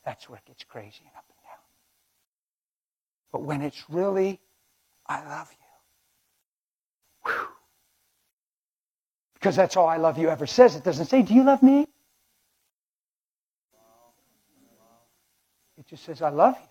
That's 0.05 0.29
where 0.29 0.37
it 0.37 0.45
gets 0.45 0.63
crazy 0.63 1.01
and 1.05 1.15
up 1.17 1.25
and 1.29 1.37
down. 1.43 1.59
But 3.31 3.43
when 3.43 3.61
it's 3.61 3.83
really, 3.89 4.39
I 5.07 5.23
love 5.27 5.49
you. 5.51 7.31
Whew. 7.31 7.47
Because 9.35 9.55
that's 9.55 9.77
all 9.77 9.87
I 9.87 9.97
love 9.97 10.17
you 10.17 10.29
ever 10.29 10.47
says. 10.47 10.75
It 10.75 10.83
doesn't 10.83 11.05
say, 11.05 11.21
Do 11.21 11.33
you 11.33 11.43
love 11.43 11.63
me? 11.63 11.87
It 15.77 15.87
just 15.87 16.03
says, 16.05 16.21
I 16.21 16.29
love 16.29 16.55
you. 16.61 16.67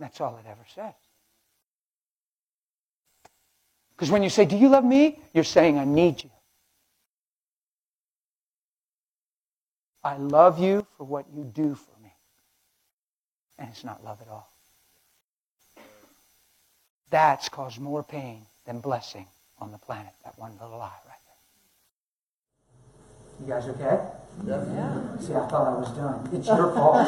That's 0.00 0.20
all 0.20 0.36
it 0.38 0.48
ever 0.48 0.64
says. 0.74 0.94
Because 3.94 4.10
when 4.10 4.22
you 4.22 4.30
say, 4.30 4.44
Do 4.44 4.56
you 4.56 4.68
love 4.68 4.84
me? 4.84 5.20
You're 5.32 5.44
saying, 5.44 5.78
I 5.78 5.84
need 5.84 6.22
you. 6.24 6.30
I 10.04 10.16
love 10.18 10.60
you 10.60 10.86
for 10.96 11.04
what 11.04 11.26
you 11.34 11.44
do 11.44 11.74
for. 11.74 11.95
And 13.58 13.68
it's 13.70 13.84
not 13.84 14.04
love 14.04 14.20
at 14.20 14.28
all. 14.28 14.48
That's 17.10 17.48
caused 17.48 17.80
more 17.80 18.02
pain 18.02 18.42
than 18.66 18.80
blessing 18.80 19.26
on 19.58 19.72
the 19.72 19.78
planet, 19.78 20.12
that 20.24 20.38
one 20.38 20.52
little 20.60 20.78
lie 20.78 20.90
right 21.06 21.20
there. 23.38 23.46
You 23.46 23.52
guys 23.54 23.68
okay? 23.68 24.00
Yeah. 24.44 25.16
See, 25.18 25.34
I 25.34 25.46
thought 25.48 25.66
I 25.66 25.78
was 25.78 25.90
done. 25.96 26.28
It's 26.34 26.46
your 26.46 26.72
fault. 26.74 27.06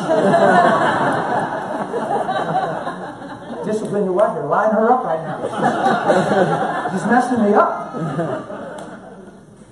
Discipline 3.67 4.05
your 4.05 4.15
wife. 4.15 4.35
You're 4.35 4.47
line 4.47 4.71
her 4.71 4.91
up 4.91 5.05
right 5.05 5.23
now. 5.23 6.91
She's 6.93 7.05
messing 7.07 7.43
me 7.45 7.53
up. 7.55 7.95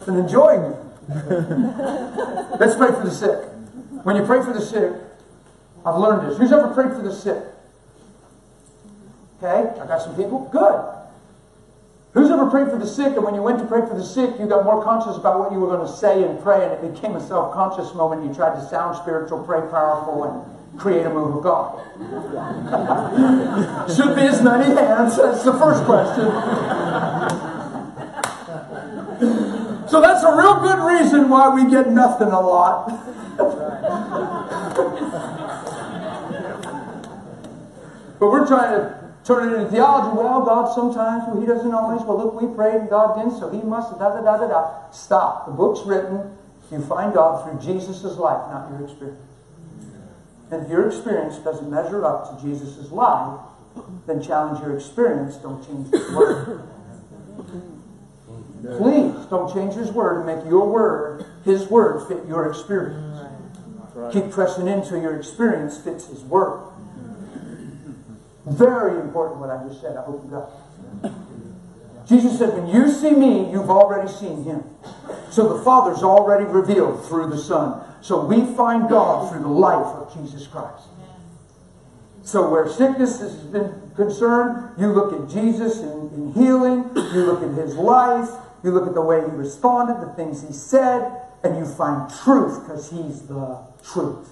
And 0.06 0.18
enjoying 0.18 0.60
it. 0.60 0.76
Let's 2.60 2.74
pray 2.76 2.92
for 2.92 3.02
the 3.04 3.10
sick. 3.10 3.48
When 4.04 4.16
you 4.16 4.24
pray 4.24 4.42
for 4.42 4.52
the 4.52 4.60
sick, 4.60 4.92
I've 5.86 5.98
learned 5.98 6.28
this. 6.28 6.36
Who's 6.36 6.50
ever 6.50 6.74
prayed 6.74 6.96
for 6.96 7.02
the 7.02 7.14
sick? 7.14 7.44
Okay, 9.40 9.80
I 9.80 9.86
got 9.86 10.02
some 10.02 10.16
people. 10.16 10.48
Good. 10.50 10.92
Who's 12.12 12.28
ever 12.30 12.50
prayed 12.50 12.70
for 12.70 12.78
the 12.78 12.86
sick, 12.86 13.14
and 13.14 13.22
when 13.22 13.34
you 13.34 13.42
went 13.42 13.58
to 13.60 13.66
pray 13.66 13.86
for 13.86 13.94
the 13.94 14.02
sick, 14.02 14.34
you 14.40 14.46
got 14.46 14.64
more 14.64 14.82
conscious 14.82 15.16
about 15.16 15.38
what 15.38 15.52
you 15.52 15.60
were 15.60 15.68
going 15.68 15.86
to 15.86 15.92
say 15.92 16.24
and 16.24 16.42
pray, 16.42 16.64
and 16.64 16.72
it 16.72 16.94
became 16.94 17.14
a 17.14 17.20
self 17.20 17.54
conscious 17.54 17.94
moment. 17.94 18.26
You 18.26 18.34
tried 18.34 18.58
to 18.58 18.66
sound 18.68 18.96
spiritual, 18.96 19.44
pray 19.44 19.60
powerful, 19.70 20.24
and 20.24 20.42
create 20.80 21.06
a 21.06 21.10
move 21.10 21.36
of 21.36 21.44
God. 21.44 21.78
Should 23.94 24.16
be 24.16 24.22
as 24.22 24.42
many 24.42 24.74
hands. 24.74 25.18
That's 25.18 25.44
the 25.44 25.52
first 25.52 25.84
question. 25.84 26.24
so 29.88 30.00
that's 30.00 30.24
a 30.24 30.34
real 30.34 30.58
good 30.60 30.80
reason 30.80 31.28
why 31.28 31.54
we 31.54 31.70
get 31.70 31.90
nothing 31.90 32.28
a 32.28 32.40
lot. 32.40 32.90
but 38.18 38.30
we're 38.30 38.46
trying 38.46 38.70
to 38.72 39.14
turn 39.24 39.48
it 39.48 39.56
into 39.56 39.70
theology. 39.70 40.16
Well, 40.16 40.44
God 40.44 40.72
sometimes, 40.74 41.24
well, 41.26 41.40
He 41.40 41.46
doesn't 41.46 41.72
always. 41.72 42.02
Well, 42.02 42.18
look, 42.18 42.40
we 42.40 42.54
prayed 42.54 42.80
and 42.80 42.90
God 42.90 43.16
didn't, 43.16 43.38
so 43.38 43.50
He 43.50 43.60
must 43.62 43.98
da 43.98 44.10
da 44.10 44.22
da 44.22 44.38
da 44.38 44.48
da. 44.48 44.90
Stop. 44.90 45.46
The 45.46 45.52
book's 45.52 45.86
written. 45.86 46.36
You 46.70 46.80
find 46.82 47.14
God 47.14 47.44
through 47.44 47.60
Jesus' 47.74 48.02
life, 48.16 48.50
not 48.50 48.70
your 48.70 48.84
experience. 48.84 49.20
And 50.50 50.64
if 50.64 50.70
your 50.70 50.86
experience 50.86 51.38
doesn't 51.38 51.68
measure 51.70 52.04
up 52.04 52.30
to 52.30 52.44
Jesus' 52.44 52.90
life, 52.90 53.40
then 54.06 54.22
challenge 54.22 54.60
your 54.60 54.76
experience. 54.76 55.36
Don't 55.36 55.64
change 55.66 55.90
His 55.92 56.10
word. 56.12 56.62
Please 58.78 59.26
don't 59.26 59.52
change 59.52 59.74
His 59.74 59.92
word 59.92 60.18
and 60.18 60.26
make 60.26 60.44
your 60.50 60.68
word, 60.68 61.24
His 61.44 61.68
word, 61.68 62.06
fit 62.08 62.26
your 62.26 62.48
experience. 62.48 63.28
Keep 64.12 64.30
pressing 64.30 64.68
into 64.68 65.00
your 65.00 65.16
experience 65.16 65.78
fits 65.78 66.06
His 66.06 66.20
word. 66.22 66.60
Very 68.46 69.00
important 69.00 69.40
what 69.40 69.50
I 69.50 69.66
just 69.66 69.80
said. 69.80 69.96
I 69.96 70.02
hope 70.02 70.24
you 70.24 70.30
got 70.30 70.50
it. 71.04 71.12
Jesus 72.08 72.38
said, 72.38 72.54
when 72.54 72.68
you 72.68 72.90
see 72.90 73.10
me, 73.10 73.50
you've 73.50 73.70
already 73.70 74.08
seen 74.08 74.44
him. 74.44 74.62
So 75.30 75.56
the 75.56 75.64
Father's 75.64 76.04
already 76.04 76.44
revealed 76.44 77.04
through 77.04 77.30
the 77.30 77.38
Son. 77.38 77.82
So 78.00 78.24
we 78.24 78.46
find 78.54 78.88
God 78.88 79.32
through 79.32 79.42
the 79.42 79.48
life 79.48 79.86
of 79.86 80.14
Jesus 80.14 80.46
Christ. 80.46 80.84
So 82.22 82.48
where 82.48 82.68
sickness 82.68 83.20
has 83.20 83.34
been 83.34 83.90
concerned, 83.96 84.78
you 84.78 84.88
look 84.88 85.12
at 85.12 85.28
Jesus 85.28 85.80
in, 85.80 86.10
in 86.14 86.32
healing, 86.32 86.88
you 86.94 87.24
look 87.24 87.42
at 87.42 87.50
his 87.56 87.74
life, 87.74 88.30
you 88.62 88.70
look 88.70 88.86
at 88.86 88.94
the 88.94 89.02
way 89.02 89.20
he 89.20 89.26
responded, 89.26 90.00
the 90.00 90.12
things 90.14 90.46
he 90.46 90.52
said, 90.52 91.22
and 91.42 91.56
you 91.56 91.64
find 91.64 92.08
truth 92.22 92.62
because 92.62 92.90
he's 92.90 93.22
the 93.22 93.58
truth. 93.82 94.28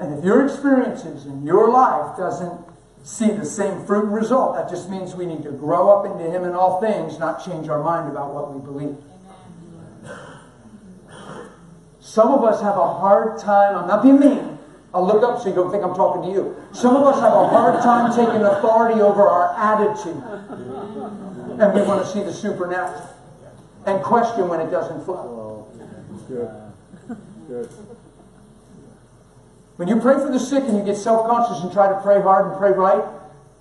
And 0.00 0.18
if 0.18 0.24
your 0.24 0.46
experiences 0.46 1.26
in 1.26 1.44
your 1.44 1.70
life 1.70 2.16
doesn't 2.16 2.58
see 3.04 3.30
the 3.30 3.44
same 3.44 3.84
fruit 3.84 4.04
and 4.04 4.14
result, 4.14 4.54
that 4.56 4.70
just 4.70 4.88
means 4.88 5.14
we 5.14 5.26
need 5.26 5.42
to 5.42 5.52
grow 5.52 5.90
up 5.90 6.06
into 6.06 6.30
Him 6.30 6.44
in 6.44 6.52
all 6.52 6.80
things, 6.80 7.18
not 7.18 7.44
change 7.44 7.68
our 7.68 7.82
mind 7.82 8.10
about 8.10 8.32
what 8.32 8.52
we 8.52 8.60
believe. 8.60 8.96
Some 12.00 12.32
of 12.32 12.42
us 12.44 12.62
have 12.62 12.76
a 12.76 12.94
hard 12.94 13.38
time, 13.38 13.76
I'm 13.76 13.86
not 13.86 14.02
being 14.02 14.18
mean. 14.18 14.58
I'll 14.92 15.06
look 15.06 15.22
up 15.22 15.40
so 15.40 15.48
you 15.50 15.54
don't 15.54 15.70
think 15.70 15.84
I'm 15.84 15.94
talking 15.94 16.22
to 16.22 16.36
you. 16.36 16.56
Some 16.72 16.96
of 16.96 17.04
us 17.04 17.20
have 17.20 17.32
a 17.32 17.48
hard 17.48 17.80
time 17.82 18.10
taking 18.10 18.42
authority 18.42 19.00
over 19.00 19.22
our 19.22 19.54
attitude. 19.56 20.20
And 21.60 21.74
we 21.74 21.82
want 21.82 22.04
to 22.04 22.10
see 22.10 22.24
the 22.24 22.32
supernatural. 22.32 23.08
And 23.86 24.02
question 24.02 24.48
when 24.48 24.60
it 24.60 24.70
doesn't 24.70 25.04
flow. 25.04 25.68
Good. 26.26 26.50
Good. 27.48 27.70
When 29.80 29.88
you 29.88 29.96
pray 29.96 30.16
for 30.16 30.30
the 30.30 30.38
sick 30.38 30.64
and 30.64 30.76
you 30.76 30.84
get 30.84 30.98
self 30.98 31.26
conscious 31.26 31.62
and 31.62 31.72
try 31.72 31.88
to 31.88 31.98
pray 32.02 32.20
hard 32.20 32.48
and 32.50 32.58
pray 32.58 32.70
right, 32.72 33.02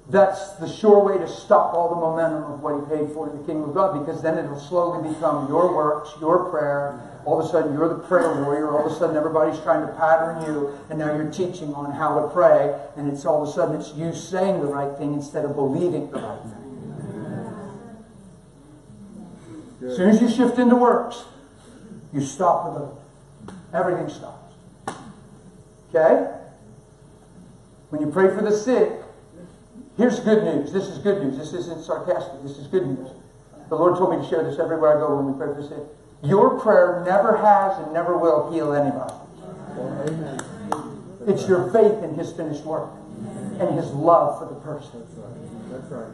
that's 0.09 0.51
the 0.55 0.67
sure 0.67 0.99
way 1.01 1.17
to 1.17 1.25
stop 1.25 1.73
all 1.73 1.87
the 1.87 1.95
momentum 1.95 2.43
of 2.43 2.59
what 2.59 2.75
He 2.75 2.81
paid 2.93 3.13
for 3.13 3.29
in 3.29 3.37
the 3.37 3.43
kingdom 3.45 3.69
of 3.69 3.73
God 3.73 4.05
because 4.05 4.21
then 4.21 4.37
it'll 4.37 4.59
slowly 4.59 5.07
become 5.13 5.47
your 5.47 5.73
works, 5.73 6.09
your 6.19 6.49
prayer. 6.49 6.99
All 7.23 7.39
of 7.39 7.45
a 7.45 7.49
sudden, 7.49 7.71
you're 7.71 7.87
the 7.87 8.03
prayer 8.03 8.43
warrior. 8.43 8.69
All 8.69 8.85
of 8.85 8.91
a 8.91 8.95
sudden, 8.95 9.15
everybody's 9.15 9.61
trying 9.61 9.87
to 9.87 9.93
pattern 9.93 10.43
you, 10.43 10.77
and 10.89 10.99
now 10.99 11.15
you're 11.15 11.31
teaching 11.31 11.73
on 11.73 11.89
how 11.93 12.19
to 12.19 12.27
pray, 12.33 12.77
and 12.97 13.09
it's 13.09 13.23
all 13.23 13.43
of 13.43 13.47
a 13.47 13.51
sudden 13.53 13.79
it's 13.79 13.93
you 13.93 14.13
saying 14.13 14.59
the 14.59 14.67
right 14.67 14.97
thing 14.97 15.13
instead 15.13 15.45
of 15.45 15.55
believing 15.55 16.11
the 16.11 16.19
right 16.19 16.41
thing. 16.41 16.65
As 19.89 19.95
soon 19.95 20.09
as 20.09 20.21
you 20.21 20.27
shift 20.29 20.59
into 20.59 20.75
works, 20.75 21.23
you 22.11 22.19
stop 22.19 22.73
with 22.73 22.89
it. 22.89 23.55
Everything 23.73 24.09
stops. 24.09 24.38
Okay? 25.89 26.31
When 27.89 28.01
you 28.01 28.11
pray 28.11 28.33
for 28.35 28.41
the 28.41 28.51
sick, 28.51 28.91
here's 29.97 30.19
good 30.19 30.43
news. 30.43 30.71
This 30.71 30.85
is 30.85 30.99
good 30.99 31.23
news. 31.23 31.37
This 31.37 31.53
isn't 31.53 31.83
sarcastic. 31.83 32.43
This 32.43 32.57
is 32.57 32.67
good 32.67 32.85
news. 32.85 33.09
The 33.69 33.75
Lord 33.75 33.97
told 33.97 34.15
me 34.15 34.23
to 34.23 34.29
share 34.29 34.43
this 34.43 34.59
everywhere 34.59 34.97
I 34.97 34.99
go 34.99 35.15
when 35.15 35.33
we 35.33 35.37
pray 35.37 35.53
for 35.53 35.61
the 35.61 35.67
sick. 35.67 35.83
Your 36.23 36.59
prayer 36.59 37.03
never 37.05 37.37
has 37.37 37.77
and 37.83 37.93
never 37.93 38.17
will 38.17 38.51
heal 38.51 38.73
anybody. 38.73 39.13
Amen. 39.77 40.41
It's 41.27 41.47
your 41.47 41.71
faith 41.71 42.03
in 42.03 42.15
His 42.15 42.31
finished 42.33 42.63
work 42.63 42.89
and 43.59 43.75
His 43.75 43.91
love 43.91 44.39
for 44.39 44.53
the 44.53 44.59
person. 44.61 45.05
That's 45.71 45.91
right. 45.91 46.11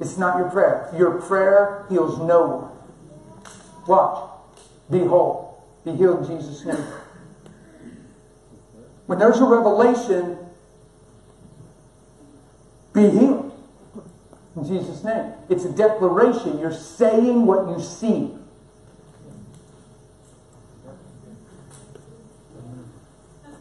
It's 0.00 0.16
not 0.18 0.38
your 0.38 0.50
prayer. 0.50 0.90
Your 0.96 1.20
prayer 1.20 1.86
heals 1.88 2.18
no 2.18 2.46
one. 2.46 2.70
Watch. 3.86 4.30
Be 4.90 5.00
whole. 5.00 5.64
Be 5.84 5.92
healed 5.92 6.30
in 6.30 6.38
Jesus' 6.38 6.64
name. 6.64 6.84
When 9.06 9.18
there's 9.18 9.38
a 9.38 9.44
revelation, 9.44 10.38
be 12.94 13.10
healed. 13.10 13.50
In 14.56 14.66
Jesus' 14.66 15.02
name. 15.02 15.32
It's 15.48 15.64
a 15.64 15.72
declaration. 15.72 16.58
You're 16.58 16.72
saying 16.72 17.44
what 17.44 17.68
you 17.68 17.82
see. 17.84 18.30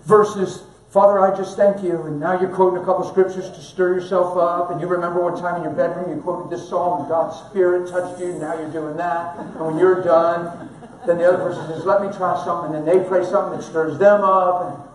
Versus, 0.05 0.63
Father, 0.91 1.19
I 1.19 1.35
just 1.35 1.57
thank 1.57 1.83
you. 1.83 2.03
And 2.03 2.19
now 2.19 2.39
you're 2.39 2.53
quoting 2.53 2.81
a 2.81 2.85
couple 2.85 3.09
scriptures 3.09 3.49
to 3.49 3.61
stir 3.61 3.95
yourself 3.95 4.37
up. 4.37 4.69
And 4.69 4.79
you 4.79 4.87
remember 4.87 5.21
one 5.21 5.35
time 5.41 5.55
in 5.57 5.63
your 5.63 5.73
bedroom 5.73 6.15
you 6.15 6.21
quoted 6.21 6.51
this 6.51 6.69
psalm, 6.69 7.01
and 7.01 7.09
God's 7.09 7.37
Spirit 7.49 7.89
touched 7.89 8.19
you. 8.21 8.27
And 8.27 8.39
now 8.39 8.53
you're 8.53 8.71
doing 8.71 8.95
that. 8.97 9.39
And 9.39 9.59
when 9.59 9.77
you're 9.77 10.03
done, 10.03 10.69
then 11.07 11.17
the 11.17 11.27
other 11.27 11.37
person 11.37 11.67
says, 11.67 11.83
Let 11.85 12.01
me 12.01 12.15
try 12.15 12.41
something. 12.45 12.75
And 12.75 12.87
then 12.87 12.97
they 12.97 13.03
pray 13.03 13.25
something 13.25 13.57
that 13.57 13.63
stirs 13.63 13.97
them 13.97 14.21
up. 14.21 14.92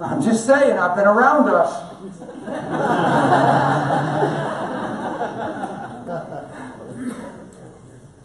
I'm 0.00 0.22
just 0.22 0.46
saying, 0.46 0.76
I've 0.76 0.96
been 0.96 1.06
around 1.06 1.48
us. 1.48 1.72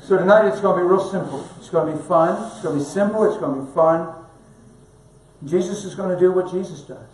so 0.02 0.18
tonight 0.18 0.48
it's 0.48 0.62
going 0.62 0.80
to 0.80 0.84
be 0.84 0.90
real 0.90 1.00
simple. 1.00 1.48
It's 1.58 1.70
going 1.70 1.92
to 1.92 1.98
be 1.98 2.08
fun. 2.08 2.52
It's 2.52 2.62
going 2.64 2.78
to 2.78 2.84
be 2.84 2.90
simple. 2.90 3.24
It's 3.26 3.38
going 3.40 3.60
to 3.60 3.66
be 3.66 3.74
fun. 3.74 4.16
Jesus 5.46 5.86
is 5.86 5.96
going 5.96 6.14
to 6.14 6.20
do 6.20 6.32
what 6.32 6.52
Jesus 6.52 6.82
does. 6.82 7.08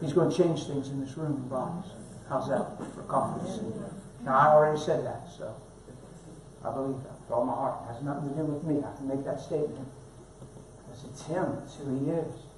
He's 0.00 0.12
going 0.12 0.30
to 0.30 0.36
change 0.36 0.64
things 0.64 0.88
in 0.88 1.00
this 1.04 1.16
room 1.16 1.34
and 1.34 1.50
bodies. 1.50 1.90
How's 2.28 2.48
that 2.48 2.78
for 2.94 3.02
confidence? 3.02 3.60
Now, 4.24 4.38
I 4.38 4.46
already 4.48 4.78
said 4.78 5.04
that, 5.04 5.22
so 5.36 5.54
I 6.64 6.72
believe 6.72 7.02
that 7.02 7.20
with 7.30 7.38
all 7.38 7.44
my 7.44 7.54
heart. 7.54 7.74
It 7.84 7.94
has 7.94 8.02
nothing 8.02 8.28
to 8.30 8.34
do 8.34 8.44
with 8.44 8.64
me. 8.64 8.82
I 8.84 8.96
can 8.96 9.08
make 9.08 9.24
that 9.24 9.40
statement. 9.40 9.88
Because 10.84 11.04
it's 11.04 11.26
Him, 11.26 11.58
it's 11.64 11.76
who 11.76 12.04
He 12.04 12.10
is. 12.10 12.49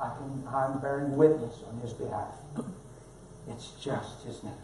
I 0.00 0.10
can, 0.16 0.44
I'm 0.52 0.80
bearing 0.80 1.16
witness 1.16 1.62
on 1.68 1.80
His 1.80 1.92
behalf. 1.92 2.34
It's 3.48 3.72
just 3.80 4.24
His 4.24 4.42
nature. 4.42 4.56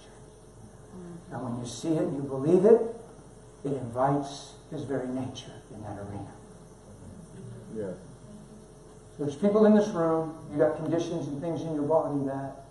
And 1.32 1.42
when 1.42 1.58
you 1.58 1.66
see 1.66 1.94
it 1.94 2.02
and 2.02 2.16
you 2.16 2.22
believe 2.22 2.64
it, 2.64 2.80
it 3.64 3.72
invites 3.72 4.52
His 4.70 4.84
very 4.84 5.08
nature 5.08 5.52
in 5.74 5.82
that 5.82 5.98
arena. 5.98 6.32
Yes. 7.74 7.96
There's 9.18 9.36
people 9.36 9.64
in 9.66 9.74
this 9.74 9.88
room, 9.88 10.34
you 10.52 10.58
got 10.58 10.76
conditions 10.76 11.28
and 11.28 11.40
things 11.40 11.62
in 11.62 11.74
your 11.74 11.84
body 11.84 12.24
that 12.26 12.64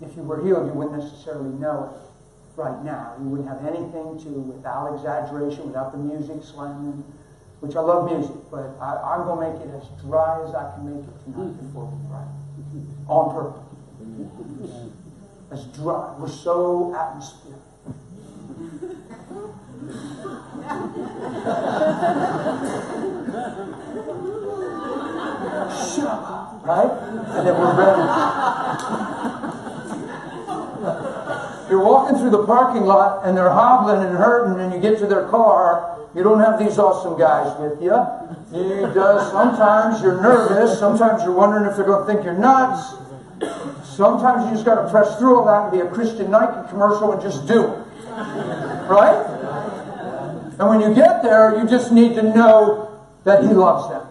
if 0.00 0.16
you 0.16 0.22
were 0.22 0.44
healed, 0.44 0.66
you 0.66 0.72
wouldn't 0.72 0.98
necessarily 0.98 1.50
know 1.58 1.90
it 1.94 2.60
right 2.60 2.84
now. 2.84 3.14
You 3.18 3.26
wouldn't 3.26 3.48
have 3.48 3.64
anything 3.64 4.18
to, 4.24 4.28
without 4.28 4.94
exaggeration, 4.94 5.66
without 5.66 5.92
the 5.92 5.98
music 5.98 6.42
slamming, 6.42 7.04
which 7.64 7.76
I 7.76 7.80
love 7.80 8.12
music, 8.12 8.36
but 8.50 8.76
I, 8.78 9.16
am 9.16 9.24
going 9.24 9.40
to 9.40 9.58
make 9.58 9.66
it 9.66 9.74
as 9.74 9.88
dry 10.02 10.44
as 10.46 10.54
I 10.54 10.74
can 10.74 10.84
make 10.84 11.02
it 11.02 11.24
tonight 11.24 11.56
before 11.62 11.86
we 11.86 11.96
pray. 12.12 12.28
On 13.08 13.32
purpose. 13.32 13.64
As 15.50 15.64
dry. 15.76 16.14
We're 16.18 16.28
so 16.28 16.94
atmospheric. 16.94 17.60
right? 26.64 26.90
And 27.34 27.46
then 27.46 27.54
we're 27.58 27.76
ready. 27.78 29.30
You're 31.74 31.82
walking 31.82 32.16
through 32.18 32.30
the 32.30 32.46
parking 32.46 32.84
lot 32.86 33.26
and 33.26 33.36
they're 33.36 33.50
hobbling 33.50 34.06
and 34.06 34.16
hurting, 34.16 34.60
and 34.60 34.72
you 34.72 34.78
get 34.78 34.96
to 35.00 35.08
their 35.08 35.26
car. 35.26 35.98
You 36.14 36.22
don't 36.22 36.38
have 36.38 36.56
these 36.56 36.78
awesome 36.78 37.18
guys 37.18 37.50
with 37.58 37.82
you. 37.82 37.98
You 38.56 38.94
does 38.94 39.32
sometimes 39.32 40.00
you're 40.00 40.22
nervous. 40.22 40.78
Sometimes 40.78 41.24
you're 41.24 41.32
wondering 41.32 41.68
if 41.68 41.74
they're 41.74 41.84
going 41.84 42.06
to 42.06 42.12
think 42.12 42.24
you're 42.24 42.38
nuts. 42.38 42.94
Sometimes 43.82 44.44
you 44.44 44.52
just 44.52 44.64
got 44.64 44.84
to 44.84 44.88
press 44.88 45.18
through 45.18 45.36
all 45.36 45.46
that 45.46 45.62
and 45.62 45.72
be 45.72 45.80
a 45.80 45.90
Christian 45.92 46.30
Nike 46.30 46.70
commercial 46.70 47.10
and 47.10 47.20
just 47.20 47.44
do 47.48 47.64
it. 47.64 47.78
Right? 48.86 49.26
And 50.60 50.68
when 50.68 50.80
you 50.80 50.94
get 50.94 51.24
there, 51.24 51.58
you 51.58 51.68
just 51.68 51.90
need 51.90 52.14
to 52.14 52.22
know 52.22 53.02
that 53.24 53.42
He 53.42 53.48
loves 53.48 53.88
them. 53.88 54.06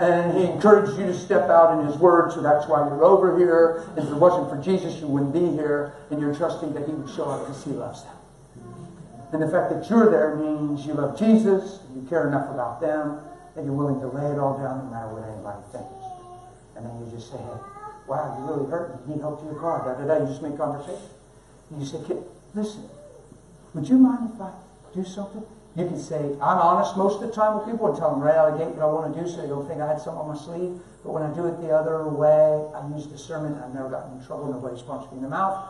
And 0.00 0.36
he 0.36 0.44
encouraged 0.44 0.98
you 0.98 1.04
to 1.06 1.14
step 1.14 1.50
out 1.50 1.78
in 1.78 1.86
his 1.86 1.96
word, 1.98 2.32
so 2.32 2.40
that's 2.40 2.66
why 2.66 2.88
you're 2.88 3.04
over 3.04 3.36
here. 3.36 3.84
If 3.98 4.04
it 4.04 4.14
wasn't 4.14 4.48
for 4.48 4.56
Jesus, 4.56 4.98
you 4.98 5.06
wouldn't 5.06 5.34
be 5.34 5.44
here, 5.52 5.92
and 6.10 6.18
you're 6.18 6.34
trusting 6.34 6.72
that 6.72 6.86
he 6.86 6.92
would 6.92 7.14
show 7.14 7.28
up 7.28 7.46
because 7.46 7.62
he 7.64 7.72
loves 7.72 8.02
them. 8.04 8.16
And 9.32 9.42
the 9.42 9.48
fact 9.48 9.70
that 9.70 9.88
you're 9.90 10.10
there 10.10 10.36
means 10.36 10.86
you 10.86 10.94
love 10.94 11.18
Jesus, 11.18 11.80
you 11.94 12.02
care 12.08 12.26
enough 12.26 12.48
about 12.48 12.80
them, 12.80 13.20
that 13.54 13.62
you're 13.64 13.74
willing 13.74 14.00
to 14.00 14.08
lay 14.08 14.32
it 14.32 14.38
all 14.38 14.56
down 14.56 14.78
no 14.78 14.90
matter 14.90 15.08
what 15.12 15.22
anybody 15.28 15.62
thinks. 15.70 16.00
And 16.76 16.86
then 16.86 16.96
you 17.04 17.12
just 17.12 17.30
say, 17.30 17.36
hey, 17.36 17.60
wow, 18.08 18.40
you 18.40 18.48
really 18.48 18.70
hurt 18.70 18.96
me. 18.96 18.96
You 19.06 19.14
need 19.14 19.20
help 19.20 19.40
to 19.40 19.46
your 19.46 19.60
car. 19.60 19.84
Da, 19.84 20.00
da, 20.00 20.08
da. 20.08 20.24
You 20.24 20.26
just 20.32 20.40
make 20.40 20.56
conversation. 20.56 21.12
And 21.70 21.80
you 21.80 21.86
say, 21.86 22.00
kid, 22.08 22.24
listen, 22.54 22.88
would 23.74 23.86
you 23.86 23.98
mind 23.98 24.30
if 24.34 24.40
I 24.40 24.50
do 24.94 25.04
something? 25.04 25.44
You 25.76 25.86
can 25.86 25.98
say, 25.98 26.18
I'm 26.42 26.58
honest 26.58 26.96
most 26.96 27.22
of 27.22 27.28
the 27.28 27.34
time 27.34 27.56
with 27.56 27.66
people 27.70 27.86
and 27.86 27.96
tell 27.96 28.10
them 28.10 28.20
right 28.20 28.34
out 28.34 28.52
of 28.52 28.58
the 28.58 28.64
gate 28.64 28.74
what 28.74 28.82
I 28.82 28.90
want 28.90 29.14
to 29.14 29.22
do 29.22 29.28
so 29.28 29.40
they 29.40 29.46
don't 29.46 29.66
think 29.68 29.80
I 29.80 29.86
had 29.86 30.00
something 30.00 30.18
on 30.18 30.28
my 30.28 30.36
sleeve. 30.36 30.82
But 31.04 31.12
when 31.12 31.22
I 31.22 31.32
do 31.32 31.46
it 31.46 31.62
the 31.62 31.70
other 31.70 32.08
way, 32.08 32.66
I 32.74 32.82
use 32.90 33.06
discernment. 33.06 33.56
I've 33.62 33.72
never 33.72 33.88
gotten 33.88 34.18
in 34.18 34.26
trouble. 34.26 34.50
Nobody's 34.50 34.82
punched 34.82 35.12
me 35.12 35.18
in 35.18 35.22
the 35.22 35.30
mouth. 35.30 35.62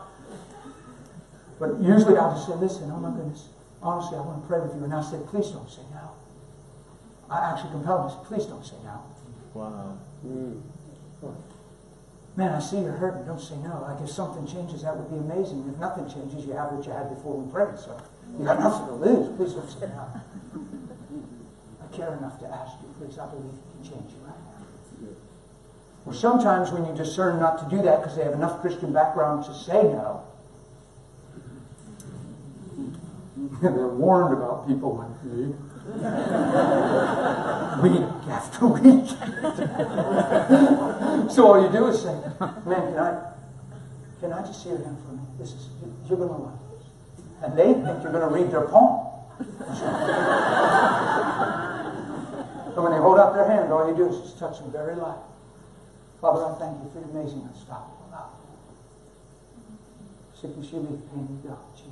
But 1.59 1.77
usually 1.79 2.17
I'll 2.17 2.33
just 2.33 2.47
say, 2.47 2.55
listen, 2.57 2.89
oh 2.89 2.97
my 2.97 3.13
goodness, 3.13 3.49
honestly, 3.81 4.17
I 4.17 4.21
want 4.21 4.41
to 4.41 4.47
pray 4.49 4.59
with 4.59 4.73
you. 4.73 4.83
And 4.83 4.93
I 4.93 5.05
say, 5.05 5.21
please 5.29 5.53
don't 5.53 5.69
say 5.69 5.85
no. 5.93 6.17
I 7.29 7.53
actually 7.53 7.71
compel 7.71 8.09
them, 8.09 8.25
please 8.25 8.49
don't 8.49 8.65
say 8.65 8.81
no. 8.83 9.05
Wow. 9.53 9.97
Mm. 10.25 10.61
Man, 12.35 12.55
I 12.55 12.59
see 12.59 12.79
you're 12.79 12.93
hurting. 12.93 13.25
Don't 13.25 13.41
say 13.41 13.55
no. 13.57 13.81
Like 13.81 14.01
if 14.01 14.09
something 14.09 14.47
changes, 14.47 14.83
that 14.83 14.95
would 14.95 15.11
be 15.11 15.17
amazing. 15.17 15.67
If 15.71 15.79
nothing 15.79 16.09
changes, 16.09 16.45
you 16.45 16.53
have 16.53 16.71
what 16.71 16.85
you 16.85 16.91
had 16.91 17.09
before 17.09 17.35
we 17.37 17.51
prayed. 17.51 17.77
So 17.77 17.99
you 18.37 18.45
got 18.45 18.59
nothing 18.59 18.87
to 18.87 18.93
lose. 18.93 19.35
Please 19.37 19.53
don't 19.53 19.69
say 19.69 19.87
no. 19.87 20.07
I 21.81 21.87
care 21.95 22.13
enough 22.17 22.37
to 22.39 22.47
ask 22.47 22.73
you, 22.81 22.89
please. 22.97 23.17
I 23.17 23.27
believe 23.27 23.45
you 23.45 23.63
can 23.73 23.83
change 23.91 24.11
you 24.13 24.19
right 24.25 24.37
now. 24.37 24.65
Or 26.05 26.13
sometimes 26.13 26.71
when 26.71 26.85
you 26.85 26.93
discern 26.95 27.39
not 27.39 27.57
to 27.59 27.65
do 27.75 27.81
that 27.83 28.01
because 28.01 28.17
they 28.17 28.23
have 28.23 28.33
enough 28.33 28.61
Christian 28.61 28.93
background 28.93 29.45
to 29.45 29.53
say 29.53 29.83
no, 29.83 30.23
they're 33.61 33.87
warned 33.87 34.33
about 34.33 34.67
people 34.67 34.97
like 34.97 35.23
me. 35.23 35.53
week 37.81 38.05
after 38.29 38.67
week. 38.67 39.09
so 41.31 41.47
all 41.47 41.61
you 41.61 41.69
do 41.71 41.87
is 41.87 42.01
say, 42.01 42.13
man, 42.65 42.93
can 42.93 42.97
I, 42.97 43.33
can 44.19 44.31
I 44.31 44.45
just 44.45 44.65
your 44.65 44.77
hand 44.77 44.97
for 44.99 45.09
a 45.09 45.13
minute? 45.13 45.37
This 45.39 45.49
is, 45.49 45.69
you're 46.07 46.17
going 46.17 46.29
to 46.29 46.35
this. 46.35 46.60
And 47.43 47.57
they 47.57 47.73
think 47.73 48.03
you're 48.03 48.11
going 48.11 48.27
to 48.27 48.33
read 48.33 48.51
their 48.51 48.67
poem. 48.67 49.07
so 52.75 52.81
when 52.83 52.91
they 52.91 52.99
hold 52.99 53.19
out 53.19 53.33
their 53.33 53.47
hand, 53.49 53.73
all 53.73 53.89
you 53.89 53.95
do 53.95 54.09
is 54.09 54.21
just 54.21 54.37
touch 54.37 54.59
them 54.59 54.71
very 54.71 54.95
light. 54.95 55.17
Father, 56.21 56.45
I 56.45 56.59
thank 56.59 56.77
you 56.83 56.89
for 56.93 56.99
your 56.99 57.09
amazing 57.09 57.41
unstoppable 57.51 58.07
love. 58.11 58.29
Sickness 60.39 60.71
you 60.71 61.01
pain 61.13 61.27
you 61.43 61.49
go. 61.49 61.57
Jesus' 61.75 61.90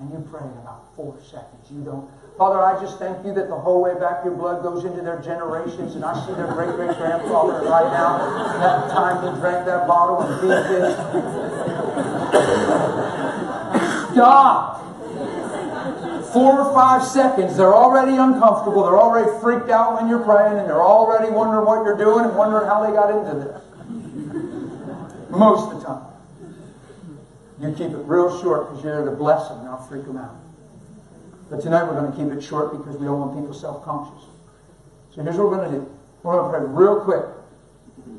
and 0.00 0.10
you 0.10 0.26
pray 0.30 0.40
in 0.40 0.58
about 0.58 0.94
four 0.96 1.16
seconds. 1.30 1.70
You 1.70 1.84
don't. 1.84 2.08
Father, 2.38 2.62
I 2.62 2.80
just 2.80 2.98
thank 2.98 3.24
you 3.24 3.34
that 3.34 3.48
the 3.48 3.54
whole 3.54 3.82
way 3.82 3.92
back 4.00 4.24
your 4.24 4.34
blood 4.34 4.62
goes 4.62 4.84
into 4.84 5.02
their 5.02 5.20
generations, 5.20 5.94
and 5.94 6.04
I 6.04 6.14
see 6.26 6.32
their 6.32 6.46
great 6.46 6.74
great 6.74 6.96
grandfather 6.96 7.68
right 7.68 7.92
now. 7.92 8.18
That 8.58 8.90
time 8.90 9.20
he 9.22 9.40
drank 9.40 9.66
that 9.66 9.86
bottle 9.86 10.22
and 10.22 10.40
did 10.40 10.50
this. 10.50 10.96
Stop. 14.12 14.78
Four 16.32 16.60
or 16.60 16.72
five 16.72 17.04
seconds, 17.04 17.56
they're 17.56 17.74
already 17.74 18.16
uncomfortable. 18.16 18.84
They're 18.84 18.98
already 18.98 19.28
freaked 19.40 19.68
out 19.68 20.00
when 20.00 20.08
you're 20.08 20.24
praying, 20.24 20.58
and 20.58 20.68
they're 20.68 20.82
already 20.82 21.30
wondering 21.30 21.66
what 21.66 21.84
you're 21.84 21.98
doing 21.98 22.24
and 22.24 22.36
wondering 22.36 22.66
how 22.66 22.86
they 22.86 22.92
got 22.92 23.10
into 23.10 23.34
this. 23.44 23.60
Most 25.30 25.72
of 25.72 25.80
the 25.80 25.86
time. 25.86 26.09
You 27.60 27.72
keep 27.72 27.90
it 27.90 28.02
real 28.08 28.40
short 28.40 28.70
because 28.70 28.82
you're 28.82 29.04
to 29.04 29.10
bless 29.10 29.48
them, 29.48 29.64
not 29.64 29.86
freak 29.86 30.06
them 30.06 30.16
out. 30.16 30.34
But 31.50 31.60
tonight 31.60 31.84
we're 31.84 32.00
going 32.00 32.10
to 32.10 32.16
keep 32.16 32.32
it 32.32 32.42
short 32.42 32.72
because 32.72 32.96
we 32.96 33.04
don't 33.04 33.20
want 33.20 33.36
people 33.36 33.52
self-conscious. 33.52 34.24
So 35.14 35.22
here's 35.22 35.36
what 35.36 35.50
we're 35.50 35.56
going 35.56 35.72
to 35.72 35.78
do. 35.80 35.96
We're 36.22 36.40
going 36.40 36.50
to 36.52 36.58
pray 36.58 36.66
real 36.66 37.00
quick, 37.04 37.24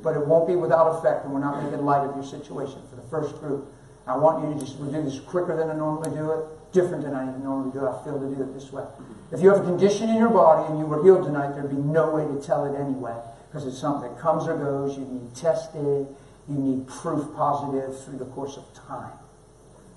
but 0.04 0.16
it 0.16 0.28
won't 0.28 0.48
be 0.48 0.56
without 0.56 1.00
effect, 1.00 1.26
and 1.26 1.34
we're 1.34 1.40
not 1.40 1.64
making 1.64 1.84
light 1.84 2.06
of 2.06 2.14
your 2.16 2.26
situation 2.26 2.82
for 2.90 2.98
the 2.98 3.08
first 3.10 3.40
group. 3.40 3.66
I 4.06 4.16
want 4.16 4.46
you 4.46 4.54
to 4.54 4.60
just 4.60 4.78
we'll 4.78 4.92
do 4.92 5.02
this 5.02 5.20
quicker 5.20 5.56
than 5.58 5.72
I 5.72 5.76
normally 5.76 6.16
do 6.16 6.32
it, 6.32 6.46
different 6.72 7.04
than 7.04 7.16
I 7.16 7.26
normally 7.38 7.72
do 7.72 7.86
it. 7.86 7.90
I 7.90 8.04
feel 8.04 8.20
to 8.20 8.36
do 8.36 8.44
it 8.44 8.54
this 8.54 8.72
way. 8.72 8.84
If 9.32 9.42
you 9.42 9.50
have 9.50 9.62
a 9.62 9.64
condition 9.64 10.10
in 10.10 10.18
your 10.18 10.30
body 10.30 10.70
and 10.70 10.78
you 10.78 10.86
were 10.86 11.02
healed 11.02 11.26
tonight, 11.26 11.54
there'd 11.56 11.70
be 11.70 11.78
no 11.78 12.14
way 12.14 12.28
to 12.28 12.46
tell 12.46 12.66
it 12.66 12.78
anyway 12.80 13.16
because 13.48 13.66
it's 13.66 13.80
something 13.80 14.12
that 14.12 14.20
comes 14.20 14.48
or 14.48 14.58
goes. 14.58 14.98
You 14.98 15.06
need 15.06 15.34
tested. 15.34 16.08
You 16.50 16.56
need 16.58 16.88
proof 16.88 17.34
positive 17.36 18.04
through 18.04 18.18
the 18.18 18.26
course 18.26 18.58
of 18.58 18.66
time. 18.74 19.14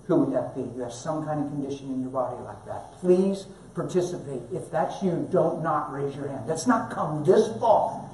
Who 0.06 0.16
would 0.16 0.34
that 0.34 0.54
be? 0.54 0.60
You 0.60 0.82
have 0.82 0.92
some 0.92 1.24
kind 1.24 1.40
of 1.40 1.48
condition 1.48 1.90
in 1.90 2.02
your 2.02 2.10
body 2.10 2.36
like 2.44 2.64
that. 2.66 2.92
Please 3.00 3.46
participate. 3.74 4.42
If 4.52 4.70
that's 4.70 5.02
you, 5.02 5.28
don't 5.32 5.62
not 5.62 5.92
raise 5.92 6.14
your 6.14 6.28
hand. 6.28 6.46
Let's 6.46 6.66
not 6.66 6.90
come 6.90 7.24
this 7.24 7.48
far 7.58 8.08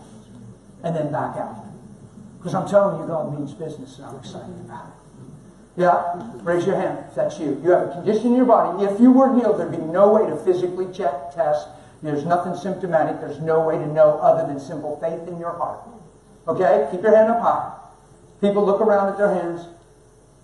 and 0.82 0.94
then 0.94 1.10
back 1.10 1.36
out. 1.36 1.64
Because 2.38 2.54
I'm 2.54 2.68
telling 2.68 3.00
you, 3.00 3.06
God 3.06 3.38
means 3.38 3.52
business, 3.52 3.98
and 3.98 4.06
I'm 4.06 4.16
excited 4.16 4.54
about 4.64 4.86
it. 4.86 4.92
Yeah? 5.76 6.30
Raise 6.42 6.64
your 6.64 6.76
hand 6.76 7.04
if 7.08 7.14
that's 7.14 7.38
you. 7.38 7.60
You 7.62 7.70
have 7.70 7.88
a 7.88 7.92
condition 7.92 8.28
in 8.28 8.36
your 8.36 8.46
body. 8.46 8.84
If 8.84 9.00
you 9.00 9.10
were 9.10 9.34
healed, 9.38 9.58
there'd 9.58 9.70
be 9.70 9.78
no 9.78 10.12
way 10.12 10.26
to 10.28 10.36
physically 10.36 10.86
check, 10.92 11.34
test. 11.34 11.68
There's 12.02 12.24
nothing 12.24 12.56
symptomatic. 12.56 13.20
There's 13.20 13.40
no 13.40 13.60
way 13.60 13.76
to 13.76 13.86
know 13.86 14.18
other 14.20 14.46
than 14.46 14.58
simple 14.58 14.98
faith 15.00 15.28
in 15.28 15.38
your 15.38 15.52
heart. 15.52 15.80
Okay? 16.48 16.88
Keep 16.90 17.02
your 17.02 17.14
hand 17.14 17.30
up 17.30 17.42
high. 17.42 17.76
People 18.40 18.64
look 18.64 18.80
around 18.80 19.08
at 19.08 19.18
their 19.18 19.34
hands. 19.34 19.66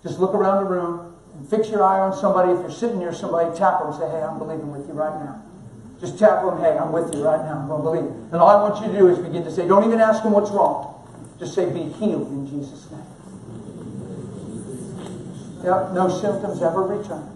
Just 0.02 0.18
look 0.18 0.34
around 0.34 0.64
the 0.64 0.70
room 0.70 1.15
fix 1.48 1.68
your 1.68 1.82
eye 1.82 2.00
on 2.00 2.16
somebody. 2.16 2.52
If 2.52 2.60
you're 2.60 2.70
sitting 2.70 2.98
near 2.98 3.12
somebody, 3.12 3.56
tap 3.56 3.80
them 3.80 3.88
and 3.88 3.96
say, 3.96 4.08
hey, 4.10 4.22
I'm 4.22 4.38
believing 4.38 4.70
with 4.70 4.86
you 4.88 4.94
right 4.94 5.14
now. 5.24 5.42
Just 6.00 6.18
tap 6.18 6.44
them, 6.44 6.58
hey, 6.60 6.76
I'm 6.76 6.92
with 6.92 7.14
you 7.14 7.24
right 7.24 7.40
now. 7.40 7.58
I'm 7.60 7.68
going 7.68 7.82
to 7.82 7.90
believe. 7.90 8.32
And 8.32 8.36
all 8.36 8.48
I 8.48 8.68
want 8.68 8.80
you 8.84 8.92
to 8.92 8.98
do 8.98 9.08
is 9.08 9.18
begin 9.18 9.44
to 9.44 9.50
say, 9.50 9.66
don't 9.66 9.84
even 9.84 10.00
ask 10.00 10.22
them 10.22 10.32
what's 10.32 10.50
wrong. 10.50 10.92
Just 11.38 11.54
say, 11.54 11.70
be 11.72 11.84
healed 11.84 12.28
in 12.28 12.46
Jesus' 12.46 12.90
name. 12.90 13.04
Yep, 15.64 15.92
no 15.92 16.08
symptoms 16.08 16.62
ever 16.62 16.82
return. 16.82 17.28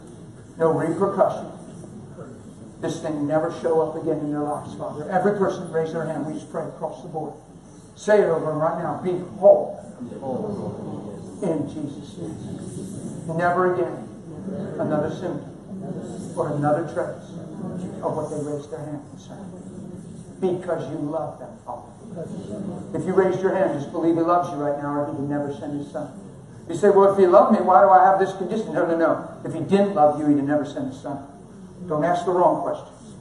No 0.59 0.73
repercussion. 0.73 1.51
This 2.81 3.01
thing 3.01 3.27
never 3.27 3.51
show 3.61 3.81
up 3.81 4.01
again 4.01 4.19
in 4.21 4.31
their 4.31 4.41
lives, 4.41 4.75
Father. 4.77 5.11
Every 5.11 5.37
person 5.37 5.71
raise 5.73 5.93
their 5.93 6.07
hand. 6.07 6.27
We 6.27 6.35
just 6.35 6.51
pray 6.51 6.65
across 6.65 7.03
the 7.03 7.09
board. 7.09 7.35
Say 7.97 8.21
it 8.21 8.29
over 8.29 8.47
them 8.47 8.59
right 8.59 8.79
now. 8.83 9.01
Be 9.03 9.19
whole. 9.39 9.79
In 11.43 11.69
Jesus' 11.69 12.17
name. 12.19 12.37
Never 13.37 13.75
again 13.75 14.09
another 14.79 15.11
symptom 15.11 15.47
or 16.37 16.57
another 16.57 16.85
trace 16.93 17.31
of 18.03 18.17
what 18.17 18.31
they 18.31 18.41
raised 18.43 18.71
their 18.71 18.81
hand 18.81 19.03
concerning. 19.11 19.51
Because 20.41 20.91
you 20.91 20.99
love 20.99 21.39
them, 21.39 21.51
Father. 21.65 21.91
If 22.95 23.05
you 23.05 23.13
raised 23.13 23.41
your 23.41 23.55
hand, 23.55 23.79
just 23.79 23.93
believe 23.93 24.17
He 24.17 24.23
loves 24.23 24.51
you 24.51 24.57
right 24.57 24.81
now, 24.83 25.01
or 25.01 25.07
He 25.07 25.13
would 25.21 25.29
never 25.29 25.53
send 25.55 25.79
His 25.79 25.93
Son. 25.93 26.09
You 26.69 26.75
say, 26.75 26.91
well, 26.91 27.13
if 27.13 27.19
He 27.19 27.27
loved 27.27 27.53
me, 27.53 27.65
why 27.65 27.83
do 27.83 27.91
I 27.91 28.05
have 28.05 28.19
this 28.19 28.35
condition? 28.37 28.73
No, 28.73 28.87
no, 28.87 28.97
no. 28.97 29.29
If 29.45 29.53
He 29.53 29.61
didn't 29.61 29.95
love 29.95 30.19
you, 30.19 30.27
He'd 30.27 30.43
never 30.43 30.65
send 30.65 30.93
His 30.93 31.01
Son. 31.01 31.23
Don't 31.89 32.05
ask 32.05 32.25
the 32.25 32.33
wrong 32.33 32.63
questions. 32.63 33.15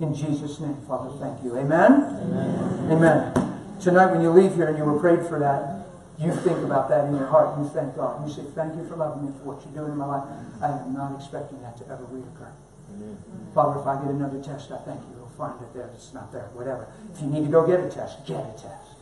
In 0.00 0.14
Jesus' 0.14 0.60
name, 0.60 0.76
Father, 0.88 1.10
thank 1.18 1.44
you. 1.44 1.58
Amen? 1.58 1.92
Amen. 1.92 2.92
Amen. 2.92 3.78
Tonight, 3.80 4.12
when 4.12 4.22
you 4.22 4.30
leave 4.30 4.54
here 4.54 4.68
and 4.68 4.78
you 4.78 4.84
were 4.84 4.98
prayed 4.98 5.26
for 5.26 5.38
that, 5.38 5.79
you 6.20 6.32
think 6.44 6.58
about 6.58 6.88
that 6.90 7.06
in 7.06 7.16
your 7.16 7.26
heart. 7.26 7.58
You 7.58 7.68
thank 7.72 7.96
God. 7.96 8.26
You 8.26 8.32
say, 8.32 8.42
Thank 8.54 8.76
you 8.76 8.86
for 8.86 8.96
loving 8.96 9.26
me 9.26 9.32
for 9.40 9.52
what 9.54 9.64
you're 9.64 9.72
doing 9.74 9.92
in 9.92 9.98
my 9.98 10.06
life. 10.06 10.28
I 10.60 10.68
am 10.68 10.92
not 10.92 11.16
expecting 11.16 11.60
that 11.62 11.78
to 11.78 11.84
ever 11.88 12.04
reoccur. 12.04 12.52
Father, 13.54 13.80
if 13.80 13.86
I 13.86 13.96
get 14.02 14.10
another 14.12 14.42
test, 14.42 14.70
I 14.70 14.78
thank 14.84 15.00
you. 15.00 15.16
You'll 15.16 15.32
find 15.38 15.54
it 15.62 15.72
there. 15.72 15.88
It's 15.94 16.12
not 16.12 16.30
there. 16.32 16.50
Whatever. 16.52 16.86
If 17.14 17.22
you 17.22 17.28
need 17.28 17.44
to 17.46 17.50
go 17.50 17.66
get 17.66 17.80
a 17.80 17.88
test, 17.88 18.26
get 18.26 18.40
a 18.44 18.52
test. 18.52 18.98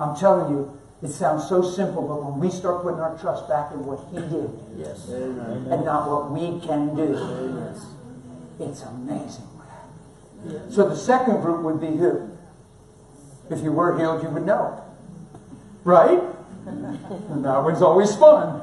I'm 0.00 0.16
telling 0.16 0.52
you, 0.52 0.76
it 1.02 1.08
sounds 1.08 1.46
so 1.48 1.62
simple, 1.62 2.02
but 2.08 2.24
when 2.24 2.40
we 2.40 2.50
start 2.50 2.82
putting 2.82 3.00
our 3.00 3.16
trust 3.18 3.48
back 3.48 3.70
in 3.72 3.84
what 3.84 4.00
He 4.10 4.16
did 4.16 4.50
Yes. 4.76 5.08
and 5.08 5.84
not 5.84 6.08
what 6.10 6.30
we 6.32 6.58
can 6.66 6.96
do, 6.96 7.12
it's 8.58 8.82
amazing 8.82 9.44
what 9.56 9.68
happens. 9.68 10.74
So 10.74 10.88
the 10.88 10.96
second 10.96 11.42
group 11.42 11.62
would 11.62 11.80
be 11.80 11.88
who? 11.96 12.30
If 13.50 13.60
you 13.62 13.72
were 13.72 13.96
healed, 13.98 14.22
you 14.22 14.30
would 14.30 14.46
know. 14.46 14.82
Right? 15.86 16.18
And 16.66 17.44
that 17.44 17.62
one's 17.62 17.80
always 17.80 18.16
fun. 18.16 18.60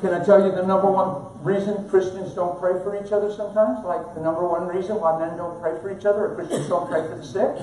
Can 0.00 0.14
I 0.14 0.24
tell 0.24 0.42
you 0.42 0.50
the 0.50 0.64
number 0.64 0.90
one 0.90 1.28
reason 1.44 1.86
Christians 1.90 2.32
don't 2.32 2.58
pray 2.58 2.72
for 2.82 2.96
each 2.96 3.12
other 3.12 3.30
sometimes? 3.30 3.84
Like 3.84 4.14
the 4.14 4.22
number 4.22 4.48
one 4.48 4.66
reason 4.66 4.98
why 4.98 5.18
men 5.20 5.36
don't 5.36 5.60
pray 5.60 5.78
for 5.82 5.92
each 5.96 6.06
other 6.06 6.32
or 6.32 6.34
Christians 6.36 6.68
don't 6.68 6.88
pray 6.88 7.06
for 7.06 7.16
the 7.16 7.22
sick? 7.22 7.54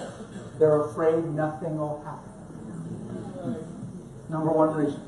They're 0.60 0.82
afraid 0.82 1.26
nothing 1.34 1.80
will 1.80 2.00
happen. 2.06 2.30
Number 4.30 4.52
one 4.52 4.76
reason. 4.76 5.02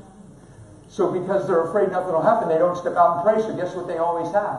So 0.88 1.12
because 1.12 1.46
they're 1.46 1.62
afraid 1.68 1.92
nothing 1.92 2.12
will 2.12 2.22
happen, 2.22 2.48
they 2.48 2.58
don't 2.58 2.76
step 2.76 2.96
out 2.96 3.18
and 3.18 3.22
pray. 3.24 3.40
So 3.40 3.54
guess 3.54 3.76
what 3.76 3.86
they 3.86 3.98
always 3.98 4.32
have? 4.34 4.58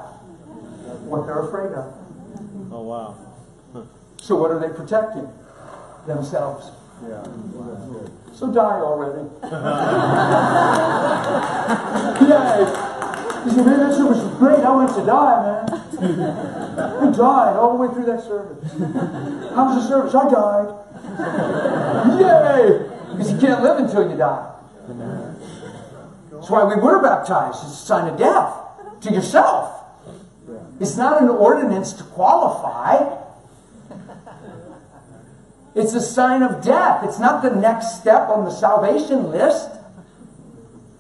What 1.04 1.26
they're 1.28 1.44
afraid 1.44 1.74
of. 1.74 1.94
Oh, 2.72 2.84
wow. 2.84 3.18
So 4.22 4.38
what 4.38 4.50
are 4.50 4.60
they 4.60 4.70
protecting? 4.74 5.28
Themselves. 6.08 6.72
Yeah. 7.08 7.24
So 8.34 8.52
die 8.52 8.80
already. 8.82 9.30
Yay! 12.24 12.60
You 13.46 13.52
say, 13.52 13.64
man, 13.64 13.80
that 13.80 13.94
service 13.94 14.24
was 14.24 14.38
great. 14.38 14.60
I 14.60 14.76
went 14.76 14.90
to 14.96 15.06
die, 15.06 15.38
man. 15.44 15.66
I 16.80 17.12
died 17.16 17.56
all 17.58 17.78
the 17.78 17.88
way 17.88 17.94
through 17.94 18.06
that 18.06 18.24
service. 18.24 18.72
How 19.54 19.66
was 19.68 19.84
the 19.84 19.88
service? 19.88 20.16
I 20.16 20.30
died. 20.30 20.70
Yay! 22.20 22.90
Because 23.12 23.32
you 23.32 23.38
can't 23.38 23.62
live 23.62 23.78
until 23.80 24.10
you 24.10 24.18
die. 24.18 24.50
That's 26.32 26.50
why 26.50 26.64
we 26.64 26.76
were 26.76 27.02
baptized. 27.02 27.64
It's 27.64 27.74
a 27.74 27.86
sign 27.86 28.08
of 28.10 28.18
death 28.18 28.54
to 29.02 29.12
yourself. 29.12 29.82
It's 30.80 30.98
not 30.98 31.22
an 31.22 31.30
ordinance 31.30 31.94
to 31.94 32.04
qualify. 32.04 33.23
It's 35.76 35.94
a 35.94 36.02
sign 36.02 36.44
of 36.44 36.64
death. 36.64 37.04
It's 37.04 37.20
not 37.20 37.42
the 37.42 37.50
next 37.56 38.00
step 38.00 38.30
on 38.30 38.46
the 38.46 38.52
salvation 38.52 39.32
list. 39.32 39.70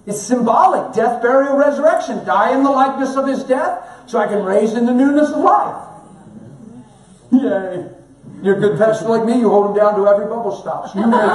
It's 0.06 0.22
symbolic 0.22 0.94
death, 0.94 1.22
burial, 1.22 1.56
resurrection. 1.56 2.26
Die 2.26 2.54
in 2.56 2.64
the 2.64 2.72
likeness 2.72 3.16
of 3.16 3.28
his 3.28 3.44
death 3.44 3.88
so 4.08 4.20
I 4.20 4.28
can 4.28 4.44
raise 4.44 4.74
in 4.74 4.86
the 4.86 4.94
newness 4.94 5.30
of 5.30 5.38
life. 5.38 5.88
Yay. 7.32 7.90
You're 8.42 8.58
a 8.58 8.60
good 8.60 8.78
pastor 8.78 9.08
like 9.08 9.24
me, 9.26 9.40
you 9.40 9.50
hold 9.50 9.68
them 9.70 9.76
down 9.76 9.96
to 9.96 10.06
every 10.06 10.26
bubble 10.26 10.52
stops. 10.54 10.94
You 10.96 11.08
make 11.08 11.14
sure. 11.14 11.22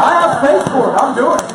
I 0.00 0.12
have 0.22 0.40
faith 0.40 0.64
for 0.72 0.88
it. 0.88 0.96
I'm 0.96 1.14
doing 1.14 1.38
it, 1.38 1.52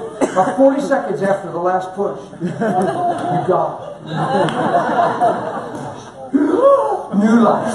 man. 0.00 0.16
About 0.32 0.56
40 0.56 0.80
seconds 0.80 1.22
after 1.22 1.50
the 1.50 1.58
last 1.58 1.92
push, 1.94 2.20
you 2.40 2.48
got 3.50 3.82
it. 3.82 3.96
New 7.18 7.40
life. 7.42 7.74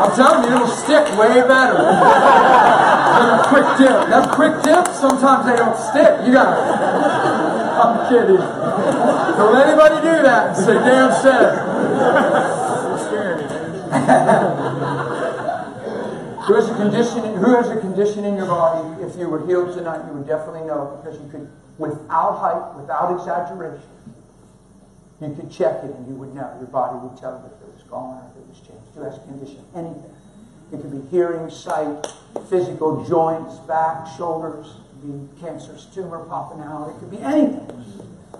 I'm 0.00 0.10
telling 0.16 0.50
you, 0.50 0.56
it'll 0.56 0.66
stick 0.66 1.06
way 1.16 1.40
better 1.46 1.78
than 1.78 3.28
a 3.38 3.44
quick 3.46 3.68
dip. 3.78 4.08
Them 4.08 4.24
quick 4.34 4.62
dips, 4.64 4.98
sometimes 4.98 5.46
they 5.46 5.56
don't 5.56 5.76
stick. 5.76 6.26
You 6.26 6.32
gotta. 6.32 6.56
I'm 7.80 8.08
kidding. 8.08 8.36
Don't 8.36 9.52
let 9.54 9.68
anybody 9.68 9.96
do 9.96 10.22
that 10.22 10.48
and 10.48 10.56
say, 10.56 10.74
Dan 10.74 11.12
said. 11.22 11.50
Who 13.90 14.69
a 16.58 16.74
condition? 16.76 17.34
Who 17.36 17.54
has 17.56 17.68
a 17.68 17.80
condition 17.80 18.24
in 18.24 18.36
your 18.36 18.46
body? 18.46 19.02
If 19.02 19.16
you 19.16 19.28
were 19.28 19.46
healed 19.46 19.74
tonight, 19.76 20.06
you 20.06 20.12
would 20.14 20.26
definitely 20.26 20.66
know 20.66 21.00
because 21.02 21.20
you 21.20 21.28
could, 21.28 21.50
without 21.78 22.38
hype, 22.38 22.76
without 22.76 23.14
exaggeration, 23.14 23.82
you 25.20 25.34
could 25.34 25.50
check 25.52 25.84
it 25.84 25.90
and 25.90 26.08
you 26.08 26.14
would 26.14 26.34
know. 26.34 26.50
Your 26.58 26.68
body 26.68 26.98
would 26.98 27.16
tell 27.20 27.38
you 27.38 27.46
if 27.46 27.68
it 27.68 27.74
was 27.74 27.82
gone 27.84 28.18
or 28.18 28.30
if 28.30 28.36
it 28.36 28.48
was 28.48 28.58
changed. 28.60 28.88
Who 28.94 29.02
has 29.02 29.16
a 29.16 29.20
condition? 29.20 29.64
Anything. 29.74 30.16
It 30.72 30.80
could 30.80 30.92
be 30.92 31.08
hearing, 31.10 31.50
sight, 31.50 32.06
physical 32.48 33.04
joints, 33.04 33.56
back, 33.66 34.06
shoulders. 34.16 34.76
Could 35.00 35.02
be 35.02 35.40
cancerous 35.40 35.86
tumor 35.92 36.24
popping 36.24 36.60
out. 36.62 36.88
It 36.88 36.98
could 37.00 37.10
be 37.10 37.18
anything. 37.18 37.68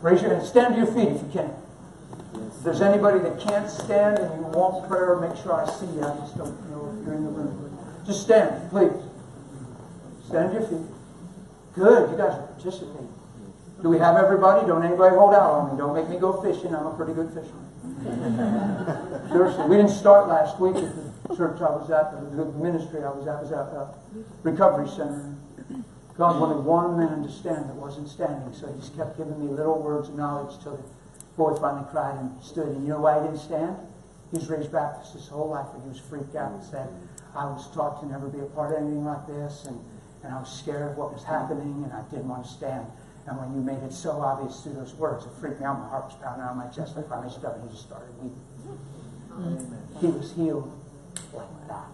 Raise 0.01 0.23
your 0.23 0.35
hand. 0.35 0.47
Stand 0.47 0.75
to 0.75 0.81
your 0.81 0.87
feet 0.89 1.09
if 1.09 1.23
you 1.23 1.31
can. 1.33 1.53
If 2.35 2.65
there's 2.65 2.81
anybody 2.81 3.19
that 3.19 3.41
can't 3.41 3.69
stand 3.69 4.19
and 4.19 4.41
you 4.41 4.47
want 4.49 4.89
prayer, 4.89 5.17
make 5.17 5.37
sure 5.43 5.53
I 5.53 5.69
see 5.69 5.87
you. 5.87 6.05
I 6.05 6.17
just 6.17 6.39
don't 6.39 6.55
know 6.71 6.97
if 6.97 7.05
you're 7.05 7.17
in 7.17 7.25
the 7.25 7.31
room. 7.31 7.70
Just 8.11 8.25
stand, 8.25 8.69
please. 8.71 8.91
Stand 10.27 10.51
to 10.51 10.59
your 10.59 10.67
feet. 10.69 10.87
Good. 11.77 12.11
You 12.11 12.17
guys 12.17 12.35
are 12.35 12.47
participating. 12.59 13.07
Do 13.83 13.89
we 13.89 13.99
have 13.99 14.17
everybody? 14.17 14.67
Don't 14.67 14.83
anybody 14.83 15.15
hold 15.15 15.33
out 15.33 15.49
on 15.53 15.71
me. 15.71 15.79
Don't 15.79 15.95
make 15.95 16.09
me 16.09 16.19
go 16.19 16.43
fishing. 16.43 16.75
I'm 16.75 16.89
a 16.89 16.95
pretty 16.97 17.13
good 17.13 17.29
fisherman. 17.29 17.71
Seriously, 19.31 19.65
we 19.69 19.77
didn't 19.77 19.93
start 19.93 20.27
last 20.27 20.59
week 20.59 20.75
at 20.75 20.91
the 20.91 21.37
church 21.37 21.61
I 21.61 21.71
was 21.71 21.89
at, 21.93 22.11
the 22.35 22.47
ministry 22.59 23.05
I 23.05 23.11
was 23.11 23.29
at, 23.29 23.43
was 23.43 23.53
at 23.53 23.71
a 23.79 23.95
recovery 24.43 24.89
center. 24.89 25.33
God 26.19 26.41
wanted 26.41 26.65
one 26.65 26.99
man 26.99 27.23
to 27.23 27.31
stand 27.31 27.69
that 27.69 27.77
wasn't 27.77 28.09
standing, 28.09 28.53
so 28.53 28.67
he 28.67 28.81
just 28.81 28.97
kept 28.97 29.19
giving 29.19 29.39
me 29.39 29.53
little 29.53 29.81
words 29.81 30.09
of 30.09 30.17
knowledge 30.17 30.61
till 30.65 30.77
the 30.77 30.83
boy 31.37 31.55
finally 31.55 31.87
cried 31.93 32.19
and 32.19 32.43
stood. 32.43 32.67
And 32.67 32.83
you 32.83 32.89
know 32.89 33.03
why 33.03 33.21
he 33.21 33.29
didn't 33.29 33.39
stand? 33.39 33.77
He 34.33 34.39
was 34.39 34.51
raised 34.51 34.73
Baptist 34.73 35.13
his 35.13 35.29
whole 35.29 35.51
life, 35.51 35.69
and 35.75 35.83
he 35.85 35.89
was 35.91 36.01
freaked 36.01 36.35
out 36.35 36.51
and 36.51 36.65
said, 36.65 36.89
I 37.35 37.47
was 37.47 37.73
taught 37.75 38.01
to 38.01 38.07
never 38.07 38.29
be 38.29 38.41
a 38.41 38.47
part 38.47 38.73
of 38.73 38.83
anything 38.83 39.05
like 39.05 39.27
this, 39.27 39.67
and, 39.67 39.79
and 40.25 40.35
I 40.35 40.39
was 40.39 40.51
scared 40.51 40.91
of 40.91 40.97
what 40.97 41.13
was 41.13 41.25
happening, 41.25 41.85
and 41.85 41.93
I 41.93 42.03
didn't 42.11 42.29
want 42.29 42.45
to 42.45 42.51
stand. 42.51 42.87
And 43.27 43.39
when 43.39 43.55
you 43.55 43.61
made 43.61 43.83
it 43.85 43.93
so 43.93 44.21
obvious 44.21 44.63
through 44.63 44.75
those 44.75 44.95
words, 44.95 45.25
it 45.25 45.31
freaked 45.41 45.61
me 45.61 45.67
out. 45.67 45.79
My 45.79 45.89
heart 45.89 46.07
was 46.07 46.15
pounding 46.23 46.43
out 46.43 46.53
of 46.53 46.57
my 46.57 46.69
chest. 46.69 46.97
I 46.97 47.03
finally 47.03 47.31
stood 47.31 47.45
up 47.45 47.57
and 47.57 47.69
he 47.69 47.77
just 47.77 47.87
started 47.87 48.09
weeping. 48.19 48.41
He 50.01 50.07
was 50.07 50.33
healed 50.35 50.73
like 51.33 51.69
that. 51.69 51.87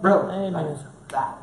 Really? 0.00 0.50
Like 0.50 0.76
that. 1.08 1.38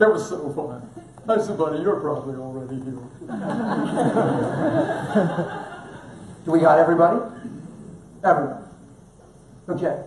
It 0.00 0.10
was 0.10 0.28
so 0.28 0.52
fun. 0.52 0.88
I 1.28 1.40
said, 1.40 1.58
buddy, 1.58 1.82
you're 1.82 2.00
probably 2.00 2.36
already 2.36 2.76
healed. 2.76 3.10
Do 6.44 6.52
we 6.52 6.60
got 6.60 6.78
everybody? 6.78 7.20
Everybody. 8.24 8.64
Okay. 9.68 10.02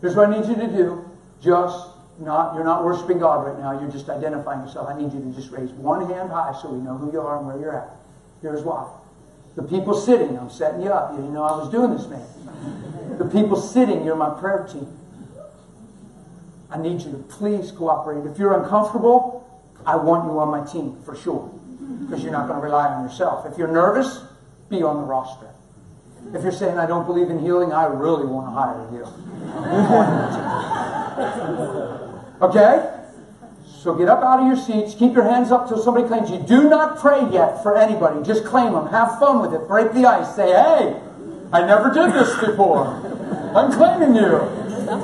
Here's 0.00 0.16
what 0.16 0.28
I 0.28 0.38
need 0.38 0.48
you 0.48 0.56
to 0.56 0.66
do. 0.66 1.05
Just 1.42 1.88
not, 2.18 2.54
you're 2.54 2.64
not 2.64 2.84
worshiping 2.84 3.18
God 3.18 3.46
right 3.46 3.58
now. 3.58 3.78
You're 3.78 3.90
just 3.90 4.08
identifying 4.08 4.60
yourself. 4.60 4.88
I 4.88 4.98
need 4.98 5.12
you 5.12 5.20
to 5.20 5.32
just 5.34 5.50
raise 5.50 5.70
one 5.70 6.08
hand 6.10 6.30
high 6.30 6.58
so 6.60 6.70
we 6.70 6.78
know 6.78 6.96
who 6.96 7.12
you 7.12 7.20
are 7.20 7.36
and 7.38 7.46
where 7.46 7.58
you're 7.58 7.76
at. 7.76 7.90
Here's 8.42 8.62
why. 8.62 8.90
The 9.54 9.62
people 9.62 9.94
sitting, 9.94 10.38
I'm 10.38 10.50
setting 10.50 10.82
you 10.82 10.90
up. 10.90 11.12
You 11.12 11.18
didn't 11.18 11.34
know 11.34 11.44
I 11.44 11.56
was 11.56 11.70
doing 11.70 11.92
this, 11.92 12.06
man. 12.06 12.26
The 13.18 13.24
people 13.24 13.60
sitting, 13.60 14.04
you're 14.04 14.16
my 14.16 14.38
prayer 14.38 14.68
team. 14.70 14.86
I 16.70 16.78
need 16.78 17.00
you 17.02 17.12
to 17.12 17.18
please 17.18 17.70
cooperate. 17.70 18.30
If 18.30 18.38
you're 18.38 18.62
uncomfortable, 18.62 19.48
I 19.86 19.96
want 19.96 20.30
you 20.30 20.38
on 20.38 20.50
my 20.50 20.70
team 20.70 21.00
for 21.04 21.16
sure. 21.16 21.50
Because 22.00 22.22
you're 22.22 22.32
not 22.32 22.48
going 22.48 22.60
to 22.60 22.64
rely 22.64 22.88
on 22.88 23.04
yourself. 23.04 23.46
If 23.50 23.56
you're 23.56 23.68
nervous, 23.68 24.20
be 24.68 24.82
on 24.82 24.96
the 24.96 25.06
roster. 25.06 25.48
If 26.34 26.42
you're 26.42 26.52
saying, 26.52 26.78
I 26.78 26.86
don't 26.86 27.06
believe 27.06 27.30
in 27.30 27.38
healing, 27.38 27.72
I 27.72 27.86
really 27.86 28.26
want 28.26 28.48
to 28.48 28.50
hire 28.50 28.88
you. 28.92 29.06
Okay? 32.42 32.92
So 33.86 33.94
get 33.94 34.08
up 34.08 34.22
out 34.22 34.40
of 34.40 34.46
your 34.46 34.56
seats. 34.56 34.94
Keep 34.94 35.14
your 35.14 35.24
hands 35.24 35.50
up 35.50 35.68
till 35.68 35.78
somebody 35.78 36.06
claims 36.08 36.30
you. 36.30 36.38
Do 36.38 36.68
not 36.68 36.98
pray 36.98 37.28
yet 37.30 37.62
for 37.62 37.76
anybody. 37.76 38.22
Just 38.26 38.44
claim 38.44 38.72
them. 38.72 38.88
Have 38.88 39.18
fun 39.18 39.40
with 39.40 39.54
it. 39.54 39.68
Break 39.68 39.92
the 39.92 40.06
ice. 40.06 40.34
Say, 40.34 40.48
hey, 40.48 41.00
I 41.52 41.64
never 41.64 41.92
did 41.92 42.12
this 42.12 42.34
before. 42.40 42.86
I'm 43.54 43.72
claiming 43.72 44.16
you. 44.16 44.30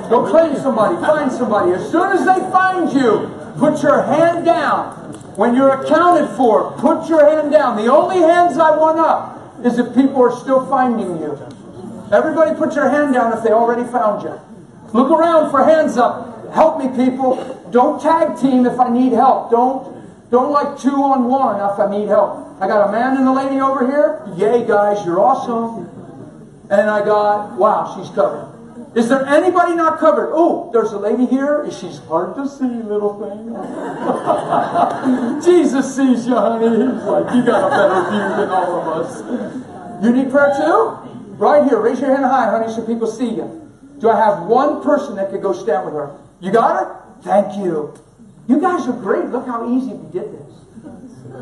Go 0.09 0.27
claim 0.29 0.55
somebody. 0.57 0.95
Find 0.97 1.31
somebody. 1.31 1.71
As 1.71 1.89
soon 1.89 2.11
as 2.11 2.25
they 2.25 2.39
find 2.51 2.91
you, 2.91 3.31
put 3.57 3.81
your 3.81 4.03
hand 4.03 4.45
down. 4.45 4.99
When 5.35 5.55
you're 5.55 5.81
accounted 5.81 6.35
for, 6.35 6.71
put 6.73 7.09
your 7.09 7.25
hand 7.25 7.51
down. 7.51 7.77
The 7.77 7.91
only 7.91 8.17
hands 8.17 8.57
I 8.57 8.75
want 8.77 8.99
up 8.99 9.65
is 9.65 9.79
if 9.79 9.95
people 9.95 10.21
are 10.21 10.35
still 10.35 10.65
finding 10.67 11.17
you. 11.19 11.39
Everybody 12.11 12.55
put 12.55 12.75
your 12.75 12.89
hand 12.89 13.13
down 13.13 13.35
if 13.35 13.43
they 13.43 13.51
already 13.51 13.89
found 13.89 14.23
you. 14.23 14.39
Look 14.93 15.09
around 15.09 15.49
for 15.49 15.63
hands 15.63 15.97
up. 15.97 16.53
Help 16.53 16.77
me, 16.77 16.87
people. 16.89 17.67
Don't 17.71 17.99
tag 17.99 18.39
team 18.39 18.65
if 18.65 18.79
I 18.79 18.89
need 18.89 19.11
help. 19.11 19.49
Don't 19.49 19.91
don't 20.29 20.51
like 20.51 20.79
two 20.79 20.95
on 20.95 21.25
one 21.25 21.59
if 21.61 21.79
I 21.79 21.89
need 21.89 22.07
help. 22.07 22.57
I 22.61 22.67
got 22.67 22.89
a 22.89 22.91
man 22.91 23.17
and 23.17 23.27
a 23.27 23.33
lady 23.33 23.59
over 23.59 23.85
here. 23.85 24.21
Yay, 24.35 24.65
guys, 24.65 25.03
you're 25.05 25.19
awesome. 25.19 25.89
And 26.69 26.89
I 26.89 27.03
got 27.03 27.57
wow, 27.57 27.95
she's 27.97 28.13
covered. 28.15 28.53
Is 28.95 29.09
there 29.09 29.25
anybody 29.25 29.75
not 29.75 29.99
covered? 29.99 30.31
Oh, 30.33 30.69
there's 30.71 30.91
a 30.91 30.99
lady 30.99 31.25
here. 31.25 31.65
She's 31.71 31.97
hard 32.05 32.35
to 32.35 32.47
see, 32.47 32.65
little 32.65 33.17
thing. 33.17 33.49
Jesus 35.43 35.95
sees 35.95 36.27
you, 36.27 36.35
honey. 36.35 36.69
He's 36.69 37.03
like, 37.03 37.33
you 37.33 37.43
got 37.43 37.65
a 37.65 37.69
better 37.73 38.01
view 38.11 38.29
than 38.37 38.49
all 38.49 38.81
of 38.81 38.87
us. 39.01 40.03
You 40.03 40.11
need 40.13 40.29
prayer 40.29 40.53
too? 40.55 40.97
Right 41.41 41.63
here. 41.67 41.81
Raise 41.81 41.99
your 41.99 42.11
hand 42.11 42.25
high, 42.25 42.51
honey, 42.51 42.71
so 42.71 42.85
people 42.85 43.07
see 43.07 43.33
you. 43.33 43.63
Do 44.03 44.09
I 44.09 44.17
have 44.17 44.47
one 44.47 44.83
person 44.83 45.15
that 45.15 45.31
could 45.31 45.41
go 45.41 45.53
stand 45.53 45.85
with 45.85 45.93
her? 45.93 46.19
You 46.41 46.51
got 46.51 46.75
her? 46.75 47.01
Thank 47.21 47.55
you. 47.63 47.95
You 48.49 48.59
guys 48.59 48.85
are 48.85 48.91
great. 48.91 49.29
Look 49.29 49.47
how 49.47 49.71
easy 49.71 49.93
we 49.93 50.11
did 50.11 50.27
this. 50.33 50.53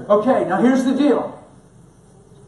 Okay, 0.08 0.48
now 0.48 0.62
here's 0.62 0.86
the 0.86 0.94
deal. 0.94 1.44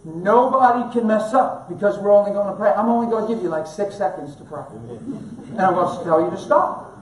Nobody 0.05 0.93
can 0.93 1.07
mess 1.07 1.33
up 1.33 1.67
because 1.67 1.97
we're 1.97 2.13
only 2.13 2.29
going 2.29 2.45
to 2.45 2.55
pray. 2.55 2.69
I'm 2.69 2.89
only 2.89 3.09
going 3.09 3.25
to 3.27 3.33
give 3.33 3.41
you 3.41 3.49
like 3.49 3.65
six 3.65 3.97
seconds 3.97 4.35
to 4.35 4.43
pray. 4.43 4.61
And 4.69 5.59
I'm 5.59 5.73
going 5.73 5.97
to 5.97 6.03
tell 6.03 6.23
you 6.23 6.29
to 6.29 6.37
stop. 6.37 6.93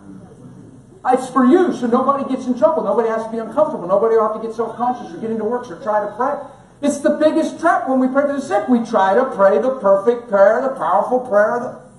It's 1.08 1.30
for 1.30 1.44
you, 1.44 1.74
so 1.74 1.88
nobody 1.88 2.24
gets 2.34 2.48
in 2.48 2.58
trouble. 2.58 2.82
Nobody 2.86 3.10
has 3.10 3.26
to 3.26 3.32
be 3.32 3.40
uncomfortable. 3.40 3.90
Nobody 3.90 4.16
have 4.16 4.40
to 4.40 4.48
get 4.48 4.56
self 4.56 4.78
conscious 4.78 5.14
or 5.14 5.18
get 5.18 5.32
into 5.32 5.44
works 5.44 5.70
or 5.70 5.84
try 5.84 6.00
to 6.00 6.16
pray. 6.16 6.40
It's 6.82 7.00
the 7.00 7.18
biggest 7.20 7.60
trap 7.60 7.90
when 7.90 8.00
we 8.00 8.08
pray 8.08 8.24
for 8.24 8.40
the 8.40 8.42
sick. 8.42 8.70
We 8.70 8.86
try 8.86 9.16
to 9.16 9.26
pray 9.36 9.60
the 9.60 9.80
perfect 9.82 10.30
prayer, 10.30 10.62
the 10.62 10.76
powerful 10.80 11.20
prayer. 11.20 11.60
The... 11.60 11.91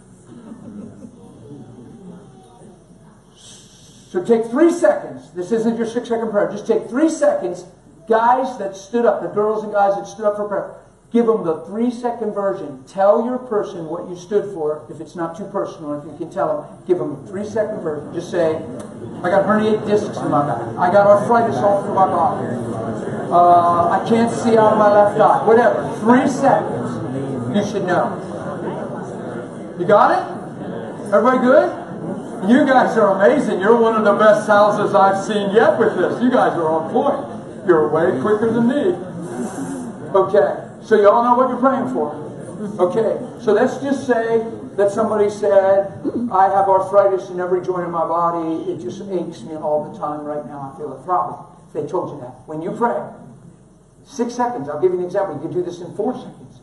So 4.12 4.22
take 4.22 4.44
three 4.50 4.70
seconds. 4.70 5.30
This 5.30 5.52
isn't 5.52 5.78
your 5.78 5.86
six 5.86 6.10
second 6.10 6.30
prayer. 6.30 6.50
Just 6.50 6.66
take 6.66 6.86
three 6.90 7.08
seconds. 7.08 7.64
Guys 8.06 8.58
that 8.58 8.76
stood 8.76 9.06
up, 9.06 9.22
the 9.22 9.28
girls 9.28 9.64
and 9.64 9.72
guys 9.72 9.94
that 9.96 10.06
stood 10.06 10.26
up 10.26 10.36
for 10.36 10.46
prayer, 10.46 10.74
give 11.14 11.24
them 11.24 11.44
the 11.44 11.64
three 11.64 11.90
second 11.90 12.34
version. 12.34 12.84
Tell 12.84 13.24
your 13.24 13.38
person 13.38 13.86
what 13.86 14.10
you 14.10 14.14
stood 14.14 14.52
for. 14.52 14.84
If 14.90 15.00
it's 15.00 15.16
not 15.16 15.34
too 15.34 15.46
personal, 15.46 15.98
if 15.98 16.04
you 16.04 16.14
can 16.18 16.28
tell 16.28 16.60
them, 16.60 16.84
give 16.86 16.98
them 16.98 17.24
a 17.24 17.26
three 17.26 17.46
second 17.46 17.80
version. 17.80 18.12
Just 18.12 18.30
say, 18.30 18.56
I 19.24 19.30
got 19.30 19.46
herniated 19.46 19.86
discs 19.86 20.18
in 20.18 20.30
my 20.30 20.44
back. 20.44 20.60
I 20.76 20.92
got 20.92 21.06
arthritis 21.06 21.56
all 21.56 21.82
through 21.82 21.94
my 21.94 22.04
body. 22.04 22.46
Uh, 23.32 23.96
I 23.96 24.06
can't 24.06 24.30
see 24.30 24.58
out 24.58 24.74
of 24.74 24.78
my 24.78 24.92
left 24.92 25.18
eye. 25.18 25.46
Whatever. 25.46 25.88
Three 26.00 26.28
seconds. 26.28 27.56
You 27.56 27.64
should 27.64 27.86
know. 27.86 28.12
You 29.80 29.86
got 29.86 30.12
it? 30.20 31.14
Everybody 31.14 31.38
good? 31.38 31.81
You 32.48 32.66
guys 32.66 32.98
are 32.98 33.14
amazing. 33.14 33.60
You're 33.60 33.76
one 33.76 33.94
of 33.94 34.04
the 34.04 34.14
best 34.14 34.48
houses 34.48 34.94
I've 34.94 35.24
seen 35.24 35.54
yet 35.54 35.78
with 35.78 35.96
this. 35.96 36.20
You 36.20 36.28
guys 36.28 36.58
are 36.58 36.68
on 36.68 36.90
point. 36.90 37.66
You're 37.68 37.88
way 37.88 38.20
quicker 38.20 38.50
than 38.50 38.66
me. 38.66 38.98
Okay, 40.12 40.68
so 40.82 41.00
you 41.00 41.08
all 41.08 41.22
know 41.22 41.36
what 41.36 41.48
you're 41.48 41.60
praying 41.60 41.92
for. 41.94 42.18
Okay, 42.82 43.42
so 43.44 43.52
let's 43.52 43.78
just 43.78 44.06
say 44.06 44.44
that 44.76 44.90
somebody 44.90 45.30
said, 45.30 45.92
I 46.32 46.50
have 46.50 46.68
arthritis 46.68 47.30
in 47.30 47.38
every 47.38 47.62
joint 47.62 47.84
of 47.84 47.90
my 47.90 48.06
body. 48.06 48.70
It 48.72 48.80
just 48.80 49.02
aches 49.02 49.42
me 49.42 49.54
all 49.54 49.92
the 49.92 49.98
time 49.98 50.24
right 50.24 50.44
now. 50.44 50.72
I 50.74 50.78
feel 50.78 50.92
a 50.92 51.02
problem. 51.04 51.46
They 51.72 51.86
told 51.86 52.10
you 52.10 52.20
that. 52.22 52.34
When 52.46 52.60
you 52.60 52.72
pray, 52.72 52.98
six 54.04 54.34
seconds, 54.34 54.68
I'll 54.68 54.80
give 54.80 54.92
you 54.92 54.98
an 54.98 55.04
example. 55.04 55.36
You 55.36 55.42
can 55.42 55.52
do 55.52 55.62
this 55.62 55.80
in 55.80 55.94
four 55.94 56.14
seconds. 56.14 56.58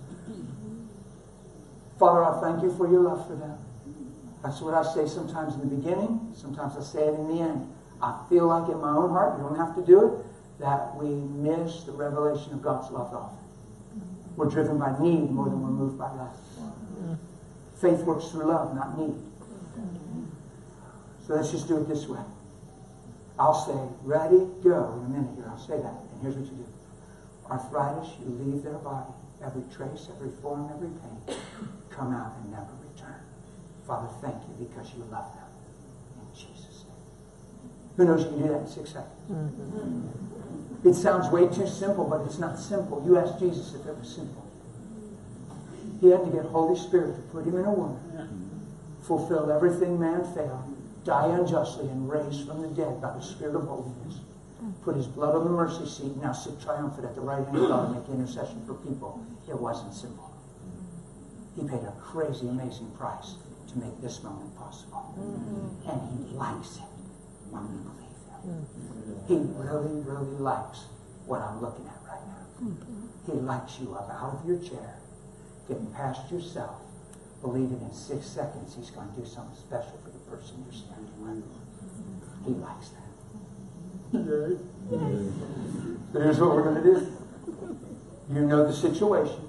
Father, 1.97 2.23
I 2.23 2.41
thank 2.41 2.63
you 2.63 2.75
for 2.75 2.89
your 2.89 3.01
love 3.01 3.25
for 3.27 3.35
them. 3.35 3.57
That's 4.43 4.61
what 4.61 4.73
I 4.73 4.83
say 4.83 5.07
sometimes 5.07 5.55
in 5.55 5.61
the 5.61 5.75
beginning, 5.75 6.31
sometimes 6.33 6.77
I 6.77 6.81
say 6.81 7.07
it 7.07 7.13
in 7.13 7.27
the 7.27 7.41
end. 7.41 7.67
I 8.01 8.23
feel 8.29 8.47
like 8.47 8.69
in 8.69 8.79
my 8.79 8.91
own 8.91 9.09
heart, 9.09 9.37
you 9.37 9.43
don't 9.43 9.57
have 9.57 9.75
to 9.75 9.85
do 9.85 10.05
it, 10.05 10.25
that 10.59 10.95
we 10.95 11.09
miss 11.09 11.83
the 11.83 11.91
revelation 11.91 12.53
of 12.53 12.61
God's 12.61 12.89
love 12.91 13.13
often. 13.13 13.37
We're 14.37 14.49
driven 14.49 14.77
by 14.77 14.97
need 14.99 15.31
more 15.31 15.45
than 15.45 15.61
we're 15.61 15.69
moved 15.69 15.97
by 15.97 16.11
love. 16.11 16.35
Faith 17.81 18.01
works 18.03 18.29
through 18.29 18.45
love, 18.45 18.73
not 18.75 18.97
need. 18.97 19.15
So 21.27 21.35
let's 21.35 21.51
just 21.51 21.67
do 21.67 21.77
it 21.77 21.87
this 21.87 22.07
way. 22.07 22.19
I'll 23.37 23.53
say, 23.53 23.77
ready, 24.03 24.47
go 24.63 24.99
in 24.99 25.05
a 25.05 25.09
minute 25.09 25.35
here. 25.35 25.47
I'll 25.49 25.59
say 25.59 25.77
that. 25.77 25.93
And 26.11 26.21
here's 26.21 26.35
what 26.35 26.45
you 26.45 26.57
do. 26.57 26.65
Arthritis, 27.49 28.09
you 28.19 28.31
leave 28.43 28.63
their 28.63 28.79
body. 28.79 29.11
Every 29.43 29.63
trace, 29.73 30.07
every 30.15 30.31
form, 30.41 30.69
every 30.73 30.89
pain, 30.89 31.39
come 31.89 32.13
out 32.13 32.33
and 32.41 32.51
never. 32.51 32.78
Father, 33.89 34.07
thank 34.21 34.35
you 34.45 34.67
because 34.67 34.93
you 34.93 35.03
love 35.09 35.33
them. 35.33 35.49
In 36.21 36.37
Jesus' 36.37 36.85
name. 36.85 37.73
Who 37.97 38.05
knows 38.05 38.21
you 38.21 38.29
can 38.29 38.41
do 38.43 38.47
that 38.49 38.61
in 38.61 38.67
six 38.67 38.91
seconds? 38.91 39.17
Mm-hmm. 39.31 40.87
It 40.87 40.93
sounds 40.93 41.31
way 41.33 41.47
too 41.47 41.65
simple, 41.65 42.05
but 42.05 42.21
it's 42.21 42.37
not 42.37 42.59
simple. 42.59 43.01
You 43.03 43.17
ask 43.17 43.39
Jesus 43.39 43.73
if 43.73 43.87
it 43.87 43.97
was 43.97 44.07
simple. 44.07 44.45
He 45.99 46.11
had 46.11 46.23
to 46.23 46.29
get 46.29 46.45
Holy 46.45 46.77
Spirit 46.77 47.15
to 47.15 47.21
put 47.33 47.45
him 47.45 47.57
in 47.57 47.65
a 47.65 47.71
woman, 47.71 48.69
fulfill 49.01 49.51
everything 49.51 49.99
man 49.99 50.23
failed, 50.35 50.77
die 51.03 51.35
unjustly, 51.35 51.89
and 51.89 52.07
raise 52.07 52.45
from 52.45 52.61
the 52.61 52.67
dead 52.67 53.01
by 53.01 53.11
the 53.13 53.21
Spirit 53.21 53.55
of 53.55 53.63
holiness. 53.63 54.19
Put 54.83 54.97
his 54.97 55.07
blood 55.07 55.33
on 55.33 55.45
the 55.45 55.49
mercy 55.49 55.87
seat, 55.87 56.15
now 56.21 56.31
sit 56.31 56.61
triumphant 56.61 57.05
at 57.05 57.15
the 57.15 57.21
right 57.21 57.43
hand 57.43 57.57
of 57.57 57.67
God 57.67 57.87
and 57.87 57.95
make 57.95 58.07
intercession 58.07 58.61
for 58.67 58.75
people. 58.75 59.25
It 59.49 59.59
wasn't 59.59 59.95
simple. 59.95 60.31
He 61.55 61.63
paid 61.67 61.81
a 61.81 61.93
crazy, 61.99 62.47
amazing 62.47 62.91
price 62.91 63.33
to 63.71 63.79
make 63.79 64.01
this 64.01 64.23
moment 64.23 64.55
possible. 64.57 65.13
Mm-hmm. 65.17 65.89
And 65.89 66.27
he 66.29 66.35
likes 66.35 66.77
it 66.77 66.89
when 67.49 67.63
we 67.69 67.77
believe 67.85 68.17
him. 68.29 68.41
Mm-hmm. 68.45 69.27
He 69.27 69.37
really, 69.57 70.01
really 70.01 70.37
likes 70.39 70.85
what 71.25 71.41
I'm 71.41 71.61
looking 71.61 71.85
at 71.85 72.01
right 72.07 72.25
now. 72.25 72.45
Mm-hmm. 72.63 73.31
He 73.31 73.37
likes 73.39 73.79
you 73.79 73.93
up 73.93 74.09
out 74.09 74.39
of 74.41 74.47
your 74.47 74.59
chair, 74.59 74.95
getting 75.67 75.91
past 75.93 76.31
yourself, 76.31 76.81
believing 77.41 77.81
in 77.81 77.93
six 77.93 78.25
seconds 78.25 78.75
he's 78.75 78.89
going 78.89 79.09
to 79.13 79.21
do 79.21 79.25
something 79.25 79.55
special 79.55 79.97
for 80.03 80.09
the 80.09 80.19
person 80.29 80.63
you're 80.65 80.73
standing 80.73 81.21
with. 81.21 81.43
He 82.45 82.53
likes 82.53 82.89
that. 82.89 83.09
So 86.11 86.19
here's 86.19 86.39
what 86.39 86.55
we're 86.55 86.63
going 86.63 86.83
to 86.83 86.83
do. 86.83 87.17
You 88.33 88.41
know 88.41 88.65
the 88.65 88.73
situation. 88.73 89.48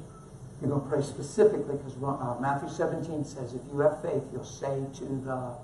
You're 0.60 0.70
going 0.70 0.82
to 0.82 0.88
pray 0.88 1.02
specifically 1.02 1.76
because 1.76 1.96
uh, 2.02 2.36
Matthew 2.40 2.68
17 2.68 3.24
says 3.24 3.54
if 3.54 3.62
you 3.72 3.80
have 3.80 4.02
faith, 4.02 4.22
you'll 4.32 4.44
say 4.44 4.84
to 4.98 5.04
the 5.04 5.56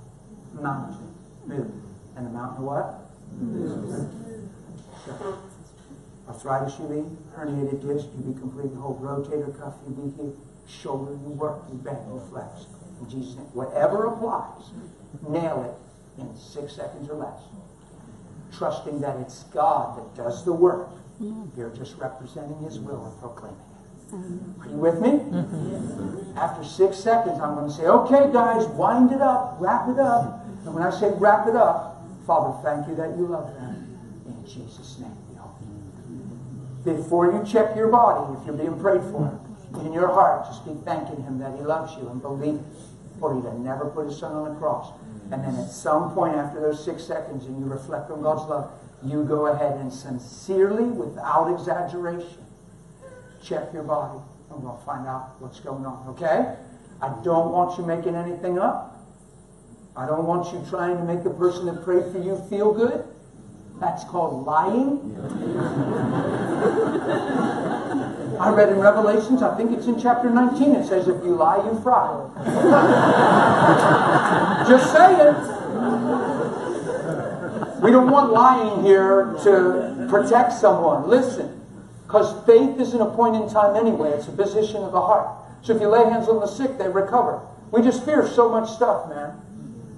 mountain, 0.60 1.14
move. 1.47 1.70
And 2.16 2.27
the 2.27 2.31
mountain 2.31 2.64
what? 2.64 3.01
Move. 3.32 4.16
Arthritis 6.28 6.78
you 6.81 6.89
be, 6.89 7.39
herniated 7.39 7.82
disc, 7.86 8.09
you 8.16 8.32
be 8.32 8.68
the 8.68 8.81
whole, 8.81 8.98
rotator 9.01 9.56
cuff, 9.60 9.74
you 9.86 9.94
be 9.94 10.16
healed, 10.16 10.36
shoulder, 10.66 11.12
you 11.12 11.31
work, 11.31 11.62
you 11.68 11.74
bend, 11.77 11.98
you 12.09 12.20
flex. 12.31 12.66
In 13.01 13.09
Jesus' 13.09 13.36
name. 13.36 13.47
Whatever 13.52 14.06
applies, 14.06 14.70
nail 15.28 15.62
it 15.62 16.20
in 16.20 16.35
six 16.36 16.74
seconds 16.74 17.09
or 17.10 17.16
less. 17.16 17.40
Trusting 18.56 19.01
that 19.02 19.16
it's 19.18 19.44
God 19.44 19.98
that 19.98 20.16
does 20.16 20.44
the 20.44 20.52
work. 20.52 20.89
You're 21.20 21.70
just 21.70 21.97
representing 21.97 22.59
His 22.62 22.81
will 22.81 23.05
and 23.06 23.20
proclaiming 23.20 23.60
it. 23.60 23.76
Are 24.12 24.69
you 24.69 24.77
with 24.77 25.01
me? 25.01 25.11
Mm-hmm. 25.11 26.39
After 26.39 26.65
six 26.65 26.97
seconds, 26.99 27.41
I'm 27.41 27.55
going 27.55 27.69
to 27.69 27.74
say, 27.74 27.87
okay, 27.87 28.33
guys, 28.33 28.66
wind 28.69 29.11
it 29.12 29.20
up, 29.20 29.57
wrap 29.59 29.89
it 29.89 29.99
up. 29.99 30.45
And 30.65 30.74
when 30.74 30.83
I 30.83 30.91
say 30.91 31.11
wrap 31.16 31.49
it 31.49 31.57
up, 31.57 32.05
Father, 32.27 32.57
thank 32.62 32.89
you 32.89 32.95
that 32.97 33.16
you 33.16 33.27
love 33.27 33.55
them. 33.55 33.99
In 34.27 34.45
Jesus' 34.47 34.99
name, 35.01 35.16
we 35.31 35.37
hope. 35.37 35.57
Before 36.85 37.33
you 37.33 37.45
check 37.45 37.74
your 37.77 37.89
body, 37.89 38.39
if 38.39 38.47
you're 38.47 38.57
being 38.57 38.78
prayed 38.81 39.03
for, 39.11 39.41
in 39.81 39.93
your 39.93 40.09
heart, 40.09 40.47
just 40.47 40.65
be 40.65 40.74
thanking 40.85 41.23
Him 41.23 41.39
that 41.39 41.57
He 41.57 41.62
loves 41.62 41.95
you 41.97 42.09
and 42.09 42.20
believe 42.23 42.61
for 43.19 43.33
to 43.33 43.59
never 43.61 43.87
put 43.87 44.07
His 44.07 44.19
Son 44.19 44.33
on 44.33 44.53
the 44.53 44.61
cross. 44.61 44.93
And 45.33 45.43
then 45.43 45.57
at 45.57 45.70
some 45.70 46.12
point 46.12 46.37
after 46.37 46.61
those 46.61 46.85
six 46.85 47.03
seconds 47.03 47.47
and 47.47 47.59
you 47.59 47.66
reflect 47.66 48.11
on 48.11 48.23
God's 48.23 48.49
love, 48.49 48.70
you 49.03 49.24
go 49.24 49.47
ahead 49.47 49.81
and 49.81 49.93
sincerely, 49.93 50.85
without 50.85 51.53
exaggeration, 51.53 52.45
check 53.47 53.73
your 53.73 53.82
body. 53.82 54.18
Going 54.51 54.62
to 54.62 54.85
find 54.85 55.06
out 55.06 55.40
what's 55.40 55.60
going 55.60 55.85
on, 55.85 56.09
okay? 56.09 56.56
I 57.02 57.09
don't 57.23 57.52
want 57.52 57.78
you 57.78 57.85
making 57.85 58.14
anything 58.14 58.59
up. 58.59 58.97
I 59.97 60.06
don't 60.06 60.27
want 60.27 60.52
you 60.52 60.64
trying 60.70 60.97
to 60.97 61.05
make 61.05 61.24
the 61.24 61.31
person 61.31 61.66
that 61.66 61.85
prayed 61.85 62.12
for 62.12 62.18
you 62.18 62.43
feel 62.48 62.73
good. 62.73 63.05
That's 63.81 64.05
called 64.05 64.47
lying. 64.47 65.16
I 68.40 68.51
read 68.51 68.70
in 68.70 68.78
Revelations, 68.78 69.43
I 69.43 69.56
think 69.56 69.73
it's 69.73 69.86
in 69.86 70.01
chapter 70.01 70.31
19, 70.31 70.77
it 70.77 70.86
says, 70.86 71.09
if 71.09 71.23
you 71.24 71.35
lie, 71.35 71.56
you 71.56 71.81
fry. 71.82 72.31
Just 74.68 74.93
saying. 74.93 75.35
We 77.82 77.90
don't 77.90 78.10
want 78.10 78.32
lying 78.32 78.85
here 78.85 79.36
to 79.44 80.06
protect 80.09 80.55
someone. 80.55 81.09
Listen, 81.09 81.56
because 82.07 82.47
faith 82.47 82.78
isn't 82.78 83.01
a 83.01 83.11
point 83.16 83.35
in 83.35 83.49
time 83.49 83.74
anyway, 83.74 84.11
it's 84.11 84.28
a 84.28 84.33
position 84.33 84.85
of 84.85 84.93
the 84.93 85.01
heart. 85.01 85.28
So 85.62 85.74
if 85.74 85.81
you 85.81 85.89
lay 85.89 86.05
hands 86.09 86.28
on 86.28 86.39
the 86.39 86.47
sick, 86.47 86.78
they 86.78 86.89
recover. 86.89 87.41
We 87.73 87.83
just 87.83 88.05
fear 88.05 88.27
so 88.28 88.49
much 88.49 88.70
stuff, 88.70 89.09
man. 89.09 89.35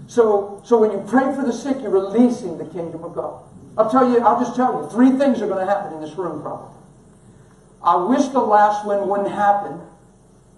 So, 0.07 0.63
so 0.65 0.79
when 0.79 0.91
you 0.91 1.05
pray 1.07 1.35
for 1.35 1.45
the 1.45 1.53
sick, 1.53 1.77
you're 1.83 1.91
releasing 1.91 2.57
the 2.57 2.65
kingdom 2.65 3.05
of 3.05 3.15
God. 3.15 3.43
I'll 3.77 3.91
tell 3.91 4.11
you, 4.11 4.21
I'll 4.21 4.43
just 4.43 4.57
tell 4.57 4.83
you, 4.83 4.89
three 4.89 5.11
things 5.19 5.43
are 5.43 5.47
going 5.47 5.65
to 5.65 5.71
happen 5.71 5.93
in 5.93 6.01
this 6.01 6.17
room 6.17 6.41
probably. 6.41 6.75
I 7.83 7.97
wish 7.97 8.27
the 8.29 8.41
last 8.41 8.87
one 8.87 9.07
wouldn't 9.07 9.31
happen, 9.31 9.81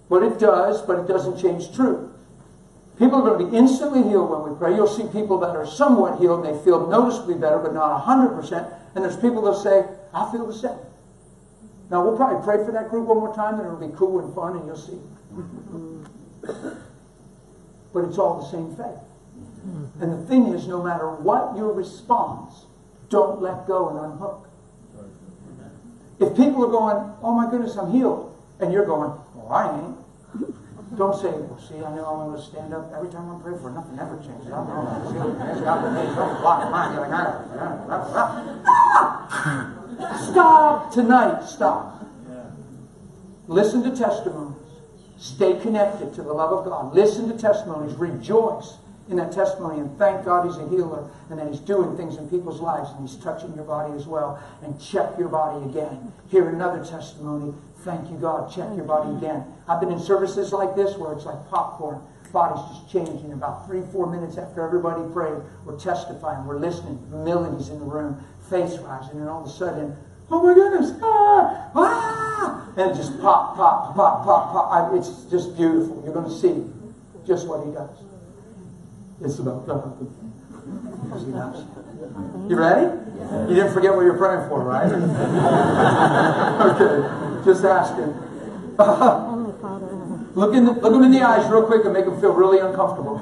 but 0.09 0.23
it 0.23 0.39
does, 0.39 0.81
but 0.81 0.99
it 0.99 1.07
doesn't 1.07 1.39
change 1.41 1.75
truth. 1.75 2.09
People 2.97 3.19
are 3.19 3.29
going 3.29 3.45
to 3.45 3.51
be 3.51 3.57
instantly 3.57 4.03
healed 4.03 4.29
when 4.29 4.49
we 4.49 4.57
pray. 4.57 4.73
You'll 4.73 4.87
see 4.87 5.03
people 5.11 5.37
that 5.39 5.55
are 5.55 5.67
somewhat 5.67 6.19
healed 6.19 6.45
and 6.45 6.55
they 6.55 6.63
feel 6.63 6.87
noticeably 6.87 7.35
better, 7.35 7.59
but 7.59 7.73
not 7.73 8.05
100%. 8.05 8.73
And 8.95 9.03
there's 9.03 9.17
people 9.17 9.41
that 9.43 9.55
say, 9.61 9.85
I 10.13 10.31
feel 10.31 10.47
the 10.47 10.53
same. 10.53 10.77
Now, 11.91 12.05
we'll 12.05 12.15
probably 12.15 12.41
pray 12.41 12.63
for 12.65 12.71
that 12.71 12.89
group 12.89 13.07
one 13.07 13.17
more 13.17 13.35
time 13.35 13.59
and 13.59 13.67
it'll 13.67 13.85
be 13.85 13.93
cool 13.97 14.19
and 14.23 14.33
fun 14.33 14.55
and 14.55 14.65
you'll 14.65 14.77
see. 14.77 14.97
Mm-hmm. 15.33 16.03
but 17.93 18.05
it's 18.05 18.17
all 18.17 18.39
the 18.41 18.49
same 18.49 18.73
faith. 18.75 18.97
And 19.99 20.11
the 20.13 20.25
thing 20.25 20.47
is, 20.47 20.67
no 20.67 20.81
matter 20.81 21.09
what 21.09 21.55
your 21.57 21.73
response, 21.73 22.65
don't 23.09 23.41
let 23.41 23.67
go 23.67 23.89
and 23.89 23.99
unhook. 23.99 24.47
If 26.19 26.37
people 26.37 26.65
are 26.65 26.71
going, 26.71 27.13
oh 27.21 27.33
my 27.33 27.49
goodness, 27.51 27.75
I'm 27.75 27.91
healed, 27.91 28.35
and 28.59 28.71
you're 28.71 28.85
going, 28.85 29.11
well, 29.35 29.51
I 29.51 29.79
ain't. 29.79 30.55
Don't 30.97 31.15
say, 31.15 31.29
well, 31.29 31.57
see, 31.57 31.77
I 31.77 31.95
know 31.95 32.05
I'm 32.05 32.27
going 32.27 32.35
to 32.35 32.41
stand 32.45 32.73
up 32.73 32.91
every 32.93 33.07
time 33.09 33.29
I 33.29 33.39
pray 33.41 33.57
for 33.57 33.69
it, 33.69 33.73
nothing 33.73 33.97
ever 33.97 34.17
changes. 34.17 34.51
I 34.51 34.51
don't 34.51 34.67
know. 34.67 34.83
Stop 40.31 40.91
tonight. 40.91 41.45
Stop. 41.45 42.05
Listen 43.47 43.81
to 43.83 43.95
testimonies. 43.95 44.57
Stay 45.17 45.57
connected 45.61 46.13
to 46.15 46.23
the 46.23 46.33
love 46.33 46.51
of 46.51 46.65
God. 46.65 46.93
Listen 46.93 47.29
to 47.29 47.37
testimonies. 47.37 47.95
Rejoice 47.95 48.75
in 49.09 49.17
that 49.17 49.31
testimony 49.31 49.79
and 49.79 49.97
thank 49.97 50.23
God 50.25 50.45
He's 50.45 50.57
a 50.57 50.67
healer 50.69 51.09
and 51.29 51.39
that 51.39 51.47
He's 51.47 51.59
doing 51.59 51.97
things 51.97 52.17
in 52.17 52.29
people's 52.29 52.61
lives 52.61 52.89
and 52.91 53.07
He's 53.07 53.17
touching 53.17 53.53
your 53.55 53.65
body 53.65 53.93
as 53.93 54.07
well. 54.07 54.41
And 54.63 54.79
check 54.79 55.17
your 55.17 55.29
body 55.29 55.69
again. 55.69 56.13
Hear 56.29 56.49
another 56.49 56.83
testimony. 56.85 57.53
Thank 57.83 58.09
you, 58.09 58.17
God. 58.17 58.51
Check 58.51 58.69
your 58.75 58.85
body 58.85 59.15
again. 59.17 59.43
I've 59.67 59.79
been 59.79 59.91
in 59.91 59.99
services 59.99 60.53
like 60.53 60.75
this 60.75 60.97
where 60.97 61.13
it's 61.13 61.25
like 61.25 61.49
popcorn. 61.49 62.01
Body's 62.31 62.63
just 62.69 62.89
changing. 62.91 63.33
About 63.33 63.65
three, 63.65 63.81
four 63.91 64.07
minutes 64.07 64.37
after 64.37 64.61
everybody 64.61 65.01
prayed, 65.11 65.41
we're 65.65 65.77
testifying, 65.77 66.45
we're 66.45 66.59
listening. 66.59 66.97
Millions 67.09 67.67
in 67.69 67.79
the 67.79 67.85
room, 67.85 68.23
face 68.49 68.77
rising, 68.77 69.19
and 69.19 69.27
all 69.27 69.43
of 69.43 69.49
a 69.49 69.51
sudden, 69.51 69.97
oh 70.29 70.41
my 70.41 70.53
goodness, 70.53 70.93
ah, 71.03 71.71
ah, 71.75 72.73
and 72.77 72.95
just 72.95 73.19
pop, 73.19 73.57
pop, 73.57 73.95
pop, 73.95 74.23
pop, 74.23 74.53
pop. 74.53 74.71
I, 74.71 74.95
it's 74.97 75.25
just 75.25 75.57
beautiful. 75.57 76.01
You're 76.05 76.13
going 76.13 76.29
to 76.29 76.37
see 76.37 76.63
just 77.27 77.47
what 77.47 77.65
He 77.65 77.73
does. 77.73 78.10
It's 79.23 79.37
about 79.37 79.65
to. 79.67 80.07
You 82.49 82.55
ready? 82.55 82.97
You 83.47 83.55
didn't 83.55 83.73
forget 83.73 83.95
what 83.95 84.01
you're 84.01 84.17
praying 84.17 84.49
for, 84.49 84.63
right? 84.63 84.91
okay, 86.71 87.45
just 87.45 87.63
asking. 87.63 88.15
look 90.35 90.55
in 90.55 90.65
the, 90.65 90.71
look 90.71 90.93
them 90.93 91.03
in 91.03 91.11
the 91.11 91.21
eyes 91.21 91.47
real 91.51 91.63
quick 91.67 91.85
and 91.85 91.93
make 91.93 92.05
them 92.05 92.19
feel 92.19 92.33
really 92.33 92.57
uncomfortable. 92.59 93.15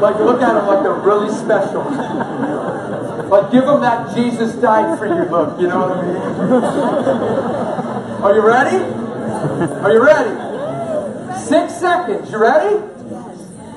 like 0.00 0.18
look 0.18 0.42
at 0.42 0.52
them 0.52 0.66
like 0.66 0.82
they're 0.82 0.92
really 0.92 1.32
special. 1.32 1.84
Like 3.30 3.50
give 3.50 3.64
them 3.64 3.80
that 3.80 4.14
Jesus 4.14 4.54
died 4.56 4.98
for 4.98 5.06
you 5.06 5.24
look. 5.30 5.58
You 5.58 5.68
know 5.68 5.88
what 5.88 5.96
I 5.96 6.02
mean? 6.06 6.16
Are 8.22 8.34
you 8.34 8.42
ready? 8.46 8.76
Are 9.80 9.92
you 9.92 10.02
ready? 10.04 10.53
Six 11.44 11.76
seconds. 11.76 12.30
You 12.30 12.38
ready? 12.38 12.76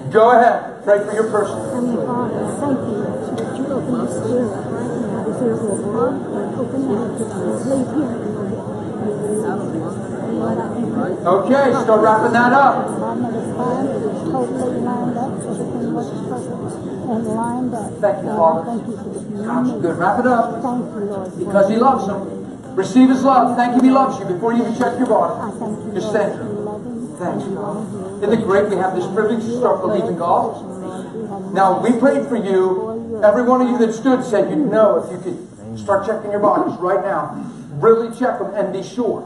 Go 0.10 0.31
ahead. 0.31 0.84
Pray 0.85 1.03
for 1.03 1.14
your 1.14 1.30
person. 1.30 1.60
Heavenly 1.68 1.99
Father, 2.07 2.48
thank 2.64 2.80
you 2.80 3.03
that 3.03 3.60
you 3.60 3.68
open 3.68 3.91
the 3.91 4.07
spirit 4.07 4.56
right 4.72 4.88
now. 5.03 5.27
If 5.27 5.35
there's 5.35 5.60
a 5.60 5.76
heart 5.91 6.15
open 6.56 6.88
to 6.88 7.27
sleep 7.60 7.91
here. 7.91 8.07
Okay, 11.27 11.65
start 11.84 12.02
wrapping 12.02 12.31
that 12.31 12.53
up. 12.53 12.88
Totally 14.31 14.80
lined 14.80 15.18
up. 15.18 15.31
Everything 15.35 15.91
was 15.94 16.07
perfect 16.23 16.72
and 17.11 17.27
lined 17.27 17.73
up. 17.76 17.91
Thank 17.99 18.23
you, 18.23 18.31
Father. 18.31 18.64
Thank 18.64 18.88
you 18.88 18.95
for 18.95 19.44
God's 19.44 19.72
good. 19.81 19.98
Wrap 19.98 20.19
it 20.19 20.27
up. 20.27 20.64
Thank 20.64 20.85
you, 20.95 21.03
Lord. 21.03 21.38
Because 21.38 21.68
He 21.69 21.76
loves 21.76 22.07
them. 22.07 22.76
Receive 22.77 23.10
His 23.10 23.23
love. 23.23 23.57
Thank 23.57 23.73
Him 23.76 23.84
He 23.84 23.91
loves 23.91 24.19
you 24.19 24.26
before 24.26 24.53
you 24.53 24.61
even 24.61 24.77
check 24.77 24.98
your 24.98 25.07
body. 25.07 25.35
Just 25.94 26.14
thank 26.14 26.34
Him. 26.34 26.57
Thanks, 27.18 27.45
God. 27.45 28.23
Isn't 28.23 28.41
it 28.41 28.45
great 28.45 28.69
we 28.69 28.76
have 28.76 28.95
this 28.95 29.07
privilege 29.07 29.44
to 29.44 29.57
start 29.57 29.81
believing 29.81 30.18
God? 30.18 31.53
Now, 31.53 31.81
we 31.81 31.98
prayed 31.99 32.27
for 32.27 32.35
you. 32.35 33.22
Every 33.23 33.41
one 33.41 33.61
of 33.61 33.69
you 33.69 33.77
that 33.80 33.94
stood 33.94 34.23
said 34.23 34.52
you'd 34.52 34.69
know 34.69 35.02
if 35.02 35.11
you 35.11 35.18
could 35.18 35.80
start 35.80 36.06
checking 36.06 36.30
your 36.30 36.39
bodies 36.39 36.77
right 36.80 37.03
now. 37.03 37.34
Really 37.81 38.15
check 38.15 38.38
them 38.38 38.53
and 38.53 38.72
be 38.72 38.84
sure. 38.84 39.26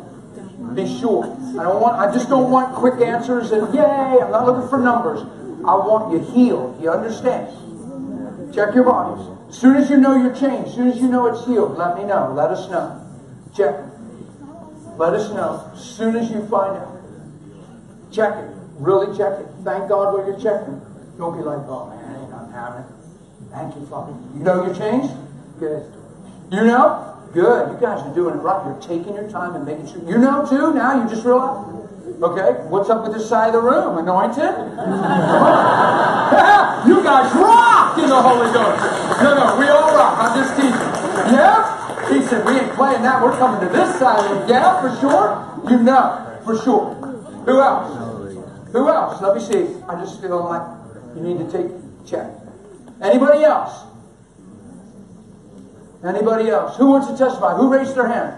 Be 0.73 0.87
sure. 0.87 1.25
I 1.59 1.63
don't 1.63 1.81
want. 1.81 1.99
I 1.99 2.13
just 2.13 2.29
don't 2.29 2.49
want 2.49 2.73
quick 2.75 3.01
answers 3.01 3.51
and 3.51 3.73
yay. 3.73 3.81
I'm 3.81 4.31
not 4.31 4.45
looking 4.45 4.69
for 4.69 4.77
numbers. 4.77 5.19
I 5.67 5.75
want 5.75 6.13
you 6.13 6.19
healed. 6.31 6.81
You 6.81 6.91
understand? 6.91 7.51
Check 8.53 8.73
your 8.73 8.85
bodies. 8.85 9.27
As 9.49 9.57
soon 9.57 9.75
as 9.75 9.89
you 9.89 9.97
know 9.97 10.15
you're 10.15 10.33
changed, 10.33 10.69
as 10.69 10.75
soon 10.75 10.87
as 10.87 10.97
you 10.97 11.09
know 11.09 11.27
it's 11.27 11.45
healed, 11.45 11.77
let 11.77 11.97
me 11.97 12.05
know. 12.05 12.31
Let 12.33 12.51
us 12.51 12.69
know. 12.69 13.05
Check. 13.53 13.75
Let 14.97 15.13
us 15.13 15.29
know. 15.31 15.69
As 15.73 15.83
soon 15.83 16.15
as 16.15 16.31
you 16.31 16.47
find 16.47 16.77
out. 16.77 17.00
Check 18.11 18.35
it. 18.35 18.51
Really 18.77 19.15
check 19.17 19.39
it. 19.39 19.47
Thank 19.63 19.87
God 19.87 20.13
while 20.13 20.27
you're 20.27 20.39
checking. 20.39 20.81
Don't 21.17 21.37
be 21.37 21.43
like, 21.43 21.63
oh 21.67 21.87
man, 21.87 22.29
nothing 22.29 22.51
happening. 22.51 22.85
Thank 23.51 23.75
you, 23.75 23.85
Father. 23.87 24.13
You 24.35 24.43
know 24.43 24.65
you're 24.65 24.75
changed? 24.75 25.13
Good. 25.59 25.85
You 26.51 26.63
know? 26.65 27.07
Good. 27.31 27.71
You 27.71 27.77
guys 27.79 28.03
are 28.03 28.13
doing 28.13 28.35
it 28.35 28.43
right. 28.43 28.65
You're 28.65 28.81
taking 28.81 29.15
your 29.15 29.29
time 29.31 29.55
and 29.55 29.65
making 29.65 29.87
sure. 29.87 30.03
You 30.03 30.17
know 30.17 30.43
too? 30.43 30.73
Now 30.73 31.01
you 31.01 31.07
just 31.09 31.23
realize? 31.23 31.63
Okay. 32.21 32.59
What's 32.67 32.89
up 32.89 33.03
with 33.07 33.13
this 33.13 33.29
side 33.29 33.55
of 33.55 33.61
the 33.61 33.61
room? 33.61 33.97
Anointed? 33.97 34.43
you 36.91 36.99
guys 37.03 37.31
rock 37.31 37.97
in 37.97 38.09
the 38.11 38.21
Holy 38.21 38.51
Ghost. 38.51 38.83
No, 39.23 39.35
no, 39.39 39.55
we 39.55 39.67
all 39.71 39.95
rock. 39.95 40.19
I'm 40.19 40.35
just 40.35 40.51
teasing. 40.59 40.75
Yeah? 41.31 41.79
He 42.11 42.21
said, 42.27 42.43
we 42.45 42.59
ain't 42.59 42.73
playing 42.73 43.03
that. 43.03 43.23
We're 43.23 43.37
coming 43.37 43.61
to 43.65 43.71
this 43.71 43.97
side. 43.97 44.19
Of 44.19 44.49
Yeah, 44.49 44.81
for 44.81 44.91
sure? 44.99 45.39
You 45.69 45.77
know, 45.83 46.41
for 46.43 46.57
sure. 46.61 46.93
Who 47.45 47.61
else? 47.61 48.00
Who 48.71 48.87
else? 48.87 49.21
Let 49.21 49.35
me 49.35 49.41
see. 49.41 49.67
I 49.87 49.95
just 49.95 50.21
feel 50.21 50.43
like 50.43 50.61
you 51.15 51.21
need 51.21 51.39
to 51.39 51.51
take 51.51 51.71
check. 52.05 52.29
Anybody 53.01 53.43
else? 53.43 53.83
Anybody 56.03 56.49
else? 56.49 56.77
Who 56.77 56.87
wants 56.87 57.07
to 57.07 57.17
testify? 57.17 57.55
Who 57.55 57.71
raised 57.71 57.95
their 57.95 58.07
hand? 58.07 58.35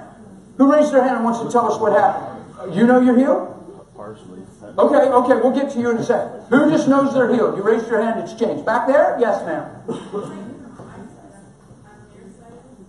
Who 0.57 0.72
raised 0.72 0.91
their 0.93 1.03
hand 1.03 1.18
and 1.18 1.26
wants 1.26 1.39
to 1.39 1.49
tell 1.49 1.72
us 1.72 1.80
what 1.80 1.93
happened? 1.93 2.45
Uh, 2.60 2.65
you 2.73 2.85
know 2.85 2.99
you're 2.99 3.18
healed? 3.18 3.49
Partially. 3.95 4.41
Okay, 4.77 5.10
okay, 5.10 5.35
we'll 5.35 5.51
get 5.51 5.69
to 5.72 5.80
you 5.80 5.91
in 5.91 5.97
a 5.97 6.03
second. 6.03 6.41
Who 6.49 6.69
just 6.69 6.88
knows 6.88 7.14
they're 7.14 7.31
healed? 7.34 7.55
You 7.57 7.64
raised 7.64 7.88
your 7.88 8.01
hand, 8.01 8.19
it's 8.19 8.34
changed. 8.34 8.65
Back 8.65 8.88
there? 8.88 9.18
Yes, 9.19 9.45
ma'am. 9.45 9.69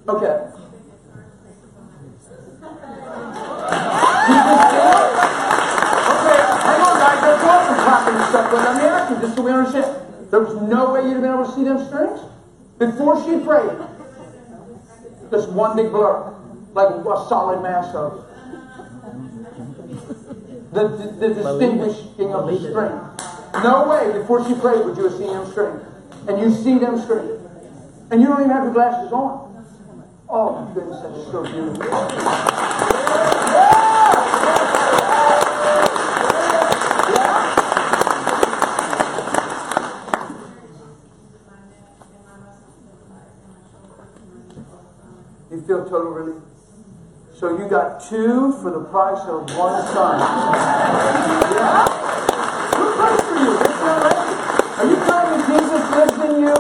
Okay. 0.08 0.50
Okay, 5.94 6.40
hang 6.64 6.80
on, 6.80 6.94
guys. 6.98 7.20
Don't 7.20 7.40
go 7.40 7.48
up 7.48 7.70
and 7.70 7.78
clapping 7.84 8.16
and 8.16 8.28
stuff, 8.28 8.43
but 8.54 8.62
let 8.62 8.76
me 8.76 8.88
ask 8.88 9.10
you, 9.10 9.20
just 9.20 9.36
so 9.36 9.42
we 9.42 9.50
understand. 9.50 10.30
There 10.30 10.40
was 10.40 10.54
no 10.70 10.92
way 10.92 11.02
you'd 11.02 11.14
have 11.14 11.22
been 11.22 11.32
able 11.32 11.44
to 11.44 11.52
see 11.52 11.64
them 11.64 11.84
strings? 11.86 12.20
Before 12.78 13.18
she 13.24 13.44
prayed, 13.44 13.76
just 15.30 15.50
one 15.50 15.76
big 15.76 15.90
blur, 15.90 16.32
like 16.72 16.88
a 16.88 17.26
solid 17.28 17.62
mass 17.62 17.92
of 17.94 18.24
the, 20.72 20.88
the, 20.88 21.28
the 21.28 21.34
distinguishing 21.34 22.32
of 22.32 22.46
the 22.46 22.58
string. 22.58 23.64
No 23.64 23.88
way 23.88 24.18
before 24.18 24.46
she 24.46 24.54
prayed 24.54 24.84
would 24.84 24.96
you 24.96 25.04
have 25.08 25.18
seen 25.18 25.32
them 25.32 25.50
straight. 25.50 25.80
And 26.28 26.40
you 26.40 26.54
see 26.54 26.78
them 26.78 27.00
straight. 27.00 27.40
And 28.12 28.20
you 28.20 28.28
don't 28.28 28.40
even 28.40 28.50
have 28.50 28.64
your 28.64 28.72
glasses 28.72 29.12
on. 29.12 29.66
Oh 30.28 30.60
my 30.60 30.74
goodness, 30.74 31.00
that's 31.02 31.32
so 31.32 31.42
beautiful. 31.42 32.54
Total 45.82 46.12
relief. 46.12 46.42
So 47.36 47.58
you 47.58 47.68
got 47.68 48.00
two 48.08 48.52
for 48.62 48.70
the 48.70 48.84
price 48.84 49.20
of 49.26 49.50
one 49.58 49.82
son. 49.92 50.20
Yeah. 51.50 51.86
Who 52.78 52.84
prays 52.94 53.20
for 53.26 53.38
you? 53.42 53.52
Are 54.78 54.86
you 54.86 54.96
telling 55.06 55.30
me 55.34 55.38
Jesus 55.50 55.84
lives 55.90 56.18
in 56.24 56.32
you? 56.42 56.56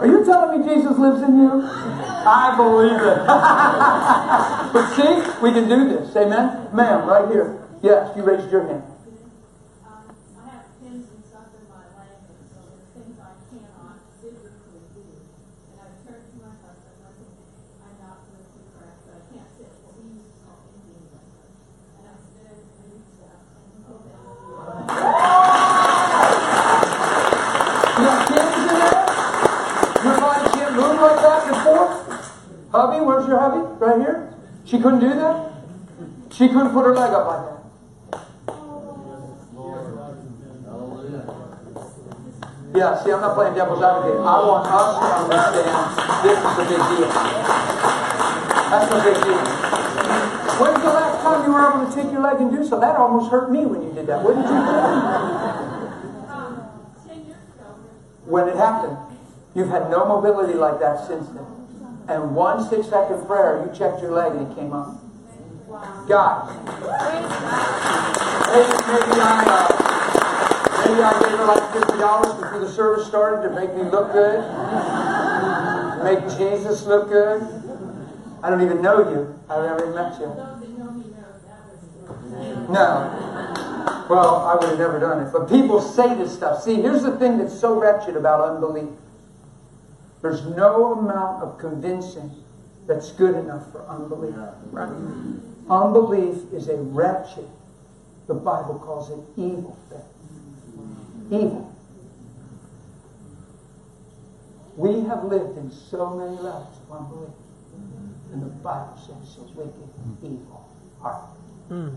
Are 0.00 0.06
you 0.06 0.24
telling 0.24 0.50
me 0.58 0.74
Jesus 0.74 0.98
lives 0.98 1.22
in 1.22 1.38
you? 1.38 1.62
I 1.62 2.54
believe 2.56 3.00
it. 3.00 3.20
but 4.74 4.84
see, 4.94 5.12
we 5.42 5.52
can 5.52 5.68
do 5.68 5.88
this. 5.88 6.14
Amen? 6.16 6.68
Ma'am, 6.74 7.08
right 7.08 7.28
here. 7.30 7.56
Yes, 7.82 8.14
you 8.16 8.22
raised 8.22 8.50
your 8.52 8.66
hand. 8.66 8.82
Um, 9.88 10.04
I 10.36 10.50
have 10.52 10.68
pins 10.84 11.08
and 11.08 11.24
stuff 11.24 11.48
in 11.56 11.64
my 11.72 11.80
language, 11.96 12.44
so 12.52 12.60
there's 12.68 12.92
things 12.92 13.16
I 13.16 13.32
cannot 13.48 14.04
physically 14.20 14.84
do. 14.92 15.00
And 15.72 15.80
I've 15.80 15.96
turned 16.04 16.28
to 16.28 16.36
my 16.44 16.52
husband, 16.60 17.00
I 17.00 17.16
think 17.16 17.32
I'm 17.80 17.96
not 18.04 18.20
politically 18.28 18.68
correct, 18.76 19.00
but 19.08 19.16
I 19.16 19.24
can't 19.32 19.48
sit, 19.56 19.72
well, 19.80 19.96
he 19.96 20.12
used 20.12 20.28
to 20.28 20.44
call 20.44 20.60
me 20.60 20.76
being 20.84 21.08
And 21.08 22.04
I 22.04 22.20
said, 22.20 22.52
I 22.52 22.84
reached 22.84 23.24
out, 23.24 23.48
and 23.48 23.64
he 23.64 23.80
told 23.80 24.04
me, 24.04 24.20
You 27.96 28.04
got 28.04 28.20
kids 28.28 28.52
in 28.60 28.68
there? 28.76 29.08
Your 30.04 30.16
body 30.20 30.44
can't 30.52 30.72
move 30.76 31.00
like 31.00 31.16
that 31.24 31.40
before? 31.48 31.88
Hubby, 32.80 33.04
where's 33.04 33.28
your 33.28 33.36
hubby? 33.38 33.60
Right 33.76 34.00
here? 34.00 34.32
She 34.64 34.80
couldn't 34.80 35.00
do 35.00 35.12
that? 35.12 35.52
She 36.32 36.48
couldn't 36.48 36.72
put 36.72 36.86
her 36.86 36.94
leg 36.96 37.12
up 37.12 37.26
like 37.28 37.44
that. 37.44 37.60
Yeah, 42.72 42.96
see, 43.04 43.12
I'm 43.12 43.20
not 43.20 43.34
playing 43.36 43.52
devil's 43.52 43.84
advocate. 43.84 44.24
I 44.24 44.40
want 44.48 44.64
us 44.64 44.96
to 44.96 45.04
understand 45.12 45.60
this 46.24 46.40
is 46.40 46.56
a 46.56 46.64
big 46.64 46.80
deal. 46.88 47.12
That's 48.72 48.88
a 48.88 48.96
big 49.04 49.20
deal. 49.28 49.44
When's 50.56 50.80
the 50.80 50.88
last 50.88 51.20
time 51.20 51.44
you 51.44 51.52
were 51.52 51.60
able 51.60 51.84
to 51.84 51.92
take 51.92 52.08
your 52.10 52.22
leg 52.22 52.40
and 52.40 52.50
do 52.50 52.64
so? 52.64 52.80
That 52.80 52.96
almost 52.96 53.30
hurt 53.30 53.52
me 53.52 53.66
when 53.66 53.82
you 53.82 53.92
did 53.92 54.06
that. 54.06 54.24
wouldn't 54.24 54.46
you 54.46 54.56
um, 56.32 56.64
ten 57.04 57.26
years 57.28 57.44
ago, 57.44 57.76
when 58.24 58.48
it 58.48 58.56
happened. 58.56 58.96
You've 59.54 59.68
had 59.68 59.90
no 59.90 60.06
mobility 60.06 60.54
like 60.54 60.80
that 60.80 61.06
since 61.06 61.28
then. 61.28 61.59
And 62.10 62.34
one 62.34 62.68
six 62.68 62.88
second 62.88 63.24
prayer, 63.26 63.64
you 63.64 63.70
checked 63.72 64.02
your 64.02 64.10
leg 64.10 64.32
and 64.32 64.50
it 64.50 64.54
came 64.56 64.72
up. 64.72 64.98
Guys, 66.08 66.50
maybe, 68.50 68.74
maybe 68.90 69.20
I, 69.22 69.46
uh, 69.46 69.70
maybe 70.88 71.02
I 71.02 71.12
gave 71.22 71.38
her 71.38 71.46
like 71.46 71.72
fifty 71.72 71.98
dollars 71.98 72.34
before 72.34 72.58
the 72.58 72.68
service 72.68 73.06
started 73.06 73.48
to 73.48 73.54
make 73.54 73.72
me 73.76 73.84
look 73.84 74.10
good, 74.12 74.42
make 76.02 76.18
Jesus 76.36 76.84
look 76.84 77.08
good. 77.08 77.46
I 78.42 78.50
don't 78.50 78.62
even 78.62 78.82
know 78.82 79.08
you. 79.08 79.38
I've 79.48 79.62
never 79.62 79.82
even 79.82 79.94
met 79.94 80.18
you. 80.18 80.26
No. 82.70 84.06
Well, 84.10 84.34
I 84.46 84.56
would 84.56 84.70
have 84.70 84.78
never 84.78 84.98
done 84.98 85.24
it. 85.24 85.32
But 85.32 85.48
people 85.48 85.80
say 85.80 86.12
this 86.16 86.34
stuff. 86.34 86.64
See, 86.64 86.74
here's 86.82 87.02
the 87.02 87.16
thing 87.18 87.38
that's 87.38 87.56
so 87.56 87.78
wretched 87.78 88.16
about 88.16 88.40
unbelief. 88.40 88.88
There's 90.22 90.44
no 90.44 90.94
amount 90.94 91.42
of 91.42 91.58
convincing 91.58 92.30
that's 92.86 93.12
good 93.12 93.34
enough 93.34 93.70
for 93.72 93.86
unbelief. 93.86 94.34
Right? 94.70 94.90
Unbelief 95.70 96.52
is 96.52 96.68
a 96.68 96.76
wretched, 96.76 97.48
the 98.26 98.34
Bible 98.34 98.78
calls 98.78 99.10
it 99.10 99.18
evil 99.40 99.78
thing. 99.88 101.40
Evil. 101.40 101.66
We 104.76 105.00
have 105.08 105.24
lived 105.24 105.58
in 105.58 105.70
so 105.70 106.10
many 106.10 106.36
lives 106.36 106.78
of 106.88 106.96
unbelief. 106.96 107.30
And 108.32 108.42
the 108.42 108.46
Bible 108.46 108.96
says 108.96 109.36
it's 109.42 109.54
wicked, 109.54 109.88
evil 110.22 110.68
heart. 111.00 111.24
Hmm. 111.68 111.88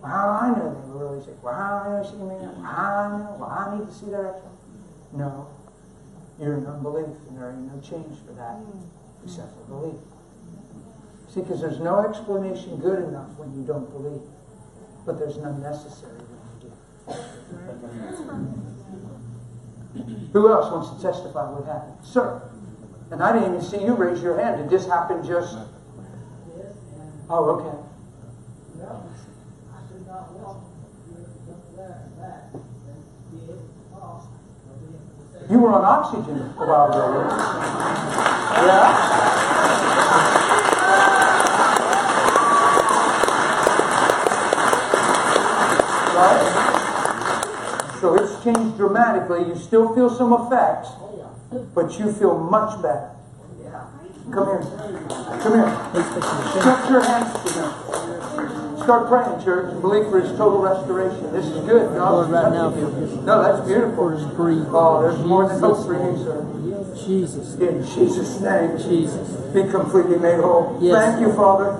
Well, 0.00 0.10
how 0.10 0.28
I 0.28 0.48
know 0.50 0.74
they 0.74 0.90
were 0.90 1.08
really 1.08 1.24
sick? 1.24 1.42
Well, 1.42 1.54
how 1.54 1.82
I 1.84 1.88
know 1.88 2.08
she 2.08 2.16
mean 2.16 2.28
that? 2.28 2.56
Well, 2.56 2.64
how 2.64 2.94
I 2.94 3.18
know? 3.18 3.36
Well, 3.38 3.50
I 3.50 3.78
need 3.78 3.86
to 3.86 3.94
see 3.94 4.10
that. 4.10 4.42
No. 5.12 5.48
You're 6.38 6.58
in 6.58 6.66
unbelief, 6.66 7.16
and 7.28 7.38
there 7.38 7.50
ain't 7.50 7.72
no 7.72 7.80
change 7.80 8.18
for 8.26 8.32
that 8.34 8.56
hmm. 8.56 9.24
except 9.24 9.54
for 9.56 9.64
belief. 9.64 10.00
See, 11.28 11.40
because 11.40 11.60
there's 11.60 11.80
no 11.80 12.00
explanation 12.00 12.76
good 12.78 13.04
enough 13.04 13.30
when 13.36 13.54
you 13.54 13.66
don't 13.66 13.90
believe, 13.90 14.22
but 15.04 15.18
there's 15.18 15.36
none 15.38 15.62
necessary 15.62 16.18
when 16.18 16.40
you 16.60 16.68
do. 16.68 16.72
Who 20.32 20.52
else 20.52 20.70
wants 20.70 20.90
to 20.90 21.02
testify 21.02 21.50
what 21.50 21.64
happened? 21.66 21.96
Sir. 22.04 22.42
And 23.10 23.22
I 23.22 23.32
didn't 23.32 23.54
even 23.54 23.62
see 23.62 23.82
you 23.82 23.94
raise 23.94 24.22
your 24.22 24.38
hand. 24.38 24.58
Did 24.58 24.70
this 24.70 24.86
happen 24.86 25.24
just. 25.24 25.56
Oh, 27.28 27.50
okay. 27.60 27.76
You 35.48 35.60
were 35.60 35.72
on 35.72 35.84
oxygen 35.84 36.40
a 36.58 36.66
while 36.66 36.88
ago. 36.90 37.22
Yeah? 38.66 38.90
Right? 46.16 46.42
So 48.00 48.14
it's 48.16 48.42
changed 48.42 48.76
dramatically. 48.76 49.46
You 49.46 49.54
still 49.54 49.94
feel 49.94 50.10
some 50.10 50.32
effects, 50.32 50.88
but 51.74 51.96
you 51.98 52.12
feel 52.12 52.38
much 52.38 52.82
better. 52.82 53.10
Come 54.32 54.46
here. 54.46 54.62
Come 55.42 55.52
here. 55.52 55.70
Stretch 56.58 56.90
your 56.90 57.02
hands 57.04 57.32
to. 57.54 58.45
Start 58.86 59.08
praying, 59.08 59.42
church, 59.42 59.72
and 59.72 59.82
believe 59.82 60.06
for 60.10 60.20
his 60.20 60.30
total 60.38 60.62
restoration. 60.62 61.32
This 61.32 61.44
is 61.46 61.58
good. 61.66 61.90
God 61.98 62.12
Lord, 62.12 62.30
right 62.30 62.52
now, 62.52 62.70
for 62.70 62.78
you. 62.78 62.86
his- 62.86 63.16
No, 63.26 63.42
that's 63.42 63.66
beautiful. 63.66 63.96
for 63.96 64.10
his 64.12 64.24
breathing. 64.26 64.66
Oh, 64.72 65.02
there's 65.02 65.18
more 65.26 65.48
than 65.48 65.58
hope 65.58 65.74
Jesus' 65.74 65.86
for 65.86 65.94
you, 65.94 66.16
sir. 66.22 66.94
Jesus. 66.94 67.56
In 67.58 67.82
Jesus' 67.84 68.40
name. 68.40 68.78
Jesus. 68.78 69.28
Be 69.52 69.64
completely 69.64 70.18
made 70.20 70.38
whole. 70.38 70.76
Yes. 70.78 71.02
Thank 71.02 71.20
you, 71.20 71.32
Father. 71.32 71.78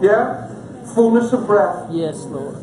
Yeah? 0.00 0.46
Fullness 0.94 1.32
of 1.32 1.44
breath, 1.48 1.86
Yes, 1.90 2.24
Lord. 2.30 2.54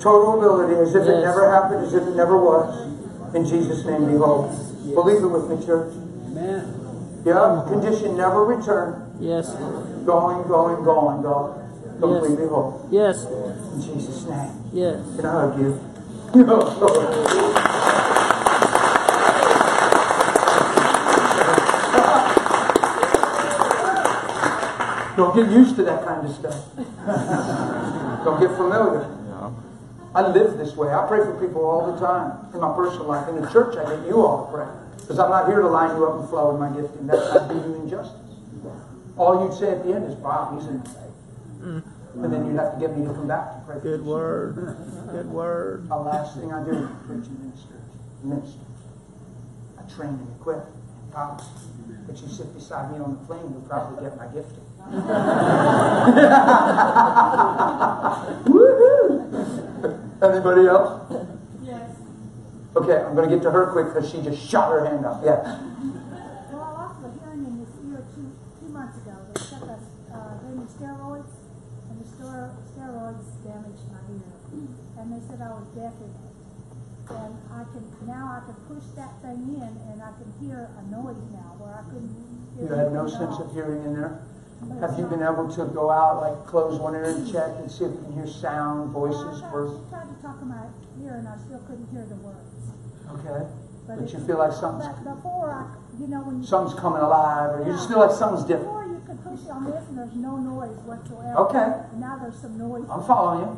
total 0.00 0.38
ability, 0.38 0.74
as 0.80 0.92
if 0.96 1.06
it 1.06 1.20
never 1.20 1.48
happened, 1.48 1.86
as 1.86 1.94
if 1.94 2.02
it 2.08 2.16
never 2.16 2.36
was. 2.36 2.74
In 3.32 3.44
Jesus' 3.44 3.84
name, 3.86 4.06
be 4.06 4.16
whole. 4.16 4.50
Believe 4.92 5.22
it 5.22 5.28
with 5.28 5.48
me, 5.48 5.64
church. 5.64 5.92
Amen. 6.32 6.64
Yeah? 7.24 7.62
Condition 7.68 8.16
never 8.16 8.42
return. 8.44 9.02
Yes, 9.20 9.54
Lord. 9.60 10.04
Going, 10.04 10.48
going, 10.48 10.82
going, 10.82 11.22
going. 11.22 11.60
Completely 12.00 12.46
whole. 12.48 12.88
Yes, 12.90 13.24
In 13.24 13.82
Jesus' 13.82 14.24
name. 14.26 14.64
Yes. 14.72 15.00
Can 15.16 15.26
I 15.26 15.32
hug 15.32 15.58
you? 15.58 15.80
Don't 25.16 25.36
get 25.36 25.48
used 25.50 25.76
to 25.76 25.84
that 25.84 26.04
kind 26.04 26.26
of 26.26 26.34
stuff. 26.34 26.64
Don't 28.24 28.40
get 28.40 28.50
familiar. 28.56 29.10
I 30.14 30.26
live 30.28 30.58
this 30.58 30.76
way. 30.76 30.92
I 30.92 31.06
pray 31.06 31.18
for 31.24 31.34
people 31.40 31.64
all 31.64 31.92
the 31.92 31.98
time 31.98 32.52
in 32.54 32.60
my 32.60 32.74
personal 32.74 33.06
life. 33.06 33.28
In 33.28 33.40
the 33.40 33.50
church, 33.50 33.76
I 33.76 33.96
get 33.96 34.06
you 34.06 34.24
all 34.24 34.46
to 34.46 34.52
pray. 34.52 34.66
Because 35.00 35.18
I'm 35.18 35.30
not 35.30 35.46
here 35.48 35.60
to 35.60 35.68
line 35.68 35.96
you 35.96 36.06
up 36.06 36.20
and 36.20 36.28
flow 36.28 36.54
in 36.54 36.60
my 36.60 36.68
gifting. 36.70 37.06
That's 37.06 37.34
not 37.34 37.48
do 37.48 37.54
you 37.54 37.74
injustice. 37.82 38.12
All 39.16 39.44
you'd 39.44 39.58
say 39.58 39.70
at 39.70 39.84
the 39.84 39.92
end 39.94 40.10
is, 40.10 40.14
Bob, 40.16 40.58
he's 40.58 40.68
in 40.68 40.82
Mm-hmm. 41.64 42.24
And 42.24 42.32
then 42.32 42.46
you'd 42.46 42.56
have 42.56 42.74
to 42.74 42.80
get 42.80 42.96
me 42.96 43.04
to 43.06 43.12
come 43.12 43.26
back 43.26 43.54
to 43.54 43.60
pray 43.66 43.80
Good 43.82 44.00
you. 44.00 44.06
word. 44.10 44.54
Good 45.10 45.26
word. 45.30 45.88
The 45.88 45.96
last 45.96 46.36
thing 46.38 46.52
I 46.52 46.64
do 46.64 46.70
is 46.72 46.88
preach 47.06 47.26
and 47.26 47.38
minister. 47.40 47.74
Minister. 48.22 48.60
I 49.78 49.94
train 49.94 50.10
and 50.10 50.28
equip 50.40 50.58
and 50.64 50.74
empower. 51.08 51.38
But 52.06 52.20
you 52.20 52.28
sit 52.28 52.54
beside 52.54 52.92
me 52.92 52.98
on 53.02 53.18
the 53.18 53.26
plane, 53.26 53.50
you'll 53.50 53.66
probably 53.68 54.04
get 54.04 54.16
my 54.16 54.26
gifting. 54.26 54.60
Woohoo! 58.44 60.22
Anybody 60.22 60.66
else? 60.68 61.12
Yes. 61.62 61.90
Okay, 62.76 62.96
I'm 63.02 63.14
going 63.14 63.28
to 63.28 63.34
get 63.34 63.42
to 63.44 63.50
her 63.50 63.66
quick 63.72 63.86
because 63.92 64.10
she 64.10 64.20
just 64.22 64.40
shot 64.50 64.70
her 64.70 64.84
hand 64.84 65.04
up. 65.06 65.20
Yes. 65.24 65.44
Well, 66.52 66.62
I 66.62 66.72
lost 66.72 67.00
my 67.00 67.08
hearing 67.22 67.44
in 67.46 67.60
this 67.60 67.70
ear 67.88 68.04
two, 68.14 68.30
two 68.60 68.68
months 68.72 68.96
ago. 68.98 69.16
They 69.32 69.40
took 69.40 69.68
us, 69.70 69.80
uh, 70.12 70.34
gave 70.44 70.56
me 70.56 70.66
steroids, 70.68 71.32
and 71.90 72.00
the 72.00 72.04
stero- 72.08 72.54
steroids 72.74 73.24
damaged 73.44 73.84
my 73.92 74.00
ear. 74.12 74.32
And 75.04 75.12
they 75.12 75.20
said 75.28 75.36
I 75.44 75.52
was 75.52 75.68
deaf 75.76 75.92
in 76.00 76.08
it. 76.08 76.24
And 77.12 77.36
I 77.52 77.68
can, 77.68 77.84
now 78.08 78.40
I 78.40 78.40
can 78.48 78.56
push 78.64 78.84
that 78.96 79.12
thing 79.20 79.60
in, 79.60 79.72
and 79.92 80.00
I 80.00 80.08
can 80.16 80.32
hear 80.40 80.72
a 80.80 80.82
noise 80.88 81.20
now 81.36 81.52
where 81.60 81.76
I 81.76 81.84
couldn't 81.92 82.08
hear 82.56 82.64
You 82.64 82.72
had 82.72 82.92
no 82.96 83.04
sense 83.04 83.36
of 83.36 83.52
hearing 83.52 83.84
in 83.84 83.92
there? 83.92 84.24
But 84.64 84.80
Have 84.80 84.96
you 84.98 85.04
been 85.04 85.20
able 85.20 85.52
to 85.52 85.68
go 85.76 85.90
out, 85.92 86.24
like 86.24 86.46
close 86.48 86.80
one 86.80 86.94
ear 86.96 87.04
and 87.12 87.28
check 87.28 87.52
and 87.60 87.68
see 87.68 87.84
if 87.84 87.92
you 87.92 88.00
can 88.00 88.12
hear 88.16 88.26
sound, 88.26 88.96
voices, 88.96 89.44
words? 89.52 89.76
She 89.76 89.84
tried 89.92 90.08
to 90.08 90.16
talk 90.24 90.40
in 90.40 90.48
my 90.48 90.64
ear, 91.04 91.20
and 91.20 91.28
I 91.28 91.36
still 91.44 91.60
couldn't 91.68 91.84
hear 91.92 92.08
the 92.08 92.16
words. 92.24 92.40
Okay. 93.20 93.44
But 93.86 94.00
it's- 94.00 94.12
you 94.16 94.24
feel 94.24 94.38
like 94.40 94.56
something's, 94.56 94.88
But 95.04 95.20
before 95.20 95.52
I, 95.52 95.68
you 96.00 96.08
know, 96.08 96.24
when 96.24 96.40
you. 96.40 96.46
something's 96.48 96.80
coming 96.80 97.02
alive, 97.04 97.60
or 97.60 97.68
you 97.68 97.76
just 97.76 97.88
feel 97.92 98.00
like 98.00 98.16
something's 98.16 98.48
different. 98.48 98.72
Before 98.72 98.88
you 98.88 99.00
could 99.04 99.20
push 99.20 99.44
on 99.52 99.68
this 99.68 99.84
and 99.92 99.98
there's 100.00 100.16
no 100.16 100.40
noise 100.40 100.72
whatsoever. 100.88 101.36
Okay. 101.52 101.68
And 101.92 102.00
now 102.00 102.16
there's 102.16 102.40
some 102.40 102.56
noise. 102.56 102.88
I'm 102.88 103.04
following 103.04 103.44
you. 103.44 103.52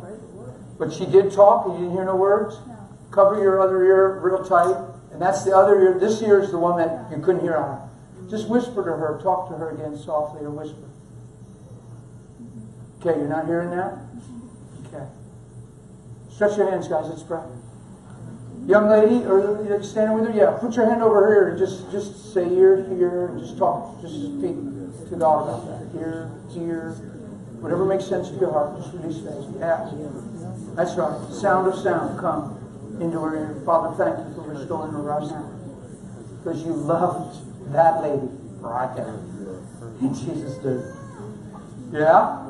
But 0.78 0.92
she 0.92 1.06
did 1.06 1.32
talk 1.32 1.66
and 1.66 1.74
you 1.74 1.80
didn't 1.80 1.94
hear 1.94 2.04
no 2.04 2.16
words? 2.16 2.56
No. 2.66 2.76
Cover 3.10 3.40
your 3.40 3.60
other 3.60 3.82
ear 3.84 4.20
real 4.20 4.44
tight. 4.44 4.76
And 5.12 5.22
that's 5.22 5.44
the 5.44 5.56
other 5.56 5.80
ear. 5.80 5.98
This 5.98 6.20
ear 6.22 6.40
is 6.40 6.50
the 6.50 6.58
one 6.58 6.76
that 6.76 7.10
you 7.10 7.22
couldn't 7.22 7.40
hear 7.40 7.56
on. 7.56 7.78
Mm-hmm. 7.78 8.30
Just 8.30 8.48
whisper 8.48 8.84
to 8.84 8.90
her. 8.90 9.18
Talk 9.22 9.48
to 9.48 9.56
her 9.56 9.70
again 9.70 9.96
softly 9.96 10.44
or 10.44 10.50
whisper. 10.50 10.88
Mm-hmm. 12.42 13.08
Okay, 13.08 13.18
you're 13.18 13.28
not 13.28 13.46
hearing 13.46 13.70
that? 13.70 13.94
Mm-hmm. 13.94 14.94
Okay. 14.94 15.06
Stretch 16.28 16.58
your 16.58 16.70
hands, 16.70 16.88
guys. 16.88 17.08
Let's 17.08 17.22
pray. 17.22 17.40
Young 18.66 18.88
lady, 18.88 19.24
or 19.24 19.80
standing 19.82 20.18
with 20.18 20.28
her? 20.28 20.36
Yeah. 20.36 20.58
Put 20.60 20.74
your 20.74 20.86
hand 20.86 21.00
over 21.00 21.32
here 21.32 21.48
and 21.50 21.58
just, 21.58 21.90
just 21.90 22.34
say 22.34 22.46
ear 22.50 22.76
to 22.76 23.00
ear 23.00 23.28
and 23.28 23.40
just 23.40 23.56
talk. 23.56 24.02
Just 24.02 24.14
speak 24.14 24.56
to 25.08 25.16
God 25.16 25.48
about 25.48 25.66
that. 25.68 25.98
Ear 25.98 26.30
ear. 26.58 26.90
Whatever 27.60 27.84
makes 27.86 28.04
sense 28.04 28.28
to 28.28 28.34
your 28.36 28.52
heart. 28.52 28.76
Just 28.76 28.92
release 28.92 29.22
faith. 29.22 29.46
Yeah. 29.58 29.88
That's 30.76 30.94
right. 30.96 31.32
Sound 31.32 31.68
of 31.68 31.74
sound 31.80 32.20
come 32.20 32.98
into 33.00 33.18
her 33.18 33.34
ear. 33.34 33.62
Father, 33.64 33.96
thank 33.96 34.18
you 34.18 34.34
for 34.34 34.42
restoring 34.42 34.92
her 34.92 35.00
right 35.00 35.22
now. 35.22 35.50
Because 36.36 36.62
you 36.62 36.74
loved 36.74 37.72
that 37.72 38.02
lady 38.02 38.28
right 38.60 38.94
there. 38.94 39.18
In 40.02 40.12
Jesus' 40.12 40.58
did. 40.58 40.84
Yeah? 41.92 42.42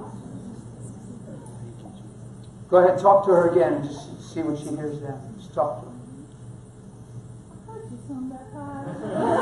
Go 2.69 2.79
ahead, 2.79 2.99
talk 2.99 3.25
to 3.27 3.31
her 3.31 3.51
again 3.51 3.75
and 3.75 3.85
just 3.85 4.35
see 4.35 4.43
what 4.43 4.59
she 4.59 4.75
hears 4.75 5.01
then. 5.01 5.15
Just 5.39 5.55
talk 5.55 5.83
to 5.83 5.87
her. 5.87 5.93
I 7.69 7.73
heard 7.73 7.91
you 7.93 7.99
sung 8.09 8.29
that 8.31 8.53
time. 8.53 9.37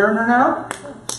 Her 0.00 0.14
now? 0.26 0.68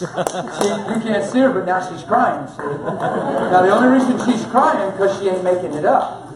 you 0.01 1.01
can't 1.03 1.23
see 1.31 1.39
her, 1.39 1.51
but 1.53 1.65
now 1.65 1.79
she's 1.87 2.03
crying, 2.03 2.47
see? 2.47 2.63
Now, 2.63 3.61
the 3.61 3.69
only 3.69 3.89
reason 3.99 4.17
she's 4.25 4.45
crying 4.45 4.91
because 4.91 5.19
she 5.19 5.29
ain't 5.29 5.43
making 5.43 5.73
it 5.73 5.85
up. 5.85 6.27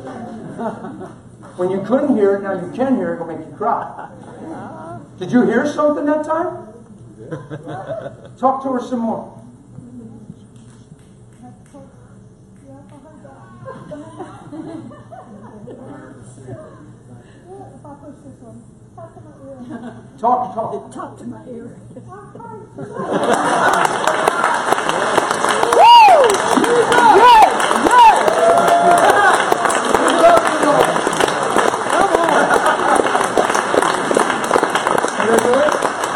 When 1.57 1.72
you 1.72 1.81
couldn't 1.84 2.15
hear 2.15 2.35
it, 2.35 2.43
now 2.43 2.53
you 2.53 2.72
can 2.73 2.95
hear 2.97 3.11
it, 3.13 3.15
it'll 3.15 3.27
make 3.27 3.39
you 3.39 3.53
cry. 3.55 4.09
Did 5.17 5.31
you 5.31 5.45
hear 5.45 5.65
something 5.65 6.05
that 6.05 6.26
time? 6.26 6.67
Talk 8.38 8.61
to 8.63 8.72
her 8.73 8.81
some 8.81 8.99
more. 8.99 9.41
Yeah, 12.67 12.76
I 12.76 12.84
heard 12.91 13.23
that. 13.23 13.39
Yeah, 17.47 17.76
If 17.76 17.85
I 17.85 17.93
push 17.95 18.17
this 18.23 18.38
one, 18.41 18.59
talk 20.19 20.53
to 20.53 20.60
my 20.64 20.68
ear. 20.68 20.84
Talk, 20.90 20.94
talk. 20.94 21.18
To 21.18 21.26
my 21.26 21.45
ear. 21.48 21.77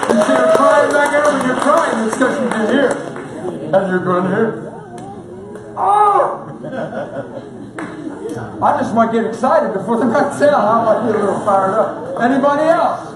You 0.10 0.16
see 0.26 0.34
her 0.34 0.52
crying 0.56 0.92
back 0.92 1.12
there 1.12 1.24
when 1.24 1.46
you're 1.46 1.56
crying, 1.56 2.08
it's 2.08 2.18
because 2.18 2.36
you 2.42 2.50
can 2.50 2.66
hear. 2.68 2.90
And 3.74 3.88
you're 3.90 4.04
going 4.04 4.28
hear. 4.28 4.48
Oh! 5.78 6.46
I 8.62 8.78
just 8.82 8.94
might 8.94 9.12
get 9.14 9.26
excited 9.26 9.74
before 9.74 9.98
the 9.98 10.06
night's 10.06 10.42
out. 10.42 10.60
I 10.60 10.84
might 10.86 11.06
get 11.08 11.16
a 11.16 11.20
little 11.20 11.40
fired 11.46 11.74
up. 11.76 12.22
Anybody 12.22 12.64
else 12.64 13.09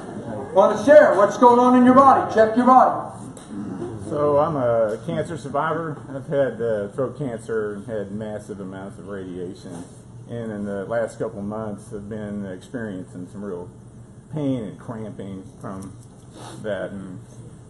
want 0.53 0.77
to 0.77 0.85
share 0.85 1.15
what's 1.15 1.37
going 1.37 1.59
on 1.59 1.75
in 1.77 1.85
your 1.85 1.95
body? 1.95 2.33
Check 2.33 2.55
your 2.55 2.65
body. 2.65 3.09
So 4.09 4.37
I'm 4.37 4.55
a 4.55 5.01
cancer 5.07 5.37
survivor. 5.37 5.97
I've 6.09 6.27
had 6.27 6.61
uh, 6.61 6.89
throat 6.89 7.17
cancer 7.17 7.73
and 7.73 7.87
had 7.87 8.11
massive 8.11 8.59
amounts 8.59 8.99
of 8.99 9.07
radiation. 9.07 9.83
And 10.29 10.51
in 10.51 10.65
the 10.65 10.85
last 10.85 11.17
couple 11.17 11.41
months, 11.41 11.91
I've 11.93 12.07
been 12.07 12.45
experiencing 12.45 13.27
some 13.31 13.43
real 13.43 13.69
pain 14.31 14.63
and 14.63 14.79
cramping 14.79 15.43
from 15.59 15.97
that. 16.61 16.91
And 16.91 17.19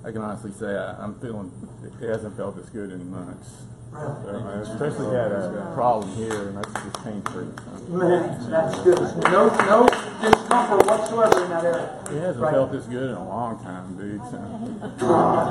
I 0.03 0.11
can 0.11 0.21
honestly 0.21 0.51
say 0.51 0.75
I, 0.75 1.01
I'm 1.01 1.17
feeling 1.19 1.51
it 1.83 2.05
hasn't 2.05 2.35
felt 2.35 2.57
as 2.57 2.69
good 2.69 2.91
in 2.91 3.09
months. 3.09 3.49
I 3.95 3.99
uh, 4.01 4.61
especially 4.61 5.15
had 5.15 5.31
a 5.31 5.71
problem 5.75 6.09
here, 6.15 6.47
and 6.47 6.57
that's 6.57 6.73
just 6.73 7.03
pain 7.03 7.21
free. 7.23 7.45
Man, 7.89 8.49
that's 8.49 8.79
good. 8.79 8.99
No, 9.31 9.47
no 9.49 9.87
discomfort 10.21 10.85
whatsoever 10.87 11.43
in 11.43 11.49
that 11.49 11.63
area. 11.65 12.03
He 12.09 12.17
hasn't 12.17 12.43
Right. 12.43 12.53
felt 12.53 12.71
this 12.71 12.85
good 12.85 13.09
in 13.11 13.15
a 13.17 13.27
long 13.27 13.59
time, 13.63 13.95
dude. 13.97 14.21
So. 14.31 15.43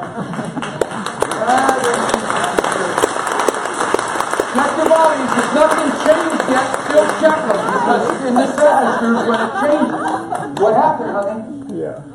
Check 4.55 4.77
your 4.77 4.89
bodies. 4.89 5.33
If 5.33 5.49
nothing 5.55 5.91
changed 6.05 6.45
yet, 6.51 6.69
still 6.85 7.07
check 7.21 7.39
them. 7.47 7.61
Because 7.73 8.27
in 8.27 8.35
this 8.35 8.59
atmosphere 8.59 9.29
when 9.29 9.41
it 9.41 9.53
changes. 9.63 10.61
What 10.61 10.75
happened, 10.77 11.11
honey? 11.13 11.81
Yeah. 11.81 12.12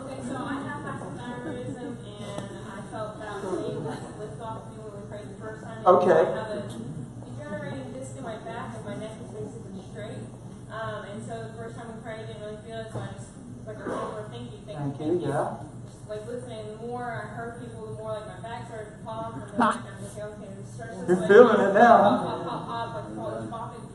Okay. 5.87 6.11
I 6.11 6.35
have 6.35 6.51
a 6.51 6.67
degenerating 6.67 7.93
disc 7.93 8.17
in 8.17 8.23
my 8.23 8.35
back 8.43 8.75
and 8.75 8.83
my 8.83 8.97
neck 8.99 9.15
is 9.23 9.31
basically 9.31 9.79
straight. 9.89 10.19
Um, 10.67 11.05
and 11.05 11.23
so 11.25 11.47
the 11.47 11.53
first 11.55 11.79
time 11.79 11.95
we 11.95 12.03
prayed, 12.03 12.19
I 12.19 12.27
didn't 12.27 12.41
really 12.43 12.59
feel 12.67 12.83
it, 12.83 12.91
so 12.91 12.99
I 12.99 13.07
just 13.15 13.31
like 13.63 13.79
a 13.79 13.87
Lord, 13.87 14.27
thank 14.27 14.51
you, 14.51 14.59
thank 14.67 14.99
you, 14.99 14.99
Thank 14.99 15.23
you, 15.23 15.31
yeah. 15.31 15.63
Like 16.11 16.27
listening, 16.27 16.75
the 16.75 16.87
more 16.87 17.07
I 17.07 17.31
heard 17.39 17.63
people, 17.63 17.87
the 17.87 18.03
more 18.03 18.19
like 18.19 18.27
my 18.27 18.39
back 18.43 18.67
started 18.67 18.99
to 18.99 19.03
pop, 19.07 19.39
and 19.39 19.43
then 19.47 19.59
like, 19.59 19.75
I'm 19.79 20.03
just 20.03 20.17
like, 20.19 20.27
okay, 20.27 20.51
this 20.59 20.75
starts 20.75 20.99
to 20.99 21.07
You're 21.07 21.23
feeling 21.23 21.59
it 21.63 21.73
now. 21.73 22.03
Pop, 22.03 22.19
pop, 22.19 22.43
pop, 22.43 22.67
pop, 22.67 22.87
like 22.95 23.15
college 23.15 23.49
popping. 23.49 23.87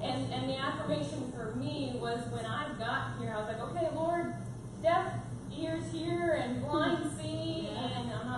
And 0.00 0.32
and 0.32 0.48
the 0.48 0.56
affirmation 0.56 1.32
for 1.36 1.52
me 1.60 2.00
was 2.00 2.24
when 2.32 2.46
I 2.48 2.72
got 2.80 3.20
here, 3.20 3.36
I 3.36 3.44
was 3.44 3.48
like, 3.52 3.60
okay, 3.68 3.92
Lord, 3.92 4.32
deaf 4.80 5.20
ears 5.52 5.84
here 5.92 6.40
and 6.40 6.64
blind 6.64 7.12
see, 7.20 7.68
and 7.76 8.08
I'm 8.08 8.08
not 8.08 8.08
saying 8.08 8.29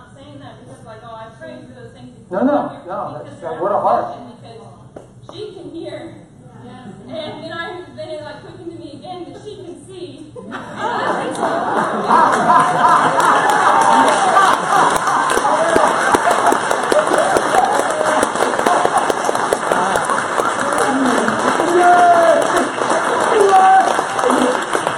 that 0.43 0.59
because 0.63 0.85
like, 0.85 0.99
oh, 1.03 1.15
I 1.15 1.29
prayed 1.39 1.67
for 1.67 1.73
those 1.73 1.91
things. 1.93 2.11
No, 2.31 2.39
no, 2.43 2.83
no, 2.85 3.17
that's- 3.23 3.39
they're 3.39 3.61
what 3.61 3.71
a 3.71 3.79
heart. 3.79 4.19
Because 4.41 5.35
she 5.35 5.53
can 5.53 5.71
hear. 5.71 6.19
And 6.63 7.43
then 7.43 7.51
I 7.53 7.83
then 7.95 8.09
it 8.09 8.23
like 8.23 8.41
quickened 8.41 8.71
to 8.71 8.77
me 8.79 8.93
again 8.93 9.31
that 9.31 9.41
she 9.43 9.55
can 9.55 9.85
see. 9.85 10.31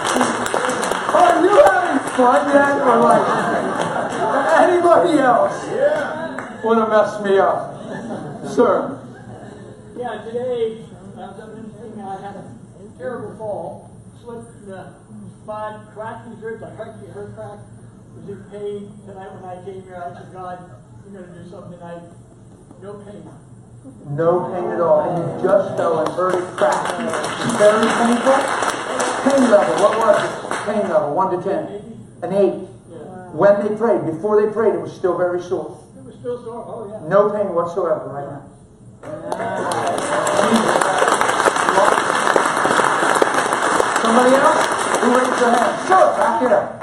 Are 0.05 1.41
you 1.43 1.55
having 1.65 1.99
fun 2.13 2.47
yet? 2.53 2.81
Or 2.81 2.97
like 2.99 3.44
anybody 4.95 5.19
else 5.19 6.63
want 6.63 6.79
to 6.79 6.87
mess 6.89 7.21
me 7.23 7.39
up? 7.39 8.47
Sir. 8.47 9.01
Yeah, 9.97 10.23
today, 10.23 10.85
I 11.15 11.27
was 11.31 11.39
up 11.39 11.55
in 11.55 11.69
thing, 11.71 12.01
I 12.01 12.21
had 12.21 12.35
a 12.35 12.97
terrible 12.97 13.37
fall, 13.37 13.91
slipped 14.21 14.55
in 14.63 14.69
the 14.69 14.93
spine, 15.43 15.85
cracked 15.93 16.29
these 16.29 16.39
ribs, 16.43 16.63
I 16.63 16.75
cracked 16.75 17.05
her 17.07 17.31
crack, 17.35 17.59
was 18.15 18.29
in 18.29 18.43
pain. 18.51 18.91
Tonight 19.07 19.31
when 19.35 19.45
I 19.45 19.63
came 19.63 19.83
here, 19.83 20.03
I 20.03 20.13
said, 20.13 20.33
God, 20.33 20.59
you're 21.05 21.21
gonna 21.21 21.43
do 21.43 21.49
something 21.49 21.79
tonight, 21.79 22.03
no 22.81 22.93
pain. 23.05 23.23
No 24.09 24.49
pain 24.49 24.71
at 24.71 24.81
all. 24.81 25.01
And 25.05 25.41
you 25.41 25.47
just 25.47 25.77
fell 25.77 25.99
and 25.99 26.09
heard 26.13 26.33
it 26.33 26.57
crack. 26.57 26.97
Very 27.61 27.85
painful. 27.85 28.41
Pain 29.21 29.51
level. 29.51 29.75
What 29.77 29.93
was 29.99 30.17
it? 30.25 30.65
Pain 30.65 30.89
level. 30.89 31.13
One 31.13 31.37
to 31.37 31.43
ten. 31.43 31.69
An 32.23 32.33
eight. 32.33 32.74
When 33.35 33.67
they 33.67 33.75
prayed, 33.75 34.05
before 34.05 34.39
they 34.39 34.47
prayed, 34.51 34.75
it 34.75 34.81
was 34.81 34.95
still 34.95 35.17
very 35.17 35.41
sore. 35.41 35.83
It 35.97 36.05
was 36.05 36.15
still 36.15 36.39
sore, 36.41 36.63
oh 36.63 36.87
yeah. 36.87 37.03
No 37.09 37.29
pain 37.29 37.51
whatsoever 37.51 38.07
right 38.07 38.31
now. 38.31 38.47
Somebody 43.99 44.39
else? 44.39 44.63
Who 45.03 45.07
raised 45.19 45.35
their 45.35 45.51
hand? 45.51 45.75
Sure, 45.83 46.07
back 46.15 46.41
it 46.47 46.51
up. 46.55 46.79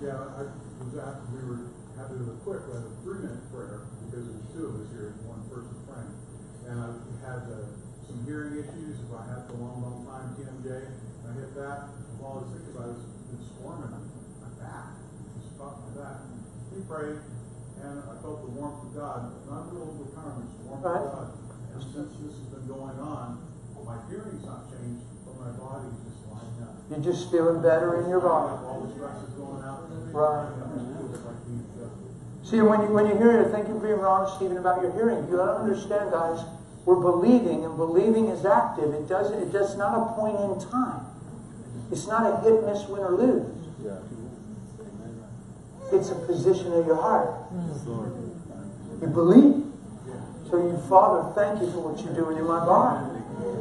Yeah, 0.00 0.16
I 0.40 0.48
was 0.80 0.96
asked, 0.96 1.28
we 1.36 1.44
were, 1.44 1.68
had 2.00 2.08
to 2.08 2.16
do 2.16 2.32
it 2.32 2.40
quick, 2.48 2.64
we 2.64 2.80
a 2.80 2.82
three 3.04 3.20
minute 3.20 3.44
prayer, 3.52 3.84
because 4.08 4.24
there's 4.24 4.46
two 4.56 4.72
of 4.72 4.80
us 4.80 4.88
here, 4.96 5.12
and 5.12 5.20
one 5.28 5.44
person 5.52 5.76
praying. 5.84 6.16
And 6.64 6.80
I 6.80 6.96
had 7.28 7.44
uh, 7.44 7.68
some 8.08 8.24
hearing 8.24 8.56
issues, 8.56 9.04
if 9.04 9.12
I 9.12 9.28
had 9.28 9.44
for 9.52 9.60
a 9.60 9.60
long, 9.60 9.84
long 9.84 10.08
time, 10.08 10.32
TMJ, 10.32 10.80
I 10.80 11.36
hit 11.36 11.52
that, 11.60 11.92
while 12.16 12.40
I 12.40 12.48
was 12.48 12.56
sick, 12.56 12.64
because 12.72 12.80
I 12.80 12.86
was 12.88 13.04
been 13.30 13.44
squirming 13.54 13.94
my 14.42 14.50
back, 14.58 14.96
just 15.38 15.54
stuck 15.54 15.78
my 15.86 15.92
back. 16.02 16.18
We 16.74 16.80
prayed, 16.86 17.18
and 17.82 17.94
I 18.06 18.14
felt 18.22 18.42
the 18.46 18.52
warmth 18.54 18.82
of 18.86 18.94
God, 18.94 19.32
not 19.50 19.66
a 19.66 19.74
little 19.74 19.90
overpowering, 19.98 20.46
just 20.46 20.58
the 20.62 20.68
warmth 20.70 20.84
Right. 20.84 21.02
of 21.02 21.12
God. 21.12 21.28
And 21.74 21.82
since 21.82 22.10
this 22.22 22.34
has 22.38 22.48
been 22.54 22.66
going 22.68 22.98
on, 23.00 23.38
my 23.84 23.96
hearing's 24.08 24.44
not 24.46 24.70
changed, 24.70 25.02
but 25.26 25.34
my 25.40 25.50
body's 25.58 25.98
just 26.06 26.22
lining 26.30 26.62
up. 26.62 26.74
You're 26.90 27.02
just 27.02 27.30
feeling 27.30 27.60
better 27.62 27.98
in 28.02 28.08
your 28.08 28.20
body. 28.20 28.54
All 28.66 28.86
the 28.86 28.92
stress 28.94 29.18
is 29.22 29.34
going 29.34 29.62
out. 29.64 29.82
Right. 30.12 30.46
And 30.46 30.86
it 30.86 30.98
feels 31.10 31.24
like 31.26 31.40
being 31.46 31.64
adjusted. 31.74 32.46
See, 32.46 32.60
when 32.62 32.80
you, 32.82 32.90
when 32.94 33.06
you 33.06 33.16
hear 33.18 33.40
it, 33.42 33.50
thank 33.50 33.66
you 33.68 33.74
for 33.74 33.86
being 33.86 33.98
honest, 34.04 34.36
Stephen, 34.36 34.58
about 34.58 34.82
your 34.82 34.92
hearing. 34.92 35.26
You 35.30 35.36
gotta 35.38 35.58
understand, 35.58 36.10
guys, 36.12 36.38
we're 36.84 37.00
believing, 37.02 37.64
and 37.64 37.76
believing 37.76 38.28
is 38.28 38.44
active. 38.46 38.94
It 38.94 39.08
doesn't, 39.08 39.38
it 39.42 39.52
does 39.52 39.76
not 39.76 39.94
a 39.98 40.12
point 40.14 40.38
in 40.38 40.70
time. 40.70 41.06
It's 41.90 42.06
not 42.06 42.22
a 42.26 42.40
hit, 42.46 42.64
miss, 42.64 42.86
win, 42.86 43.02
or 43.02 43.12
lose. 43.16 43.46
It's 45.92 46.10
a 46.10 46.14
position 46.14 46.72
of 46.72 46.86
your 46.86 46.96
heart. 46.96 47.34
You 49.00 49.06
believe. 49.08 49.64
So 50.50 50.56
you, 50.56 50.82
Father, 50.88 51.32
thank 51.34 51.60
you 51.62 51.70
for 51.70 51.80
what 51.90 52.04
you're 52.04 52.14
doing 52.14 52.36
in 52.38 52.46
my 52.46 52.64
body. 52.64 53.20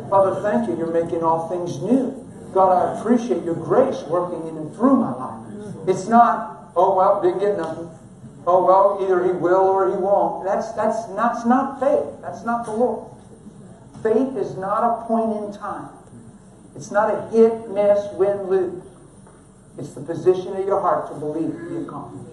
Father, 0.09 0.41
thank 0.41 0.67
you. 0.67 0.77
You're 0.77 0.91
making 0.91 1.23
all 1.23 1.47
things 1.47 1.81
new. 1.81 2.25
God, 2.53 2.73
I 2.73 2.99
appreciate 2.99 3.43
your 3.43 3.55
grace 3.55 4.01
working 4.09 4.47
in 4.47 4.57
and 4.57 4.75
through 4.75 4.95
my 4.95 5.13
life. 5.13 5.87
It's 5.87 6.07
not, 6.07 6.71
oh 6.75 6.95
well, 6.95 7.21
didn't 7.21 7.39
get 7.39 7.57
nothing. 7.57 7.89
Oh 8.47 8.65
well, 8.65 8.97
either 9.03 9.23
he 9.23 9.31
will 9.31 9.69
or 9.69 9.89
he 9.89 9.95
won't. 9.95 10.45
That's 10.45 10.71
that's 10.73 11.05
that's 11.13 11.45
not 11.45 11.79
faith. 11.79 12.21
That's 12.21 12.43
not 12.43 12.65
the 12.65 12.71
Lord. 12.71 13.11
Faith 14.01 14.35
is 14.37 14.57
not 14.57 14.81
a 14.83 15.05
point 15.05 15.37
in 15.43 15.53
time. 15.53 15.89
It's 16.75 16.89
not 16.89 17.13
a 17.13 17.29
hit, 17.29 17.69
miss, 17.69 17.99
win, 18.13 18.49
lose. 18.49 18.83
It's 19.79 19.93
the 19.93 20.01
position 20.01 20.55
of 20.57 20.65
your 20.67 20.81
heart 20.81 21.07
to 21.07 21.15
believe 21.15 21.55
the 21.55 21.87
accomplished. 21.87 22.27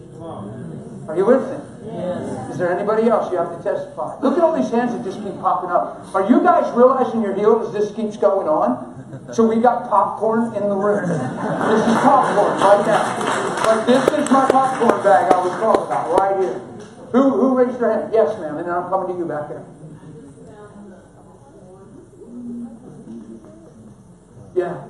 Are 1.09 1.16
you 1.16 1.24
with 1.24 1.43
me? 1.47 1.59
Yes. 1.86 2.51
Is 2.51 2.59
there 2.59 2.77
anybody 2.77 3.09
else 3.09 3.31
you 3.31 3.39
have 3.39 3.56
to 3.56 3.62
testify? 3.62 4.18
Look 4.20 4.36
at 4.36 4.43
all 4.43 4.56
these 4.56 4.70
hands 4.70 4.90
that 4.90 5.05
just 5.05 5.23
keep 5.23 5.39
popping 5.39 5.70
up. 5.70 6.12
Are 6.12 6.28
you 6.28 6.43
guys 6.43 6.66
realizing 6.74 7.23
you're 7.23 7.36
healed 7.36 7.62
as 7.62 7.73
this 7.73 7.94
keeps 7.94 8.16
going 8.16 8.48
on? 8.48 9.31
So 9.32 9.47
we 9.47 9.62
got 9.62 9.89
popcorn 9.89 10.55
in 10.55 10.68
the 10.68 10.74
room. 10.74 11.09
This 11.09 11.82
is 11.86 11.97
popcorn 12.02 12.59
right 12.59 12.82
now. 12.85 13.66
Like 13.66 13.86
this 13.86 14.02
is 14.18 14.31
my 14.31 14.51
popcorn 14.51 15.02
bag 15.05 15.32
I 15.32 15.39
was 15.39 15.52
talking 15.60 15.86
about 15.86 16.18
right 16.18 16.43
here. 16.43 16.59
Who 17.12 17.31
who 17.31 17.56
raised 17.56 17.78
their 17.78 17.93
hand? 17.93 18.10
Yes, 18.12 18.36
ma'am. 18.40 18.59
And 18.59 18.66
then 18.66 18.74
I'm 18.74 18.89
coming 18.90 19.14
to 19.14 19.18
you 19.18 19.27
back 19.27 19.48
there. 19.48 19.64
Yeah. 24.56 24.89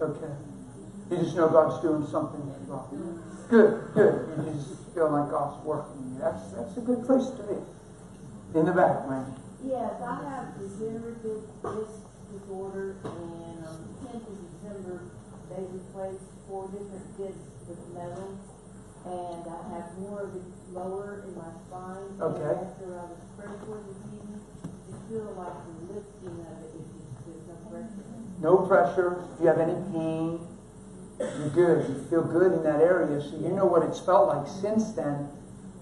Okay. 0.00 0.34
You 1.12 1.18
just 1.18 1.36
know 1.36 1.52
God's 1.52 1.82
doing 1.84 2.06
something 2.08 2.40
wrong. 2.72 3.20
Good, 3.50 3.92
good. 3.92 4.32
You 4.32 4.52
just 4.56 4.80
feel 4.96 5.12
like 5.12 5.28
God's 5.28 5.60
working. 5.60 6.16
That's 6.18 6.56
that's 6.56 6.72
a 6.78 6.80
good 6.80 7.04
place 7.04 7.28
to 7.36 7.42
be. 7.52 7.60
In 8.58 8.64
the 8.64 8.72
back, 8.72 9.04
man. 9.12 9.28
Yes, 9.60 9.92
I 10.00 10.16
have 10.24 10.56
degenerative 10.56 11.44
disc 11.60 12.00
disorder, 12.32 12.96
and 13.04 13.60
on 13.60 13.76
the 13.84 14.08
tenth 14.08 14.24
of 14.24 14.40
December, 14.56 15.04
they 15.52 15.60
replaced 15.68 16.24
four 16.48 16.72
different 16.72 17.04
discs 17.20 17.60
with 17.68 17.76
metal, 17.92 18.32
and 19.04 19.44
I 19.52 19.60
have 19.76 19.92
more 20.00 20.24
of 20.24 20.32
it 20.32 20.48
lower 20.72 21.28
in 21.28 21.36
my 21.36 21.52
spine. 21.68 22.08
And 22.08 22.22
Okay. 22.24 22.56
After 22.56 22.88
I 22.88 23.04
was 23.12 23.20
prayed 23.36 23.60
for 23.68 23.84
this 23.84 24.00
evening, 24.16 24.40
you 24.88 24.96
feel 25.12 25.28
like 25.36 25.60
the 25.60 25.92
lifting 25.92 26.40
of 26.40 26.56
it, 26.56 26.72
if 26.72 26.88
you, 26.88 27.04
there's 27.28 27.44
no 27.52 27.56
pressure. 27.68 28.08
No 28.40 28.52
pressure. 28.64 29.28
If 29.36 29.44
you 29.44 29.46
have 29.52 29.60
any 29.60 29.76
pain, 29.92 30.40
you're 31.38 31.50
good. 31.50 31.88
You 31.88 32.04
feel 32.10 32.22
good 32.22 32.52
in 32.52 32.62
that 32.64 32.80
area. 32.80 33.20
So 33.20 33.36
you 33.38 33.48
know 33.48 33.64
what 33.66 33.82
it's 33.82 33.98
felt 34.00 34.28
like 34.28 34.46
since 34.46 34.92
then. 34.92 35.28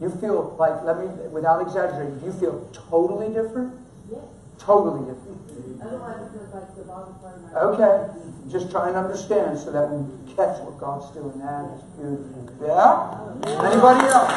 You 0.01 0.09
feel 0.11 0.57
like, 0.59 0.83
let 0.83 0.99
me, 0.99 1.07
without 1.29 1.61
exaggerating, 1.61 2.21
you 2.25 2.33
feel 2.33 2.67
totally 2.73 3.29
different? 3.29 3.75
Yes, 4.11 4.21
Totally 4.59 5.01
different. 5.13 5.81
otherwise 5.83 6.21
it 6.25 6.33
feels 6.33 6.55
like 6.55 6.75
the 6.77 6.83
bottom 6.85 7.15
part 7.21 7.37
of 7.37 7.43
my. 7.53 7.61
Okay. 7.77 8.13
Just 8.51 8.71
try 8.71 8.89
and 8.89 8.97
understand 8.97 9.59
so 9.59 9.71
that 9.73 9.89
we 9.91 10.01
catch 10.35 10.59
what 10.65 10.79
God's 10.81 11.11
doing. 11.13 11.39
That 11.39 11.69
is 11.77 11.83
beautiful. 11.97 12.49
Yeah? 12.65 13.69
Anybody 13.69 14.09
else? 14.09 14.33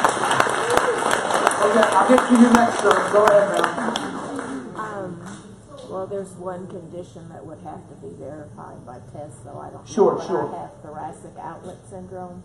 Okay, 1.64 1.84
I'll 1.96 2.08
get 2.08 2.20
to 2.28 2.34
you 2.36 2.50
next, 2.52 2.80
sir. 2.80 2.92
Go 3.12 3.24
ahead, 3.24 3.48
ma'am. 3.76 3.93
Well, 6.04 6.20
there's 6.20 6.36
one 6.36 6.68
condition 6.68 7.32
that 7.32 7.40
would 7.48 7.64
have 7.64 7.80
to 7.88 7.96
be 8.04 8.12
verified 8.20 8.84
by 8.84 9.00
test, 9.16 9.40
so 9.40 9.56
I 9.56 9.72
don't 9.72 9.88
Sure, 9.88 10.12
know. 10.12 10.18
but 10.20 10.26
sure. 10.28 10.44
I 10.52 10.68
have 10.68 10.76
thoracic 10.84 11.32
outlet 11.40 11.80
syndrome, 11.88 12.42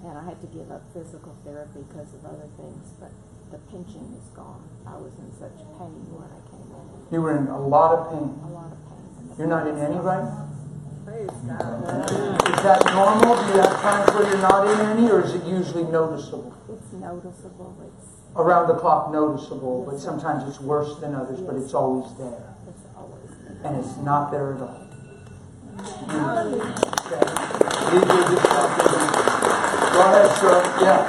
and 0.00 0.16
I 0.16 0.24
had 0.24 0.40
to 0.40 0.46
give 0.48 0.72
up 0.72 0.80
physical 0.96 1.36
therapy 1.44 1.84
because 1.84 2.08
of 2.16 2.24
other 2.24 2.48
things, 2.56 2.96
but 2.96 3.12
the 3.52 3.58
pinching 3.68 4.16
is 4.16 4.24
gone. 4.32 4.64
I 4.88 4.96
was 4.96 5.12
in 5.20 5.28
such 5.36 5.52
pain 5.76 6.00
when 6.16 6.24
I 6.32 6.40
came 6.48 6.64
in, 6.72 7.12
You 7.12 7.20
were 7.20 7.36
in 7.36 7.44
a 7.52 7.60
lot 7.60 7.92
of 7.92 8.08
pain. 8.08 8.40
a 8.40 8.48
lot 8.48 8.72
of 8.72 8.80
pain. 8.88 9.36
You're 9.36 9.52
not 9.52 9.66
in 9.68 9.76
any 9.76 10.00
right 10.00 10.24
now? 10.24 10.48
Praise 11.04 11.28
God. 11.28 12.08
Is 12.08 12.62
that 12.64 12.80
normal? 12.88 13.36
Do 13.36 13.52
you 13.52 13.60
have 13.68 13.76
times 13.84 14.08
where 14.16 14.24
you're 14.32 14.40
not 14.48 14.64
in 14.64 14.80
any, 14.96 15.10
or 15.12 15.20
is 15.20 15.34
it 15.34 15.44
usually 15.44 15.84
noticeable? 15.92 16.54
It's 16.72 16.90
noticeable. 16.94 17.76
It's 17.84 18.08
Around 18.34 18.68
the 18.68 18.76
clock 18.80 19.12
noticeable, 19.12 19.84
but 19.84 20.00
sometimes 20.00 20.48
it's 20.48 20.58
worse 20.58 20.96
than 21.00 21.14
others, 21.14 21.38
but 21.42 21.54
it's 21.56 21.74
always 21.74 22.08
there. 22.16 22.48
And 23.64 23.76
it's 23.76 23.96
not 23.98 24.30
there 24.30 24.54
at 24.54 24.60
all. 24.62 24.78
Okay. 25.82 27.22
Leave 27.92 28.08
your 28.08 28.24
discomfort. 28.28 28.92
Go 29.92 30.00
ahead, 30.00 30.30
sir. 30.38 30.56
Yeah. 30.80 31.00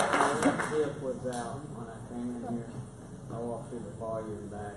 Hip 0.44 1.02
was 1.02 1.18
out 1.34 1.60
when 1.74 1.88
I 1.88 1.90
came 2.10 2.30
in 2.36 2.54
here. 2.58 2.70
I 3.34 3.40
walked 3.40 3.70
through 3.70 3.80
the 3.80 3.92
foyer 3.98 4.22
and 4.22 4.52
back 4.52 4.76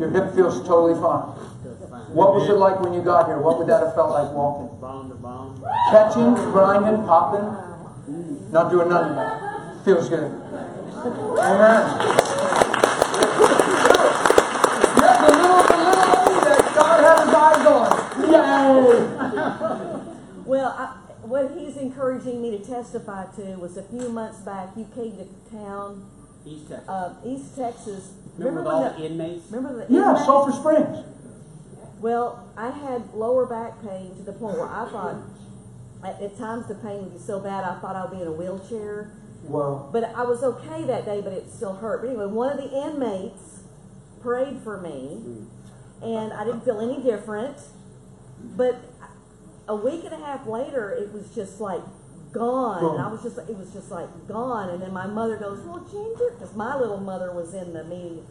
Your 0.00 0.10
hip 0.10 0.34
feels 0.34 0.56
totally 0.66 0.94
fine. 1.00 1.36
it 1.36 1.38
feels 1.62 1.90
fine. 1.90 2.14
What 2.14 2.34
was 2.34 2.48
it 2.48 2.54
like 2.54 2.80
when 2.80 2.92
you 2.94 3.02
got 3.02 3.26
here? 3.26 3.38
What 3.38 3.58
would 3.58 3.68
that 3.68 3.82
have 3.84 3.94
felt 3.94 4.10
like 4.10 4.32
walking? 4.32 4.68
Bone 4.80 5.08
to 5.10 5.14
bone. 5.16 5.60
Catching, 5.90 6.34
grinding, 6.52 7.04
popping? 7.06 7.46
Not 8.52 8.70
doing 8.70 8.88
nothing. 8.88 9.16
Feels 9.84 10.08
good. 10.08 10.30
Amen. 11.38 11.82
Yeah, 14.96 15.14
the 15.22 15.30
little, 15.36 15.62
the 15.62 15.76
little 15.76 16.02
lady 16.16 16.40
that 16.46 16.60
God 16.74 16.98
had 17.04 17.18
his 17.26 17.34
eyes 17.34 17.66
on. 17.66 17.86
Yay! 18.32 18.46
Well, 20.44 20.68
I, 20.78 20.96
what 21.22 21.52
he's 21.58 21.76
encouraging 21.76 22.40
me 22.40 22.56
to 22.56 22.64
testify 22.64 23.26
to 23.36 23.42
was 23.58 23.76
a 23.76 23.82
few 23.82 24.08
months 24.08 24.38
back, 24.40 24.68
you 24.76 24.86
came 24.94 25.16
to 25.16 25.26
town, 25.50 26.08
East 26.44 26.68
Texas. 26.68 26.88
uh, 26.88 27.14
East 27.24 27.56
Texas. 27.56 28.12
Remember 28.38 28.60
with 28.60 28.66
when 28.66 28.74
all 28.76 28.84
the- 28.84 28.90
the 29.00 29.06
inmates? 29.06 29.50
Remember 29.50 29.84
the 29.86 29.92
Yeah, 29.92 30.10
inmates? 30.10 30.24
Sulphur 30.26 30.52
Springs. 30.52 30.98
Well, 32.00 32.44
I 32.56 32.70
had 32.70 33.12
lower 33.14 33.46
back 33.46 33.82
pain 33.82 34.14
to 34.16 34.22
the 34.22 34.32
point 34.32 34.56
where 34.58 34.68
I 34.68 34.88
thought, 34.88 35.16
at, 36.04 36.20
at 36.22 36.38
times 36.38 36.66
the 36.68 36.74
pain 36.76 37.02
would 37.04 37.14
be 37.14 37.18
so 37.18 37.40
bad 37.40 37.64
I 37.64 37.80
thought 37.80 37.96
I'd 37.96 38.10
be 38.12 38.20
in 38.20 38.28
a 38.28 38.32
wheelchair. 38.32 39.10
Whoa. 39.48 39.88
But 39.92 40.04
I 40.14 40.22
was 40.24 40.42
okay 40.44 40.84
that 40.84 41.04
day, 41.06 41.20
but 41.22 41.32
it 41.32 41.50
still 41.52 41.74
hurt. 41.74 42.02
But 42.02 42.08
anyway, 42.10 42.26
one 42.26 42.50
of 42.52 42.58
the 42.58 42.70
inmates 42.70 43.60
prayed 44.20 44.60
for 44.62 44.80
me, 44.80 45.20
and 46.02 46.32
I 46.32 46.44
didn't 46.44 46.64
feel 46.64 46.80
any 46.80 47.02
different. 47.02 47.56
But 48.38 48.76
a 49.68 49.76
week 49.76 50.04
and 50.04 50.12
a 50.12 50.24
half 50.24 50.46
later, 50.46 50.90
it 50.90 51.12
was 51.12 51.34
just 51.34 51.60
like 51.60 51.82
gone, 52.36 52.84
and 52.94 53.00
I 53.02 53.08
was 53.08 53.22
just, 53.22 53.38
it 53.38 53.56
was 53.56 53.72
just 53.72 53.90
like 53.90 54.08
gone. 54.28 54.68
And 54.70 54.82
then 54.82 54.92
my 54.92 55.06
mother 55.06 55.36
goes, 55.36 55.60
"Well, 55.64 55.80
Ginger," 55.90 56.34
because 56.38 56.54
my 56.54 56.76
little 56.76 57.00
mother 57.00 57.32
was 57.32 57.54
in 57.54 57.72
the 57.72 57.84
meeting. 57.84 58.24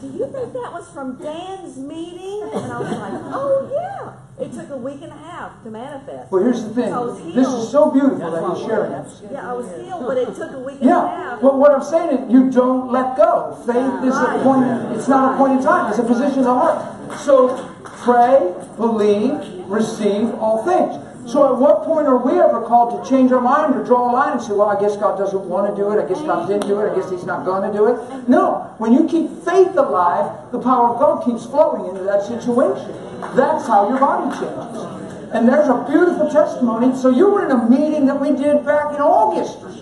Do 0.00 0.06
you 0.08 0.26
think 0.30 0.52
that 0.52 0.72
was 0.72 0.88
from 0.92 1.16
Dan's 1.22 1.76
meeting? 1.76 2.42
And 2.52 2.72
I 2.72 2.78
was 2.80 2.90
like, 2.90 3.20
"Oh 3.32 3.70
yeah." 3.72 4.12
It 4.36 4.52
took 4.52 4.68
a 4.70 4.76
week 4.76 5.00
and 5.00 5.12
a 5.12 5.16
half 5.16 5.62
to 5.62 5.70
manifest. 5.70 6.32
Well, 6.32 6.42
here's 6.42 6.64
the 6.64 6.74
thing. 6.74 6.92
I 6.92 6.98
was 6.98 7.22
This 7.34 7.46
is 7.46 7.70
so 7.70 7.92
beautiful 7.92 8.32
that 8.32 8.42
you're 8.42 8.66
sharing 8.68 8.90
this. 8.90 9.22
Yeah, 9.30 9.48
I 9.48 9.52
was 9.52 9.70
healed, 9.80 10.04
but 10.08 10.16
it 10.18 10.34
took 10.34 10.50
a 10.50 10.58
week 10.58 10.80
and 10.80 10.90
a 10.90 10.92
Yeah, 10.92 11.06
half. 11.08 11.40
but 11.40 11.54
what 11.56 11.70
I'm 11.70 11.84
saying 11.84 12.18
is 12.18 12.32
you 12.32 12.50
don't 12.50 12.90
let 12.90 13.16
go. 13.16 13.54
Faith 13.64 14.02
is 14.02 14.16
a 14.16 14.40
point, 14.42 14.66
it's 14.98 15.06
not 15.06 15.34
a 15.34 15.36
point 15.38 15.60
in 15.60 15.64
time, 15.64 15.88
it's 15.90 16.00
a 16.00 16.02
position 16.02 16.40
of 16.40 16.44
the 16.46 16.54
heart. 16.54 17.18
So 17.20 17.56
pray, 17.84 18.52
believe, 18.76 19.38
receive 19.70 20.34
all 20.34 20.64
things. 20.64 20.96
So 21.26 21.52
at 21.52 21.58
what 21.58 21.84
point 21.84 22.06
are 22.06 22.18
we 22.18 22.38
ever 22.38 22.60
called 22.60 23.02
to 23.02 23.08
change 23.08 23.32
our 23.32 23.40
mind 23.40 23.74
or 23.74 23.84
draw 23.84 24.10
a 24.10 24.12
line 24.12 24.32
and 24.32 24.42
say, 24.42 24.52
well, 24.52 24.68
I 24.68 24.78
guess 24.78 24.96
God 24.96 25.16
doesn't 25.16 25.48
want 25.48 25.74
to 25.74 25.74
do 25.74 25.90
it, 25.90 26.02
I 26.02 26.06
guess 26.06 26.20
God 26.20 26.46
didn't 26.46 26.68
do 26.68 26.80
it, 26.80 26.92
I 26.92 26.94
guess 26.94 27.10
He's 27.10 27.24
not 27.24 27.44
going 27.44 27.70
to 27.70 27.76
do 27.76 27.86
it? 27.86 28.28
No, 28.28 28.74
when 28.76 28.92
you 28.92 29.08
keep 29.08 29.30
faith 29.42 29.74
alive, 29.76 30.52
the 30.52 30.60
power 30.60 30.92
of 30.92 31.00
God 31.00 31.24
keeps 31.24 31.46
flowing 31.46 31.88
into 31.88 32.04
that 32.04 32.22
situation. 32.22 32.92
That's 33.34 33.66
how 33.66 33.88
your 33.88 33.98
body 33.98 34.30
changes. 34.36 34.84
And 35.32 35.48
there's 35.48 35.68
a 35.68 35.84
beautiful 35.88 36.30
testimony. 36.30 36.94
So 36.94 37.08
you 37.08 37.28
were 37.30 37.44
in 37.44 37.50
a 37.50 37.68
meeting 37.68 38.06
that 38.06 38.20
we 38.20 38.30
did 38.36 38.64
back 38.64 38.94
in 38.94 39.00
August 39.00 39.58
or. 39.64 39.73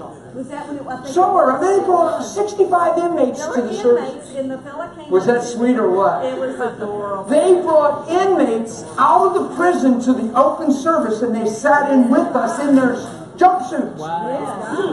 Was 0.43 0.51
that 0.51 0.66
when 0.66 0.77
it, 0.78 0.86
I 0.90 0.97
think 0.97 1.14
Somewhere, 1.14 1.55
they 1.62 1.78
brought 1.86 2.19
65 2.19 2.98
inmates 2.98 3.39
There 3.47 3.55
to 3.55 3.60
were 3.62 3.66
the 3.69 3.74
service. 3.74 4.31
inmates, 4.35 4.48
the 4.51 4.59
fella 4.59 4.93
came. 4.98 5.09
Was 5.09 5.27
that 5.27 5.43
to 5.43 5.47
sweet 5.47 5.78
or 5.78 5.89
what? 5.89 6.24
It 6.27 6.35
was 6.36 6.59
adorable. 6.59 7.31
They 7.31 7.62
brought 7.62 8.10
inmates 8.10 8.82
out 8.98 9.31
of 9.31 9.35
the 9.39 9.55
prison 9.55 10.01
to 10.02 10.12
the 10.12 10.35
open 10.35 10.73
service 10.73 11.23
and 11.23 11.32
they 11.32 11.47
sat 11.47 11.93
in 11.93 12.10
with 12.10 12.27
us 12.35 12.59
in 12.59 12.74
their 12.74 12.97
jumpsuits 13.39 14.02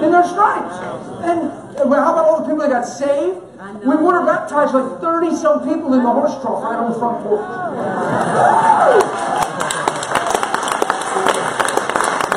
in 0.04 0.12
their 0.12 0.28
stripes. 0.30 0.78
And, 1.26 1.50
and 1.82 1.94
how 1.98 2.14
about 2.14 2.26
all 2.30 2.42
the 2.42 2.46
people 2.46 2.60
that 2.60 2.70
got 2.70 2.86
saved? 2.86 3.42
We 3.84 3.96
water 3.96 4.22
baptized 4.22 4.76
like 4.76 5.02
30 5.02 5.36
some 5.36 5.68
people 5.68 5.96
in 5.96 6.04
the 6.04 6.14
horse 6.14 6.38
trough 6.46 6.62
right 6.62 6.78
on 6.78 6.94
the 6.94 7.00
front 7.00 7.24
porch. 7.26 7.42
Oh. 7.42 9.02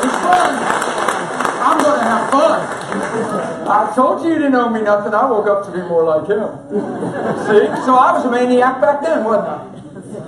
It's 0.00 0.16
fun. 0.24 0.52
I'm 1.60 1.78
going 1.78 1.98
to 2.00 2.04
have 2.08 2.30
fun. 2.30 3.51
I 3.68 3.92
told 3.94 4.22
you 4.22 4.30
you 4.30 4.38
didn't 4.38 4.54
owe 4.54 4.70
me 4.70 4.82
nothing. 4.82 5.14
I 5.14 5.30
woke 5.30 5.46
up 5.46 5.64
to 5.66 5.72
be 5.72 5.78
more 5.82 6.04
like 6.04 6.26
him. 6.28 6.46
See? 7.46 7.66
So 7.84 7.94
I 7.94 8.12
was 8.12 8.24
a 8.24 8.30
maniac 8.30 8.80
back 8.80 9.02
then, 9.02 9.24
wasn't 9.24 9.48
I? 9.48 9.72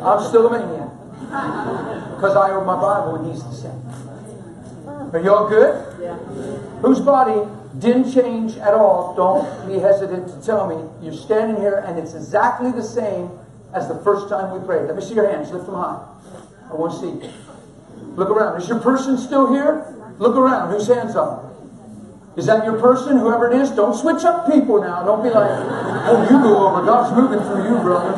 I'm 0.02 0.23
still 0.28 0.47
a 0.47 0.51
maniac. 0.51 0.90
Because 2.15 2.36
I 2.36 2.51
owe 2.51 2.65
my 2.65 2.77
Bible 2.81 3.16
and 3.16 3.32
he's 3.32 3.43
the 3.43 3.52
same. 3.52 3.85
Are 5.12 5.20
y'all 5.20 5.48
good? 5.48 6.02
Yeah. 6.02 6.16
Whose 6.82 7.01
body 7.01 7.48
didn't 7.78 8.12
change 8.12 8.56
at 8.59 8.74
all? 8.74 9.15
Don't 9.16 9.66
be 9.69 9.78
hesitant 9.78 10.28
to 10.28 10.47
tell 10.47 10.66
me. 10.66 10.77
You're 11.05 11.15
standing 11.15 11.56
here 11.56 11.85
and 11.86 11.98
it's 11.98 12.15
exactly 12.15 12.73
the 12.73 12.82
same 12.82 13.31
as 13.74 13.89
the 13.89 13.97
first 14.02 14.28
time 14.28 14.59
we 14.59 14.65
prayed. 14.66 14.86
Let 14.86 14.97
me 14.97 15.02
see 15.02 15.15
your 15.15 15.31
hands. 15.31 15.51
Lift 15.51 15.66
them 15.66 15.74
high. 15.74 16.05
I 16.70 16.74
want 16.74 16.93
to 16.94 16.98
see. 17.01 17.27
you. 17.27 17.32
Look 18.16 18.31
around. 18.31 18.61
Is 18.61 18.69
your 18.69 18.81
person 18.81 19.19
still 19.19 19.52
here? 19.52 19.86
Look 20.19 20.36
around. 20.36 20.70
Whose 20.70 20.86
hands 20.86 21.16
up? 21.16 21.53
Is 22.36 22.47
that 22.47 22.65
your 22.66 22.81
person? 22.82 23.19
Whoever 23.19 23.47
it 23.47 23.55
is, 23.62 23.70
don't 23.70 23.94
switch 23.94 24.24
up 24.27 24.51
people 24.51 24.82
now. 24.82 25.06
Don't 25.06 25.23
be 25.23 25.31
like, 25.31 25.55
oh, 26.11 26.19
you 26.27 26.43
go 26.43 26.66
over. 26.66 26.82
God's 26.82 27.15
moving 27.15 27.39
through 27.47 27.62
you, 27.62 27.78
brother. 27.78 28.11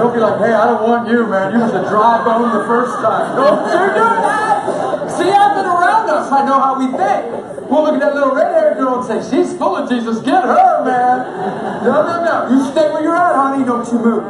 Don't 0.00 0.14
be 0.16 0.20
like, 0.20 0.40
hey, 0.40 0.56
I 0.56 0.64
don't 0.64 0.88
want 0.88 1.12
you, 1.12 1.28
man. 1.28 1.52
You 1.52 1.60
was 1.60 1.76
a 1.76 1.84
dry 1.92 2.24
bone 2.24 2.48
the 2.56 2.64
first 2.64 2.96
time. 3.04 3.36
Don't 3.36 3.68
do 3.68 3.84
that. 4.00 5.12
See, 5.12 5.28
I've 5.28 5.52
been 5.60 5.68
around 5.68 6.08
us. 6.08 6.32
I 6.32 6.40
know 6.48 6.56
how 6.56 6.80
we 6.80 6.88
think. 6.96 7.68
We'll 7.68 7.84
look 7.84 8.00
at 8.00 8.00
that 8.00 8.14
little 8.16 8.32
red-haired 8.32 8.78
girl 8.78 9.04
and 9.04 9.04
say, 9.04 9.20
she's 9.28 9.52
full 9.58 9.76
of 9.76 9.90
Jesus. 9.92 10.24
Get 10.24 10.44
her, 10.44 10.84
man. 10.88 11.84
No, 11.84 12.00
no, 12.00 12.24
no. 12.24 12.48
You 12.48 12.64
stay 12.72 12.88
where 12.88 13.02
you're 13.02 13.14
at, 13.14 13.36
honey. 13.36 13.60
Don't 13.68 13.84
you 13.92 13.98
move. 14.00 14.24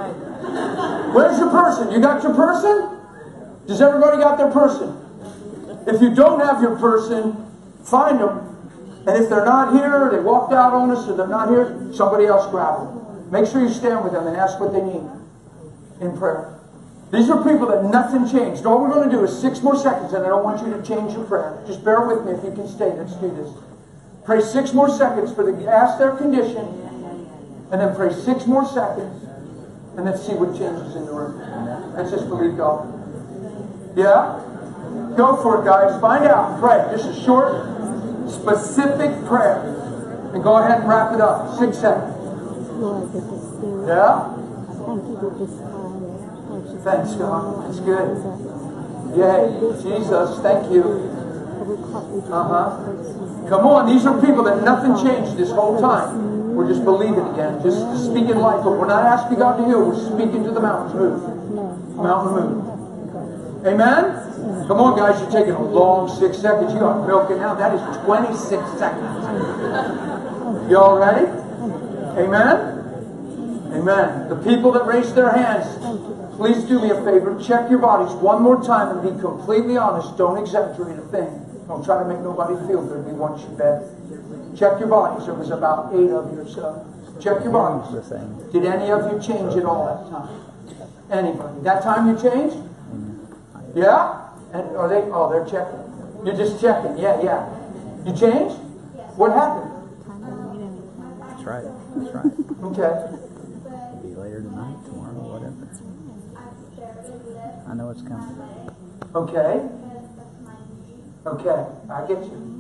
Where's 1.15 1.39
your 1.39 1.51
person? 1.51 1.93
You 1.93 2.01
got 2.01 2.25
your 2.27 2.35
person? 2.35 2.99
Does 3.69 3.81
everybody 3.81 4.19
got 4.19 4.39
their 4.39 4.51
person? 4.51 4.91
If 5.87 6.03
you 6.03 6.12
don't 6.12 6.41
have 6.41 6.61
your 6.61 6.75
person, 6.77 7.47
find 7.85 8.19
them. 8.19 8.48
And 9.09 9.16
if 9.16 9.30
they're 9.30 9.47
not 9.47 9.72
here, 9.72 10.10
they 10.12 10.20
walked 10.20 10.52
out 10.52 10.74
on 10.74 10.90
us, 10.90 11.09
or 11.09 11.16
they're 11.16 11.26
not 11.26 11.48
here, 11.48 11.90
somebody 11.94 12.26
else 12.26 12.47
grab 12.51 12.76
them. 12.76 13.32
Make 13.32 13.47
sure 13.47 13.62
you 13.62 13.72
stand 13.72 14.05
with 14.05 14.12
them 14.12 14.26
and 14.26 14.36
ask 14.36 14.60
what 14.60 14.72
they 14.72 14.82
need 14.82 15.01
in 16.01 16.16
prayer. 16.18 16.60
These 17.10 17.30
are 17.30 17.43
people 17.43 17.66
that 17.68 17.85
nothing 17.85 18.28
changed. 18.28 18.66
All 18.66 18.82
we're 18.82 18.93
going 18.93 19.09
to 19.09 19.16
do 19.16 19.24
is 19.24 19.32
six 19.32 19.62
more 19.62 19.76
seconds, 19.76 20.12
and 20.12 20.26
I 20.26 20.28
don't 20.28 20.44
want 20.44 20.60
you 20.60 20.76
to 20.76 20.82
change 20.85 21.14
your 21.14 21.24
prayer. 21.24 21.56
Just 21.66 21.82
bear 21.82 22.02
with 22.05 22.26
me 22.26 22.32
if 22.32 22.44
you 22.44 22.52
can 22.52 22.68
stay. 22.68 22.93
Let's 22.93 23.16
do 23.16 23.32
this. 23.32 23.48
Pray 24.26 24.43
six 24.43 24.74
more 24.74 24.90
seconds 24.90 25.32
for 25.32 25.51
the 25.51 25.56
ask 25.66 25.98
their 25.98 26.12
condition, 26.12 26.68
and 27.72 27.80
then 27.80 27.97
pray 27.97 28.12
six 28.12 28.44
more 28.44 28.66
seconds, 28.66 29.24
and 29.97 30.05
let's 30.05 30.20
see 30.20 30.35
what 30.35 30.52
changes 30.52 30.97
in 30.97 31.06
the 31.06 31.12
room. 31.12 31.40
Let's 31.97 32.10
just 32.10 32.28
believe 32.28 32.59
God. 32.59 32.85
Yeah? 33.97 34.44
Go 35.16 35.40
for 35.40 35.62
it, 35.62 35.64
guys. 35.64 35.98
Find 35.98 36.26
out. 36.26 36.60
Pray. 36.60 36.85
This 36.93 37.06
is 37.06 37.16
short, 37.24 37.78
specific 38.31 39.27
prayer. 39.27 39.63
And 40.35 40.43
go 40.43 40.57
ahead 40.57 40.81
and 40.81 40.89
wrap 40.89 41.13
it 41.15 41.21
up. 41.21 41.59
Six 41.59 41.79
seconds. 41.79 42.15
Yeah? 43.89 44.35
Thanks, 46.85 47.15
God. 47.15 47.65
That's 47.65 47.81
good. 47.81 48.17
Yay. 49.17 49.59
Jesus, 49.83 50.39
thank 50.41 50.71
you. 50.71 50.83
Uh-huh. 52.31 53.49
Come 53.49 53.67
on, 53.67 53.87
these 53.87 54.07
are 54.07 54.21
people 54.21 54.45
that 54.45 54.63
nothing 54.63 54.95
changed 55.05 55.37
this 55.37 55.51
whole 55.51 55.81
time. 55.81 56.55
We're 56.55 56.69
just 56.69 56.85
believing 56.85 57.27
again, 57.33 57.63
just 57.63 57.79
speaking 58.05 58.37
life. 58.37 58.65
But 58.65 58.73
we're 58.73 58.87
not 58.87 59.05
asking 59.05 59.39
God 59.39 59.57
to 59.59 59.65
heal, 59.65 59.85
we're 59.89 59.97
speaking 59.97 60.45
to 60.45 60.51
the 60.51 60.61
mountains. 60.61 60.95
Move. 60.95 61.97
Mountain 61.97 62.35
move. 62.35 63.67
Amen? 63.67 64.28
Come 64.69 64.81
on, 64.81 64.97
guys, 64.98 65.20
you're 65.20 65.31
taking 65.31 65.55
a 65.55 65.62
long 65.62 66.09
six 66.09 66.39
seconds. 66.39 66.73
You 66.73 66.81
got 66.81 67.06
milk 67.06 67.31
it 67.31 67.39
now. 67.39 67.55
That 67.55 67.74
is 67.74 67.81
26 68.05 68.78
seconds. 68.78 69.24
Y'all 70.70 70.98
ready? 70.98 71.27
Amen? 72.20 72.78
Amen. 73.73 74.28
The 74.28 74.36
people 74.44 74.73
that 74.73 74.86
raised 74.86 75.15
their 75.15 75.31
hands, 75.32 75.66
please 76.36 76.65
do 76.65 76.81
me 76.81 76.90
a 76.90 77.01
favor. 77.02 77.40
Check 77.43 77.70
your 77.70 77.78
bodies 77.81 78.15
one 78.16 78.43
more 78.43 78.62
time 78.62 78.97
and 78.97 79.02
be 79.02 79.20
completely 79.20 79.77
honest. 79.77 80.16
Don't 80.16 80.36
exaggerate 80.36 80.98
a 80.98 81.09
thing. 81.09 81.65
Don't 81.66 81.85
try 81.85 82.02
to 82.02 82.09
make 82.09 82.20
nobody 82.20 82.55
feel 82.66 82.85
good. 82.85 83.06
We 83.06 83.12
want 83.12 83.40
you 83.40 83.48
better. 83.56 83.89
Check 84.56 84.81
your 84.81 84.89
bodies. 84.89 85.27
There 85.27 85.35
was 85.35 85.51
about 85.51 85.94
eight 85.94 86.10
of 86.10 86.32
you 86.32 86.40
or 86.40 86.48
so. 86.48 86.86
Check 87.20 87.43
your 87.43 87.52
bodies. 87.52 87.89
Did 88.52 88.65
any 88.65 88.90
of 88.90 89.10
you 89.10 89.19
change 89.20 89.56
at 89.56 89.65
all 89.65 89.86
that 89.89 90.10
time? 90.10 90.28
Anybody? 91.10 91.60
That 91.62 91.82
time 91.82 92.09
you 92.09 92.20
changed? 92.20 92.56
Yeah? 93.74 94.28
And 94.53 94.77
are 94.77 94.89
they? 94.89 95.03
Oh, 95.12 95.29
they're 95.31 95.45
checking. 95.45 95.81
You're 96.25 96.37
just 96.37 96.61
checking. 96.61 96.99
Yeah, 96.99 97.20
yeah. 97.23 97.49
You 98.05 98.16
changed? 98.16 98.57
What 99.16 99.33
happened? 99.33 99.73
That's 101.20 101.43
right. 101.45 101.65
That's 101.97 102.15
right. 102.15 102.33
Okay. 102.65 102.93
Be 104.03 104.15
later 104.15 104.41
tonight, 104.43 104.77
tomorrow, 104.87 105.20
whatever. 105.20 105.69
I 107.69 107.75
know 107.75 107.91
it's 107.91 108.03
coming. 108.03 108.37
Okay. 109.15 109.69
Okay. 111.27 111.66
I 111.91 112.07
get 112.07 112.25
you. 112.25 112.57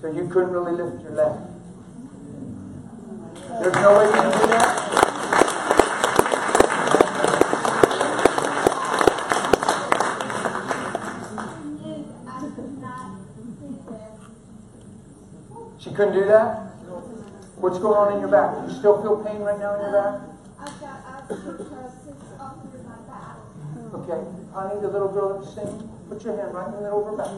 So 0.00 0.12
you 0.12 0.28
couldn't 0.28 0.50
really 0.50 0.72
lift 0.72 1.02
your 1.02 1.12
leg. 1.12 1.40
There's 3.62 3.74
no 3.74 3.98
way 3.98 4.04
you 4.06 4.12
can 4.12 4.30
do 4.32 4.46
that? 4.48 5.25
She 15.78 15.90
couldn't 15.90 16.14
do 16.14 16.24
that? 16.26 16.72
What's 17.56 17.78
going 17.78 17.96
on 17.96 18.12
in 18.14 18.20
your 18.20 18.28
back? 18.28 18.54
Do 18.56 18.72
you 18.72 18.78
still 18.78 19.00
feel 19.02 19.24
pain 19.24 19.40
right 19.40 19.58
now 19.58 19.74
in 19.76 19.80
your 19.80 19.92
back? 19.92 20.20
I've 20.60 20.80
got 20.80 21.28
osteoporosis 21.28 22.40
all 22.40 22.60
through 22.60 22.82
my 22.84 22.96
back. 23.08 23.36
Okay. 23.94 24.20
Honey, 24.52 24.80
the 24.80 24.88
little 24.88 25.12
girl 25.12 25.40
that's 25.40 25.54
singing, 25.54 25.88
put 26.08 26.22
your 26.24 26.36
hand 26.36 26.54
right 26.54 26.66
in 26.68 26.72
the 26.74 26.80
middle 26.80 27.00
of 27.00 27.06
her 27.12 27.16
back. 27.16 27.32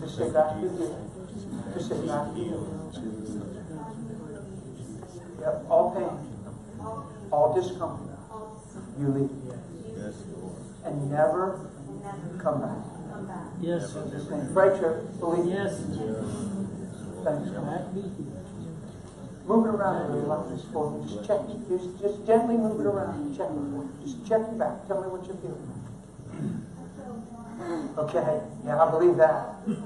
Just 0.00 0.16
say 0.16 0.30
back 0.30 0.54
to 0.54 0.60
you. 0.60 0.70
Just 1.74 1.88
say 1.88 2.06
back 2.06 2.34
to 2.34 2.38
you. 2.38 2.58
Yep, 5.40 5.66
all 5.68 5.90
pain, 5.90 6.14
all 7.32 7.54
discomfort. 7.54 8.18
You 8.98 9.08
leave. 9.08 9.30
And 10.84 11.10
never 11.10 11.70
come 12.38 12.60
back. 12.60 12.78
Yes. 13.60 13.92
Believe 15.20 15.44
me. 15.44 15.52
Yes. 15.52 15.78
Thanks, 17.24 17.50
God. 17.50 17.94
Move 19.46 19.66
it 19.66 19.74
around 19.74 20.02
a 20.02 20.08
little 20.14 20.28
like 20.28 20.48
this 20.50 20.64
for 20.72 20.90
me. 20.90 21.04
Just 21.08 21.26
check. 21.26 21.40
Just, 21.68 22.00
just 22.00 22.26
gently 22.26 22.56
move 22.56 22.80
it 22.80 22.86
around. 22.86 23.36
Check 23.36 23.50
it. 23.50 24.04
Just 24.04 24.26
check 24.26 24.40
it 24.40 24.58
back. 24.58 24.86
Tell 24.86 25.02
me 25.02 25.08
what 25.08 25.26
you're 25.26 25.36
feeling. 25.42 25.68
Okay. 27.98 28.40
Yeah, 28.64 28.82
I 28.82 28.90
believe 28.90 29.16
that. 29.16 29.66
do 29.66 29.76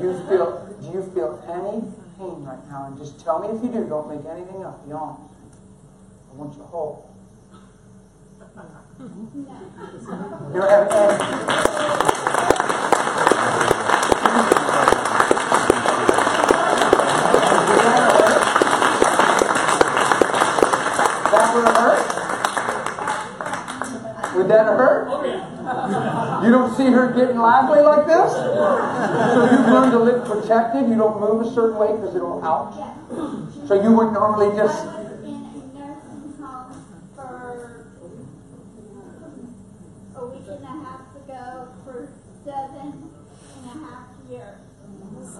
you 0.00 0.12
feel? 0.28 0.76
Do 0.80 0.86
you 0.92 1.02
feel 1.14 1.42
any 1.48 1.80
pain 2.18 2.44
right 2.44 2.68
now? 2.68 2.86
And 2.86 2.98
just 2.98 3.20
tell 3.24 3.40
me 3.40 3.48
if 3.56 3.62
you 3.64 3.70
do. 3.70 3.88
Don't 3.88 4.08
make 4.08 4.24
anything 4.30 4.64
up. 4.64 4.86
Be 4.86 4.92
honest. 4.92 5.20
I 6.30 6.34
want 6.36 6.56
you 6.56 6.62
whole. 6.64 7.15
Have 8.98 9.08
hurt? 21.76 22.16
Would 24.36 24.48
that 24.48 24.66
hurt? 24.66 25.06
You 26.44 26.52
don't 26.52 26.76
see 26.76 26.86
her 26.86 27.12
getting 27.12 27.38
lively 27.38 27.80
like 27.80 28.06
this? 28.06 28.32
So 28.32 29.48
you've 29.50 29.66
learned 29.66 29.92
to 29.92 29.98
live 29.98 30.24
protected. 30.24 30.88
You 30.88 30.96
don't 30.96 31.20
move 31.20 31.46
a 31.46 31.50
certain 31.52 31.78
way 31.78 31.92
because 31.92 32.14
it'll 32.14 32.44
out. 32.44 32.72
So 33.66 33.74
you 33.82 33.92
would 33.92 34.12
normally 34.12 34.56
just. 34.56 34.86
I 34.86 35.02
was 35.02 35.24
in 35.24 35.42
a 35.42 35.64
nursing 35.74 36.32
home 36.38 36.70
for 37.16 37.86
a 40.14 40.26
week 40.26 40.46
and 40.48 40.62
a 40.62 40.66
half 40.66 41.02
ago 41.16 41.68
for 41.84 42.08
seven 42.44 43.10
and 43.56 43.66
a 43.66 43.78
half 43.84 44.06
years. 44.30 44.60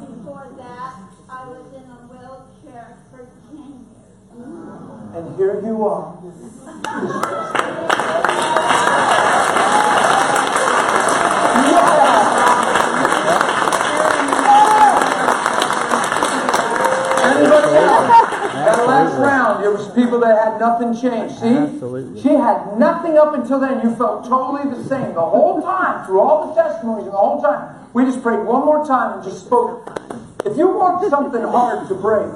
Before 0.01 0.49
that, 0.59 0.93
I 1.29 1.47
was 1.47 1.73
in 1.73 1.87
a 1.87 1.99
wheelchair 2.11 2.99
for 3.11 3.29
ten 3.51 3.87
years. 3.87 4.57
And 5.15 5.37
here 5.37 5.61
you 5.65 5.87
are. 5.87 6.07
had 20.57 20.61
nothing 20.61 20.86
changed. 21.01 21.39
See? 21.41 21.49
Absolutely. 21.49 22.23
She 22.23 22.29
had 22.29 22.79
nothing 22.79 23.17
up 23.19 23.35
until 23.35 23.61
then. 23.61 23.81
You 23.83 23.95
felt 23.97 24.25
totally 24.25 24.71
the 24.75 24.85
same 24.89 25.15
the 25.15 25.25
whole 25.25 25.63
time, 25.63 26.07
through 26.07 26.21
all 26.21 26.49
the 26.49 26.63
testimonies 26.63 27.05
and 27.05 27.13
the 27.13 27.19
whole 27.19 27.41
time. 27.41 27.89
We 27.93 28.05
just 28.05 28.23
prayed 28.23 28.45
one 28.45 28.65
more 28.65 28.87
time 28.87 29.15
and 29.15 29.25
just 29.25 29.47
spoke. 29.47 30.01
If 30.45 30.57
you 30.57 30.69
want 30.69 31.09
something 31.11 31.43
hard 31.43 31.89
to 31.89 31.95
break, 31.95 32.33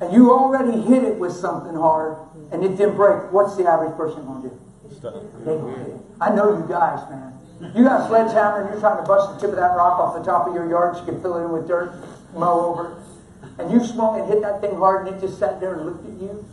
and 0.00 0.12
you 0.12 0.30
already 0.32 0.80
hit 0.82 1.02
it 1.02 1.18
with 1.18 1.32
something 1.32 1.74
hard, 1.74 2.16
and 2.52 2.64
it 2.64 2.76
didn't 2.76 2.96
break, 2.96 3.32
what's 3.32 3.56
the 3.56 3.66
average 3.66 3.96
person 3.96 4.24
going 4.24 4.42
to 4.42 4.48
do? 4.48 4.60
They 5.44 5.56
go 5.56 5.74
hit 5.74 5.88
it. 5.88 6.00
I 6.20 6.34
know 6.34 6.56
you 6.56 6.66
guys, 6.68 7.08
man. 7.10 7.32
You 7.74 7.82
got 7.84 8.02
a 8.02 8.08
sledgehammer 8.08 8.62
and 8.62 8.70
you're 8.70 8.80
trying 8.80 9.02
to 9.02 9.06
bust 9.06 9.34
the 9.34 9.40
tip 9.40 9.50
of 9.50 9.56
that 9.56 9.74
rock 9.76 9.98
off 9.98 10.14
the 10.16 10.22
top 10.22 10.46
of 10.46 10.54
your 10.54 10.68
yard 10.68 10.94
so 10.94 11.00
you 11.04 11.12
can 11.12 11.20
fill 11.20 11.38
it 11.38 11.44
in 11.44 11.50
with 11.50 11.66
dirt, 11.66 11.92
mow 12.34 12.66
over 12.66 12.92
it. 12.92 12.98
And 13.58 13.70
you 13.72 13.84
swung 13.84 14.20
and 14.20 14.28
hit 14.28 14.40
that 14.42 14.60
thing 14.60 14.76
hard 14.76 15.06
and 15.06 15.16
it 15.16 15.20
just 15.20 15.38
sat 15.38 15.60
there 15.60 15.74
and 15.74 15.86
looked 15.86 16.06
at 16.06 16.12
you. 16.22 16.44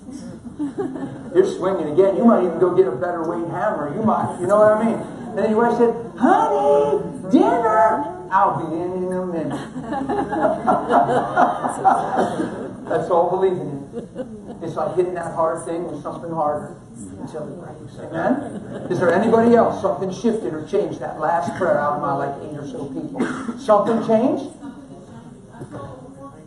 You're 1.35 1.45
swinging 1.45 1.89
again. 1.93 2.15
You 2.17 2.25
might 2.25 2.43
even 2.43 2.57
go 2.59 2.73
get 2.75 2.87
a 2.87 2.91
better 2.95 3.23
weight 3.29 3.47
hammer. 3.51 3.93
You 3.93 4.01
might, 4.01 4.37
you 4.39 4.47
know 4.47 4.57
what 4.57 4.71
I 4.73 4.83
mean? 4.85 4.95
And 4.95 5.37
then 5.37 5.51
your 5.51 5.59
wife 5.67 5.77
said, 5.77 5.93
honey, 6.17 7.29
dinner. 7.31 8.11
I'll 8.31 8.57
be 8.65 8.73
in 8.75 9.03
in 9.03 9.11
a 9.13 9.25
minute. 9.25 9.49
That's 12.89 13.09
all 13.09 13.29
believing 13.29 13.69
in. 13.69 14.59
It's 14.63 14.75
like 14.75 14.95
hitting 14.95 15.13
that 15.13 15.33
hard 15.35 15.63
thing 15.65 15.91
with 15.91 16.01
something 16.01 16.31
harder 16.31 16.75
until 17.19 17.47
it 17.47 17.55
breaks. 17.59 17.97
Amen? 17.99 18.87
Is 18.89 18.99
there 18.99 19.13
anybody 19.13 19.55
else? 19.55 19.81
Something 19.81 20.11
shifted 20.11 20.53
or 20.53 20.65
changed 20.65 20.99
that 20.99 21.19
last 21.19 21.55
prayer 21.57 21.79
out 21.79 21.93
of 21.93 22.01
my 22.01 22.13
like 22.13 22.35
eight 22.41 22.57
or 22.57 22.67
so 22.67 22.85
people. 22.85 23.21
Something 23.59 24.03
changed? 24.07 24.51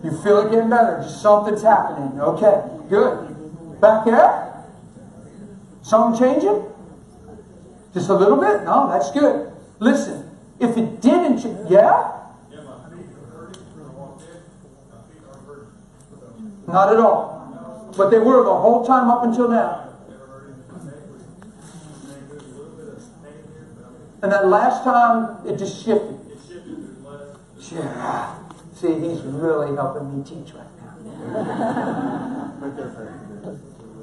You 0.03 0.11
feel 0.23 0.47
it 0.47 0.51
getting 0.51 0.71
better. 0.71 1.01
Just 1.03 1.23
something's 1.23 1.63
happening. 1.63 2.21
Okay, 2.21 2.63
good. 2.89 3.81
Back 3.81 4.05
there? 4.05 4.65
Something 5.83 6.19
changing? 6.19 6.65
Just 7.95 8.09
a 8.09 8.15
little 8.15 8.37
bit? 8.37 8.65
No, 8.65 8.89
that's 8.91 9.11
good. 9.11 9.51
Listen, 9.81 10.31
if 10.61 10.77
it 10.77 11.01
didn't 11.01 11.43
change, 11.43 11.71
yeah? 11.71 12.15
Not 16.67 16.93
at 16.93 17.01
all. 17.01 17.93
But 17.97 18.11
they 18.11 18.19
were 18.19 18.45
the 18.45 18.55
whole 18.55 18.85
time 18.85 19.09
up 19.09 19.25
until 19.25 19.49
now. 19.49 19.89
And 24.21 24.33
that 24.33 24.49
last 24.49 24.85
time, 24.85 25.47
it 25.47 25.57
just 25.59 25.85
shifted. 25.85 26.19
Yeah. 27.73 28.48
See, 28.81 28.95
he's 28.95 29.21
really 29.23 29.75
helping 29.75 30.17
me 30.17 30.23
teach 30.23 30.55
right 30.55 30.71
now. 30.81 30.91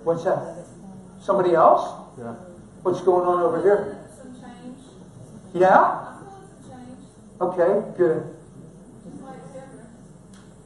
What's 0.03 0.25
that? 0.25 0.65
Somebody 1.21 1.55
else? 1.55 2.09
Yeah. 2.17 2.33
What's 2.83 2.99
going 2.99 3.25
on 3.25 3.41
over 3.41 3.61
here? 3.61 3.97
Some 4.21 4.33
change, 4.33 4.77
Yeah? 5.53 6.17
Okay, 7.39 7.87
good. 7.97 8.35
just 9.09 9.23
like 9.23 9.53
different. 9.53 9.89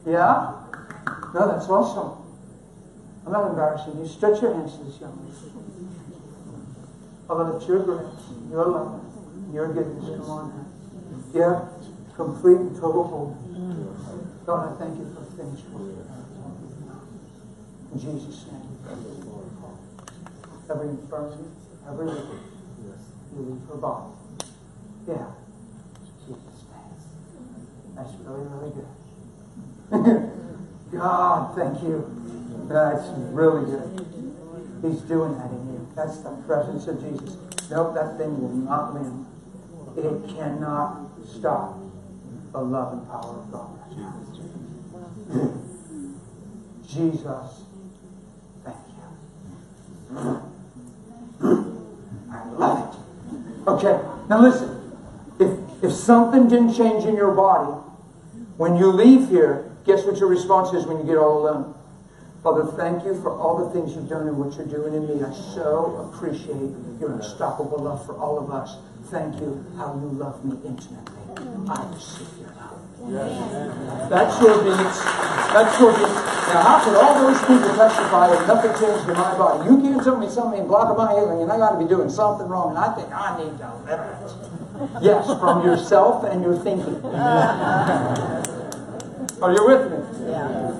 Yeah? 0.04 0.54
No, 1.32 1.46
that's 1.52 1.68
awesome. 1.68 2.18
I'm 3.26 3.32
not 3.32 3.50
embarrassing 3.50 3.96
you. 3.96 4.08
Stretch 4.08 4.42
your 4.42 4.54
hands 4.54 4.76
to 4.76 4.84
this 4.84 5.00
young 5.00 5.16
lady. 5.24 5.52
Father, 7.28 7.56
it's 7.56 7.66
your 7.68 7.84
grace, 7.84 8.24
your 8.50 8.66
love, 8.66 9.04
your 9.54 9.72
goodness. 9.72 10.04
Come 10.18 10.30
on. 10.30 10.66
Yeah? 11.32 11.60
Complete 12.20 12.58
and 12.58 12.76
total 12.76 13.04
wholeness. 13.08 14.44
God, 14.44 14.76
I 14.76 14.78
thank 14.78 14.98
you 14.98 15.08
for 15.16 15.24
finished 15.40 15.64
work. 15.70 16.04
In 17.94 17.98
Jesus' 17.98 18.44
name. 18.44 18.60
Every 20.68 20.88
infirmity, 20.90 21.44
every 21.88 22.04
weakness, 22.04 23.00
you 23.32 23.40
leave 23.40 23.66
her 23.70 23.76
body. 23.76 24.12
Yeah. 25.08 25.32
Jesus' 26.26 26.64
name. 26.68 27.96
That's 27.96 28.12
really, 28.20 28.44
really 28.52 28.72
good. 29.88 30.30
God, 30.92 31.56
thank 31.56 31.82
you. 31.82 32.04
That's 32.68 33.08
really 33.32 33.64
good. 33.64 34.06
He's 34.82 35.00
doing 35.08 35.38
that 35.38 35.50
in 35.50 35.72
you. 35.72 35.88
That's 35.96 36.18
the 36.18 36.36
presence 36.46 36.86
of 36.86 37.00
Jesus. 37.00 37.38
Nope, 37.70 37.94
that 37.94 38.18
thing 38.18 38.38
will 38.42 38.50
not 38.50 38.92
limp. 38.92 39.26
It 39.96 40.36
cannot 40.36 41.08
stop 41.26 41.80
the 42.52 42.60
love 42.60 42.92
and 42.92 43.06
power 43.08 43.38
of 43.38 43.52
God. 43.52 43.76
Jesus, 46.88 47.62
thank 48.64 48.76
you. 48.88 50.42
I 52.32 52.44
love 52.50 52.94
it. 52.94 53.68
Okay, 53.68 54.00
now 54.28 54.40
listen. 54.40 54.76
If, 55.38 55.84
if 55.84 55.92
something 55.92 56.48
didn't 56.48 56.74
change 56.74 57.04
in 57.04 57.14
your 57.14 57.32
body, 57.32 57.80
when 58.56 58.76
you 58.76 58.90
leave 58.90 59.28
here, 59.28 59.70
guess 59.86 60.04
what 60.04 60.18
your 60.18 60.28
response 60.28 60.74
is 60.74 60.86
when 60.86 60.98
you 60.98 61.04
get 61.04 61.16
all 61.16 61.38
alone? 61.38 61.74
Father, 62.42 62.64
thank 62.76 63.04
you 63.04 63.20
for 63.22 63.30
all 63.30 63.64
the 63.64 63.70
things 63.72 63.94
you've 63.94 64.08
done 64.08 64.26
and 64.26 64.36
what 64.36 64.56
you're 64.56 64.66
doing 64.66 64.94
in 64.94 65.06
me. 65.06 65.22
I 65.22 65.32
so 65.54 66.10
appreciate 66.12 66.72
your 66.98 67.12
unstoppable 67.12 67.78
love 67.78 68.04
for 68.04 68.16
all 68.16 68.38
of 68.38 68.50
us. 68.50 68.76
Thank 69.10 69.40
you 69.40 69.64
how 69.76 69.94
you 69.94 70.08
love 70.18 70.44
me 70.44 70.56
intimately. 70.66 71.19
I 71.36 71.86
your 72.38 72.50
love. 72.56 74.10
That 74.10 74.26
sure 74.38 74.58
beats. 74.64 74.98
That 75.54 75.76
sure 75.76 75.92
beats. 75.92 76.30
Now, 76.50 76.62
how 76.62 76.82
could 76.84 76.96
all 76.96 77.14
those 77.14 77.38
people 77.40 77.74
testify 77.76 78.28
that 78.28 78.46
nothing 78.48 78.72
changed 78.72 79.08
in 79.08 79.14
my 79.14 79.38
body? 79.38 79.70
You 79.70 79.80
can't 79.80 80.02
tell 80.02 80.16
me 80.18 80.28
something 80.28 80.66
blocking 80.66 80.96
my 80.96 81.12
healing, 81.12 81.42
and 81.42 81.52
I 81.52 81.58
got 81.58 81.78
to 81.78 81.78
be 81.78 81.88
doing 81.88 82.10
something 82.10 82.48
wrong, 82.48 82.70
and 82.70 82.78
I 82.78 82.92
think 82.94 83.08
I 83.14 83.38
need 83.38 83.56
deliverance. 83.56 84.34
Yes, 85.00 85.26
from 85.38 85.64
yourself 85.64 86.24
and 86.24 86.42
your 86.42 86.58
thinking. 86.58 87.04
Are 89.42 89.52
you 89.52 89.66
with 89.66 89.90
me? 89.90 89.98
Yeah. 90.30 90.72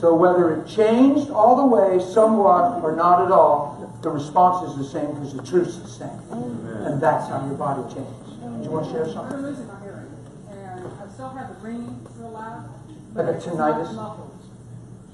So 0.00 0.14
whether 0.16 0.52
it 0.54 0.66
changed 0.66 1.30
all 1.30 1.56
the 1.56 1.66
way, 1.66 2.04
somewhat, 2.12 2.82
or 2.82 2.96
not 2.96 3.24
at 3.24 3.30
all, 3.30 3.78
the 4.02 4.10
response 4.10 4.68
is 4.68 4.76
the 4.76 4.84
same 4.84 5.14
because 5.14 5.32
the 5.32 5.42
truth 5.42 5.68
is 5.68 5.80
the 5.80 5.88
same. 5.88 6.18
And 6.32 7.00
that's 7.00 7.28
how 7.28 7.46
your 7.46 7.54
body 7.54 7.82
changes. 7.94 8.21
Do 8.62 8.68
you 8.70 8.74
want 8.78 8.86
to 8.86 8.92
share 8.94 9.04
I'm 9.06 9.12
something? 9.12 9.42
losing 9.42 9.66
my 9.66 9.80
hearing, 9.82 10.06
and 10.54 10.86
I 10.86 11.10
still 11.10 11.30
have 11.34 11.50
the 11.50 11.58
ringing 11.66 11.98
real 12.14 12.30
loud. 12.30 12.70
Like 13.10 13.26
a 13.26 13.34
but 13.34 13.34
it's 13.34 13.46
not 13.50 13.74
tinnitus? 13.74 13.94
muffled. 13.98 14.38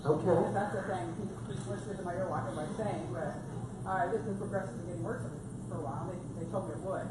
Okay. 0.05 0.53
That's 0.53 0.75
the 0.77 0.83
thing, 0.85 1.07
he 1.17 1.25
keeps 1.49 1.65
whispering 1.65 1.97
in 1.99 2.05
my 2.05 2.13
ear 2.13 2.29
like 2.29 2.45
everybody's 2.45 2.77
saying, 2.77 3.09
but, 3.09 3.33
uh, 3.89 4.13
this 4.13 4.21
is 4.21 4.37
progressively 4.37 4.85
getting 4.85 5.03
worse 5.03 5.25
for 5.73 5.81
a 5.81 5.81
while, 5.81 6.13
they, 6.13 6.45
they 6.45 6.47
told 6.53 6.69
me 6.69 6.77
it 6.77 6.85
would, 6.85 7.09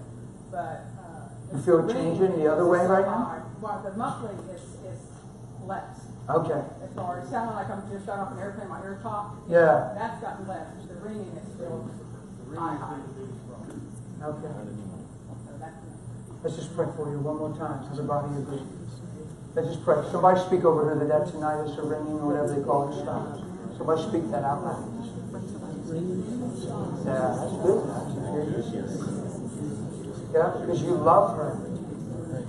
but, 0.54 0.86
uh. 1.02 1.26
You 1.58 1.62
feel 1.66 1.80
it 1.82 1.90
the 1.90 1.94
ringing 1.98 2.22
changing 2.22 2.38
the 2.38 2.54
other 2.54 2.70
way 2.70 2.86
right 2.86 3.02
now? 3.10 3.34
hard. 3.34 3.44
Well, 3.58 3.82
the 3.82 3.98
muffling 3.98 4.38
is, 4.54 4.62
is 4.86 5.02
less, 5.66 6.06
Okay. 6.30 6.62
as 6.86 6.94
far 6.94 7.18
as 7.18 7.34
sounding 7.34 7.58
like 7.58 7.66
I'm 7.74 7.82
just 7.90 8.06
got 8.06 8.22
off 8.22 8.32
an 8.32 8.38
airplane, 8.38 8.70
my 8.70 8.78
ear 8.86 9.02
top. 9.02 9.42
Yeah. 9.50 9.90
That's 9.98 10.22
gotten 10.22 10.46
less, 10.46 10.70
the 10.86 11.02
ringing 11.02 11.34
is 11.34 11.50
still 11.58 11.90
high, 12.54 12.78
high. 12.78 13.02
Okay. 14.22 14.87
Let's 16.44 16.56
just 16.56 16.76
pray 16.76 16.88
for 16.96 17.10
you 17.10 17.20
one 17.20 17.38
more 17.38 17.56
time. 17.58 17.88
Does 17.90 17.98
the 17.98 18.04
body 18.04 18.30
agree? 18.38 18.62
Let's 19.56 19.70
just 19.70 19.84
pray. 19.84 20.04
Somebody 20.12 20.40
speak 20.42 20.64
over 20.64 20.86
her 20.86 20.96
that 21.00 21.08
that 21.10 21.28
tinnitus 21.34 21.78
or 21.78 21.90
ringing 21.90 22.22
or 22.22 22.30
whatever 22.30 22.54
they 22.54 22.64
call 22.64 22.94
it 22.94 23.02
stops. 23.02 23.42
Somebody 23.78 24.02
speak 24.06 24.30
that 24.32 24.44
out 24.46 24.62
loud. 24.62 24.86
Yeah, 27.06 27.34
that's 27.42 27.58
good. 27.66 27.82
Yeah, 30.34 30.50
because 30.62 30.82
you 30.84 30.94
love 30.94 31.38
her. 31.38 31.58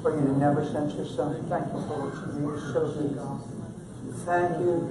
For 0.03 0.15
you 0.15 0.21
to 0.27 0.39
never 0.39 0.65
sent 0.65 0.95
your 0.95 1.07
son. 1.07 1.45
Thank 1.49 1.67
you 1.73 1.81
for 1.89 1.99
what 1.99 2.15
you 2.15 2.27
do. 2.39 2.47
You're 2.47 2.61
so 2.73 2.93
good, 2.93 3.17
God. 3.17 3.43
Thank 4.23 4.61
you 4.63 4.87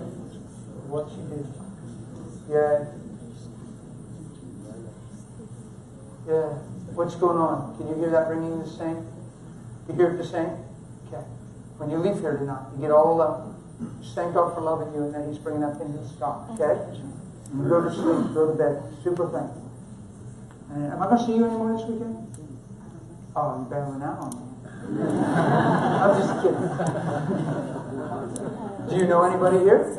for 0.74 0.84
what 0.92 1.08
you 1.16 1.24
do. 1.32 1.48
Yeah. 2.52 2.92
Yeah. 6.28 6.77
What's 6.98 7.14
going 7.14 7.38
on? 7.38 7.78
Can 7.78 7.90
you 7.90 7.94
hear 8.02 8.10
that 8.10 8.26
ringing 8.28 8.58
the 8.58 8.66
same? 8.66 9.06
You 9.88 9.94
hear 9.94 10.10
it 10.10 10.18
the 10.18 10.26
same? 10.26 10.50
Okay. 11.06 11.22
When 11.78 11.94
you 11.94 12.02
leave 12.02 12.18
here 12.26 12.36
tonight, 12.36 12.74
you 12.74 12.82
get 12.82 12.90
all 12.90 13.14
alone. 13.14 13.54
Just 14.02 14.16
thank 14.16 14.34
God 14.34 14.58
for 14.58 14.62
loving 14.62 14.90
you 14.98 15.06
and 15.06 15.14
that 15.14 15.30
He's 15.30 15.38
bringing 15.38 15.62
that 15.62 15.78
thing 15.78 15.94
to 15.94 16.02
stop. 16.18 16.50
Okay? 16.58 16.74
You 17.54 17.70
go 17.70 17.86
to 17.86 17.94
sleep, 17.94 18.34
go 18.34 18.50
to 18.50 18.58
bed. 18.58 18.82
Super 19.06 19.30
thankful. 19.30 19.70
And 20.74 20.90
am 20.90 20.98
I 20.98 21.06
going 21.06 21.22
to 21.22 21.26
see 21.30 21.38
you 21.38 21.46
anymore 21.46 21.78
this 21.78 21.86
weekend? 21.86 22.18
Oh, 23.38 23.62
you're 23.62 23.70
bailing 23.70 24.02
out 24.02 24.18
on 24.18 24.34
me. 24.34 24.50
I'm 26.02 26.18
just 26.18 26.34
kidding. 26.42 26.66
Do 28.90 28.98
you 28.98 29.06
know 29.06 29.22
anybody 29.22 29.62
here? 29.62 29.94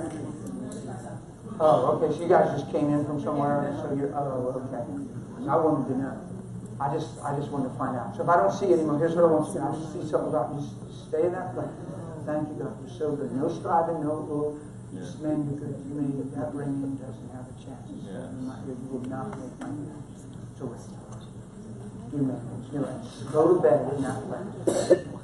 Oh, 1.63 1.95
okay. 1.95 2.11
So 2.11 2.27
you 2.27 2.29
guys 2.29 2.59
just 2.59 2.75
came 2.75 2.91
in 2.91 3.07
from 3.07 3.23
somewhere, 3.23 3.71
so 3.87 3.95
you're. 3.95 4.11
Oh, 4.19 4.67
okay. 4.67 4.83
I 5.47 5.55
wanted 5.55 5.95
to 5.95 5.99
know. 6.03 6.38
I 6.79 6.95
just, 6.95 7.19
I 7.27 7.35
just 7.35 7.51
wanted 7.51 7.71
to 7.71 7.79
find 7.79 7.99
out. 7.99 8.15
So 8.15 8.23
if 8.23 8.29
I 8.29 8.37
don't 8.39 8.55
see 8.55 8.71
you 8.71 8.75
anymore, 8.79 8.99
here's 8.99 9.15
what 9.19 9.27
I 9.27 9.31
want 9.35 9.51
to 9.51 9.59
do. 9.59 9.67
I 9.67 9.75
just 9.75 9.93
see 9.93 10.05
something 10.07 10.31
about 10.31 10.55
you. 10.55 10.63
Just 10.63 11.11
stay 11.11 11.27
in 11.27 11.33
that 11.35 11.51
place. 11.55 11.75
Thank 12.23 12.49
you, 12.55 12.55
God. 12.63 12.77
You're 12.79 12.95
so 12.95 13.17
good. 13.19 13.35
No 13.35 13.51
striving, 13.51 13.99
no, 14.05 14.23
no 14.29 14.61
This 14.95 15.19
man 15.19 15.43
do 15.49 15.59
good 15.59 15.75
to 15.75 15.91
me, 15.91 16.23
that 16.39 16.55
ringing 16.55 16.95
doesn't 17.03 17.31
have 17.35 17.51
a 17.51 17.57
chance. 17.59 17.83
It 17.91 18.05
said 18.07 18.31
in 18.31 18.47
my 18.47 18.63
ear, 18.63 18.79
You 18.79 18.89
will 18.95 19.09
not 19.11 19.35
make 19.35 19.59
my 19.59 19.75
ear 19.75 19.97
to 20.59 20.65
ring. 20.65 20.99
You 22.13 22.23
may, 22.25 22.41
you 22.73 22.81
may. 22.81 22.97
Go 23.33 23.55
to 23.55 23.61
bed 23.61 23.93
in 23.97 24.03
that 24.03 24.23
way. 24.27 24.41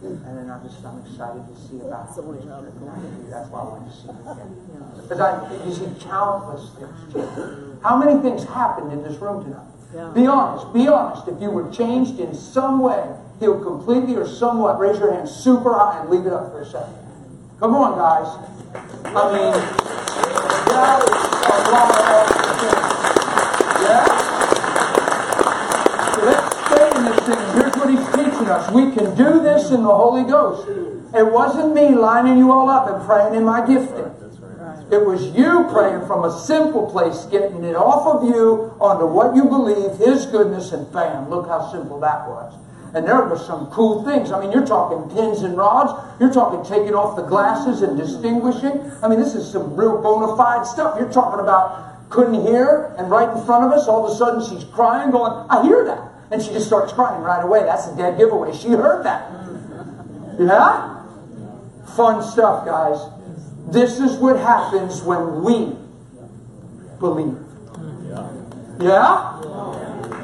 And 0.04 0.36
then 0.36 0.50
I'm 0.50 0.60
just, 0.68 0.84
I'm 0.84 1.00
excited 1.00 1.44
to 1.48 1.54
see 1.56 1.80
about 1.80 2.12
it. 2.12 3.30
That's 3.30 3.48
why 3.48 3.60
I 3.60 3.64
want 3.64 3.88
to 3.88 3.96
see 3.96 4.10
it 4.10 4.20
again. 4.20 4.52
Because 5.00 5.20
I, 5.20 5.64
you 5.64 5.72
see 5.72 5.88
countless 6.04 6.68
things. 6.76 7.80
How 7.82 7.96
many 7.96 8.20
things 8.20 8.44
happened 8.44 8.92
in 8.92 9.02
this 9.02 9.16
room 9.16 9.44
tonight? 9.44 9.73
Be 9.94 10.26
honest, 10.26 10.72
be 10.74 10.88
honest. 10.88 11.28
If 11.28 11.40
you 11.40 11.50
were 11.50 11.70
changed 11.70 12.18
in 12.18 12.34
some 12.34 12.80
way, 12.80 13.14
healed 13.38 13.62
completely 13.62 14.16
or 14.16 14.26
somewhat, 14.26 14.80
raise 14.80 14.98
your 14.98 15.14
hand 15.14 15.28
super 15.28 15.72
high 15.72 16.00
and 16.00 16.10
leave 16.10 16.26
it 16.26 16.32
up 16.32 16.50
for 16.50 16.62
a 16.62 16.66
second. 16.66 16.96
Come 17.60 17.76
on, 17.76 17.96
guys. 17.96 18.26
I 19.04 19.30
mean, 19.30 19.54
that 20.66 20.98
is 20.98 21.10
a 21.46 21.58
lot 21.70 21.94
of. 21.94 22.26
Yeah? 23.86 24.02
Let's 26.26 26.50
stay 26.66 26.90
in 26.90 27.04
this 27.04 27.20
thing. 27.22 27.42
Here's 27.54 27.76
what 27.76 27.88
he's 27.90 28.06
teaching 28.16 28.48
us. 28.50 28.70
We 28.72 28.90
can 28.90 29.14
do 29.14 29.40
this 29.42 29.70
in 29.70 29.84
the 29.84 29.94
Holy 29.94 30.24
Ghost. 30.24 30.66
It 31.14 31.32
wasn't 31.32 31.72
me 31.72 31.94
lining 31.94 32.36
you 32.38 32.50
all 32.50 32.68
up 32.68 32.90
and 32.90 33.00
praying 33.06 33.36
in 33.36 33.44
my 33.44 33.64
gifting. 33.64 34.10
It 34.90 35.04
was 35.04 35.24
you 35.36 35.66
praying 35.72 36.06
from 36.06 36.24
a 36.24 36.40
simple 36.40 36.90
place, 36.90 37.24
getting 37.24 37.64
it 37.64 37.74
off 37.74 38.06
of 38.06 38.28
you 38.28 38.74
onto 38.80 39.06
what 39.06 39.34
you 39.34 39.44
believe, 39.44 39.98
His 39.98 40.26
goodness, 40.26 40.72
and 40.72 40.90
bam, 40.92 41.30
look 41.30 41.48
how 41.48 41.70
simple 41.72 42.00
that 42.00 42.28
was. 42.28 42.54
And 42.94 43.08
there 43.08 43.24
were 43.24 43.38
some 43.38 43.66
cool 43.72 44.04
things. 44.04 44.30
I 44.30 44.40
mean, 44.40 44.52
you're 44.52 44.66
talking 44.66 45.10
pins 45.16 45.42
and 45.42 45.56
rods. 45.56 45.92
You're 46.20 46.32
talking 46.32 46.62
taking 46.64 46.94
off 46.94 47.16
the 47.16 47.24
glasses 47.24 47.82
and 47.82 47.98
distinguishing. 47.98 48.92
I 49.02 49.08
mean, 49.08 49.18
this 49.18 49.34
is 49.34 49.50
some 49.50 49.74
real 49.74 50.00
bona 50.00 50.36
fide 50.36 50.64
stuff. 50.64 50.96
You're 51.00 51.12
talking 51.12 51.40
about 51.40 52.08
couldn't 52.10 52.46
hear, 52.46 52.94
and 52.96 53.10
right 53.10 53.28
in 53.36 53.44
front 53.44 53.64
of 53.64 53.72
us, 53.72 53.88
all 53.88 54.06
of 54.06 54.12
a 54.12 54.14
sudden 54.14 54.40
she's 54.46 54.62
crying, 54.70 55.10
going, 55.10 55.32
I 55.50 55.62
hear 55.64 55.84
that. 55.86 56.12
And 56.30 56.40
she 56.40 56.50
just 56.52 56.66
starts 56.66 56.92
crying 56.92 57.20
right 57.22 57.42
away. 57.42 57.64
That's 57.64 57.88
a 57.88 57.96
dead 57.96 58.16
giveaway. 58.16 58.56
She 58.56 58.68
heard 58.68 59.04
that. 59.04 59.28
Mm-hmm. 59.32 60.46
Yeah? 60.46 61.02
Fun 61.96 62.22
stuff, 62.22 62.64
guys. 62.64 62.98
This 63.66 63.98
is 63.98 64.16
what 64.18 64.36
happens 64.36 65.02
when 65.02 65.42
we 65.42 65.76
believe. 66.98 67.38
Yeah? 68.80 69.40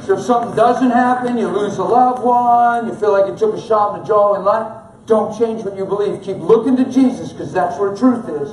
So 0.02 0.18
if 0.18 0.24
something 0.24 0.56
doesn't 0.56 0.90
happen, 0.90 1.38
you 1.38 1.48
lose 1.48 1.78
a 1.78 1.84
loved 1.84 2.22
one, 2.22 2.86
you 2.86 2.94
feel 2.94 3.12
like 3.12 3.30
you 3.30 3.36
took 3.36 3.54
a 3.54 3.60
shot 3.60 3.94
in 3.94 4.00
the 4.00 4.06
jaw 4.06 4.34
in 4.34 4.44
life, 4.44 4.80
don't 5.06 5.36
change 5.38 5.64
what 5.64 5.76
you 5.76 5.84
believe. 5.84 6.22
Keep 6.22 6.38
looking 6.38 6.76
to 6.76 6.84
Jesus 6.84 7.32
because 7.32 7.52
that's 7.52 7.78
where 7.78 7.96
truth 7.96 8.28
is. 8.28 8.50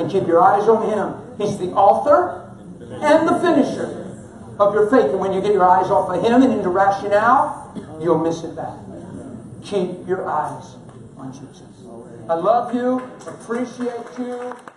And 0.00 0.10
keep 0.10 0.26
your 0.26 0.40
eyes 0.40 0.68
on 0.68 0.88
Him. 0.88 1.14
He's 1.38 1.58
the 1.58 1.72
author 1.72 2.50
and 2.80 3.28
the 3.28 3.38
finisher 3.40 4.18
of 4.58 4.74
your 4.74 4.90
faith. 4.90 5.10
And 5.10 5.20
when 5.20 5.32
you 5.32 5.40
get 5.40 5.52
your 5.52 5.68
eyes 5.68 5.90
off 5.90 6.10
of 6.10 6.22
Him 6.24 6.42
and 6.42 6.52
into 6.52 6.70
rationale, 6.70 7.72
you'll 8.00 8.18
miss 8.18 8.42
it 8.44 8.56
back. 8.56 8.76
Keep 9.62 10.08
your 10.08 10.28
eyes 10.28 10.76
on 11.16 11.32
Jesus. 11.32 11.79
I 12.30 12.34
love 12.34 12.72
you, 12.72 13.00
appreciate 13.26 14.06
you. 14.16 14.69